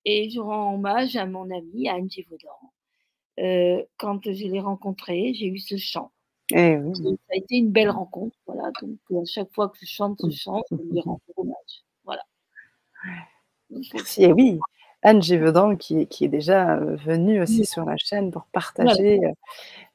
Et 0.05 0.29
je 0.29 0.39
rends 0.39 0.75
hommage 0.75 1.15
à 1.15 1.25
mon 1.25 1.49
ami 1.49 1.89
Anne 1.89 2.11
Gévaudan. 2.11 2.59
Euh, 3.39 3.83
quand 3.97 4.19
je 4.23 4.45
l'ai 4.45 4.59
rencontré, 4.59 5.33
j'ai 5.33 5.47
eu 5.47 5.57
ce 5.57 5.77
chant. 5.77 6.11
Eh 6.51 6.77
oui. 6.77 6.93
Ça 6.95 7.33
a 7.33 7.37
été 7.37 7.55
une 7.55 7.71
belle 7.71 7.89
rencontre. 7.89 8.37
Voilà. 8.45 8.69
Donc, 8.79 8.99
à 9.19 9.25
chaque 9.25 9.51
fois 9.51 9.69
que 9.69 9.77
je 9.81 9.87
chante 9.87 10.19
ce 10.21 10.29
chant, 10.29 10.61
je 10.69 10.75
lui 10.75 11.01
rends 11.01 11.19
hommage. 11.37 11.83
Voilà. 12.03 12.21
Merci. 13.71 14.25
Et 14.25 14.31
oui, 14.31 14.59
Anne 15.01 15.23
Gévaudan 15.23 15.75
qui, 15.75 16.05
qui, 16.05 16.25
est 16.25 16.29
déjà 16.29 16.77
euh, 16.77 16.97
venue 16.97 17.41
aussi 17.41 17.65
sur 17.65 17.83
la 17.83 17.97
chaîne 17.97 18.29
pour 18.29 18.45
partager 18.45 19.19
euh, 19.25 19.31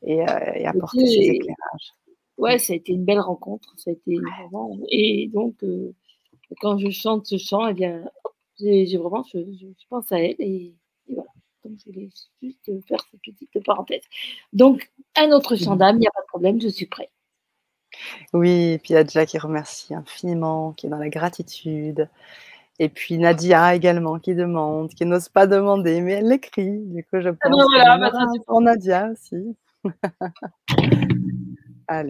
et, 0.03 0.17
et, 0.17 0.67
apporter 0.67 1.07
ses 1.07 1.21
éclairages 1.21 1.95
ouais, 2.41 2.59
ça 2.59 2.73
a 2.73 2.77
été 2.77 2.93
une 2.93 3.05
belle 3.05 3.21
rencontre. 3.21 3.73
Ça 3.77 3.91
a 3.91 3.93
été 3.93 4.17
vraiment... 4.17 4.79
Et 4.89 5.29
donc, 5.33 5.63
euh, 5.63 5.95
quand 6.61 6.79
je 6.79 6.91
chante 6.91 7.27
ce 7.27 7.39
chant, 7.39 7.69
eh 7.69 7.75
bien, 7.75 8.03
j'ai 8.59 8.97
vraiment, 8.97 9.25
je, 9.33 9.39
pense 9.89 10.11
à 10.13 10.21
elle 10.21 10.37
et, 10.39 10.75
voilà. 11.09 11.29
Donc, 11.65 11.79
je 11.79 11.93
voulais 11.93 12.09
juste 12.43 12.87
faire 12.87 13.01
cette 13.11 13.21
petite 13.21 13.65
parenthèse. 13.65 14.03
Donc, 14.53 14.91
un 15.17 15.31
autre 15.33 15.57
chant 15.57 15.77
d'âme, 15.77 15.97
il 15.97 16.01
n'y 16.01 16.07
a 16.07 16.13
pas 16.13 16.23
de 16.23 16.27
problème, 16.27 16.61
je 16.61 16.69
suis 16.69 16.87
prêt. 16.87 17.11
Oui, 18.33 18.73
et 18.73 18.79
puis 18.79 18.91
il 18.91 18.95
y 18.95 18.97
a 18.97 19.05
Jack 19.05 19.29
qui 19.29 19.39
remercie 19.39 19.95
infiniment, 19.95 20.73
qui 20.73 20.87
est 20.87 20.91
dans 20.91 20.99
la 20.99 21.09
gratitude. 21.09 22.09
Et 22.79 22.89
puis 22.89 23.19
Nadia 23.19 23.75
également 23.75 24.19
qui 24.19 24.35
demande, 24.35 24.89
qui 24.95 25.05
n'ose 25.05 25.29
pas 25.29 25.47
demander, 25.47 26.01
mais 26.01 26.13
elle 26.13 26.29
l'écrit. 26.29 26.79
Du 26.87 27.05
coup, 27.05 27.21
je 27.21 27.29
ah 27.29 27.33
ben 27.33 27.51
pense 27.51 27.65
ah 27.77 27.99
voilà, 27.99 28.11
bah, 28.11 28.27
pour 28.47 28.61
Nadia 28.63 29.11
aussi. 29.11 29.55
Dans 31.91 32.05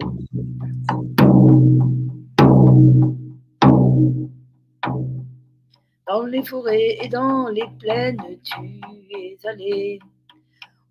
les 6.27 6.43
forêts 6.43 6.99
et 7.01 7.07
dans 7.07 7.47
les 7.47 7.65
plaines, 7.79 8.21
tu 8.43 8.79
es 9.09 9.39
allé. 9.43 9.97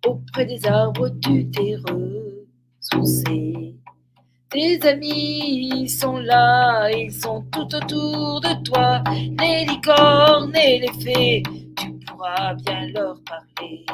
Auprès 0.05 0.45
des 0.45 0.67
arbres, 0.67 1.07
tu 1.21 1.49
t'es 1.51 1.77
ressourcé. 1.77 3.77
Tes 4.49 4.85
amis 4.85 5.87
sont 5.87 6.17
là, 6.17 6.91
ils 6.91 7.13
sont 7.13 7.45
tout 7.49 7.73
autour 7.73 8.41
de 8.41 8.61
toi. 8.65 9.01
Les 9.39 9.63
licornes 9.67 10.53
et 10.53 10.79
les 10.79 10.91
fées, 11.01 11.43
tu 11.77 11.93
pourras 12.05 12.55
bien 12.55 12.89
leur 12.89 13.21
parler. 13.23 13.85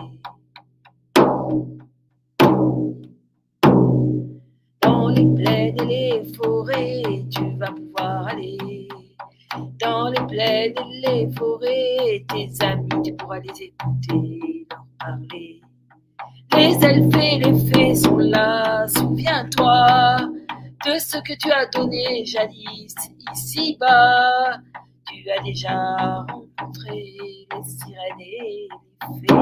Plaines 5.72 5.89
et 5.89 6.22
les 6.22 6.34
forêts, 6.34 7.03
tu 7.31 7.57
vas 7.57 7.72
pouvoir 7.72 8.27
aller. 8.27 8.88
Dans 9.80 10.10
les 10.10 10.26
plaines 10.27 10.73
et 10.77 11.07
les 11.07 11.31
forêts, 11.31 12.26
tes 12.30 12.65
amis, 12.65 13.02
tu 13.03 13.14
pourras 13.14 13.39
les 13.39 13.64
écouter, 13.64 14.68
leur 14.69 14.85
parler. 14.99 15.61
Les 16.56 16.84
elfes 16.84 17.15
et 17.15 17.38
les 17.39 17.72
fées 17.72 17.95
sont 17.95 18.18
là, 18.18 18.88
souviens-toi 18.88 20.18
de 20.85 20.99
ce 20.99 21.18
que 21.18 21.34
tu 21.38 21.52
as 21.52 21.65
donné 21.68 22.26
jadis 22.26 22.95
ici-bas. 23.34 24.57
Tu 25.06 25.30
as 25.30 25.44
déjà 25.44 26.26
rencontré 26.30 27.15
les 27.52 27.64
sirènes 27.64 28.19
et 28.19 28.41
les 28.41 29.27
fées, 29.27 29.35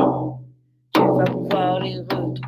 tu 0.93 1.01
vas 1.01 1.23
pouvoir 1.23 1.79
les 1.79 1.97
retrouver. 1.99 2.45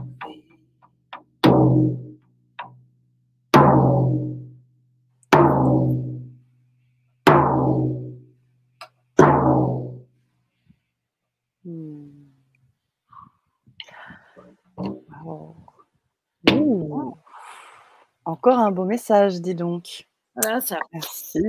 Encore 18.26 18.60
un 18.60 18.72
beau 18.72 18.86
message, 18.86 19.42
dis 19.42 19.56
donc. 19.56 20.08
Voilà 20.36 20.62
ça. 20.62 20.80
Merci. 20.94 21.40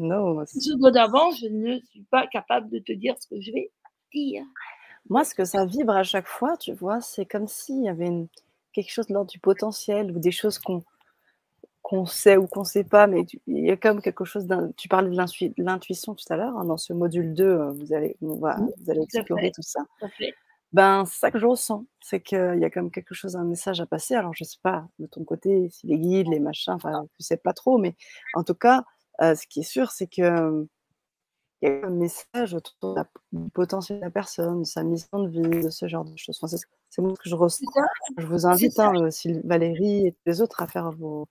No. 0.00 0.44
Ce 0.46 0.90
d'avant, 0.90 1.30
je 1.32 1.46
ne 1.46 1.78
suis 1.90 2.04
pas 2.10 2.26
capable 2.26 2.70
de 2.70 2.78
te 2.78 2.92
dire 2.92 3.14
ce 3.20 3.26
que 3.28 3.40
je 3.40 3.52
vais 3.52 3.70
dire. 4.12 4.44
Moi, 5.10 5.24
ce 5.24 5.34
que 5.34 5.44
ça 5.44 5.66
vibre 5.66 5.94
à 5.94 6.02
chaque 6.02 6.28
fois, 6.28 6.56
tu 6.56 6.72
vois, 6.72 7.00
c'est 7.00 7.26
comme 7.26 7.46
s'il 7.46 7.82
y 7.82 7.88
avait 7.88 8.10
quelque 8.72 8.90
chose 8.90 9.06
de 9.08 9.14
l'ordre 9.14 9.30
du 9.30 9.38
potentiel 9.38 10.10
ou 10.10 10.18
des 10.18 10.30
choses 10.30 10.58
qu'on 10.58 10.82
qu'on 11.82 12.06
sait 12.06 12.38
ou 12.38 12.46
qu'on 12.46 12.60
ne 12.60 12.64
sait 12.64 12.82
pas, 12.82 13.06
mais 13.06 13.26
il 13.46 13.66
y 13.66 13.70
a 13.70 13.76
comme 13.76 14.00
quelque 14.00 14.24
chose. 14.24 14.46
Tu 14.78 14.88
parlais 14.88 15.10
de 15.10 15.62
l'intuition 15.62 16.14
tout 16.14 16.24
à 16.30 16.36
l'heure, 16.36 16.56
hein, 16.56 16.64
dans 16.64 16.78
ce 16.78 16.94
module 16.94 17.34
2, 17.34 17.44
euh, 17.44 17.72
vous 17.72 17.92
allez, 17.92 18.16
vous 18.22 18.40
allez 18.46 19.02
explorer 19.02 19.52
tout, 19.54 19.60
ça. 19.60 19.80
Ben, 20.74 21.04
c'est 21.06 21.18
ça 21.20 21.30
que 21.30 21.38
je 21.38 21.46
ressens, 21.46 21.86
c'est 22.00 22.20
qu'il 22.20 22.58
y 22.60 22.64
a 22.64 22.68
comme 22.68 22.90
quelque 22.90 23.14
chose, 23.14 23.36
un 23.36 23.44
message 23.44 23.80
à 23.80 23.86
passer. 23.86 24.16
Alors, 24.16 24.34
je 24.34 24.42
ne 24.42 24.48
sais 24.48 24.58
pas 24.60 24.88
de 24.98 25.06
ton 25.06 25.22
côté 25.22 25.68
si 25.70 25.86
les 25.86 25.98
guides, 25.98 26.26
les 26.26 26.40
machins, 26.40 26.72
enfin, 26.72 27.06
je 27.12 27.16
ne 27.20 27.24
sais 27.24 27.36
pas 27.36 27.52
trop, 27.52 27.78
mais 27.78 27.94
en 28.34 28.42
tout 28.42 28.56
cas, 28.56 28.84
ce 29.20 29.46
qui 29.46 29.60
est 29.60 29.62
sûr, 29.62 29.92
c'est 29.92 30.08
que 30.08 30.66
y 31.62 31.66
a 31.68 31.86
un 31.86 31.90
message 31.90 32.54
autour 32.54 32.98
du 33.30 33.50
potentiel 33.50 34.00
de 34.00 34.04
la 34.04 34.10
personne, 34.10 34.62
de 34.62 34.66
sa 34.66 34.82
mission 34.82 35.20
de 35.20 35.28
vie, 35.28 35.62
de 35.62 35.70
ce 35.70 35.86
genre 35.86 36.04
de 36.04 36.16
choses. 36.16 36.40
c'est 36.90 37.02
moi 37.02 37.14
que 37.14 37.28
je 37.28 37.36
ressens. 37.36 37.64
Je 38.18 38.26
vous 38.26 38.44
invite, 38.44 38.76
hein, 38.80 38.92
Valérie 39.44 40.08
et 40.08 40.12
tous 40.12 40.22
les 40.26 40.42
autres, 40.42 40.60
à 40.60 40.66
faire 40.66 40.90
vos, 40.90 41.28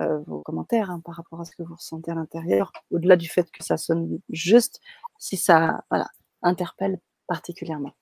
vos 0.00 0.42
commentaires 0.42 0.90
hein, 0.90 0.98
par 0.98 1.14
rapport 1.14 1.40
à 1.40 1.44
ce 1.44 1.54
que 1.54 1.62
vous 1.62 1.76
ressentez 1.76 2.10
à 2.10 2.16
l'intérieur, 2.16 2.72
au-delà 2.90 3.14
du 3.14 3.28
fait 3.28 3.48
que 3.52 3.62
ça 3.62 3.76
sonne 3.76 4.18
juste, 4.30 4.80
si 5.18 5.36
ça 5.36 5.84
voilà, 5.90 6.08
interpelle 6.42 6.98
particulièrement. 7.28 7.94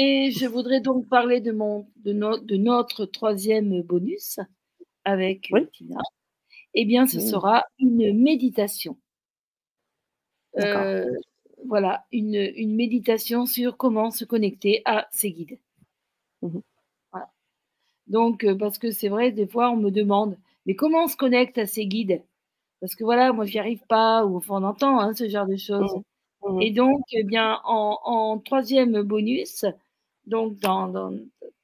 Et 0.00 0.30
je 0.30 0.46
voudrais 0.46 0.80
donc 0.80 1.08
parler 1.08 1.40
de, 1.40 1.50
mon, 1.50 1.88
de, 1.96 2.12
de 2.12 2.56
notre 2.56 3.04
troisième 3.04 3.82
bonus 3.82 4.38
avec 5.04 5.50
Tina. 5.72 5.98
Eh 6.74 6.84
bien, 6.84 7.08
ce 7.08 7.18
sera 7.18 7.64
une 7.80 8.16
méditation. 8.16 8.96
Euh, 10.58 11.04
voilà, 11.66 12.06
une, 12.12 12.36
une, 12.36 12.76
méditation 12.76 13.44
sur 13.44 13.76
comment 13.76 14.12
se 14.12 14.24
connecter 14.24 14.82
à 14.84 15.08
ses 15.10 15.32
guides. 15.32 15.58
Mmh 16.42 16.60
voilà. 17.10 17.30
Donc, 18.06 18.44
euh, 18.44 18.54
parce 18.54 18.78
que 18.78 18.92
c'est 18.92 19.08
vrai, 19.08 19.32
des 19.32 19.48
fois, 19.48 19.72
on 19.72 19.76
me 19.76 19.90
demande, 19.90 20.38
mais 20.64 20.76
comment 20.76 21.04
on 21.04 21.08
se 21.08 21.16
connecte 21.16 21.58
à 21.58 21.66
ses 21.66 21.86
guides? 21.86 22.22
Parce 22.80 22.94
que 22.94 23.02
voilà, 23.02 23.32
moi, 23.32 23.46
j'y 23.46 23.58
arrive 23.58 23.84
pas, 23.88 24.24
ou 24.24 24.36
enfin, 24.36 24.62
on 24.62 24.64
entend 24.64 25.00
hein, 25.00 25.12
ce 25.14 25.28
genre 25.28 25.46
de 25.46 25.56
choses. 25.56 25.92
Mmh. 26.44 26.52
Mmh. 26.52 26.62
Et 26.62 26.70
donc, 26.70 27.02
eh 27.12 27.24
bien, 27.24 27.60
en, 27.64 27.98
en, 28.04 28.38
troisième 28.38 29.02
bonus, 29.02 29.64
donc 30.28 30.58
dans, 30.58 30.88
dans, 30.88 31.12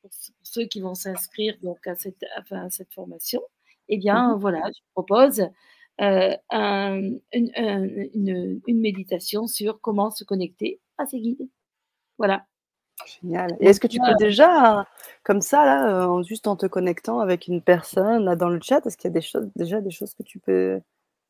pour 0.00 0.10
ceux 0.42 0.64
qui 0.64 0.80
vont 0.80 0.94
s'inscrire 0.94 1.56
donc 1.62 1.86
à 1.86 1.94
cette, 1.94 2.24
enfin, 2.38 2.66
à 2.66 2.70
cette 2.70 2.92
formation, 2.92 3.42
eh 3.88 3.98
bien, 3.98 4.36
voilà, 4.36 4.62
je 4.74 4.80
propose 4.92 5.48
euh, 6.00 6.36
une, 7.32 8.60
méditation 8.68 9.46
sur 9.46 9.80
comment 9.80 10.10
se 10.10 10.24
connecter 10.24 10.80
à 10.98 11.06
ses 11.06 11.20
guides. 11.20 11.48
Voilà. 12.18 12.44
Génial. 13.20 13.56
Et 13.60 13.66
est-ce 13.66 13.80
que 13.80 13.86
tu 13.86 13.98
peux 13.98 14.14
déjà, 14.18 14.86
comme 15.24 15.40
ça, 15.40 15.64
là, 15.64 16.06
euh, 16.06 16.22
juste 16.22 16.46
en 16.46 16.56
te 16.56 16.66
connectant 16.66 17.18
avec 17.18 17.48
une 17.48 17.60
personne 17.60 18.24
là, 18.24 18.36
dans 18.36 18.48
le 18.48 18.60
chat, 18.62 18.86
est-ce 18.86 18.96
qu'il 18.96 19.08
y 19.08 19.12
a 19.12 19.14
des 19.14 19.20
choses, 19.20 19.50
déjà 19.56 19.80
des 19.80 19.90
choses 19.90 20.14
que 20.14 20.22
tu 20.22 20.38
peux 20.38 20.80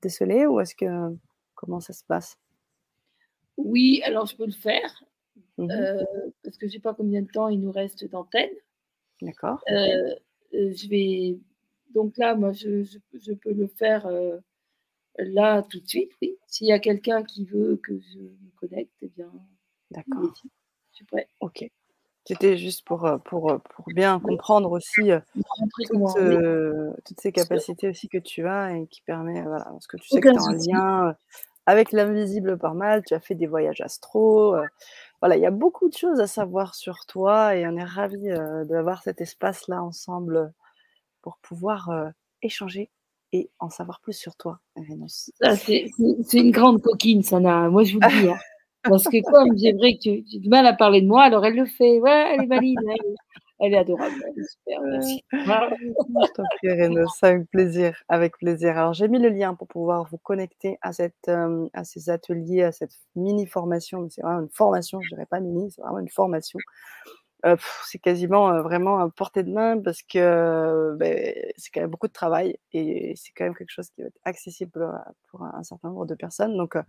déceler 0.03 0.47
ou 0.47 0.61
est-ce 0.61 0.75
que 0.75 1.17
comment 1.55 1.81
ça 1.81 1.95
se 1.95 2.05
passe? 2.05 2.37
Oui, 3.57 4.03
alors 4.05 4.27
je 4.27 4.37
peux 4.37 4.47
le 4.47 4.53
faire 4.53 5.05
mmh 5.59 5.71
euh, 5.71 6.05
parce 6.43 6.57
que 6.57 6.67
je 6.67 6.73
ne 6.73 6.77
sais 6.77 6.83
pas 6.83 6.95
combien 6.95 7.23
de 7.23 7.31
temps 7.31 7.49
il 7.49 7.61
nous 7.61 7.73
reste 7.73 8.09
d'antenne. 8.11 8.51
D'accord. 9.23 9.63
je 9.69 10.89
vais 10.89 11.39
donc 11.95 12.17
là, 12.19 12.35
moi, 12.35 12.53
je, 12.53 12.83
je 12.83 13.33
peux 13.33 13.53
le 13.53 13.69
faire 13.69 14.11
là 15.17 15.63
tout 15.63 15.79
de 15.79 15.87
suite, 15.87 16.11
oui. 16.21 16.37
S'il 16.49 16.67
y 16.67 16.73
a 16.73 16.81
quelqu'un 16.81 17.23
qui 17.23 17.45
veut 17.45 17.81
que 17.83 17.97
je 18.01 18.19
me 18.19 18.51
connecte, 18.57 18.93
eh 19.03 19.09
bien. 19.17 19.31
D'accord. 19.93 20.33
Je 20.91 20.97
suis 20.97 21.05
prêt. 21.05 21.29
Ok. 21.41 21.71
C'était 22.27 22.57
juste 22.57 22.87
pour, 22.87 23.07
pour, 23.27 23.61
pour 23.61 23.85
bien 23.89 24.19
comprendre 24.19 24.73
aussi 24.73 25.11
euh, 25.11 25.21
toutes, 27.05 27.21
ces 27.21 27.33
capacités 27.33 27.89
aussi 27.89 28.09
que 28.09 28.17
tu 28.17 28.47
as 28.47 28.79
et 28.79 28.87
qui 28.87 29.03
permet, 29.03 29.43
voilà, 29.43 29.65
parce 29.65 29.87
que 29.87 29.99
tu 29.99 30.09
sais 30.09 30.21
que 30.23 30.31
tu 30.31 30.39
as 30.39 30.43
un 30.43 30.57
lien 30.57 31.17
avec 31.67 31.93
l'invisible 31.93 32.59
par 32.59 32.75
mal, 32.75 33.03
tu 33.05 33.15
as 33.15 33.21
fait 33.21 33.35
des 33.35 33.47
voyages 33.47 33.81
astro. 33.81 34.57
voilà, 35.21 35.37
il 35.37 35.43
y 35.43 35.47
a 35.47 35.51
beaucoup 35.51 35.89
de 35.89 35.97
choses 35.97 36.21
à 36.21 36.27
savoir 36.27 36.75
sur 36.75 37.07
toi 37.07 37.57
et 37.57 37.67
on 37.67 37.77
est 37.77 37.85
ravis 37.85 38.29
d'avoir 38.69 39.03
cet 39.03 39.21
espace-là 39.21 39.83
ensemble 39.83 40.53
pour 41.23 41.39
pouvoir 41.39 41.91
échanger 42.43 42.91
et 43.35 43.51
en 43.59 43.69
savoir 43.69 44.01
plus 44.01 44.13
sur 44.13 44.37
toi, 44.37 44.61
C'est 45.57 46.39
une 46.39 46.53
grande 46.53 46.81
coquine, 46.81 47.25
Sana. 47.25 47.69
Moi, 47.69 47.83
je 47.83 47.95
vous 47.95 48.01
le 48.01 48.23
dis. 48.23 48.29
Hein. 48.29 48.37
Parce 48.85 49.05
que 49.05 49.21
comme 49.23 49.57
j'aimerais 49.57 49.95
que 49.95 50.03
tu, 50.03 50.11
aies 50.11 50.39
du 50.39 50.49
mal 50.49 50.67
à 50.67 50.73
parler 50.73 51.01
de 51.01 51.09
moi, 51.09 51.23
alors 51.25 51.45
elle 51.45 51.57
le 51.57 51.67
fait. 51.67 51.99
Ouais, 51.99 52.35
elle 52.35 52.43
est 52.43 52.47
valide. 52.47 52.79
Elle, 52.83 53.13
est 53.13 53.17
adorable. 53.61 54.15
Elle 54.27 54.43
est 54.43 54.49
super. 54.49 54.81
Merci. 54.83 55.25
je 55.33 56.33
t'en 56.33 56.43
prie, 56.57 56.71
avec 56.71 57.51
plaisir. 57.51 58.03
Avec 58.09 58.39
plaisir. 58.39 58.77
Alors, 58.79 58.95
j'ai 58.95 59.09
mis 59.09 59.19
le 59.19 59.29
lien 59.29 59.55
pour 59.55 59.69
pouvoir 59.69 60.09
vous 60.11 60.19
connecter 60.19 60.79
à, 60.83 60.93
cette, 60.93 61.29
euh, 61.29 61.69
à 61.73 61.85
ces 61.85 62.11
ateliers, 62.11 62.63
à 62.63 62.73
cette 62.73 62.93
mini-formation. 63.17 64.09
C'est 64.11 64.23
vraiment 64.23 64.41
une 64.41 64.51
formation, 64.51 65.01
je 65.01 65.07
ne 65.07 65.17
dirais 65.17 65.27
pas 65.27 65.41
mini, 65.41 65.71
c'est 65.71 65.83
vraiment 65.83 66.01
une 66.01 66.09
formation 66.09 66.59
c'est 67.85 67.99
quasiment 67.99 68.63
vraiment 68.63 68.99
à 68.99 69.09
portée 69.11 69.43
de 69.43 69.53
main 69.53 69.79
parce 69.79 70.03
que 70.03 70.95
ben, 70.97 71.35
c'est 71.57 71.71
quand 71.71 71.83
même 71.83 71.91
beaucoup 71.91 72.09
de 72.09 72.13
travail 72.13 72.59
et 72.73 73.15
c'est 73.17 73.33
quand 73.33 73.45
même 73.45 73.55
quelque 73.55 73.71
chose 73.71 73.91
qui 73.91 74.03
va 74.03 74.09
être 74.09 74.21
accessible 74.25 74.91
pour 75.29 75.43
un, 75.43 75.63
certain 75.63 75.89
nombre 75.89 76.07
de 76.07 76.15
personnes. 76.15 76.57
Donc, 76.57 76.77
vous 76.77 76.83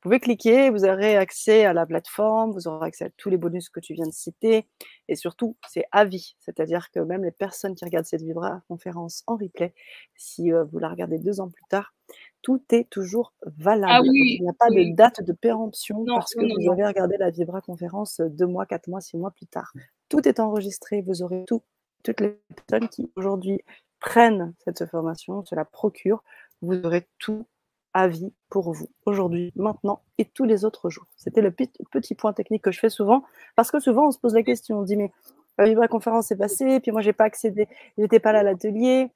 pouvez 0.00 0.20
cliquer, 0.20 0.70
vous 0.70 0.84
aurez 0.84 1.16
accès 1.16 1.64
à 1.64 1.72
la 1.72 1.86
plateforme, 1.86 2.52
vous 2.52 2.68
aurez 2.68 2.88
accès 2.88 3.06
à 3.06 3.10
tous 3.16 3.30
les 3.30 3.38
bonus 3.38 3.68
que 3.70 3.80
tu 3.80 3.94
viens 3.94 4.06
de 4.06 4.12
citer 4.12 4.66
et 5.08 5.16
surtout, 5.16 5.56
c'est 5.68 5.84
à 5.92 6.04
vie, 6.04 6.36
c'est-à-dire 6.40 6.90
que 6.90 7.00
même 7.00 7.24
les 7.24 7.32
personnes 7.32 7.74
qui 7.74 7.84
regardent 7.84 8.06
cette 8.06 8.22
Vibra 8.22 8.62
conférence 8.68 9.24
en 9.26 9.36
replay, 9.36 9.74
si 10.16 10.50
vous 10.50 10.78
la 10.78 10.88
regardez 10.88 11.18
deux 11.18 11.40
ans 11.40 11.48
plus 11.48 11.64
tard, 11.68 11.94
tout 12.42 12.62
est 12.70 12.88
toujours 12.90 13.32
valable. 13.44 13.92
Ah 13.92 14.00
oui, 14.02 14.36
il 14.38 14.42
n'y 14.42 14.48
a 14.48 14.52
pas 14.52 14.68
de 14.68 14.94
date 14.94 15.22
de 15.22 15.32
péremption 15.32 16.04
parce 16.04 16.34
que 16.34 16.40
vous 16.40 16.72
avez 16.72 16.86
regardé 16.86 17.16
la 17.16 17.30
Vibra 17.30 17.60
conférence 17.60 18.20
deux 18.20 18.46
mois, 18.46 18.66
quatre 18.66 18.88
mois, 18.88 19.00
six 19.00 19.16
mois 19.16 19.30
plus 19.30 19.46
tard. 19.46 19.72
Tout 20.12 20.28
est 20.28 20.40
enregistré, 20.40 21.00
vous 21.00 21.22
aurez 21.22 21.46
tout. 21.46 21.62
Toutes 22.04 22.20
les 22.20 22.38
personnes 22.54 22.90
qui 22.90 23.10
aujourd'hui 23.16 23.62
prennent 23.98 24.52
cette 24.62 24.84
formation, 24.84 25.42
se 25.42 25.54
la 25.54 25.64
procurent, 25.64 26.22
vous 26.60 26.74
aurez 26.84 27.08
tout 27.18 27.46
à 27.94 28.08
vie 28.08 28.34
pour 28.50 28.74
vous, 28.74 28.88
aujourd'hui, 29.06 29.54
maintenant 29.56 30.02
et 30.18 30.26
tous 30.26 30.44
les 30.44 30.66
autres 30.66 30.90
jours. 30.90 31.06
C'était 31.16 31.40
le 31.40 31.50
petit 31.50 32.14
point 32.14 32.34
technique 32.34 32.60
que 32.60 32.70
je 32.72 32.78
fais 32.78 32.90
souvent, 32.90 33.24
parce 33.56 33.70
que 33.70 33.80
souvent 33.80 34.08
on 34.08 34.10
se 34.10 34.18
pose 34.18 34.34
la 34.34 34.42
question, 34.42 34.80
on 34.80 34.82
dit 34.82 34.98
mais 34.98 35.10
la 35.56 35.64
Vibra 35.64 35.88
conférence 35.88 36.30
est 36.30 36.36
passée, 36.36 36.78
puis 36.80 36.92
moi 36.92 37.00
j'ai 37.00 37.14
pas 37.14 37.24
accédé, 37.24 37.66
j'étais 37.96 38.20
pas 38.20 38.32
là 38.32 38.40
à 38.40 38.42
l'atelier, 38.42 39.10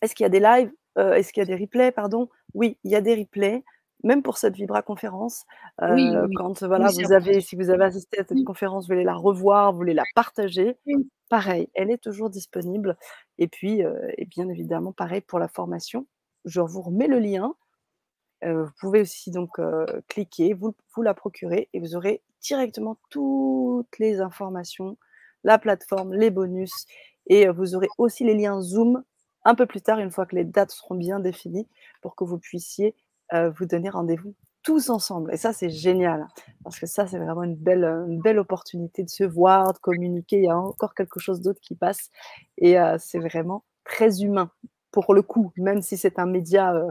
est-ce 0.00 0.14
qu'il 0.14 0.22
y 0.22 0.26
a 0.26 0.30
des 0.30 0.38
lives? 0.38 0.70
Euh, 0.96 1.14
est-ce 1.14 1.32
qu'il 1.32 1.40
y 1.40 1.42
a 1.42 1.56
des 1.56 1.60
replays? 1.60 1.90
Pardon? 1.90 2.28
Oui, 2.54 2.78
il 2.84 2.92
y 2.92 2.94
a 2.94 3.00
des 3.00 3.16
replays, 3.16 3.64
même 4.02 4.22
pour 4.22 4.38
cette 4.38 4.54
Vibra 4.54 4.82
conférence. 4.82 5.44
Euh, 5.82 6.28
quand 6.36 6.62
voilà, 6.62 6.88
vous 6.88 7.12
avez, 7.12 7.40
si 7.40 7.56
vous 7.56 7.70
avez 7.70 7.84
assisté 7.84 8.20
à 8.20 8.24
cette 8.24 8.44
conférence, 8.44 8.84
vous 8.84 8.94
voulez 8.94 9.04
la 9.04 9.14
revoir, 9.14 9.72
vous 9.72 9.78
voulez 9.78 9.94
la 9.94 10.04
partager, 10.14 10.76
pareil, 11.28 11.68
elle 11.74 11.90
est 11.90 12.02
toujours 12.02 12.30
disponible. 12.30 12.96
Et 13.38 13.48
puis, 13.48 13.84
euh, 13.84 13.94
et 14.16 14.26
bien 14.26 14.48
évidemment, 14.48 14.92
pareil 14.92 15.20
pour 15.20 15.38
la 15.38 15.48
formation. 15.48 16.06
Je 16.44 16.60
vous 16.60 16.82
remets 16.82 17.08
le 17.08 17.18
lien. 17.18 17.54
vous 18.42 18.70
pouvez 18.80 19.00
aussi 19.00 19.30
donc 19.30 19.58
cliquer, 20.08 20.54
vous, 20.54 20.74
vous 20.94 21.02
la 21.02 21.14
procurer 21.14 21.68
et 21.72 21.80
vous 21.80 21.96
aurez 21.96 22.22
directement 22.40 22.98
toutes 23.10 23.98
les 23.98 24.20
informations, 24.20 24.96
la 25.42 25.58
plateforme, 25.58 26.14
les 26.14 26.30
bonus 26.30 26.86
et 27.26 27.48
vous 27.48 27.74
aurez 27.74 27.88
aussi 27.98 28.24
les 28.24 28.34
liens 28.34 28.60
Zoom 28.60 29.02
un 29.46 29.54
peu 29.54 29.66
plus 29.66 29.80
tard, 29.80 30.00
une 30.00 30.10
fois 30.10 30.26
que 30.26 30.34
les 30.34 30.44
dates 30.44 30.72
seront 30.72 30.96
bien 30.96 31.20
définies, 31.20 31.68
pour 32.02 32.16
que 32.16 32.24
vous 32.24 32.38
puissiez 32.38 32.96
euh, 33.32 33.50
vous 33.50 33.66
donner 33.66 33.90
rendez-vous 33.90 34.34
tous 34.62 34.90
ensemble. 34.90 35.32
Et 35.32 35.36
ça, 35.36 35.52
c'est 35.52 35.70
génial, 35.70 36.26
parce 36.64 36.80
que 36.80 36.86
ça, 36.86 37.06
c'est 37.06 37.18
vraiment 37.18 37.44
une 37.44 37.54
belle, 37.54 37.84
une 37.84 38.20
belle 38.20 38.38
opportunité 38.38 39.04
de 39.04 39.08
se 39.08 39.22
voir, 39.22 39.72
de 39.72 39.78
communiquer. 39.78 40.38
Il 40.38 40.44
y 40.44 40.50
a 40.50 40.58
encore 40.58 40.94
quelque 40.94 41.20
chose 41.20 41.40
d'autre 41.40 41.60
qui 41.60 41.76
passe. 41.76 42.10
Et 42.58 42.78
euh, 42.78 42.96
c'est 42.98 43.20
vraiment 43.20 43.64
très 43.84 44.22
humain, 44.22 44.50
pour 44.90 45.14
le 45.14 45.22
coup, 45.22 45.52
même 45.56 45.82
si 45.82 45.96
c'est 45.96 46.18
un 46.18 46.26
média, 46.26 46.74
euh, 46.74 46.90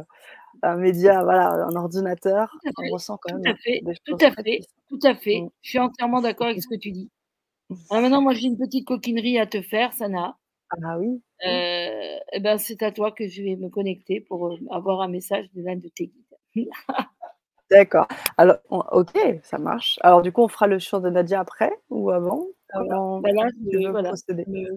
un 0.64 0.78
média, 0.78 1.22
voilà, 1.24 1.50
un 1.52 1.76
ordinateur, 1.76 2.56
on 2.78 2.94
ressent 2.94 3.18
quand 3.22 3.34
même 3.34 3.44
tout 3.44 3.52
à 3.52 3.56
fait, 3.58 3.82
tout 4.06 4.18
à 4.22 4.32
fait, 4.32 4.60
tout 4.88 5.00
à 5.04 5.16
fait. 5.16 5.44
Je 5.62 5.70
suis 5.70 5.80
entièrement 5.80 6.22
d'accord 6.22 6.48
avec 6.48 6.64
ce 6.64 6.70
que 6.70 6.80
tu 6.80 6.92
dis. 6.92 7.12
Alors 7.90 8.04
maintenant, 8.04 8.22
moi, 8.22 8.34
j'ai 8.34 8.48
une 8.48 8.58
petite 8.58 8.88
coquinerie 8.88 9.38
à 9.38 9.48
te 9.48 9.62
faire, 9.62 9.92
Sana. 9.94 10.38
Ah 10.84 10.98
oui. 11.00 11.22
Euh, 11.46 12.18
eh 12.34 12.40
ben, 12.40 12.58
c'est 12.58 12.82
à 12.84 12.92
toi 12.92 13.12
que 13.12 13.28
je 13.28 13.44
vais 13.44 13.56
me 13.56 13.70
connecter 13.70 14.22
pour 14.22 14.48
euh, 14.48 14.58
avoir 14.72 15.02
un 15.02 15.08
message 15.08 15.48
de 15.54 15.62
l'un 15.62 15.76
de 15.76 15.88
tes 15.90 16.08
guides. 16.08 16.25
D'accord. 17.72 18.08
Alors, 18.38 18.58
ok, 18.70 19.18
ça 19.44 19.58
marche. 19.58 19.98
Alors, 20.02 20.22
du 20.22 20.32
coup, 20.32 20.44
on 20.44 20.48
fera 20.48 20.68
le 20.68 20.80
chant 20.80 21.00
de 21.00 21.10
Nadia 21.10 21.40
après 21.40 21.72
ou 21.90 22.12
avant 22.12 22.46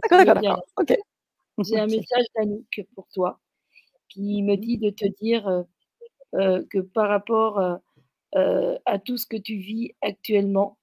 D'accord, 0.03 0.25
d'accord, 0.25 0.63
Ok. 0.79 0.97
J'ai 1.65 1.79
un 1.79 1.87
message 1.87 2.25
d'Anouk 2.37 2.87
pour 2.95 3.09
toi 3.13 3.41
qui 4.09 4.43
me 4.43 4.57
dit 4.57 4.79
de 4.79 4.91
te 4.91 5.05
dire 5.21 5.65
euh, 6.35 6.63
que 6.71 6.79
par 6.79 7.09
rapport 7.09 7.59
à 7.61 8.99
tout 9.05 9.19
ce 9.19 9.27
que 9.27 9.37
tu 9.37 9.57
vis 9.57 9.95
actuellement, 10.01 10.79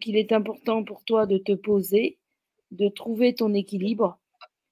qu'il 0.00 0.16
est 0.16 0.32
important 0.32 0.82
pour 0.82 1.04
toi 1.04 1.26
de 1.26 1.38
te 1.38 1.52
poser, 1.52 2.18
de 2.72 2.88
trouver 2.88 3.34
ton 3.34 3.54
équilibre 3.54 4.18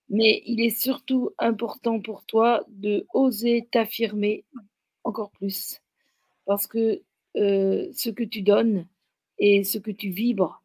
mais 0.08 0.42
il 0.46 0.60
est 0.60 0.70
surtout 0.70 1.30
important 1.38 2.00
pour 2.00 2.24
toi 2.24 2.64
de 2.68 3.06
oser 3.12 3.68
t'affirmer 3.70 4.44
encore 5.08 5.30
plus. 5.30 5.80
Parce 6.46 6.66
que 6.66 7.02
euh, 7.36 7.88
ce 7.94 8.10
que 8.10 8.24
tu 8.24 8.42
donnes 8.42 8.86
et 9.38 9.64
ce 9.64 9.78
que 9.78 9.90
tu 9.90 10.10
vibres 10.10 10.62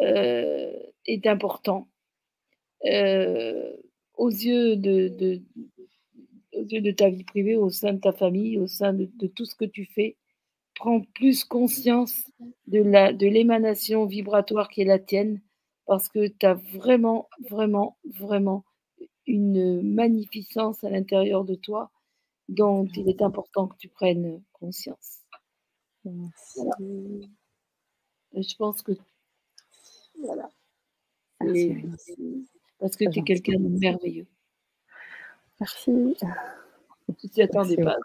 euh, 0.00 0.72
est 1.06 1.26
important. 1.26 1.88
Euh, 2.84 3.72
aux 4.16 4.30
yeux 4.30 4.76
de, 4.76 5.40
ta 6.92 7.08
vie 7.08 7.24
privée, 7.24 7.56
au 7.56 7.70
sein 7.70 7.92
de 7.92 8.00
ta 8.00 8.12
famille, 8.12 8.58
au 8.58 8.66
sein 8.66 8.92
de, 8.92 9.08
tout 9.26 9.44
ce 9.44 9.54
que 9.54 9.64
tu 9.64 9.84
fais. 9.84 10.16
Prends 10.74 11.00
plus 11.00 11.44
conscience 11.44 12.30
de 12.66 13.26
l'émanation 13.26 14.06
de 14.06 14.10
vibratoire 14.10 14.68
qui 14.68 14.82
est 14.82 14.84
la 14.84 14.98
tienne 14.98 15.40
parce 15.86 16.08
que 16.08 16.28
tu 16.28 16.46
as 16.46 16.54
vraiment, 16.54 17.28
vraiment, 17.48 17.96
vraiment 18.04 18.64
une 19.26 19.82
magnificence 19.82 20.84
à 20.84 20.90
l'intérieur 20.90 21.44
de 21.44 21.54
toi 21.54 21.90
dont 22.48 22.86
il 22.94 23.08
est 23.08 23.22
important 23.22 23.66
que 23.66 23.76
tu 23.76 23.88
prennes 23.88 24.42
conscience. 24.52 25.20
Merci. 26.04 27.30
Je 28.34 28.56
pense 28.56 28.82
que 28.82 28.92
voilà. 30.22 30.48
Parce 32.78 32.96
que 32.96 33.10
tu 33.10 33.18
es 33.18 33.22
quelqu'un 33.22 33.58
de 33.58 33.68
merveilleux. 33.68 34.26
Merci. 35.60 36.16
Tu 37.18 37.28
t'y 37.28 37.42
attendais 37.42 37.76
pas. 37.76 37.96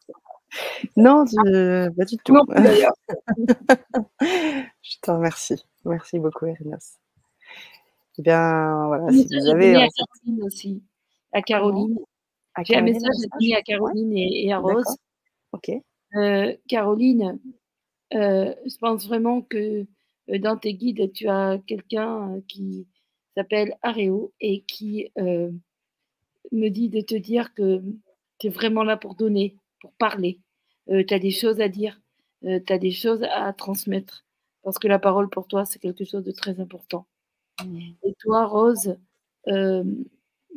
Non, 0.96 1.26
pas 1.26 2.06
du 2.06 2.18
tout. 2.18 2.38
d'ailleurs. 2.48 2.94
je 4.22 4.98
te 5.02 5.12
remercie. 5.12 5.66
Merci 5.86 6.20
beaucoup, 6.20 6.46
Erinos. 6.46 6.98
Eh 8.18 8.22
bien, 8.22 8.88
voilà, 8.88 9.12
si 9.12 9.28
vous 9.28 9.48
avez. 9.48 9.76
À 9.76 9.88
Caroline 9.90 10.44
aussi. 10.44 10.84
À 11.32 11.42
Caroline. 11.42 11.98
J'ai 12.62 12.76
un 12.76 12.82
message 12.82 13.16
à 13.32 13.58
à 13.58 13.62
Caroline 13.62 14.14
et, 14.16 14.52
à 14.52 14.60
Rose. 14.60 14.86
Ok. 15.54 15.72
Euh, 16.16 16.56
Caroline, 16.68 17.40
euh, 18.14 18.54
je 18.66 18.78
pense 18.78 19.08
vraiment 19.08 19.42
que 19.42 19.86
euh, 20.30 20.38
dans 20.40 20.58
tes 20.58 20.74
guides, 20.76 21.12
tu 21.14 21.28
as 21.28 21.58
quelqu'un 21.66 22.40
qui 22.48 22.88
s'appelle 23.36 23.76
Aréo 23.82 24.32
et 24.40 24.62
qui 24.62 25.10
me 26.52 26.70
dit 26.70 26.90
de 26.90 27.02
te 27.02 27.16
dire 27.16 27.54
que 27.56 27.82
tu 28.38 28.48
es 28.48 28.50
vraiment 28.50 28.84
là 28.84 28.98
pour 28.98 29.16
donner, 29.16 29.56
pour 29.82 29.92
parler. 29.94 30.40
tu 30.88 31.14
as 31.14 31.20
des 31.20 31.32
choses 31.32 31.60
à 31.62 31.68
dire, 31.68 32.00
tu 32.44 32.74
as 32.74 32.78
des 32.78 32.92
choses 32.92 33.24
à 33.24 33.52
transmettre. 33.54 34.24
Parce 34.62 34.78
que 34.78 34.88
la 34.88 35.00
parole 35.00 35.30
pour 35.30 35.48
toi, 35.48 35.66
c'est 35.66 35.80
quelque 35.80 36.06
chose 36.06 36.24
de 36.24 36.32
très 36.32 36.60
important. 36.60 37.08
Mmh. 37.66 37.80
Et 38.04 38.14
toi, 38.20 38.46
Rose, 38.46 38.98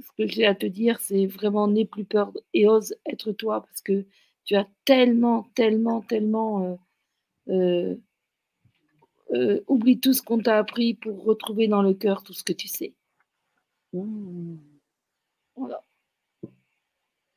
ce 0.00 0.10
que 0.16 0.28
j'ai 0.28 0.46
à 0.46 0.54
te 0.54 0.66
dire, 0.66 1.00
c'est 1.00 1.26
vraiment 1.26 1.68
n'aie 1.68 1.84
plus 1.84 2.04
peur 2.04 2.32
et 2.54 2.68
ose 2.68 2.94
être 3.06 3.32
toi 3.32 3.62
parce 3.62 3.80
que 3.80 4.04
tu 4.44 4.54
as 4.54 4.66
tellement, 4.84 5.48
tellement, 5.54 6.02
tellement 6.02 6.78
euh, 7.48 7.96
euh, 9.34 9.60
oublie 9.66 9.98
tout 9.98 10.12
ce 10.12 10.22
qu'on 10.22 10.38
t'a 10.38 10.58
appris 10.58 10.94
pour 10.94 11.24
retrouver 11.24 11.68
dans 11.68 11.82
le 11.82 11.94
cœur 11.94 12.22
tout 12.22 12.32
ce 12.32 12.44
que 12.44 12.52
tu 12.52 12.68
sais. 12.68 12.94
Mmh. 13.92 14.56
Voilà. 15.56 15.80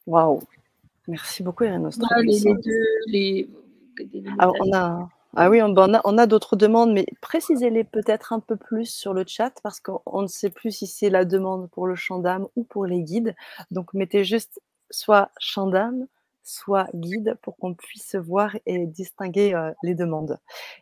Waouh. 0.05 0.41
Merci 1.07 1.41
beaucoup, 1.41 1.63
Irène. 1.63 1.89
les, 3.07 3.49
Alors, 4.37 4.55
on 4.59 4.73
a, 4.73 5.09
ah 5.35 5.49
oui, 5.49 5.61
on, 5.61 5.75
a, 5.77 6.01
on 6.05 6.17
a 6.17 6.27
d'autres 6.27 6.55
demandes, 6.55 6.91
mais 6.91 7.05
précisez-les 7.21 7.83
peut-être 7.83 8.33
un 8.33 8.39
peu 8.39 8.55
plus 8.55 8.85
sur 8.87 9.13
le 9.13 9.23
chat 9.27 9.53
parce 9.61 9.79
qu'on 9.79 10.21
ne 10.21 10.27
sait 10.27 10.49
plus 10.49 10.71
si 10.71 10.87
c'est 10.87 11.09
la 11.09 11.23
demande 11.25 11.69
pour 11.69 11.85
le 11.87 11.95
chant 11.95 12.19
d'âme 12.19 12.47
ou 12.55 12.63
pour 12.63 12.85
les 12.85 13.03
guides. 13.03 13.35
Donc, 13.71 13.93
mettez 13.93 14.23
juste 14.23 14.59
soit 14.89 15.29
chant 15.39 15.67
d'âme, 15.67 16.07
soit 16.43 16.87
guide 16.95 17.37
pour 17.43 17.57
qu'on 17.57 17.75
puisse 17.75 18.15
voir 18.15 18.55
et 18.65 18.87
distinguer 18.87 19.53
euh, 19.53 19.71
les 19.83 19.93
demandes. 19.93 20.39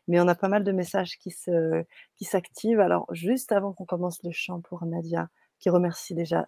Mais 0.08 0.22
on 0.22 0.28
a 0.30 0.36
pas 0.36 0.48
mal 0.48 0.64
de 0.64 0.72
messages 0.72 1.18
qui, 1.18 1.32
se, 1.32 1.84
qui 2.16 2.24
s'activent. 2.24 2.80
Alors, 2.80 3.06
juste 3.12 3.52
avant 3.52 3.74
qu'on 3.74 3.86
commence 3.86 4.24
le 4.24 4.32
chant 4.32 4.62
pour 4.62 4.86
Nadia, 4.86 5.28
qui 5.60 5.70
remercie 5.70 6.14
déjà 6.14 6.46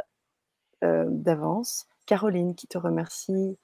euh, 0.85 1.05
d'avance, 1.09 1.85
Caroline 2.05 2.55
qui 2.55 2.67
te 2.67 2.77
remercie, 2.77 3.57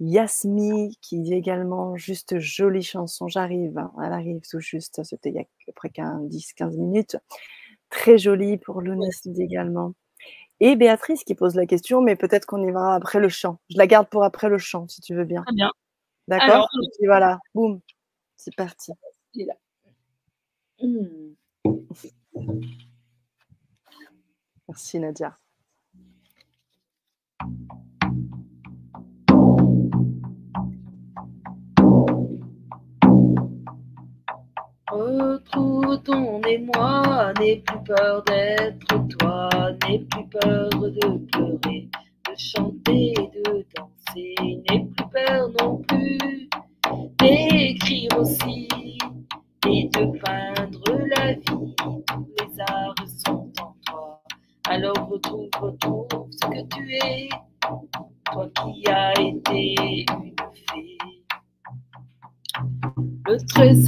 Yasmi 0.00 0.96
qui 1.00 1.20
dit 1.20 1.34
également 1.34 1.96
juste 1.96 2.38
jolie 2.38 2.82
chanson, 2.82 3.28
j'arrive, 3.28 3.78
hein, 3.78 3.92
elle 4.02 4.12
arrive 4.12 4.40
tout 4.48 4.60
juste, 4.60 5.02
c'était 5.04 5.30
il 5.30 5.36
y 5.36 5.38
a 5.38 5.42
à 5.42 5.46
peu 5.66 5.72
près 5.72 5.88
10-15 5.88 6.76
minutes. 6.76 7.16
Très 7.90 8.18
jolie 8.18 8.56
pour 8.56 8.80
Lounès 8.80 9.26
également. 9.26 9.94
Et 10.60 10.76
Béatrice 10.76 11.24
qui 11.24 11.34
pose 11.34 11.54
la 11.56 11.66
question, 11.66 12.00
mais 12.00 12.16
peut-être 12.16 12.46
qu'on 12.46 12.66
y 12.66 12.70
va 12.70 12.94
après 12.94 13.18
le 13.20 13.28
chant. 13.28 13.58
Je 13.68 13.76
la 13.76 13.86
garde 13.86 14.08
pour 14.08 14.24
après 14.24 14.48
le 14.48 14.58
chant, 14.58 14.88
si 14.88 15.00
tu 15.00 15.14
veux 15.14 15.24
bien. 15.24 15.42
Très 15.42 15.54
bien. 15.54 15.70
D'accord? 16.28 16.68
Et 17.00 17.06
voilà, 17.06 17.38
boum, 17.54 17.80
c'est 18.36 18.54
parti. 18.54 18.92
Merci 24.68 25.00
Nadia. 25.00 25.36
Retrouve 34.92 36.02
ton 36.02 36.42
émoi, 36.42 37.32
n'aie 37.40 37.62
plus 37.66 37.82
peur 37.82 38.22
d'être 38.24 39.08
toi, 39.18 39.48
n'aie 39.88 40.00
plus 40.00 40.26
peur 40.26 40.68
de 40.68 41.16
pleurer, 41.30 41.88
de 42.28 42.36
chanter, 42.36 43.14
de 43.16 43.64
danser, 43.74 44.34
n'aie 44.68 44.84
plus 44.84 45.08
peur 45.10 45.48
non 45.58 45.78
plus 45.88 46.50
d'écrire 47.18 48.10
aussi 48.18 48.68
et 49.66 49.88
de 49.88 50.18
peindre 50.18 50.98
la 51.16 51.32
vie. 51.32 51.74
Tous 51.78 52.26
les 52.38 52.60
arts 52.60 52.94
sont 53.24 53.50
en 53.62 53.74
toi, 53.86 54.22
alors 54.68 55.08
retrouve, 55.08 55.48
retrouve 55.58 56.28
ce 56.32 56.46
que 56.48 56.68
tu 56.68 56.92
es, 56.96 57.30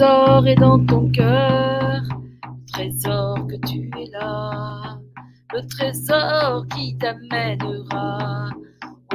est 0.05 0.57
dans 0.57 0.85
ton 0.85 1.11
cœur, 1.11 2.03
le 2.43 2.73
trésor 2.73 3.47
que 3.47 3.57
tu 3.67 3.91
es 3.99 4.11
là, 4.11 4.99
le 5.55 5.67
trésor 5.67 6.67
qui 6.75 6.97
t'amènera 6.99 8.51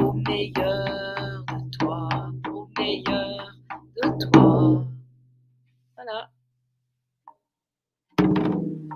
au 0.00 0.12
meilleur 0.14 1.44
de 1.44 1.78
toi, 1.78 2.08
au 2.52 2.68
meilleur 2.76 3.56
de 4.02 4.30
toi. 4.30 4.84
Voilà. 5.94 6.30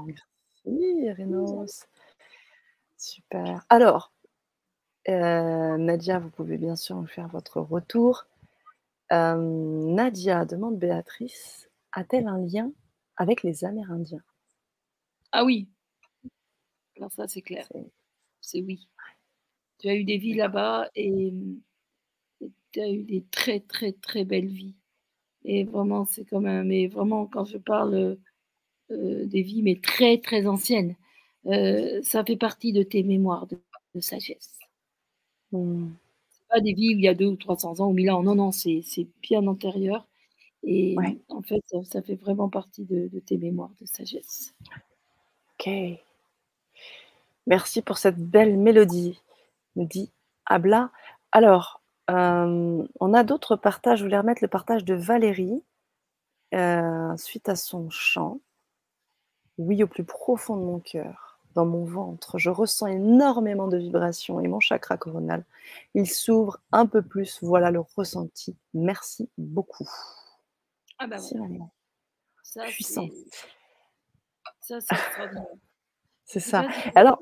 Merci, 0.05 1.13
Renos. 1.13 1.87
Super. 2.97 3.65
Alors, 3.69 4.13
euh, 5.09 5.77
Nadia, 5.77 6.19
vous 6.19 6.31
pouvez 6.31 6.59
bien 6.59 6.75
sûr 6.75 7.05
faire 7.09 7.29
votre 7.29 7.61
retour. 7.61 8.27
Nadia 9.11 10.45
demande 10.45 10.77
Béatrice, 10.77 11.71
a-t-elle 11.95 12.27
un 12.27 12.39
lien 12.39 12.73
avec 13.17 13.43
les 13.43 13.65
Amérindiens? 13.65 14.23
Ah 15.33 15.45
oui. 15.45 15.69
Alors 16.97 17.13
ça, 17.13 17.27
c'est 17.27 17.43
clair. 17.43 17.67
C'est 18.41 18.63
oui. 18.63 18.89
Tu 19.79 19.89
as 19.89 19.95
eu 19.97 20.05
des 20.05 20.19
vies 20.19 20.35
là-bas 20.35 20.91
et, 20.95 21.33
tu 22.73 22.81
as 22.81 22.91
eu 22.91 23.05
des 23.05 23.25
très, 23.31 23.61
très, 23.61 23.93
très 23.93 24.25
belles 24.25 24.47
vies. 24.49 24.75
Et 25.45 25.65
vraiment, 25.65 26.07
c'est 26.07 26.25
quand 26.25 26.41
même, 26.41 26.69
mais 26.69 26.87
vraiment, 26.89 27.27
quand 27.27 27.45
je 27.45 27.59
parle 27.59 28.19
des 28.91 29.43
vies, 29.43 29.63
mais 29.63 29.81
très, 29.81 30.19
très 30.19 30.47
anciennes, 30.47 30.97
ça 31.45 32.25
fait 32.25 32.37
partie 32.37 32.73
de 32.73 32.83
tes 32.83 33.03
mémoires 33.03 33.47
de, 33.47 33.59
sagesse. 34.01 34.59
Mmh 35.53 35.91
des 36.63 36.73
vies 36.73 36.95
où 36.95 36.99
il 36.99 37.01
y 37.01 37.09
a 37.09 37.15
deux 37.15 37.27
ou 37.27 37.37
300 37.37 37.81
ans 37.81 37.89
ou 37.89 37.93
1000 37.93 38.11
ans. 38.13 38.23
Non, 38.23 38.37
non, 38.37 38.53
c'est 38.53 38.83
bien 39.23 39.45
antérieur. 39.49 40.07
Et 40.67 40.97
en 41.29 41.43
fait, 41.43 41.63
ça, 41.85 42.03
fait 42.03 42.15
vraiment 42.15 42.49
partie 42.49 42.85
de, 42.85 43.09
tes 43.21 43.37
mémoires 43.37 43.73
de 43.81 43.87
sagesse. 43.87 44.55
Ok. 45.55 45.71
Merci 47.47 47.83
pour 47.83 47.99
cette 47.99 48.19
belle 48.19 48.57
mélodie, 48.57 49.21
dit 49.77 50.11
Abla. 50.47 50.91
Alors, 51.33 51.83
euh, 52.11 52.87
on 53.01 53.15
a 53.15 53.25
d'autres 53.25 53.57
partages. 53.57 53.99
Je 53.99 54.05
voulais 54.05 54.19
remettre 54.19 54.43
le 54.43 54.49
partage 54.49 54.85
de 54.85 54.95
Valérie 54.95 55.63
euh, 56.55 57.17
suite 57.17 57.49
à 57.49 57.57
son 57.57 57.91
chant. 57.91 58.41
Oui, 59.59 59.83
au 59.83 59.87
plus 59.87 60.05
profond 60.05 60.57
de 60.57 60.63
mon 60.63 60.81
cœur 60.81 61.39
dans 61.55 61.67
mon 61.67 61.85
ventre. 61.85 62.39
Je 62.39 62.51
ressens 62.51 62.87
énormément 62.89 63.69
de 63.69 63.77
vibrations 63.77 64.41
et 64.41 64.49
mon 64.49 64.61
chakra 64.61 64.97
coronal, 64.97 65.45
il 65.95 66.09
s'ouvre 66.09 66.59
un 66.73 66.87
peu 66.87 67.03
plus. 67.03 67.39
Voilà 67.43 67.71
le 67.71 67.81
ressenti. 67.81 68.57
Merci 68.75 69.29
beaucoup. 69.39 69.89
Ah 70.99 71.07
bah 71.07 71.19
C'est 71.19 71.39
vraiment 71.39 71.73
puissant. 72.69 73.09
Ça, 74.61 74.79
c'est 74.81 74.97
C'est 76.27 76.41
ça. 76.41 76.67
Alors, 76.95 77.21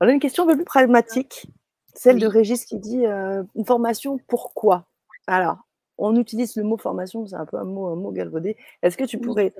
on 0.00 0.06
a 0.06 0.12
une 0.12 0.20
question 0.20 0.44
un 0.44 0.48
peu 0.48 0.56
plus 0.56 0.64
pragmatique, 0.64 1.46
celle 1.94 2.18
de 2.18 2.26
Régis 2.26 2.64
qui 2.64 2.78
dit 2.78 3.06
euh, 3.06 3.42
une 3.54 3.64
formation, 3.64 4.18
pourquoi? 4.28 4.86
Alors, 5.26 5.56
on 5.96 6.14
utilise 6.16 6.56
le 6.56 6.62
mot 6.62 6.76
formation, 6.76 7.26
c'est 7.26 7.36
un 7.36 7.46
peu 7.46 7.56
un 7.56 7.64
mot, 7.64 7.86
un 7.88 7.96
mot 7.96 8.12
galvaudé. 8.12 8.56
Est-ce 8.82 8.96
que 8.96 9.04
tu 9.04 9.18
pourrais 9.18 9.54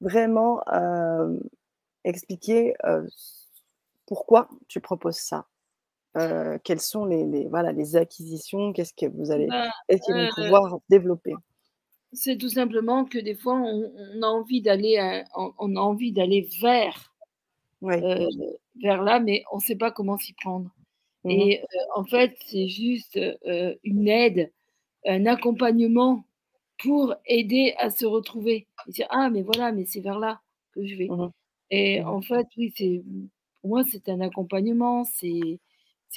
vraiment 0.00 0.62
euh, 0.72 1.38
expliquer 2.04 2.74
euh, 2.84 3.06
pourquoi 4.06 4.48
tu 4.68 4.80
proposes 4.80 5.18
ça? 5.18 5.46
Quelles 6.62 6.80
sont 6.80 7.04
les, 7.06 7.46
voilà, 7.48 7.72
les 7.72 7.96
acquisitions? 7.96 8.72
Qu'est-ce 8.72 8.94
que 8.94 9.06
vous 9.06 9.30
allez, 9.32 9.48
bah, 9.48 9.68
est-ce 9.88 10.02
qu'ils 10.02 10.14
vont 10.14 10.28
pouvoir 10.34 10.78
développer? 10.88 11.34
C'est 12.14 12.38
tout 12.38 12.48
simplement 12.48 13.04
que 13.04 13.18
des 13.18 13.34
fois, 13.34 13.54
on, 13.54 14.22
a 14.22 14.26
envie 14.26 14.62
d'aller, 14.62 15.22
on, 15.36 15.76
a 15.76 15.80
envie 15.80 16.12
d'aller 16.12 16.48
vers, 16.60 17.14
vers 17.82 19.02
là, 19.02 19.20
mais 19.20 19.44
on 19.52 19.56
ne 19.56 19.62
sait 19.62 19.76
pas 19.76 19.90
comment 19.90 20.16
s'y 20.16 20.32
prendre. 20.34 20.70
Mmh 21.24 21.30
Et 21.30 21.62
en 21.94 22.04
fait, 22.04 22.36
c'est 22.46 22.68
juste 22.68 23.18
une 23.82 24.08
aide, 24.08 24.52
un 25.06 25.26
accompagnement 25.26 26.24
pour 26.78 27.14
aider 27.26 27.74
à 27.78 27.90
se 27.90 28.06
retrouver. 28.06 28.66
Et 28.86 28.92
dire, 28.92 29.06
ah, 29.10 29.30
mais 29.30 29.42
voilà, 29.42 29.72
mais 29.72 29.84
c'est 29.84 30.00
vers 30.00 30.18
là 30.18 30.40
que 30.72 30.86
je 30.86 30.94
vais. 30.96 31.08
Mmh 31.08 31.30
Et 31.70 32.00
mmh 32.00 32.08
en 32.08 32.22
fait, 32.22 32.46
oui, 32.56 32.72
c'est 32.76 33.02
pour 33.60 33.70
moi, 33.70 33.84
c'est 33.84 34.08
un 34.08 34.20
accompagnement, 34.20 35.04
c'est 35.04 35.58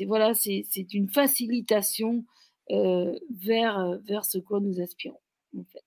voilà, 0.06 0.36
c'est 0.36 0.94
une 0.94 1.10
facilitation 1.10 2.24
vers, 2.69 3.99
vers 4.03 4.26
ce 4.26 4.38
quoi 4.38 4.60
nous 4.60 4.80
aspirons, 4.80 5.19
en 5.57 5.64
fait. 5.64 5.86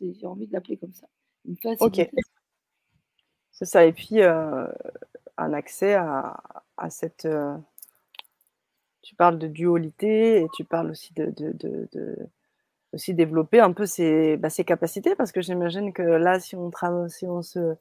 J'ai 0.00 0.26
envie 0.26 0.46
de 0.46 0.52
l'appeler 0.52 0.76
comme 0.76 0.92
ça. 0.92 1.06
Une 1.44 1.56
facilitation. 1.56 2.04
Ok. 2.04 2.24
C'est 3.52 3.64
ça. 3.64 3.84
Et 3.84 3.92
puis, 3.92 4.22
un 4.22 5.52
accès 5.52 5.94
à, 5.94 6.42
à 6.76 6.90
cette 6.90 7.26
tu 9.04 9.14
parles 9.14 9.38
de 9.38 9.46
dualité 9.46 10.40
et 10.40 10.48
tu 10.54 10.64
parles 10.64 10.90
aussi 10.90 11.12
de, 11.14 11.32
aussi 12.92 13.12
développer 13.12 13.60
un 13.60 13.72
peu 13.72 13.86
ses, 13.86 14.36
bah, 14.36 14.50
ses 14.50 14.64
capacités 14.64 15.14
parce 15.14 15.30
que 15.30 15.42
j'imagine 15.42 15.92
que 15.92 16.02
là, 16.02 16.40
si 16.40 16.56
on 16.56 16.70
travaille, 16.70 17.10
si 17.10 17.26
on 17.26 17.42
se, 17.42 17.76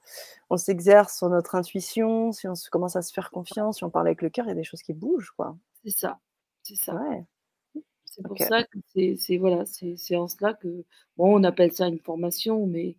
on 0.50 0.58
s'exerce 0.58 1.18
sur 1.18 1.30
notre 1.30 1.56
intuition, 1.56 2.32
si 2.34 2.48
on 2.48 2.56
se, 2.56 2.70
commence 2.70 2.96
à 2.96 3.02
se 3.02 3.14
faire 3.14 3.32
confiance, 3.32 3.78
si 3.78 3.84
on 3.84 3.90
parle 3.90 4.08
avec 4.08 4.22
le 4.22 4.30
cœur, 4.30 4.46
il 4.46 4.50
y 4.50 4.52
a 4.52 4.56
des 4.56 4.64
choses 4.64 4.82
qui 4.82 4.94
bougent, 4.94 5.32
quoi. 5.32 5.56
C'est 5.84 5.92
ça, 5.92 6.20
c'est 6.62 6.76
ça. 6.76 7.00
C'est 8.16 8.24
pour 8.24 8.38
ça 8.38 8.64
que 8.64 8.78
c'est 9.18 9.38
voilà, 9.38 9.66
c'est 9.66 10.16
en 10.16 10.28
cela 10.28 10.54
que 10.54 10.86
bon, 11.18 11.40
on 11.40 11.44
appelle 11.44 11.72
ça 11.72 11.88
une 11.88 12.00
formation, 12.00 12.68
mais 12.68 12.98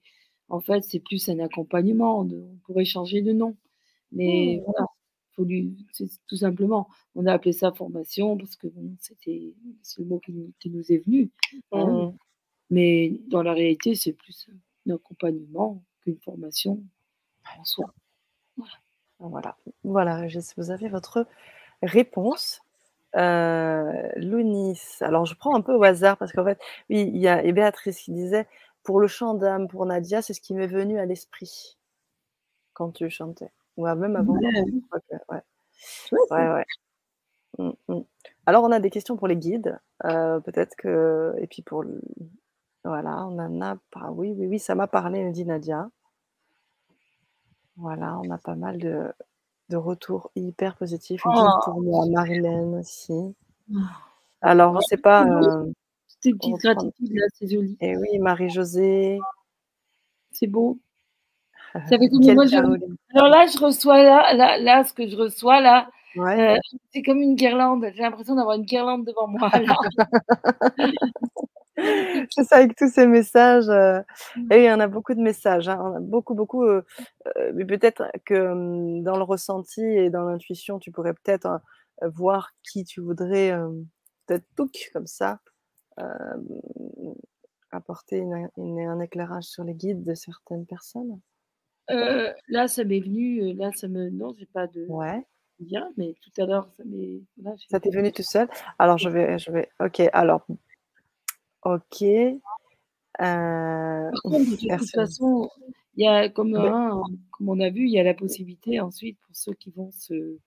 en 0.49 0.61
fait, 0.61 0.83
c'est 0.83 0.99
plus 0.99 1.29
un 1.29 1.39
accompagnement. 1.39 2.21
on 2.21 2.59
pourrait 2.65 2.85
changer 2.85 3.23
de 3.23 3.33
nom, 3.33 3.57
mais 4.11 4.61
mmh. 4.61 4.65
voilà, 4.65 4.87
c'est 5.93 6.11
tout 6.27 6.37
simplement, 6.37 6.89
on 7.15 7.27
a 7.27 7.33
appelé 7.33 7.53
ça 7.53 7.73
formation 7.73 8.37
parce 8.37 8.57
que 8.57 8.67
bon, 8.67 8.97
c'était 8.99 9.55
c'est 9.83 10.01
le 10.01 10.07
mot 10.07 10.19
qui, 10.19 10.33
nous 10.71 10.93
est 10.93 11.05
venu. 11.05 11.31
Hein. 11.71 11.87
Mmh. 11.87 12.17
Mais 12.71 13.21
dans 13.29 13.43
la 13.43 13.53
réalité, 13.53 13.95
c'est 13.95 14.15
plus 14.15 14.49
un 14.89 14.95
accompagnement 14.95 15.85
qu'une 16.03 16.19
formation 16.19 16.83
en 17.59 17.65
soi. 17.65 17.95
Voilà. 19.21 19.57
Voilà, 19.85 20.27
vous 20.57 20.71
avez 20.71 20.89
votre 20.89 21.27
réponse. 21.83 22.64
Euh, 23.17 24.09
Lounis, 24.17 24.81
alors 25.01 25.25
je 25.25 25.37
prends 25.37 25.55
un 25.55 25.61
peu 25.61 25.75
au 25.75 25.85
hasard 25.85 26.17
parce 26.17 26.33
qu'en 26.33 26.45
fait, 26.45 26.59
oui, 26.91 27.11
il 27.15 27.19
y 27.19 27.29
a 27.29 27.45
et 27.45 27.53
Béatrice 27.53 28.01
qui 28.01 28.13
disait 28.13 28.49
pour 28.83 29.01
le 29.01 29.07
chant 29.09 29.35
d'âme, 29.35 29.69
pour 29.69 29.87
Nadia, 29.87 30.23
c'est 30.23 30.35
ce 30.35 30.41
qui 30.41 30.55
m'est 30.55 30.67
venu 30.67 30.99
à 30.99 31.07
l'esprit 31.07 31.79
quand 32.75 32.91
tu 32.91 33.09
chantais. 33.11 33.51
Ou 33.77 33.87
même 33.87 34.17
avant. 34.17 34.35
Ouais. 34.35 35.43
Ouais, 36.31 36.49
ouais. 36.53 36.65
Mmh, 37.59 37.71
mmh. 37.89 38.01
Alors, 38.47 38.65
on 38.65 38.73
a 38.73 38.81
des 38.81 38.91
questions 38.91 39.17
pour 39.17 39.29
les 39.29 39.37
guides. 39.37 39.79
Euh, 40.05 40.41
peut-être 40.41 40.77
que. 40.77 41.35
Et 41.39 41.47
puis 41.47 41.63
pour. 41.63 41.85
Voilà, 42.85 43.27
on 43.27 43.39
en 43.39 43.61
a. 43.63 43.77
pas. 43.91 44.11
Oui, 44.11 44.35
oui, 44.37 44.47
oui, 44.47 44.59
ça 44.59 44.75
m'a 44.75 44.87
parlé, 44.87 45.31
dit 45.33 45.45
Nadia. 45.45 45.89
Voilà, 47.77 48.19
on 48.21 48.31
a 48.31 48.39
pas 48.39 48.55
mal 48.55 48.79
de, 48.79 49.13
de 49.71 49.77
retours 49.77 50.31
hyper 50.37 50.77
positifs. 50.77 51.23
Oh. 51.25 51.49
pour 51.65 51.81
moi, 51.81 52.07
Marilyn 52.07 52.79
aussi. 52.79 53.35
Oh. 53.73 53.79
Alors, 54.41 54.83
sais 54.83 54.97
pas. 54.97 55.27
Euh, 55.27 55.71
c'est 56.21 56.31
une 56.31 56.39
petite 56.39 56.57
gratitude 56.57 57.13
là, 57.13 57.27
c'est 57.35 57.51
joli. 57.51 57.77
Et 57.81 57.91
eh 57.91 57.97
oui, 57.97 58.19
Marie-Josée. 58.19 59.19
C'est 60.31 60.47
beau. 60.47 60.79
Ça 61.75 61.99
fait 61.99 62.35
moi, 62.35 62.45
Alors 63.15 63.29
là, 63.29 63.47
je 63.47 63.59
reçois 63.59 64.03
là, 64.03 64.59
là, 64.59 64.85
ce 64.85 64.93
que 64.93 65.09
je 65.09 65.17
reçois 65.17 65.61
là, 65.61 65.89
euh, 66.17 66.57
c'est 66.93 67.03
comme 67.03 67.21
une 67.21 67.35
guirlande. 67.35 67.85
J'ai 67.95 68.03
l'impression 68.03 68.37
d'avoir 68.37 68.57
une 68.57 68.65
guirlande 68.65 69.05
devant 69.05 69.27
moi. 69.27 69.51
c'est 72.31 72.45
ça 72.45 72.57
avec 72.57 72.77
tous 72.77 72.91
ces 72.93 73.07
messages. 73.07 73.69
Euh, 73.69 74.01
mmh. 74.37 74.53
et 74.53 74.59
il 74.59 74.65
y 74.65 74.73
en 74.73 74.81
a 74.81 74.87
beaucoup 74.89 75.15
de 75.15 75.21
messages. 75.21 75.69
Hein. 75.69 75.79
On 75.83 75.97
a 75.97 76.01
beaucoup, 76.01 76.35
beaucoup. 76.35 76.65
Euh, 76.65 76.83
mais 77.55 77.65
peut-être 77.65 78.05
que 78.25 78.35
hum, 78.35 79.03
dans 79.03 79.17
le 79.17 79.23
ressenti 79.25 79.83
et 79.83 80.11
dans 80.11 80.25
l'intuition, 80.25 80.79
tu 80.79 80.91
pourrais 80.91 81.15
peut-être 81.15 81.61
voir 82.03 82.51
qui 82.63 82.85
tu 82.85 83.01
voudrais 83.01 83.57
peut-être 84.27 84.45
tout 84.57 84.71
comme 84.93 85.07
ça 85.07 85.39
apporter 87.71 88.23
un 88.57 89.01
éclairage 89.01 89.45
sur 89.45 89.65
les 89.65 89.75
guides 89.75 90.05
de 90.05 90.15
certaines 90.15 90.67
personnes. 90.67 91.21
Euh, 91.91 92.33
là, 92.49 92.67
ça 92.69 92.85
m'est 92.85 93.01
venu, 93.01 93.43
euh, 93.43 93.53
là, 93.55 93.71
ça 93.75 93.89
me 93.89 94.09
non, 94.11 94.35
j'ai 94.39 94.47
pas 94.47 94.67
de 94.67 94.87
Ouais. 94.89 95.23
bien, 95.59 95.91
mais 95.99 96.15
tout 96.23 96.41
à 96.43 96.47
l'heure, 96.47 96.69
ça 96.77 96.83
m'est 96.87 97.21
Ça 97.69 97.79
t'est 97.81 97.91
venu 97.91 98.11
tout 98.11 98.23
seul? 98.23 98.49
Alors 98.79 98.97
je 98.97 99.09
vais 99.11 99.39
je 99.39 99.51
vais 99.51 99.69
OK, 99.81 100.01
alors 100.13 100.47
OK. 101.65 102.03
Euh, 102.03 102.41
Par 103.19 104.23
contre, 104.23 104.51
de 104.51 104.57
toute 104.57 104.91
façon, 104.91 105.49
il 105.97 106.05
y 106.05 106.07
a 106.07 106.29
comme 106.29 106.55
comme 107.31 107.49
on 107.49 107.61
a 107.61 107.71
vu, 107.71 107.87
il 107.87 107.93
y 107.93 107.99
a 107.99 108.03
la 108.03 108.15
possibilité 108.15 108.81
ensuite 108.81 109.19
pour 109.21 109.35
ceux 109.37 109.55
qui 109.55 109.71
vont 109.71 109.91
se 109.93 110.39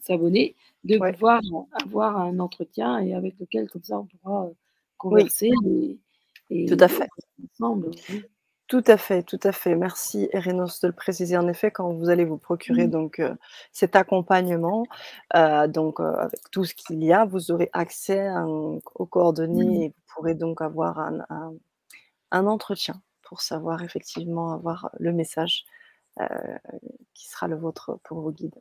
s'abonner, 0.00 0.56
de 0.84 0.98
pouvoir 1.12 1.40
avoir 1.84 2.16
un 2.16 2.38
entretien 2.40 2.98
et 2.98 3.14
avec 3.14 3.38
lequel 3.38 3.68
comme 3.70 3.82
ça 3.82 4.00
on 4.00 4.06
pourra, 4.06 4.50
converser 4.96 5.50
et 6.50 6.66
Tout 6.66 6.76
à 6.80 6.88
fait. 6.88 7.08
ensemble, 7.52 7.90
tout 8.68 8.84
à 8.86 8.98
fait, 8.98 9.22
tout 9.22 9.40
à 9.44 9.52
fait. 9.52 9.74
Merci 9.74 10.28
Erenos 10.32 10.80
de 10.82 10.88
le 10.88 10.92
préciser. 10.92 11.38
En 11.38 11.48
effet, 11.48 11.70
quand 11.70 11.90
vous 11.94 12.10
allez 12.10 12.26
vous 12.26 12.36
procurer 12.36 12.86
mmh. 12.86 12.90
donc 12.90 13.18
euh, 13.18 13.34
cet 13.72 13.96
accompagnement, 13.96 14.84
euh, 15.34 15.66
donc 15.66 16.00
euh, 16.00 16.12
avec 16.16 16.50
tout 16.50 16.66
ce 16.66 16.74
qu'il 16.74 17.02
y 17.02 17.10
a, 17.10 17.24
vous 17.24 17.50
aurez 17.50 17.70
accès 17.72 18.28
aux 18.94 19.06
coordonnées 19.06 19.64
mmh. 19.64 19.82
et 19.82 19.88
vous 19.88 20.02
pourrez 20.14 20.34
donc 20.34 20.60
avoir 20.60 20.98
un, 20.98 22.46
entretien 22.46 23.00
pour 23.22 23.40
savoir 23.40 23.82
effectivement 23.82 24.52
avoir 24.52 24.90
le 24.98 25.12
message 25.12 25.64
qui 27.14 27.28
sera 27.28 27.46
le 27.48 27.56
vôtre 27.56 27.98
pour 28.04 28.20
vos 28.20 28.32
guides. 28.32 28.60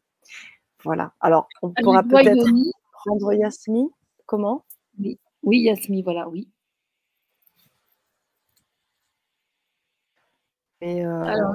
Voilà. 0.85 1.11
Alors, 1.19 1.49
on 1.61 1.71
pourra 1.71 2.03
peut-être 2.03 2.47
prendre 2.93 3.33
Yasmi. 3.33 3.89
Comment? 4.25 4.63
Oui, 4.99 5.19
oui, 5.43 5.61
Yasmi, 5.61 6.01
voilà, 6.01 6.29
oui. 6.29 6.47
Et, 10.81 11.05
euh, 11.05 11.53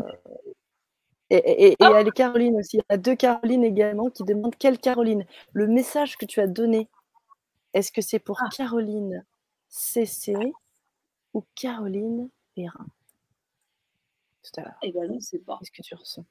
et, 1.30 1.72
et, 1.72 1.76
ah! 1.80 2.04
Caroline 2.14 2.56
aussi. 2.56 2.76
Il 2.78 2.84
y 2.90 2.94
a 2.94 2.96
deux 2.96 3.16
Caroline 3.16 3.64
également 3.64 4.10
qui 4.10 4.24
demandent 4.24 4.56
quelle 4.56 4.78
Caroline? 4.78 5.24
Le 5.52 5.66
message 5.66 6.16
que 6.16 6.26
tu 6.26 6.40
as 6.40 6.46
donné, 6.46 6.88
est-ce 7.72 7.92
que 7.92 8.02
c'est 8.02 8.18
pour 8.18 8.38
ah. 8.42 8.48
Caroline 8.54 9.24
CC 9.68 10.34
ou 11.32 11.44
Caroline 11.54 12.28
Perrin? 12.54 12.86
Tout 14.42 14.60
à 14.60 14.64
l'heure. 14.64 14.78
Eh 14.82 14.92
bien, 14.92 15.04
je 15.06 15.12
ne 15.12 15.20
sais 15.20 15.38
pas. 15.38 15.58
Qu'est-ce 15.60 15.70
que 15.70 15.82
tu 15.82 15.94
ressens? 15.94 16.24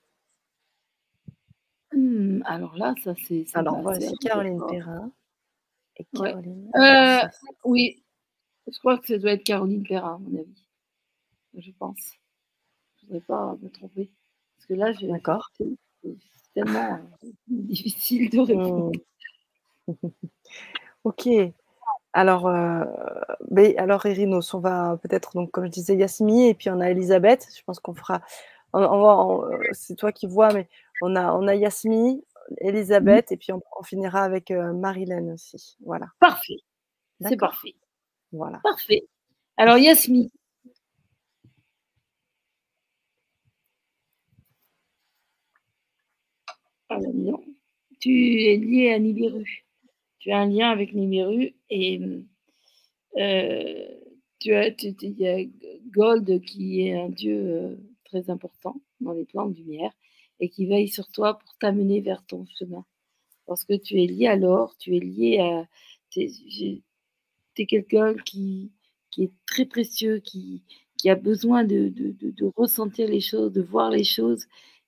Mmh, 1.94 2.44
Alors 2.46 2.76
là, 2.78 2.94
ça 3.04 3.14
c'est. 3.28 3.46
Alors 3.54 3.82
voici 3.82 4.16
Caroline 4.18 4.62
Perrin 4.70 5.12
et 5.98 6.06
Caroline. 6.16 6.72
Euh, 6.76 7.28
oui, 7.66 8.04
je 8.68 8.78
crois 8.80 8.98
que 8.98 9.08
ça 9.08 9.18
doit 9.18 9.32
être 9.32 9.44
Caroline 9.44 9.84
Perrin, 9.84 10.16
à 10.16 10.18
mon 10.18 10.40
avis. 10.40 10.66
Je 11.58 11.72
pense 11.72 12.21
pas 13.20 13.56
me 13.62 13.70
tromper. 13.70 14.10
Parce 14.58 14.68
que 14.68 14.74
là, 14.74 14.94
D'accord. 15.12 15.52
C'est 15.58 16.14
tellement 16.54 16.94
euh, 16.94 16.98
difficile 17.48 18.30
de 18.30 18.40
répondre. 18.40 18.92
Mmh. 19.88 19.94
ok. 21.04 21.30
Alors, 22.14 22.48
euh, 22.48 22.84
mais 23.50 23.78
alors, 23.78 24.06
Irinos, 24.06 24.54
on 24.54 24.60
va 24.60 24.98
peut-être, 25.02 25.34
donc, 25.34 25.52
comme 25.52 25.66
je 25.66 25.72
disais, 25.72 25.96
Yasmi, 25.96 26.48
et 26.48 26.54
puis 26.54 26.70
on 26.70 26.80
a 26.82 26.90
Elisabeth. 26.90 27.48
Je 27.56 27.64
pense 27.64 27.80
qu'on 27.80 27.94
fera. 27.94 28.22
On, 28.74 29.44
c'est 29.74 29.96
toi 29.96 30.12
qui 30.12 30.28
vois, 30.28 30.54
mais 30.54 30.68
on 31.02 31.16
a, 31.16 31.34
on 31.34 31.48
a 31.48 31.56
Yasmi, 31.56 32.24
Elisabeth, 32.58 33.32
et 33.32 33.38
puis 33.38 33.52
on, 33.54 33.84
finira 33.84 34.24
avec 34.24 34.52
euh, 34.52 34.74
Marilyn 34.74 35.34
aussi. 35.34 35.78
Voilà. 35.86 36.08
Parfait. 36.20 36.58
C'est 37.22 37.38
parfait. 37.38 37.76
Voilà. 38.32 38.60
Parfait. 38.64 39.08
Alors, 39.58 39.78
Tu 48.00 48.42
es 48.44 48.58
lié 48.58 48.92
à 48.92 49.00
Nibiru. 49.00 49.66
Tu 50.20 50.32
as 50.32 50.40
un 50.40 50.48
lien 50.48 50.70
avec 50.70 50.94
Nibiru 50.94 51.56
et 51.70 52.00
euh, 53.18 53.88
tu 54.40 54.54
as, 54.54 54.70
y 54.70 55.28
a 55.28 55.46
Gold 55.92 56.42
qui 56.42 56.82
est 56.82 57.00
un 57.00 57.10
dieu 57.10 57.38
euh, 57.38 57.76
très 58.06 58.30
important 58.30 58.82
dans 59.00 59.14
les 59.14 59.26
plans 59.26 59.48
de 59.48 59.56
lumière 59.56 59.92
et 60.40 60.50
qui 60.50 60.66
veille 60.66 60.88
sur 60.88 61.08
toi 61.10 61.38
pour 61.38 61.56
t'amener 61.60 62.02
vers 62.02 62.26
ton 62.26 62.46
chemin. 62.58 62.86
parce 63.46 63.64
que 63.64 63.74
tu 63.74 64.02
es 64.02 64.08
lié 64.08 64.28
à 64.28 64.36
l'or, 64.36 64.76
tu 64.78 64.96
es 64.96 65.00
lié 65.00 65.40
à. 65.40 65.68
Tu 66.10 66.22
es, 66.22 67.66
quelqu'un 67.68 68.16
qui, 68.16 68.72
qui 69.12 69.24
est 69.26 69.32
très 69.46 69.66
précieux, 69.66 70.20
qui, 70.20 70.64
qui 70.98 71.10
a 71.10 71.16
besoin 71.16 71.64
de, 71.64 71.90
de, 71.90 72.16
de, 72.20 72.52
ressentir 72.56 73.08
les 73.08 73.22
choses, 73.22 73.52
de 73.54 73.62
voir 73.62 73.92
les 73.92 74.04
choses, 74.04 74.48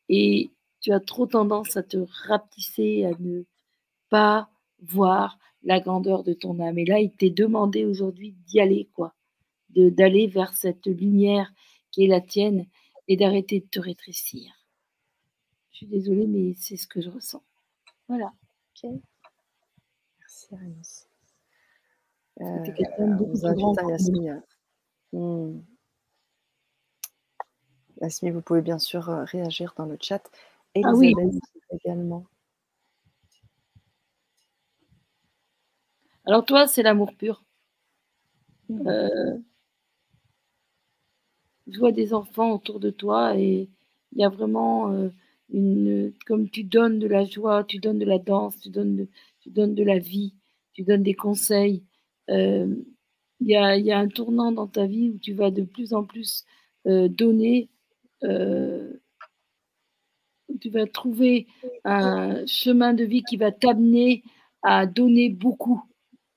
et 0.10 0.50
tu 0.84 0.92
as 0.92 1.00
trop 1.00 1.26
tendance 1.26 1.78
à 1.78 1.82
te 1.82 1.98
rapetisser, 2.28 3.06
à 3.06 3.12
ne 3.18 3.46
pas 4.10 4.50
voir 4.82 5.40
la 5.64 5.80
grandeur 5.80 6.24
de 6.24 6.34
ton 6.34 6.60
âme. 6.60 6.78
Et 6.78 6.86
là, 6.86 7.00
il 7.00 7.10
t'est 7.16 7.30
demandé 7.30 7.86
aujourd'hui 7.86 8.34
d'y 8.46 8.60
aller, 8.60 8.90
quoi, 8.94 9.16
d'aller 9.70 10.28
vers 10.28 10.54
cette 10.54 10.86
lumière 10.86 11.52
qui 11.90 12.04
est 12.04 12.08
la 12.08 12.20
tienne 12.20 12.68
et 13.08 13.16
d'arrêter 13.16 13.62
de 13.62 13.66
te 13.66 13.80
rétrécir. 13.80 14.52
Je 15.72 15.78
suis 15.78 15.88
désolée, 15.88 16.28
mais 16.28 16.54
c'est 16.58 16.76
ce 16.76 16.86
que 16.86 17.02
je 17.02 17.10
ressens. 17.10 17.44
Voilà. 18.10 18.34
Ok. 18.76 18.92
Merci, 20.20 20.48
Agnès. 20.54 21.08
Euh, 22.42 22.66
Yasmine. 23.88 24.44
Hmm. 25.14 25.62
Yasmine, 28.02 28.34
vous 28.34 28.42
pouvez 28.42 28.62
bien 28.62 28.80
sûr 28.80 29.10
euh, 29.10 29.24
réagir 29.24 29.74
dans 29.78 29.86
le 29.86 29.98
chat. 30.02 30.30
Elisabeth 30.76 31.16
ah 31.18 31.22
oui. 31.24 31.40
également. 31.72 32.26
Alors 36.26 36.46
toi, 36.46 36.68
c'est 36.68 36.84
l'amour 36.84 37.14
pur. 37.16 37.44
Hmm. 38.70 38.88
Euh, 38.88 39.38
je 41.68 41.80
vois 41.80 41.92
des 41.92 42.14
enfants 42.14 42.52
autour 42.54 42.80
de 42.80 42.90
toi 42.90 43.38
et 43.38 43.70
il 44.14 44.18
y 44.20 44.24
a 44.24 44.30
vraiment 44.30 44.92
euh, 44.92 45.10
une, 45.50 46.14
comme 46.26 46.50
tu 46.50 46.64
donnes 46.64 47.00
de 47.00 47.08
la 47.08 47.26
joie, 47.26 47.64
tu 47.64 47.80
donnes 47.80 48.00
de 48.00 48.06
la 48.06 48.20
danse, 48.20 48.60
tu 48.60 48.70
donnes 48.70 48.96
de, 48.96 49.08
tu 49.42 49.50
donnes 49.50 49.76
de 49.76 49.84
la 49.84 50.00
vie, 50.00 50.34
tu 50.74 50.84
donnes 50.84 51.04
des 51.04 51.14
conseils. 51.14 51.84
Euh, 52.30 52.74
il 53.42 53.48
y, 53.50 53.56
a, 53.58 53.78
y, 53.78 53.92
a, 53.92 54.00
un 54.00 54.08
tournant 54.08 54.54
dans 54.54 54.68
ta 54.68 54.86
vie 54.86 55.10
où 55.10 55.18
tu 55.18 55.34
vas 55.34 55.52
de 55.52 55.64
plus 55.64 55.94
en 55.94 56.06
plus 56.06 56.46
donner, 56.86 57.70
tu 60.60 60.70
vas 60.70 60.86
trouver 60.88 61.48
un 61.84 62.46
chemin 62.46 62.94
de 62.94 63.04
vie 63.04 63.24
qui 63.24 63.38
va 63.38 63.52
t'amener 63.52 64.24
à 64.62 64.86
donner 64.86 65.30
beaucoup 65.30 65.84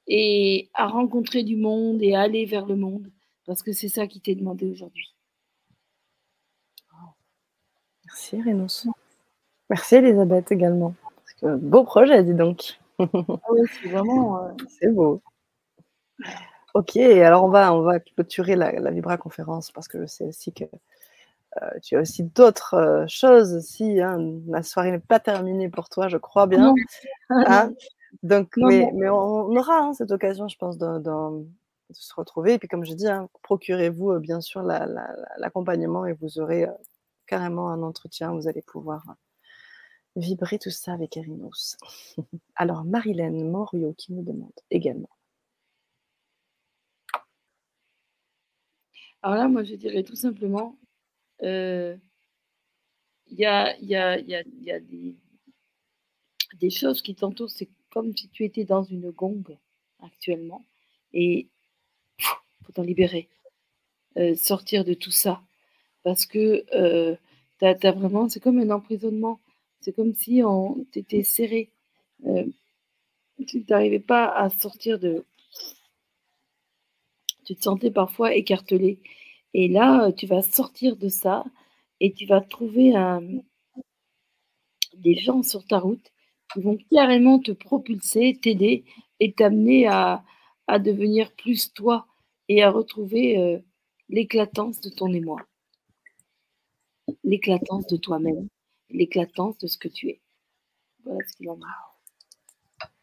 et 0.07 0.69
à 0.75 0.87
rencontrer 0.87 1.43
du 1.43 1.57
monde 1.57 2.03
et 2.03 2.15
à 2.15 2.23
aller 2.23 2.45
vers 2.45 2.67
le 2.67 2.77
monde, 2.77 3.11
parce 3.45 3.63
que 3.63 3.73
c'est 3.73 3.89
ça 3.89 4.07
qui 4.07 4.21
t'est 4.21 4.35
demandé 4.35 4.67
aujourd'hui. 4.71 5.15
Merci 8.07 8.41
Rénus. 8.41 8.87
Merci 9.69 9.97
Elisabeth 9.97 10.53
également. 10.53 10.95
beau 11.43 11.85
projet, 11.85 12.23
dis 12.23 12.35
donc. 12.35 12.79
Ah 12.99 13.05
oui, 13.51 13.61
c'est 13.83 13.89
vraiment. 13.89 14.43
Euh, 14.43 14.53
c'est 14.69 14.91
beau. 14.91 15.21
Ok, 16.75 16.97
alors 16.97 17.45
on 17.45 17.49
va, 17.49 17.75
on 17.75 17.83
va 17.83 18.01
clôturer 18.01 18.55
la, 18.55 18.73
la 18.73 18.91
Vibra 18.91 19.17
conférence 19.17 19.71
parce 19.71 19.89
que 19.89 20.01
je 20.01 20.07
sais 20.07 20.25
aussi 20.25 20.53
que 20.53 20.65
euh, 20.65 20.79
tu 21.83 21.97
as 21.97 22.01
aussi 22.01 22.25
d'autres 22.25 22.75
euh, 22.75 23.05
choses 23.09 23.55
aussi. 23.55 24.01
Hein. 24.01 24.41
La 24.47 24.63
soirée 24.63 24.91
n'est 24.91 24.99
pas 24.99 25.21
terminée 25.21 25.69
pour 25.69 25.89
toi, 25.89 26.09
je 26.09 26.17
crois 26.17 26.47
bien. 26.47 26.75
Hein. 27.31 27.73
Donc, 28.23 28.55
mais, 28.57 28.91
mais, 28.95 29.09
on 29.09 29.55
aura 29.57 29.79
hein, 29.79 29.93
cette 29.93 30.11
occasion, 30.11 30.49
je 30.49 30.57
pense, 30.57 30.79
de, 30.79 31.03
se 31.91 32.15
retrouver. 32.15 32.55
Et 32.55 32.59
puis, 32.59 32.69
comme 32.69 32.85
je 32.85 32.95
dis, 32.95 33.07
procurez-vous 33.43 34.19
bien 34.21 34.41
sûr 34.41 34.63
l'accompagnement 34.63 36.07
et 36.07 36.13
vous 36.15 36.39
aurez 36.39 36.67
carrément 37.27 37.71
un 37.71 37.83
entretien, 37.83 38.33
vous 38.33 38.49
allez 38.49 38.63
pouvoir 38.63 39.05
vibrer 40.17 40.59
tout 40.59 40.71
ça 40.71 40.93
avec 40.93 41.17
Erinos. 41.17 41.77
Alors, 42.57 42.85
Marilène 42.85 43.51
Morio 43.51 43.95
qui 43.95 44.13
nous 44.13 44.23
demande 44.23 44.53
également. 44.71 45.11
Alors 49.23 49.39
là, 49.39 49.49
moi, 49.49 49.65
je 49.65 49.75
dirais 49.75 50.05
tout 50.05 50.15
simplement, 50.15 50.77
il 51.43 51.99
y, 53.31 53.45
a, 53.45 53.77
y, 53.81 53.95
a, 53.95 54.19
y, 54.21 54.35
a, 54.35 54.81
des, 56.61 56.71
choses 56.71 57.03
qui 57.03 57.15
t'entourent. 57.15 57.51
C'est 57.51 57.69
comme 57.91 58.17
si 58.17 58.29
tu 58.29 58.45
étais 58.45 58.65
dans 58.65 58.83
une 58.83 59.11
gongue 59.11 59.57
actuellement 60.03 60.65
et 61.13 61.49
faut 62.65 62.73
t'en 62.73 62.83
libérer. 62.83 63.29
sortir 64.37 64.85
de 64.85 64.95
tout 64.95 65.11
ça 65.11 65.43
parce 66.07 66.25
que 66.25 66.65
euh, 66.73 67.17
vraiment, 67.61 68.29
c'est 68.29 68.39
comme 68.39 68.61
un 68.61 68.71
emprisonnement. 68.71 69.41
C'est 69.81 69.93
comme 69.93 70.15
si 70.15 70.41
on 70.45 70.85
t'était 70.93 71.25
serré. 71.25 71.71
Euh, 72.27 72.47
tu 73.47 73.65
n'arrivais 73.69 73.99
pas 73.99 74.27
à 74.29 74.49
sortir 74.49 75.01
de. 75.01 75.25
Tu 77.45 77.57
te 77.57 77.63
sentais 77.63 77.91
parfois 77.91 78.37
écartelé. 78.37 79.01
Et 79.59 79.69
là, 79.69 80.13
tu 80.13 80.27
vas 80.27 80.43
sortir 80.43 80.97
de 80.99 81.09
ça 81.09 81.43
et 82.01 82.13
tu 82.13 82.27
vas 82.27 82.43
trouver 82.43 82.95
un, 82.95 83.23
des 84.99 85.15
gens 85.15 85.43
sur 85.43 85.67
ta 85.67 85.79
route 85.79 86.13
qui 86.53 86.61
vont 86.61 86.77
carrément 86.91 87.39
te 87.39 87.53
propulser, 87.53 88.39
t'aider 88.41 88.85
et 89.19 89.33
t'amener 89.33 89.87
à, 89.87 90.23
à, 90.67 90.79
devenir 90.79 91.35
plus 91.37 91.73
toi 91.73 92.07
et 92.49 92.63
à 92.63 92.71
retrouver 92.71 93.39
euh, 93.39 93.59
l'éclatance 94.11 94.79
de 94.83 94.91
ton 94.91 95.11
émoi 95.15 95.41
l'éclatance 97.25 97.87
de 97.87 97.97
toi-même, 97.97 98.49
l'éclatance 98.91 99.57
de 99.57 99.69
ce 99.69 99.79
que 99.79 99.89
tu 99.89 100.09
es. 100.09 100.21
Voilà 101.05 101.27
ce 101.27 101.37
qu'il 101.37 101.49
en 101.49 101.61
a. 101.63 101.97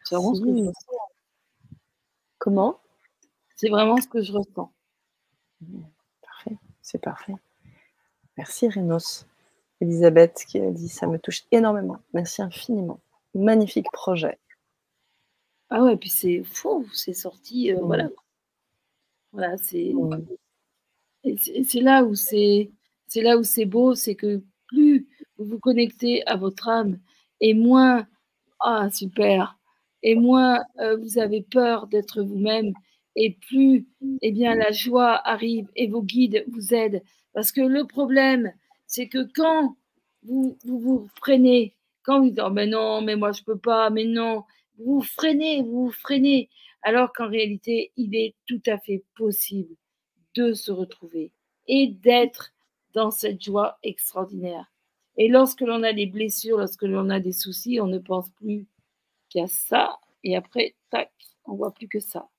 C'est 0.03 0.15
vraiment 0.15 0.35
ce 0.35 0.41
que 0.41 0.51
je 0.51 0.61
ressens. 0.61 1.09
Comment? 2.37 2.79
C'est 3.55 3.69
vraiment 3.69 3.97
ce 3.97 4.07
que 4.07 4.21
je 4.21 4.33
ressens. 4.33 4.71
C'est 6.83 7.01
parfait. 7.01 7.33
Merci 8.37 8.69
Renos. 8.69 9.25
Elisabeth 9.81 10.45
qui 10.47 10.59
a 10.59 10.69
dit 10.69 10.89
ça 10.89 11.07
me 11.07 11.17
touche 11.17 11.43
énormément. 11.51 11.97
Merci 12.13 12.41
infiniment. 12.43 12.99
Magnifique 13.33 13.91
projet. 13.91 14.37
Ah 15.69 15.83
ouais, 15.83 15.97
puis 15.97 16.09
c'est 16.09 16.43
fou, 16.43 16.87
c'est 16.93 17.13
sorti, 17.13 17.73
euh, 17.73 17.79
voilà. 17.81 18.09
Voilà, 19.31 19.57
c'est. 19.57 19.91
C'est 21.63 21.79
là 21.79 22.03
où 22.03 22.13
c'est 22.13 22.69
c'est 23.07 23.21
là 23.21 23.37
où 23.37 23.43
c'est 23.43 23.65
beau, 23.65 23.95
c'est 23.95 24.15
que 24.15 24.43
plus 24.67 25.07
vous 25.37 25.45
vous 25.45 25.59
connectez 25.59 26.25
à 26.27 26.35
votre 26.35 26.67
âme 26.67 26.99
et 27.41 27.53
moins, 27.53 28.05
ah 28.59 28.89
super, 28.91 29.57
et 30.03 30.15
moins 30.15 30.59
euh, 30.79 30.97
vous 30.97 31.17
avez 31.17 31.41
peur 31.41 31.87
d'être 31.87 32.21
vous-même 32.21 32.73
et 33.15 33.37
plus, 33.47 33.87
eh 34.21 34.31
bien, 34.31 34.55
la 34.55 34.71
joie 34.71 35.15
arrive 35.27 35.67
et 35.75 35.87
vos 35.87 36.01
guides 36.01 36.43
vous 36.47 36.73
aident. 36.73 37.03
Parce 37.33 37.51
que 37.51 37.61
le 37.61 37.85
problème, 37.85 38.51
c'est 38.87 39.07
que 39.07 39.27
quand 39.35 39.75
vous, 40.23 40.57
vous 40.65 41.07
freinez, 41.15 41.75
quand 42.03 42.21
vous 42.21 42.29
dites, 42.29 42.41
oh, 42.43 42.49
mais 42.49 42.67
non, 42.67 43.01
mais 43.01 43.15
moi 43.15 43.31
je 43.31 43.43
peux 43.43 43.57
pas, 43.57 43.89
mais 43.89 44.05
non, 44.05 44.43
vous 44.77 45.01
freinez, 45.01 45.61
vous 45.63 45.91
freinez, 45.91 46.49
alors 46.81 47.13
qu'en 47.13 47.29
réalité, 47.29 47.91
il 47.97 48.15
est 48.15 48.35
tout 48.47 48.61
à 48.67 48.77
fait 48.77 49.03
possible 49.15 49.75
de 50.35 50.53
se 50.53 50.71
retrouver 50.71 51.31
et 51.67 51.87
d'être 51.87 52.53
dans 52.93 53.11
cette 53.11 53.41
joie 53.41 53.77
extraordinaire. 53.83 54.71
Et 55.17 55.27
lorsque 55.27 55.61
l'on 55.61 55.83
a 55.83 55.93
des 55.93 56.07
blessures, 56.07 56.57
lorsque 56.57 56.83
l'on 56.83 57.09
a 57.09 57.19
des 57.19 57.31
soucis, 57.31 57.79
on 57.79 57.87
ne 57.87 57.99
pense 57.99 58.29
plus 58.31 58.67
qu'à 59.29 59.47
ça. 59.47 59.99
Et 60.23 60.35
après, 60.35 60.75
tac, 60.89 61.11
on 61.45 61.55
voit 61.55 61.73
plus 61.73 61.87
que 61.87 61.99
ça. 61.99 62.29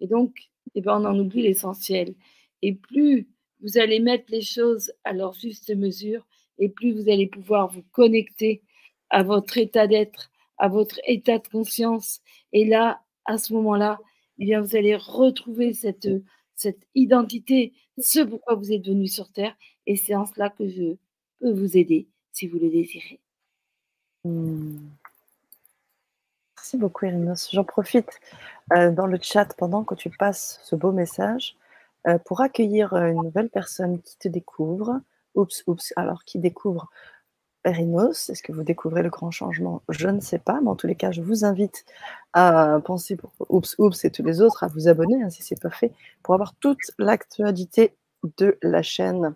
Et 0.00 0.06
donc, 0.06 0.50
eh 0.74 0.80
ben, 0.80 1.00
on 1.00 1.04
en 1.04 1.18
oublie 1.18 1.42
l'essentiel. 1.42 2.14
Et 2.62 2.74
plus 2.74 3.28
vous 3.62 3.78
allez 3.78 4.00
mettre 4.00 4.24
les 4.28 4.42
choses 4.42 4.92
à 5.04 5.12
leur 5.12 5.34
juste 5.34 5.74
mesure, 5.74 6.26
et 6.58 6.68
plus 6.68 6.92
vous 6.92 7.10
allez 7.10 7.26
pouvoir 7.26 7.68
vous 7.68 7.84
connecter 7.92 8.62
à 9.10 9.22
votre 9.22 9.58
état 9.58 9.86
d'être, 9.86 10.30
à 10.58 10.68
votre 10.68 11.00
état 11.06 11.38
de 11.38 11.48
conscience. 11.48 12.20
Et 12.52 12.64
là, 12.64 13.02
à 13.24 13.38
ce 13.38 13.52
moment-là, 13.54 13.98
eh 14.38 14.44
bien, 14.44 14.60
vous 14.60 14.76
allez 14.76 14.96
retrouver 14.96 15.72
cette, 15.74 16.08
identité, 16.94 17.72
ce 17.98 18.20
pourquoi 18.20 18.54
vous 18.54 18.72
êtes 18.72 18.86
venu 18.86 19.06
sur 19.06 19.30
Terre, 19.32 19.56
et 19.86 19.96
c'est 19.96 20.14
en 20.14 20.26
cela 20.26 20.50
que 20.50 20.68
je 20.68 20.96
peux 21.38 21.52
vous 21.52 21.76
aider 21.76 22.08
si 22.32 22.46
vous 22.46 22.58
le 22.58 22.70
désirez. 22.70 23.20
Hmm. 24.24 24.76
Merci 26.70 26.82
beaucoup, 26.82 27.06
Erinos. 27.06 27.50
J'en 27.50 27.64
profite 27.64 28.20
euh, 28.74 28.92
dans 28.92 29.06
le 29.06 29.18
chat 29.20 29.56
pendant 29.56 29.82
que 29.82 29.96
tu 29.96 30.08
passes 30.08 30.60
ce 30.62 30.76
beau 30.76 30.92
message 30.92 31.56
euh, 32.06 32.16
pour 32.18 32.42
accueillir 32.42 32.94
euh, 32.94 33.08
une 33.08 33.24
nouvelle 33.24 33.48
personne 33.48 34.00
qui 34.00 34.16
te 34.18 34.28
découvre. 34.28 35.00
Oups, 35.34 35.64
oups, 35.66 35.92
alors 35.96 36.22
qui 36.22 36.38
découvre 36.38 36.88
Erinos? 37.64 38.30
Est-ce 38.30 38.44
que 38.44 38.52
vous 38.52 38.62
découvrez 38.62 39.02
le 39.02 39.10
grand 39.10 39.32
changement? 39.32 39.82
Je 39.88 40.06
ne 40.06 40.20
sais 40.20 40.38
pas, 40.38 40.60
mais 40.60 40.68
en 40.68 40.76
tous 40.76 40.86
les 40.86 40.94
cas, 40.94 41.10
je 41.10 41.22
vous 41.22 41.44
invite 41.44 41.84
à 42.34 42.78
penser 42.84 43.16
pour 43.16 43.32
Oups, 43.48 43.74
oups 43.78 44.04
et 44.04 44.12
tous 44.12 44.22
les 44.22 44.40
autres 44.40 44.62
à 44.62 44.68
vous 44.68 44.86
abonner 44.86 45.24
hein, 45.24 45.30
si 45.30 45.42
ce 45.42 45.54
n'est 45.54 45.60
pas 45.60 45.70
fait 45.70 45.92
pour 46.22 46.34
avoir 46.34 46.54
toute 46.54 46.92
l'actualité 47.00 47.96
de 48.36 48.56
la 48.62 48.82
chaîne. 48.82 49.34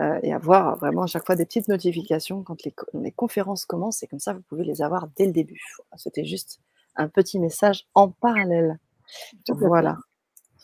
Euh, 0.00 0.18
et 0.22 0.32
avoir 0.32 0.76
vraiment 0.76 1.02
à 1.02 1.06
chaque 1.06 1.24
fois 1.24 1.36
des 1.36 1.44
petites 1.44 1.68
notifications 1.68 2.42
quand 2.42 2.64
les, 2.64 3.12
conférences 3.12 3.64
commencent. 3.64 4.02
Et 4.02 4.08
comme 4.08 4.18
ça, 4.18 4.32
vous 4.32 4.42
pouvez 4.42 4.64
les 4.64 4.82
avoir 4.82 5.08
dès 5.16 5.26
le 5.26 5.32
début. 5.32 5.62
C'était 5.96 6.24
juste 6.24 6.60
un 6.96 7.08
petit 7.08 7.38
message 7.38 7.86
en 7.94 8.10
parallèle. 8.10 8.78
Voilà. 9.48 9.98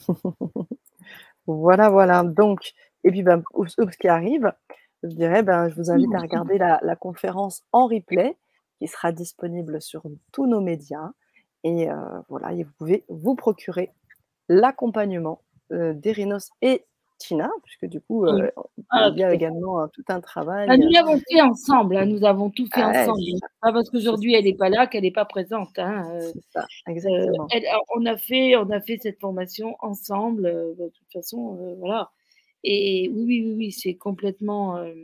voilà, 1.47 1.91
voilà. 1.91 2.25
Donc, 2.25 2.73
et 3.05 3.11
puis, 3.11 3.23
ben, 3.23 3.43
ce 3.67 3.97
qui 3.99 4.09
arrive, 4.09 4.53
je 5.05 5.09
dirais, 5.11 5.43
ben, 5.43 5.69
je 5.69 5.77
vous 5.77 5.91
invite 5.91 6.13
à 6.15 6.19
regarder 6.19 6.59
la, 6.59 6.97
conférence 6.97 7.63
en 7.73 7.87
replay 7.87 8.37
qui 8.79 8.89
sera 8.89 9.13
disponible 9.13 9.81
sur 9.81 10.03
tous 10.33 10.47
nos 10.47 10.61
médias. 10.61 11.11
Et 11.63 11.91
euh, 11.91 11.95
voilà, 12.29 12.53
et 12.53 12.65
vous 12.65 12.73
pouvez 12.79 13.05
vous 13.09 13.37
procurer 13.37 13.93
l'accompagnement 14.49 15.43
euh, 15.73 15.93
d'Erinos 15.93 16.51
et 16.63 16.85
Tina, 17.21 17.51
puisque 17.63 17.87
du 17.87 18.01
coup, 18.01 18.25
euh, 18.25 18.51
il 19.13 19.19
y 19.19 19.23
a 19.23 19.33
également 19.33 19.87
tout 19.89 20.03
un 20.09 20.21
travail. 20.21 20.67
Bah, 20.67 20.79
nous 20.79 20.89
l'avons 20.89 21.21
fait 21.31 21.43
ensemble, 21.43 21.97
hein, 21.97 22.07
nous 22.07 22.25
avons 22.25 22.49
tout 22.51 22.67
fait 22.75 22.83
ensemble. 22.83 23.21
Pas 23.61 23.73
parce 23.73 23.91
qu'aujourd'hui 23.91 24.35
elle 24.35 24.45
n'est 24.45 24.55
pas 24.55 24.71
là 24.71 24.87
qu'elle 24.87 25.03
n'est 25.03 25.11
pas 25.11 25.27
présente. 25.27 25.79
Hein, 25.79 26.19
c'est 26.33 26.43
ça, 26.51 26.67
exactement. 26.87 27.47
on, 27.95 28.07
a 28.07 28.17
fait, 28.17 28.57
on 28.57 28.71
a 28.71 28.81
fait 28.81 28.99
cette 29.01 29.21
formation 29.21 29.77
ensemble, 29.81 30.45
de 30.45 30.91
toute 30.95 31.13
façon, 31.13 31.77
voilà. 31.79 32.11
Et 32.65 33.11
oui, 33.13 33.25
oui, 33.25 33.45
oui, 33.47 33.55
oui 33.55 33.73
c'est 33.73 33.95
complètement. 33.95 34.79
Euh, 34.79 34.95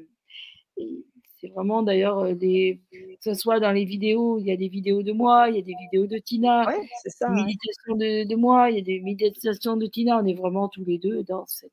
c'est 1.39 1.49
vraiment 1.49 1.83
d'ailleurs 1.83 2.35
des. 2.35 2.81
Que 2.91 3.33
ce 3.33 3.35
soit 3.35 3.61
dans 3.61 3.73
les 3.73 3.85
vidéos, 3.85 4.39
il 4.39 4.47
y 4.47 4.53
a 4.53 4.57
des 4.57 4.69
vidéos 4.69 5.03
de 5.03 5.13
moi, 5.13 5.51
il 5.51 5.57
y 5.57 5.59
a 5.59 5.63
des 5.63 5.75
vidéos 5.91 6.07
de 6.07 6.19
Tina, 6.19 6.67
ouais, 6.67 6.89
ça, 7.07 7.29
méditations 7.29 7.95
de, 7.95 8.25
de, 8.25 8.37
moi, 8.37 8.71
il 8.71 8.77
y 8.77 8.81
a 8.81 8.83
des 8.83 9.01
méditations 9.01 9.77
de 9.77 9.87
Tina. 9.87 10.19
On 10.19 10.27
est 10.27 10.35
vraiment 10.35 10.69
tous 10.69 10.85
les 10.85 10.99
deux 10.99 11.23
dans 11.25 11.45
cette, 11.47 11.73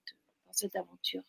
cette 0.53 0.75
aventure. 0.75 1.21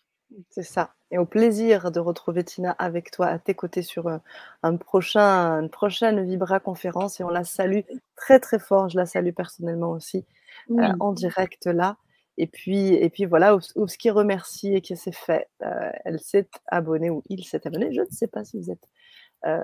C'est 0.50 0.62
ça. 0.62 0.94
Et 1.10 1.18
au 1.18 1.26
plaisir 1.26 1.92
de 1.92 2.00
retrouver 2.00 2.44
Tina 2.44 2.72
avec 2.72 3.10
toi 3.10 3.26
à 3.26 3.38
tes 3.38 3.54
côtés 3.54 3.82
sur 3.82 4.08
euh, 4.08 4.18
un 4.62 4.76
prochain, 4.76 5.60
une 5.60 5.70
prochaine 5.70 6.24
Vibra 6.24 6.60
conférence. 6.60 7.20
Et 7.20 7.24
on 7.24 7.28
la 7.28 7.44
salue 7.44 7.80
très 8.16 8.40
très 8.40 8.58
fort. 8.58 8.88
Je 8.88 8.96
la 8.96 9.06
salue 9.06 9.32
personnellement 9.32 9.90
aussi 9.90 10.24
euh, 10.70 10.92
en 10.98 11.12
direct 11.12 11.66
là. 11.66 11.96
Et 12.36 12.46
puis, 12.46 12.88
et 12.94 13.10
puis 13.10 13.26
voilà, 13.26 13.56
ce 13.60 13.96
qui 13.96 14.10
remercie 14.10 14.74
et 14.74 14.80
qui 14.80 14.96
s'est 14.96 15.12
fait, 15.12 15.48
euh, 15.62 15.90
elle 16.04 16.18
s'est 16.18 16.48
abonnée 16.66 17.10
ou 17.10 17.22
il 17.28 17.44
s'est 17.44 17.64
abonné. 17.66 17.92
Je 17.92 18.00
ne 18.00 18.10
sais 18.10 18.26
pas 18.26 18.44
si 18.44 18.58
vous 18.58 18.70
êtes 18.70 18.88
euh, 19.46 19.62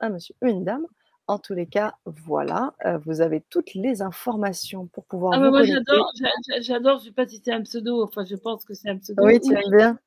un 0.00 0.10
monsieur 0.10 0.34
ou 0.42 0.46
une 0.46 0.64
dame. 0.64 0.86
En 1.30 1.38
tous 1.38 1.54
les 1.54 1.66
cas, 1.66 1.94
voilà, 2.06 2.74
euh, 2.84 2.98
vous 3.06 3.20
avez 3.20 3.40
toutes 3.40 3.74
les 3.74 4.02
informations 4.02 4.88
pour 4.88 5.04
pouvoir. 5.04 5.34
Ah, 5.34 5.38
moi 5.38 5.62
j'adore, 5.62 6.12
j'adore, 6.60 6.98
je 6.98 7.04
ne 7.04 7.08
sais 7.10 7.14
pas 7.14 7.28
si 7.28 7.40
c'est 7.44 7.52
un 7.52 7.62
pseudo, 7.62 8.02
enfin 8.02 8.24
je 8.24 8.34
pense 8.34 8.64
que 8.64 8.74
c'est 8.74 8.90
un 8.90 8.98
pseudo. 8.98 9.24
Oui, 9.24 9.38
tu 9.38 9.52
aimes 9.52 9.76
bien. 9.76 9.98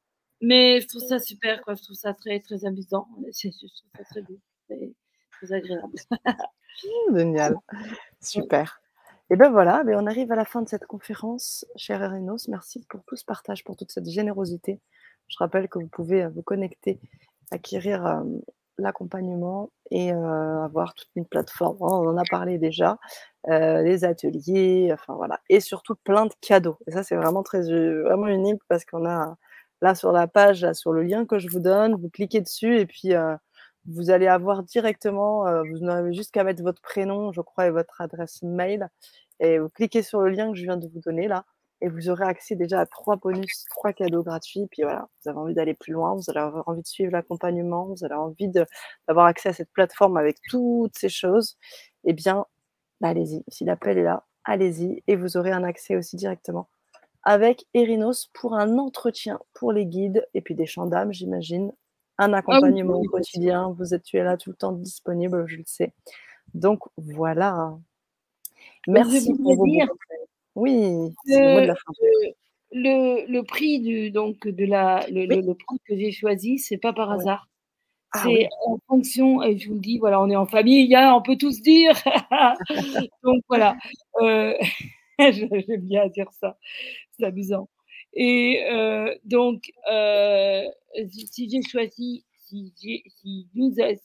Mais 0.41 0.81
je 0.81 0.87
trouve 0.89 1.01
ça 1.01 1.19
super, 1.19 1.61
quoi. 1.61 1.75
je 1.75 1.83
trouve 1.83 1.95
ça 1.95 2.13
très, 2.13 2.41
très 2.41 2.65
amusant. 2.65 3.07
Je 3.31 3.47
trouve 3.47 3.69
ça 3.95 4.03
très 4.03 4.21
beau, 4.21 4.37
très, 4.67 5.53
agréable. 5.53 5.95
Génial, 7.13 7.55
super. 8.21 8.81
Et 9.29 9.37
ben 9.37 9.49
voilà, 9.49 9.85
ben 9.85 9.97
on 9.97 10.07
arrive 10.07 10.29
à 10.33 10.35
la 10.35 10.43
fin 10.43 10.61
de 10.61 10.67
cette 10.67 10.87
conférence. 10.87 11.65
Cher 11.77 12.03
Erenos, 12.03 12.49
merci 12.49 12.85
pour 12.89 13.01
tout 13.05 13.15
ce 13.15 13.23
partage, 13.23 13.63
pour 13.63 13.77
toute 13.77 13.93
cette 13.93 14.09
générosité. 14.09 14.81
Je 15.29 15.37
rappelle 15.39 15.69
que 15.69 15.79
vous 15.79 15.87
pouvez 15.87 16.23
euh, 16.23 16.29
vous 16.35 16.43
connecter, 16.43 16.99
acquérir 17.49 18.05
euh, 18.05 18.23
l'accompagnement 18.77 19.69
et 19.91 20.13
euh, 20.13 20.63
avoir 20.63 20.93
toute 20.93 21.09
une 21.15 21.25
plateforme. 21.25 21.77
On 21.79 22.07
en 22.07 22.17
a 22.17 22.23
parlé 22.29 22.57
déjà, 22.57 22.97
les 23.47 24.05
ateliers, 24.05 24.89
enfin 24.93 25.15
voilà, 25.15 25.39
et 25.49 25.59
surtout 25.59 25.95
plein 25.95 26.25
de 26.25 26.33
cadeaux. 26.41 26.77
Et 26.87 26.91
ça, 26.91 27.03
c'est 27.03 27.15
vraiment 27.15 27.43
très 27.43 27.61
vraiment 27.61 28.27
unique 28.27 28.61
parce 28.69 28.85
qu'on 28.85 29.05
a 29.05 29.35
là 29.81 29.95
sur 29.95 30.11
la 30.11 30.27
page, 30.27 30.71
sur 30.73 30.93
le 30.93 31.03
lien 31.03 31.25
que 31.25 31.39
je 31.39 31.49
vous 31.49 31.59
donne, 31.59 31.95
vous 31.95 32.09
cliquez 32.09 32.41
dessus 32.41 32.79
et 32.79 32.85
puis 32.85 33.13
vous 33.85 34.09
allez 34.11 34.27
avoir 34.27 34.63
directement, 34.63 35.43
vous 35.63 35.79
n'avez 35.79 36.13
juste 36.13 36.31
qu'à 36.31 36.43
mettre 36.45 36.63
votre 36.63 36.81
prénom, 36.81 37.33
je 37.33 37.41
crois, 37.41 37.67
et 37.67 37.71
votre 37.71 37.99
adresse 38.01 38.41
mail. 38.43 38.87
Et 39.39 39.59
vous 39.59 39.69
cliquez 39.69 40.03
sur 40.03 40.21
le 40.21 40.29
lien 40.29 40.51
que 40.51 40.57
je 40.57 40.63
viens 40.63 40.77
de 40.77 40.87
vous 40.87 41.01
donner 41.01 41.27
là, 41.27 41.43
et 41.83 41.89
vous 41.89 42.09
aurez 42.09 42.23
accès 42.23 42.55
déjà 42.55 42.79
à 42.79 42.85
trois 42.85 43.17
bonus, 43.17 43.65
trois 43.69 43.91
cadeaux 43.91 44.23
gratuits. 44.23 44.67
Puis 44.71 44.83
voilà, 44.83 45.09
vous 45.21 45.29
avez 45.29 45.37
envie 45.37 45.53
d'aller 45.53 45.73
plus 45.73 45.91
loin, 45.91 46.15
vous 46.15 46.23
allez 46.29 46.39
avoir 46.39 46.67
envie 46.67 46.81
de 46.81 46.87
suivre 46.87 47.11
l'accompagnement, 47.11 47.87
vous 47.87 48.05
avez 48.05 48.15
envie 48.15 48.47
d'avoir 48.47 49.25
accès 49.25 49.49
à 49.49 49.53
cette 49.53 49.69
plateforme 49.71 50.15
avec 50.15 50.37
toutes 50.49 50.97
ces 50.97 51.09
choses. 51.09 51.57
Eh 52.05 52.13
bien, 52.13 52.45
bah, 53.01 53.09
allez-y. 53.09 53.43
Si 53.49 53.65
l'appel 53.65 53.97
est 53.97 54.03
là, 54.03 54.25
allez-y. 54.45 55.03
Et 55.07 55.17
vous 55.17 55.35
aurez 55.35 55.51
un 55.51 55.65
accès 55.65 55.97
aussi 55.97 56.15
directement 56.15 56.69
avec 57.23 57.65
Erinos 57.73 58.29
pour 58.33 58.53
un 58.55 58.77
entretien 58.77 59.39
pour 59.53 59.71
les 59.71 59.85
guides 59.85 60.25
et 60.33 60.41
puis 60.41 60.55
des 60.55 60.65
d'âme, 60.87 61.13
j'imagine. 61.13 61.73
Un 62.17 62.31
ah 62.33 62.37
accompagnement 62.37 62.99
au 62.99 63.09
quotidien. 63.09 63.73
Vous 63.77 63.93
êtes 63.93 64.03
tu 64.03 64.17
es 64.17 64.23
là 64.23 64.37
tout 64.37 64.51
le 64.51 64.55
temps 64.55 64.71
disponible, 64.71 65.45
je 65.47 65.57
le 65.57 65.63
sais. 65.65 65.93
Donc 66.53 66.79
voilà. 66.95 67.77
Merci 68.87 69.33
pour 69.33 69.55
vos 69.55 69.65
Oui, 70.55 71.13
c'est 71.25 71.39
le, 71.39 71.53
mot 71.53 71.61
de 71.61 71.65
la 71.65 71.75
fin. 71.75 71.91
Le, 72.71 73.25
le, 73.27 73.43
prix 73.43 73.79
du, 73.79 74.11
donc, 74.11 74.47
de 74.47 74.65
la, 74.65 75.05
le, 75.09 75.25
le 75.25 75.53
prix 75.53 75.77
que 75.85 75.95
j'ai 75.95 76.11
choisi, 76.11 76.59
c'est 76.59 76.77
pas 76.77 76.93
par 76.93 77.11
hasard. 77.11 77.47
Ah 78.15 78.21
c'est 78.23 78.47
en 78.67 78.77
fonction, 78.87 79.41
et 79.41 79.57
je 79.57 79.67
vous 79.67 79.73
le 79.73 79.79
dis, 79.79 79.97
voilà, 79.97 80.21
on 80.21 80.29
est 80.29 80.35
en 80.35 80.45
famille, 80.45 80.93
hein, 80.95 81.15
on 81.15 81.23
peut 81.23 81.35
tous 81.35 81.61
dire. 81.61 81.93
donc 83.23 83.41
voilà, 83.49 83.75
euh, 84.21 84.53
j'aime 85.19 85.81
bien 85.81 86.07
dire 86.09 86.31
ça, 86.39 86.57
c'est 87.17 87.25
amusant. 87.25 87.69
Et 88.13 88.63
euh, 88.71 89.15
donc, 89.25 89.71
euh, 89.91 90.63
si 91.09 91.49
j'ai 91.49 91.63
choisi, 91.63 92.23
si 92.37 92.71
j'ai 92.79 93.03
si 93.07 93.47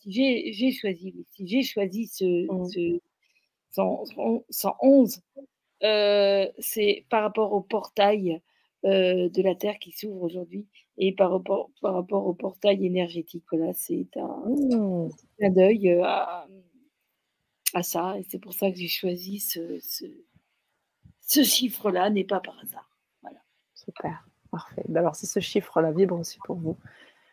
si 0.01 0.12
j'ai 0.12 0.73
choisi, 0.73 1.27
si 1.31 1.47
j'ai 1.47 1.62
choisi 1.62 2.07
ce, 2.07 2.51
mmh. 2.51 2.69
ce 2.70 3.01
111, 3.73 5.23
euh, 5.37 5.43
c'est 5.81 7.05
par 7.09 7.23
rapport 7.23 7.53
au 7.53 7.61
portail 7.61 8.41
euh, 8.85 9.29
de 9.29 9.43
la 9.43 9.57
Terre 9.57 9.77
qui 9.81 9.91
s'ouvre 9.91 10.23
aujourd'hui 10.23 10.69
et 10.99 11.13
par 11.13 11.33
rapport, 11.33 11.69
par 11.83 11.95
rapport 11.95 12.25
au 12.29 12.33
portail 12.33 12.87
énergétique. 12.87 13.45
Voilà, 13.51 13.73
c'est 13.73 14.07
un, 14.17 14.45
mmh. 14.47 15.11
clin 15.37 15.51
d'œil 15.51 15.91
euh, 15.91 16.05
à, 16.05 16.47
à, 17.75 17.83
ça 17.83 18.17
et 18.17 18.23
c'est 18.29 18.39
pour 18.39 18.53
ça 18.53 18.71
que 18.71 18.77
j'ai 18.77 18.87
choisi 18.87 19.41
ce, 19.41 19.81
ce, 21.21 21.43
chiffre-là, 21.43 22.09
n'est 22.11 22.23
pas 22.23 22.39
par 22.39 22.57
hasard. 22.63 22.89
Voilà. 23.23 23.41
Super, 23.75 24.29
parfait. 24.53 24.85
Ben 24.89 25.01
alors, 25.01 25.17
si 25.17 25.27
ce 25.27 25.41
chiffre-là 25.41 25.91
vibre 25.91 26.17
aussi 26.17 26.39
pour 26.45 26.55
vous, 26.55 26.77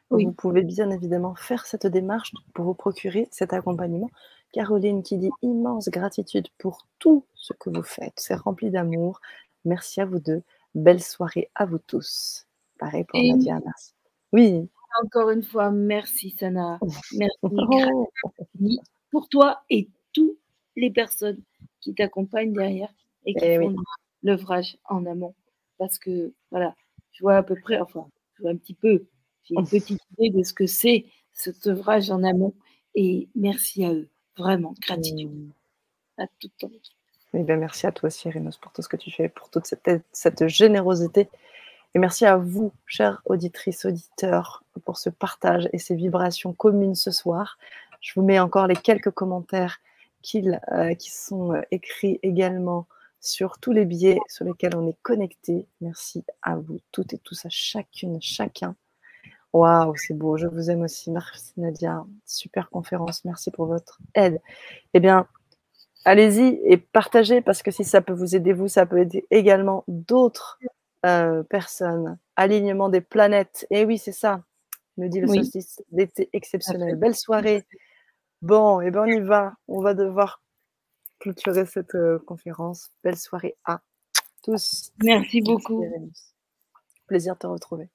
vous 0.10 0.32
pouvez 0.32 0.64
bien 0.64 0.90
évidemment 0.90 1.36
faire 1.36 1.68
cette 1.68 1.86
démarche 1.86 2.32
pour 2.56 2.66
vous 2.66 2.74
procurer 2.74 3.28
cet 3.30 3.54
accompagnement 3.54 4.10
Caroline 4.56 5.04
qui 5.04 5.18
dit 5.18 5.32
immense 5.42 5.90
gratitude 5.90 6.48
pour 6.58 6.88
tout 6.98 7.26
ce 7.34 7.52
que 7.52 7.70
vous 7.70 7.84
faites. 7.84 8.14
C'est 8.16 8.36
rempli 8.36 8.72
d'amour. 8.72 9.20
Merci 9.66 10.00
à 10.00 10.06
vous 10.06 10.20
deux. 10.20 10.44
Belle 10.74 11.04
soirée 11.04 11.52
à 11.56 11.66
vous 11.66 11.78
tous. 11.78 12.48
Pareil 12.80 13.04
pour 13.04 13.20
Nadia, 13.22 13.60
merci. 13.66 13.92
Oui. 14.32 14.70
Encore 15.04 15.30
une 15.32 15.44
fois, 15.44 15.72
merci 15.72 16.30
Sana. 16.30 16.80
Merci 17.18 17.38
oh. 17.42 18.10
pour 19.12 19.28
toi 19.28 19.62
et 19.70 19.90
toutes 20.14 20.40
les 20.78 20.90
personnes 20.90 21.42
qui 21.82 21.94
t'accompagnent 21.94 22.54
derrière 22.54 22.94
et 23.26 23.34
qui 23.34 23.44
eh 23.44 23.60
font 23.60 23.76
l'œuvrage 24.24 24.78
en 24.86 25.06
amont. 25.06 25.36
Parce 25.78 26.00
que 26.00 26.34
voilà, 26.50 26.74
je 27.12 27.24
vois 27.24 27.36
à 27.36 27.44
peu 27.44 27.56
près, 27.56 27.78
enfin, 27.82 28.08
je 28.36 28.44
vois 28.44 28.52
un 28.52 28.56
petit 28.56 28.74
peu, 28.74 29.06
j'ai 29.44 29.56
une 29.56 29.68
petite 29.68 30.00
idée 30.18 30.30
de 30.30 30.44
ce 30.44 30.54
que 30.54 30.66
c'est 30.66 31.08
cet 31.34 31.68
œuvrage 31.68 32.10
en 32.10 32.24
amont. 32.24 32.54
Et 32.98 33.28
merci 33.36 33.84
à 33.84 33.92
eux. 33.92 34.08
Vraiment, 34.38 34.74
gratitude 34.82 35.30
mmh. 35.30 36.22
à 36.22 36.28
ton 36.60 36.68
équipe. 36.68 36.96
Eh 37.34 37.44
bien, 37.44 37.58
merci 37.58 37.86
à 37.86 37.92
toi 37.92 38.08
aussi, 38.08 38.30
pour 38.62 38.72
tout 38.72 38.82
ce 38.82 38.88
que 38.88 38.98
tu 38.98 39.12
fais, 39.12 39.28
pour 39.28 39.50
toute 39.50 39.66
cette, 39.66 39.90
cette 40.14 40.48
générosité. 40.48 41.30
Et 41.94 42.00
merci 42.00 42.26
à 42.26 42.38
vous, 42.38 42.72
chères 42.86 43.22
auditrices, 43.26 43.86
auditeurs, 43.86 44.64
pour 44.86 44.98
ce 44.98 45.10
partage 45.10 45.70
et 45.74 45.80
ces 45.80 45.96
vibrations 45.96 46.54
communes 46.54 46.96
ce 46.96 47.12
soir. 47.12 47.58
Je 48.02 48.14
vous 48.16 48.26
mets 48.26 48.40
encore 48.40 48.68
les 48.68 48.76
quelques 48.76 49.12
commentaires 49.12 49.80
euh, 50.36 50.94
qui 50.96 51.12
sont 51.12 51.54
euh, 51.54 51.62
écrits 51.72 52.20
également 52.24 52.88
sur 53.22 53.60
tous 53.60 53.72
les 53.72 53.86
biais 53.86 54.18
sur 54.28 54.46
lesquels 54.46 54.76
on 54.76 54.88
est 54.88 54.98
connecté. 55.02 55.68
Merci 55.82 56.24
à 56.42 56.56
vous 56.56 56.80
toutes 56.92 57.14
et 57.14 57.18
tous, 57.18 57.46
à 57.46 57.50
chacune, 57.50 58.22
chacun 58.22 58.76
Waouh, 59.56 59.96
c'est 59.96 60.14
beau. 60.14 60.36
Je 60.36 60.48
vous 60.48 60.70
aime 60.70 60.82
aussi. 60.82 61.10
Merci 61.12 61.54
Nadia. 61.56 62.06
Super 62.26 62.70
conférence. 62.70 63.24
Merci 63.24 63.52
pour 63.52 63.68
votre 63.68 64.00
aide. 64.14 64.42
Eh 64.94 65.00
bien, 65.00 65.30
allez-y 66.04 66.60
et 66.66 66.76
partagez 66.76 67.40
parce 67.40 67.64
que 67.64 67.72
si 67.72 67.86
ça 67.86 68.02
peut 68.02 68.12
vous 68.12 68.36
aider, 68.36 68.52
vous, 68.52 68.68
ça 68.68 68.86
peut 68.86 69.00
aider 69.00 69.26
également 69.32 69.86
d'autres 69.88 70.60
euh, 71.06 71.42
personnes. 71.44 72.18
Alignement 72.36 72.90
des 72.90 73.00
planètes. 73.00 73.66
Et 73.70 73.80
eh 73.80 73.86
oui, 73.86 73.98
c'est 73.98 74.12
ça. 74.12 74.44
Me 74.98 75.08
dit 75.08 75.22
le 75.22 75.28
solstice 75.28 75.82
d'été 75.90 76.30
exceptionnel. 76.34 76.98
Belle 76.98 77.16
soirée. 77.16 77.64
Bon, 78.42 78.82
et 78.82 78.88
eh 78.88 78.92
bien 78.92 79.04
on 79.04 79.06
y 79.06 79.22
va. 79.22 79.54
On 79.70 79.82
va 79.82 79.94
devoir 79.94 80.42
clôturer 81.20 81.66
cette 81.66 81.96
euh, 81.96 82.20
conférence. 82.28 82.90
Belle 83.06 83.18
soirée 83.18 83.56
à 83.64 83.80
tous. 84.44 84.92
Merci 85.02 85.40
beaucoup. 85.40 85.86
Plaisir 87.08 87.36
de 87.36 87.40
te 87.40 87.48
retrouver. 87.48 87.90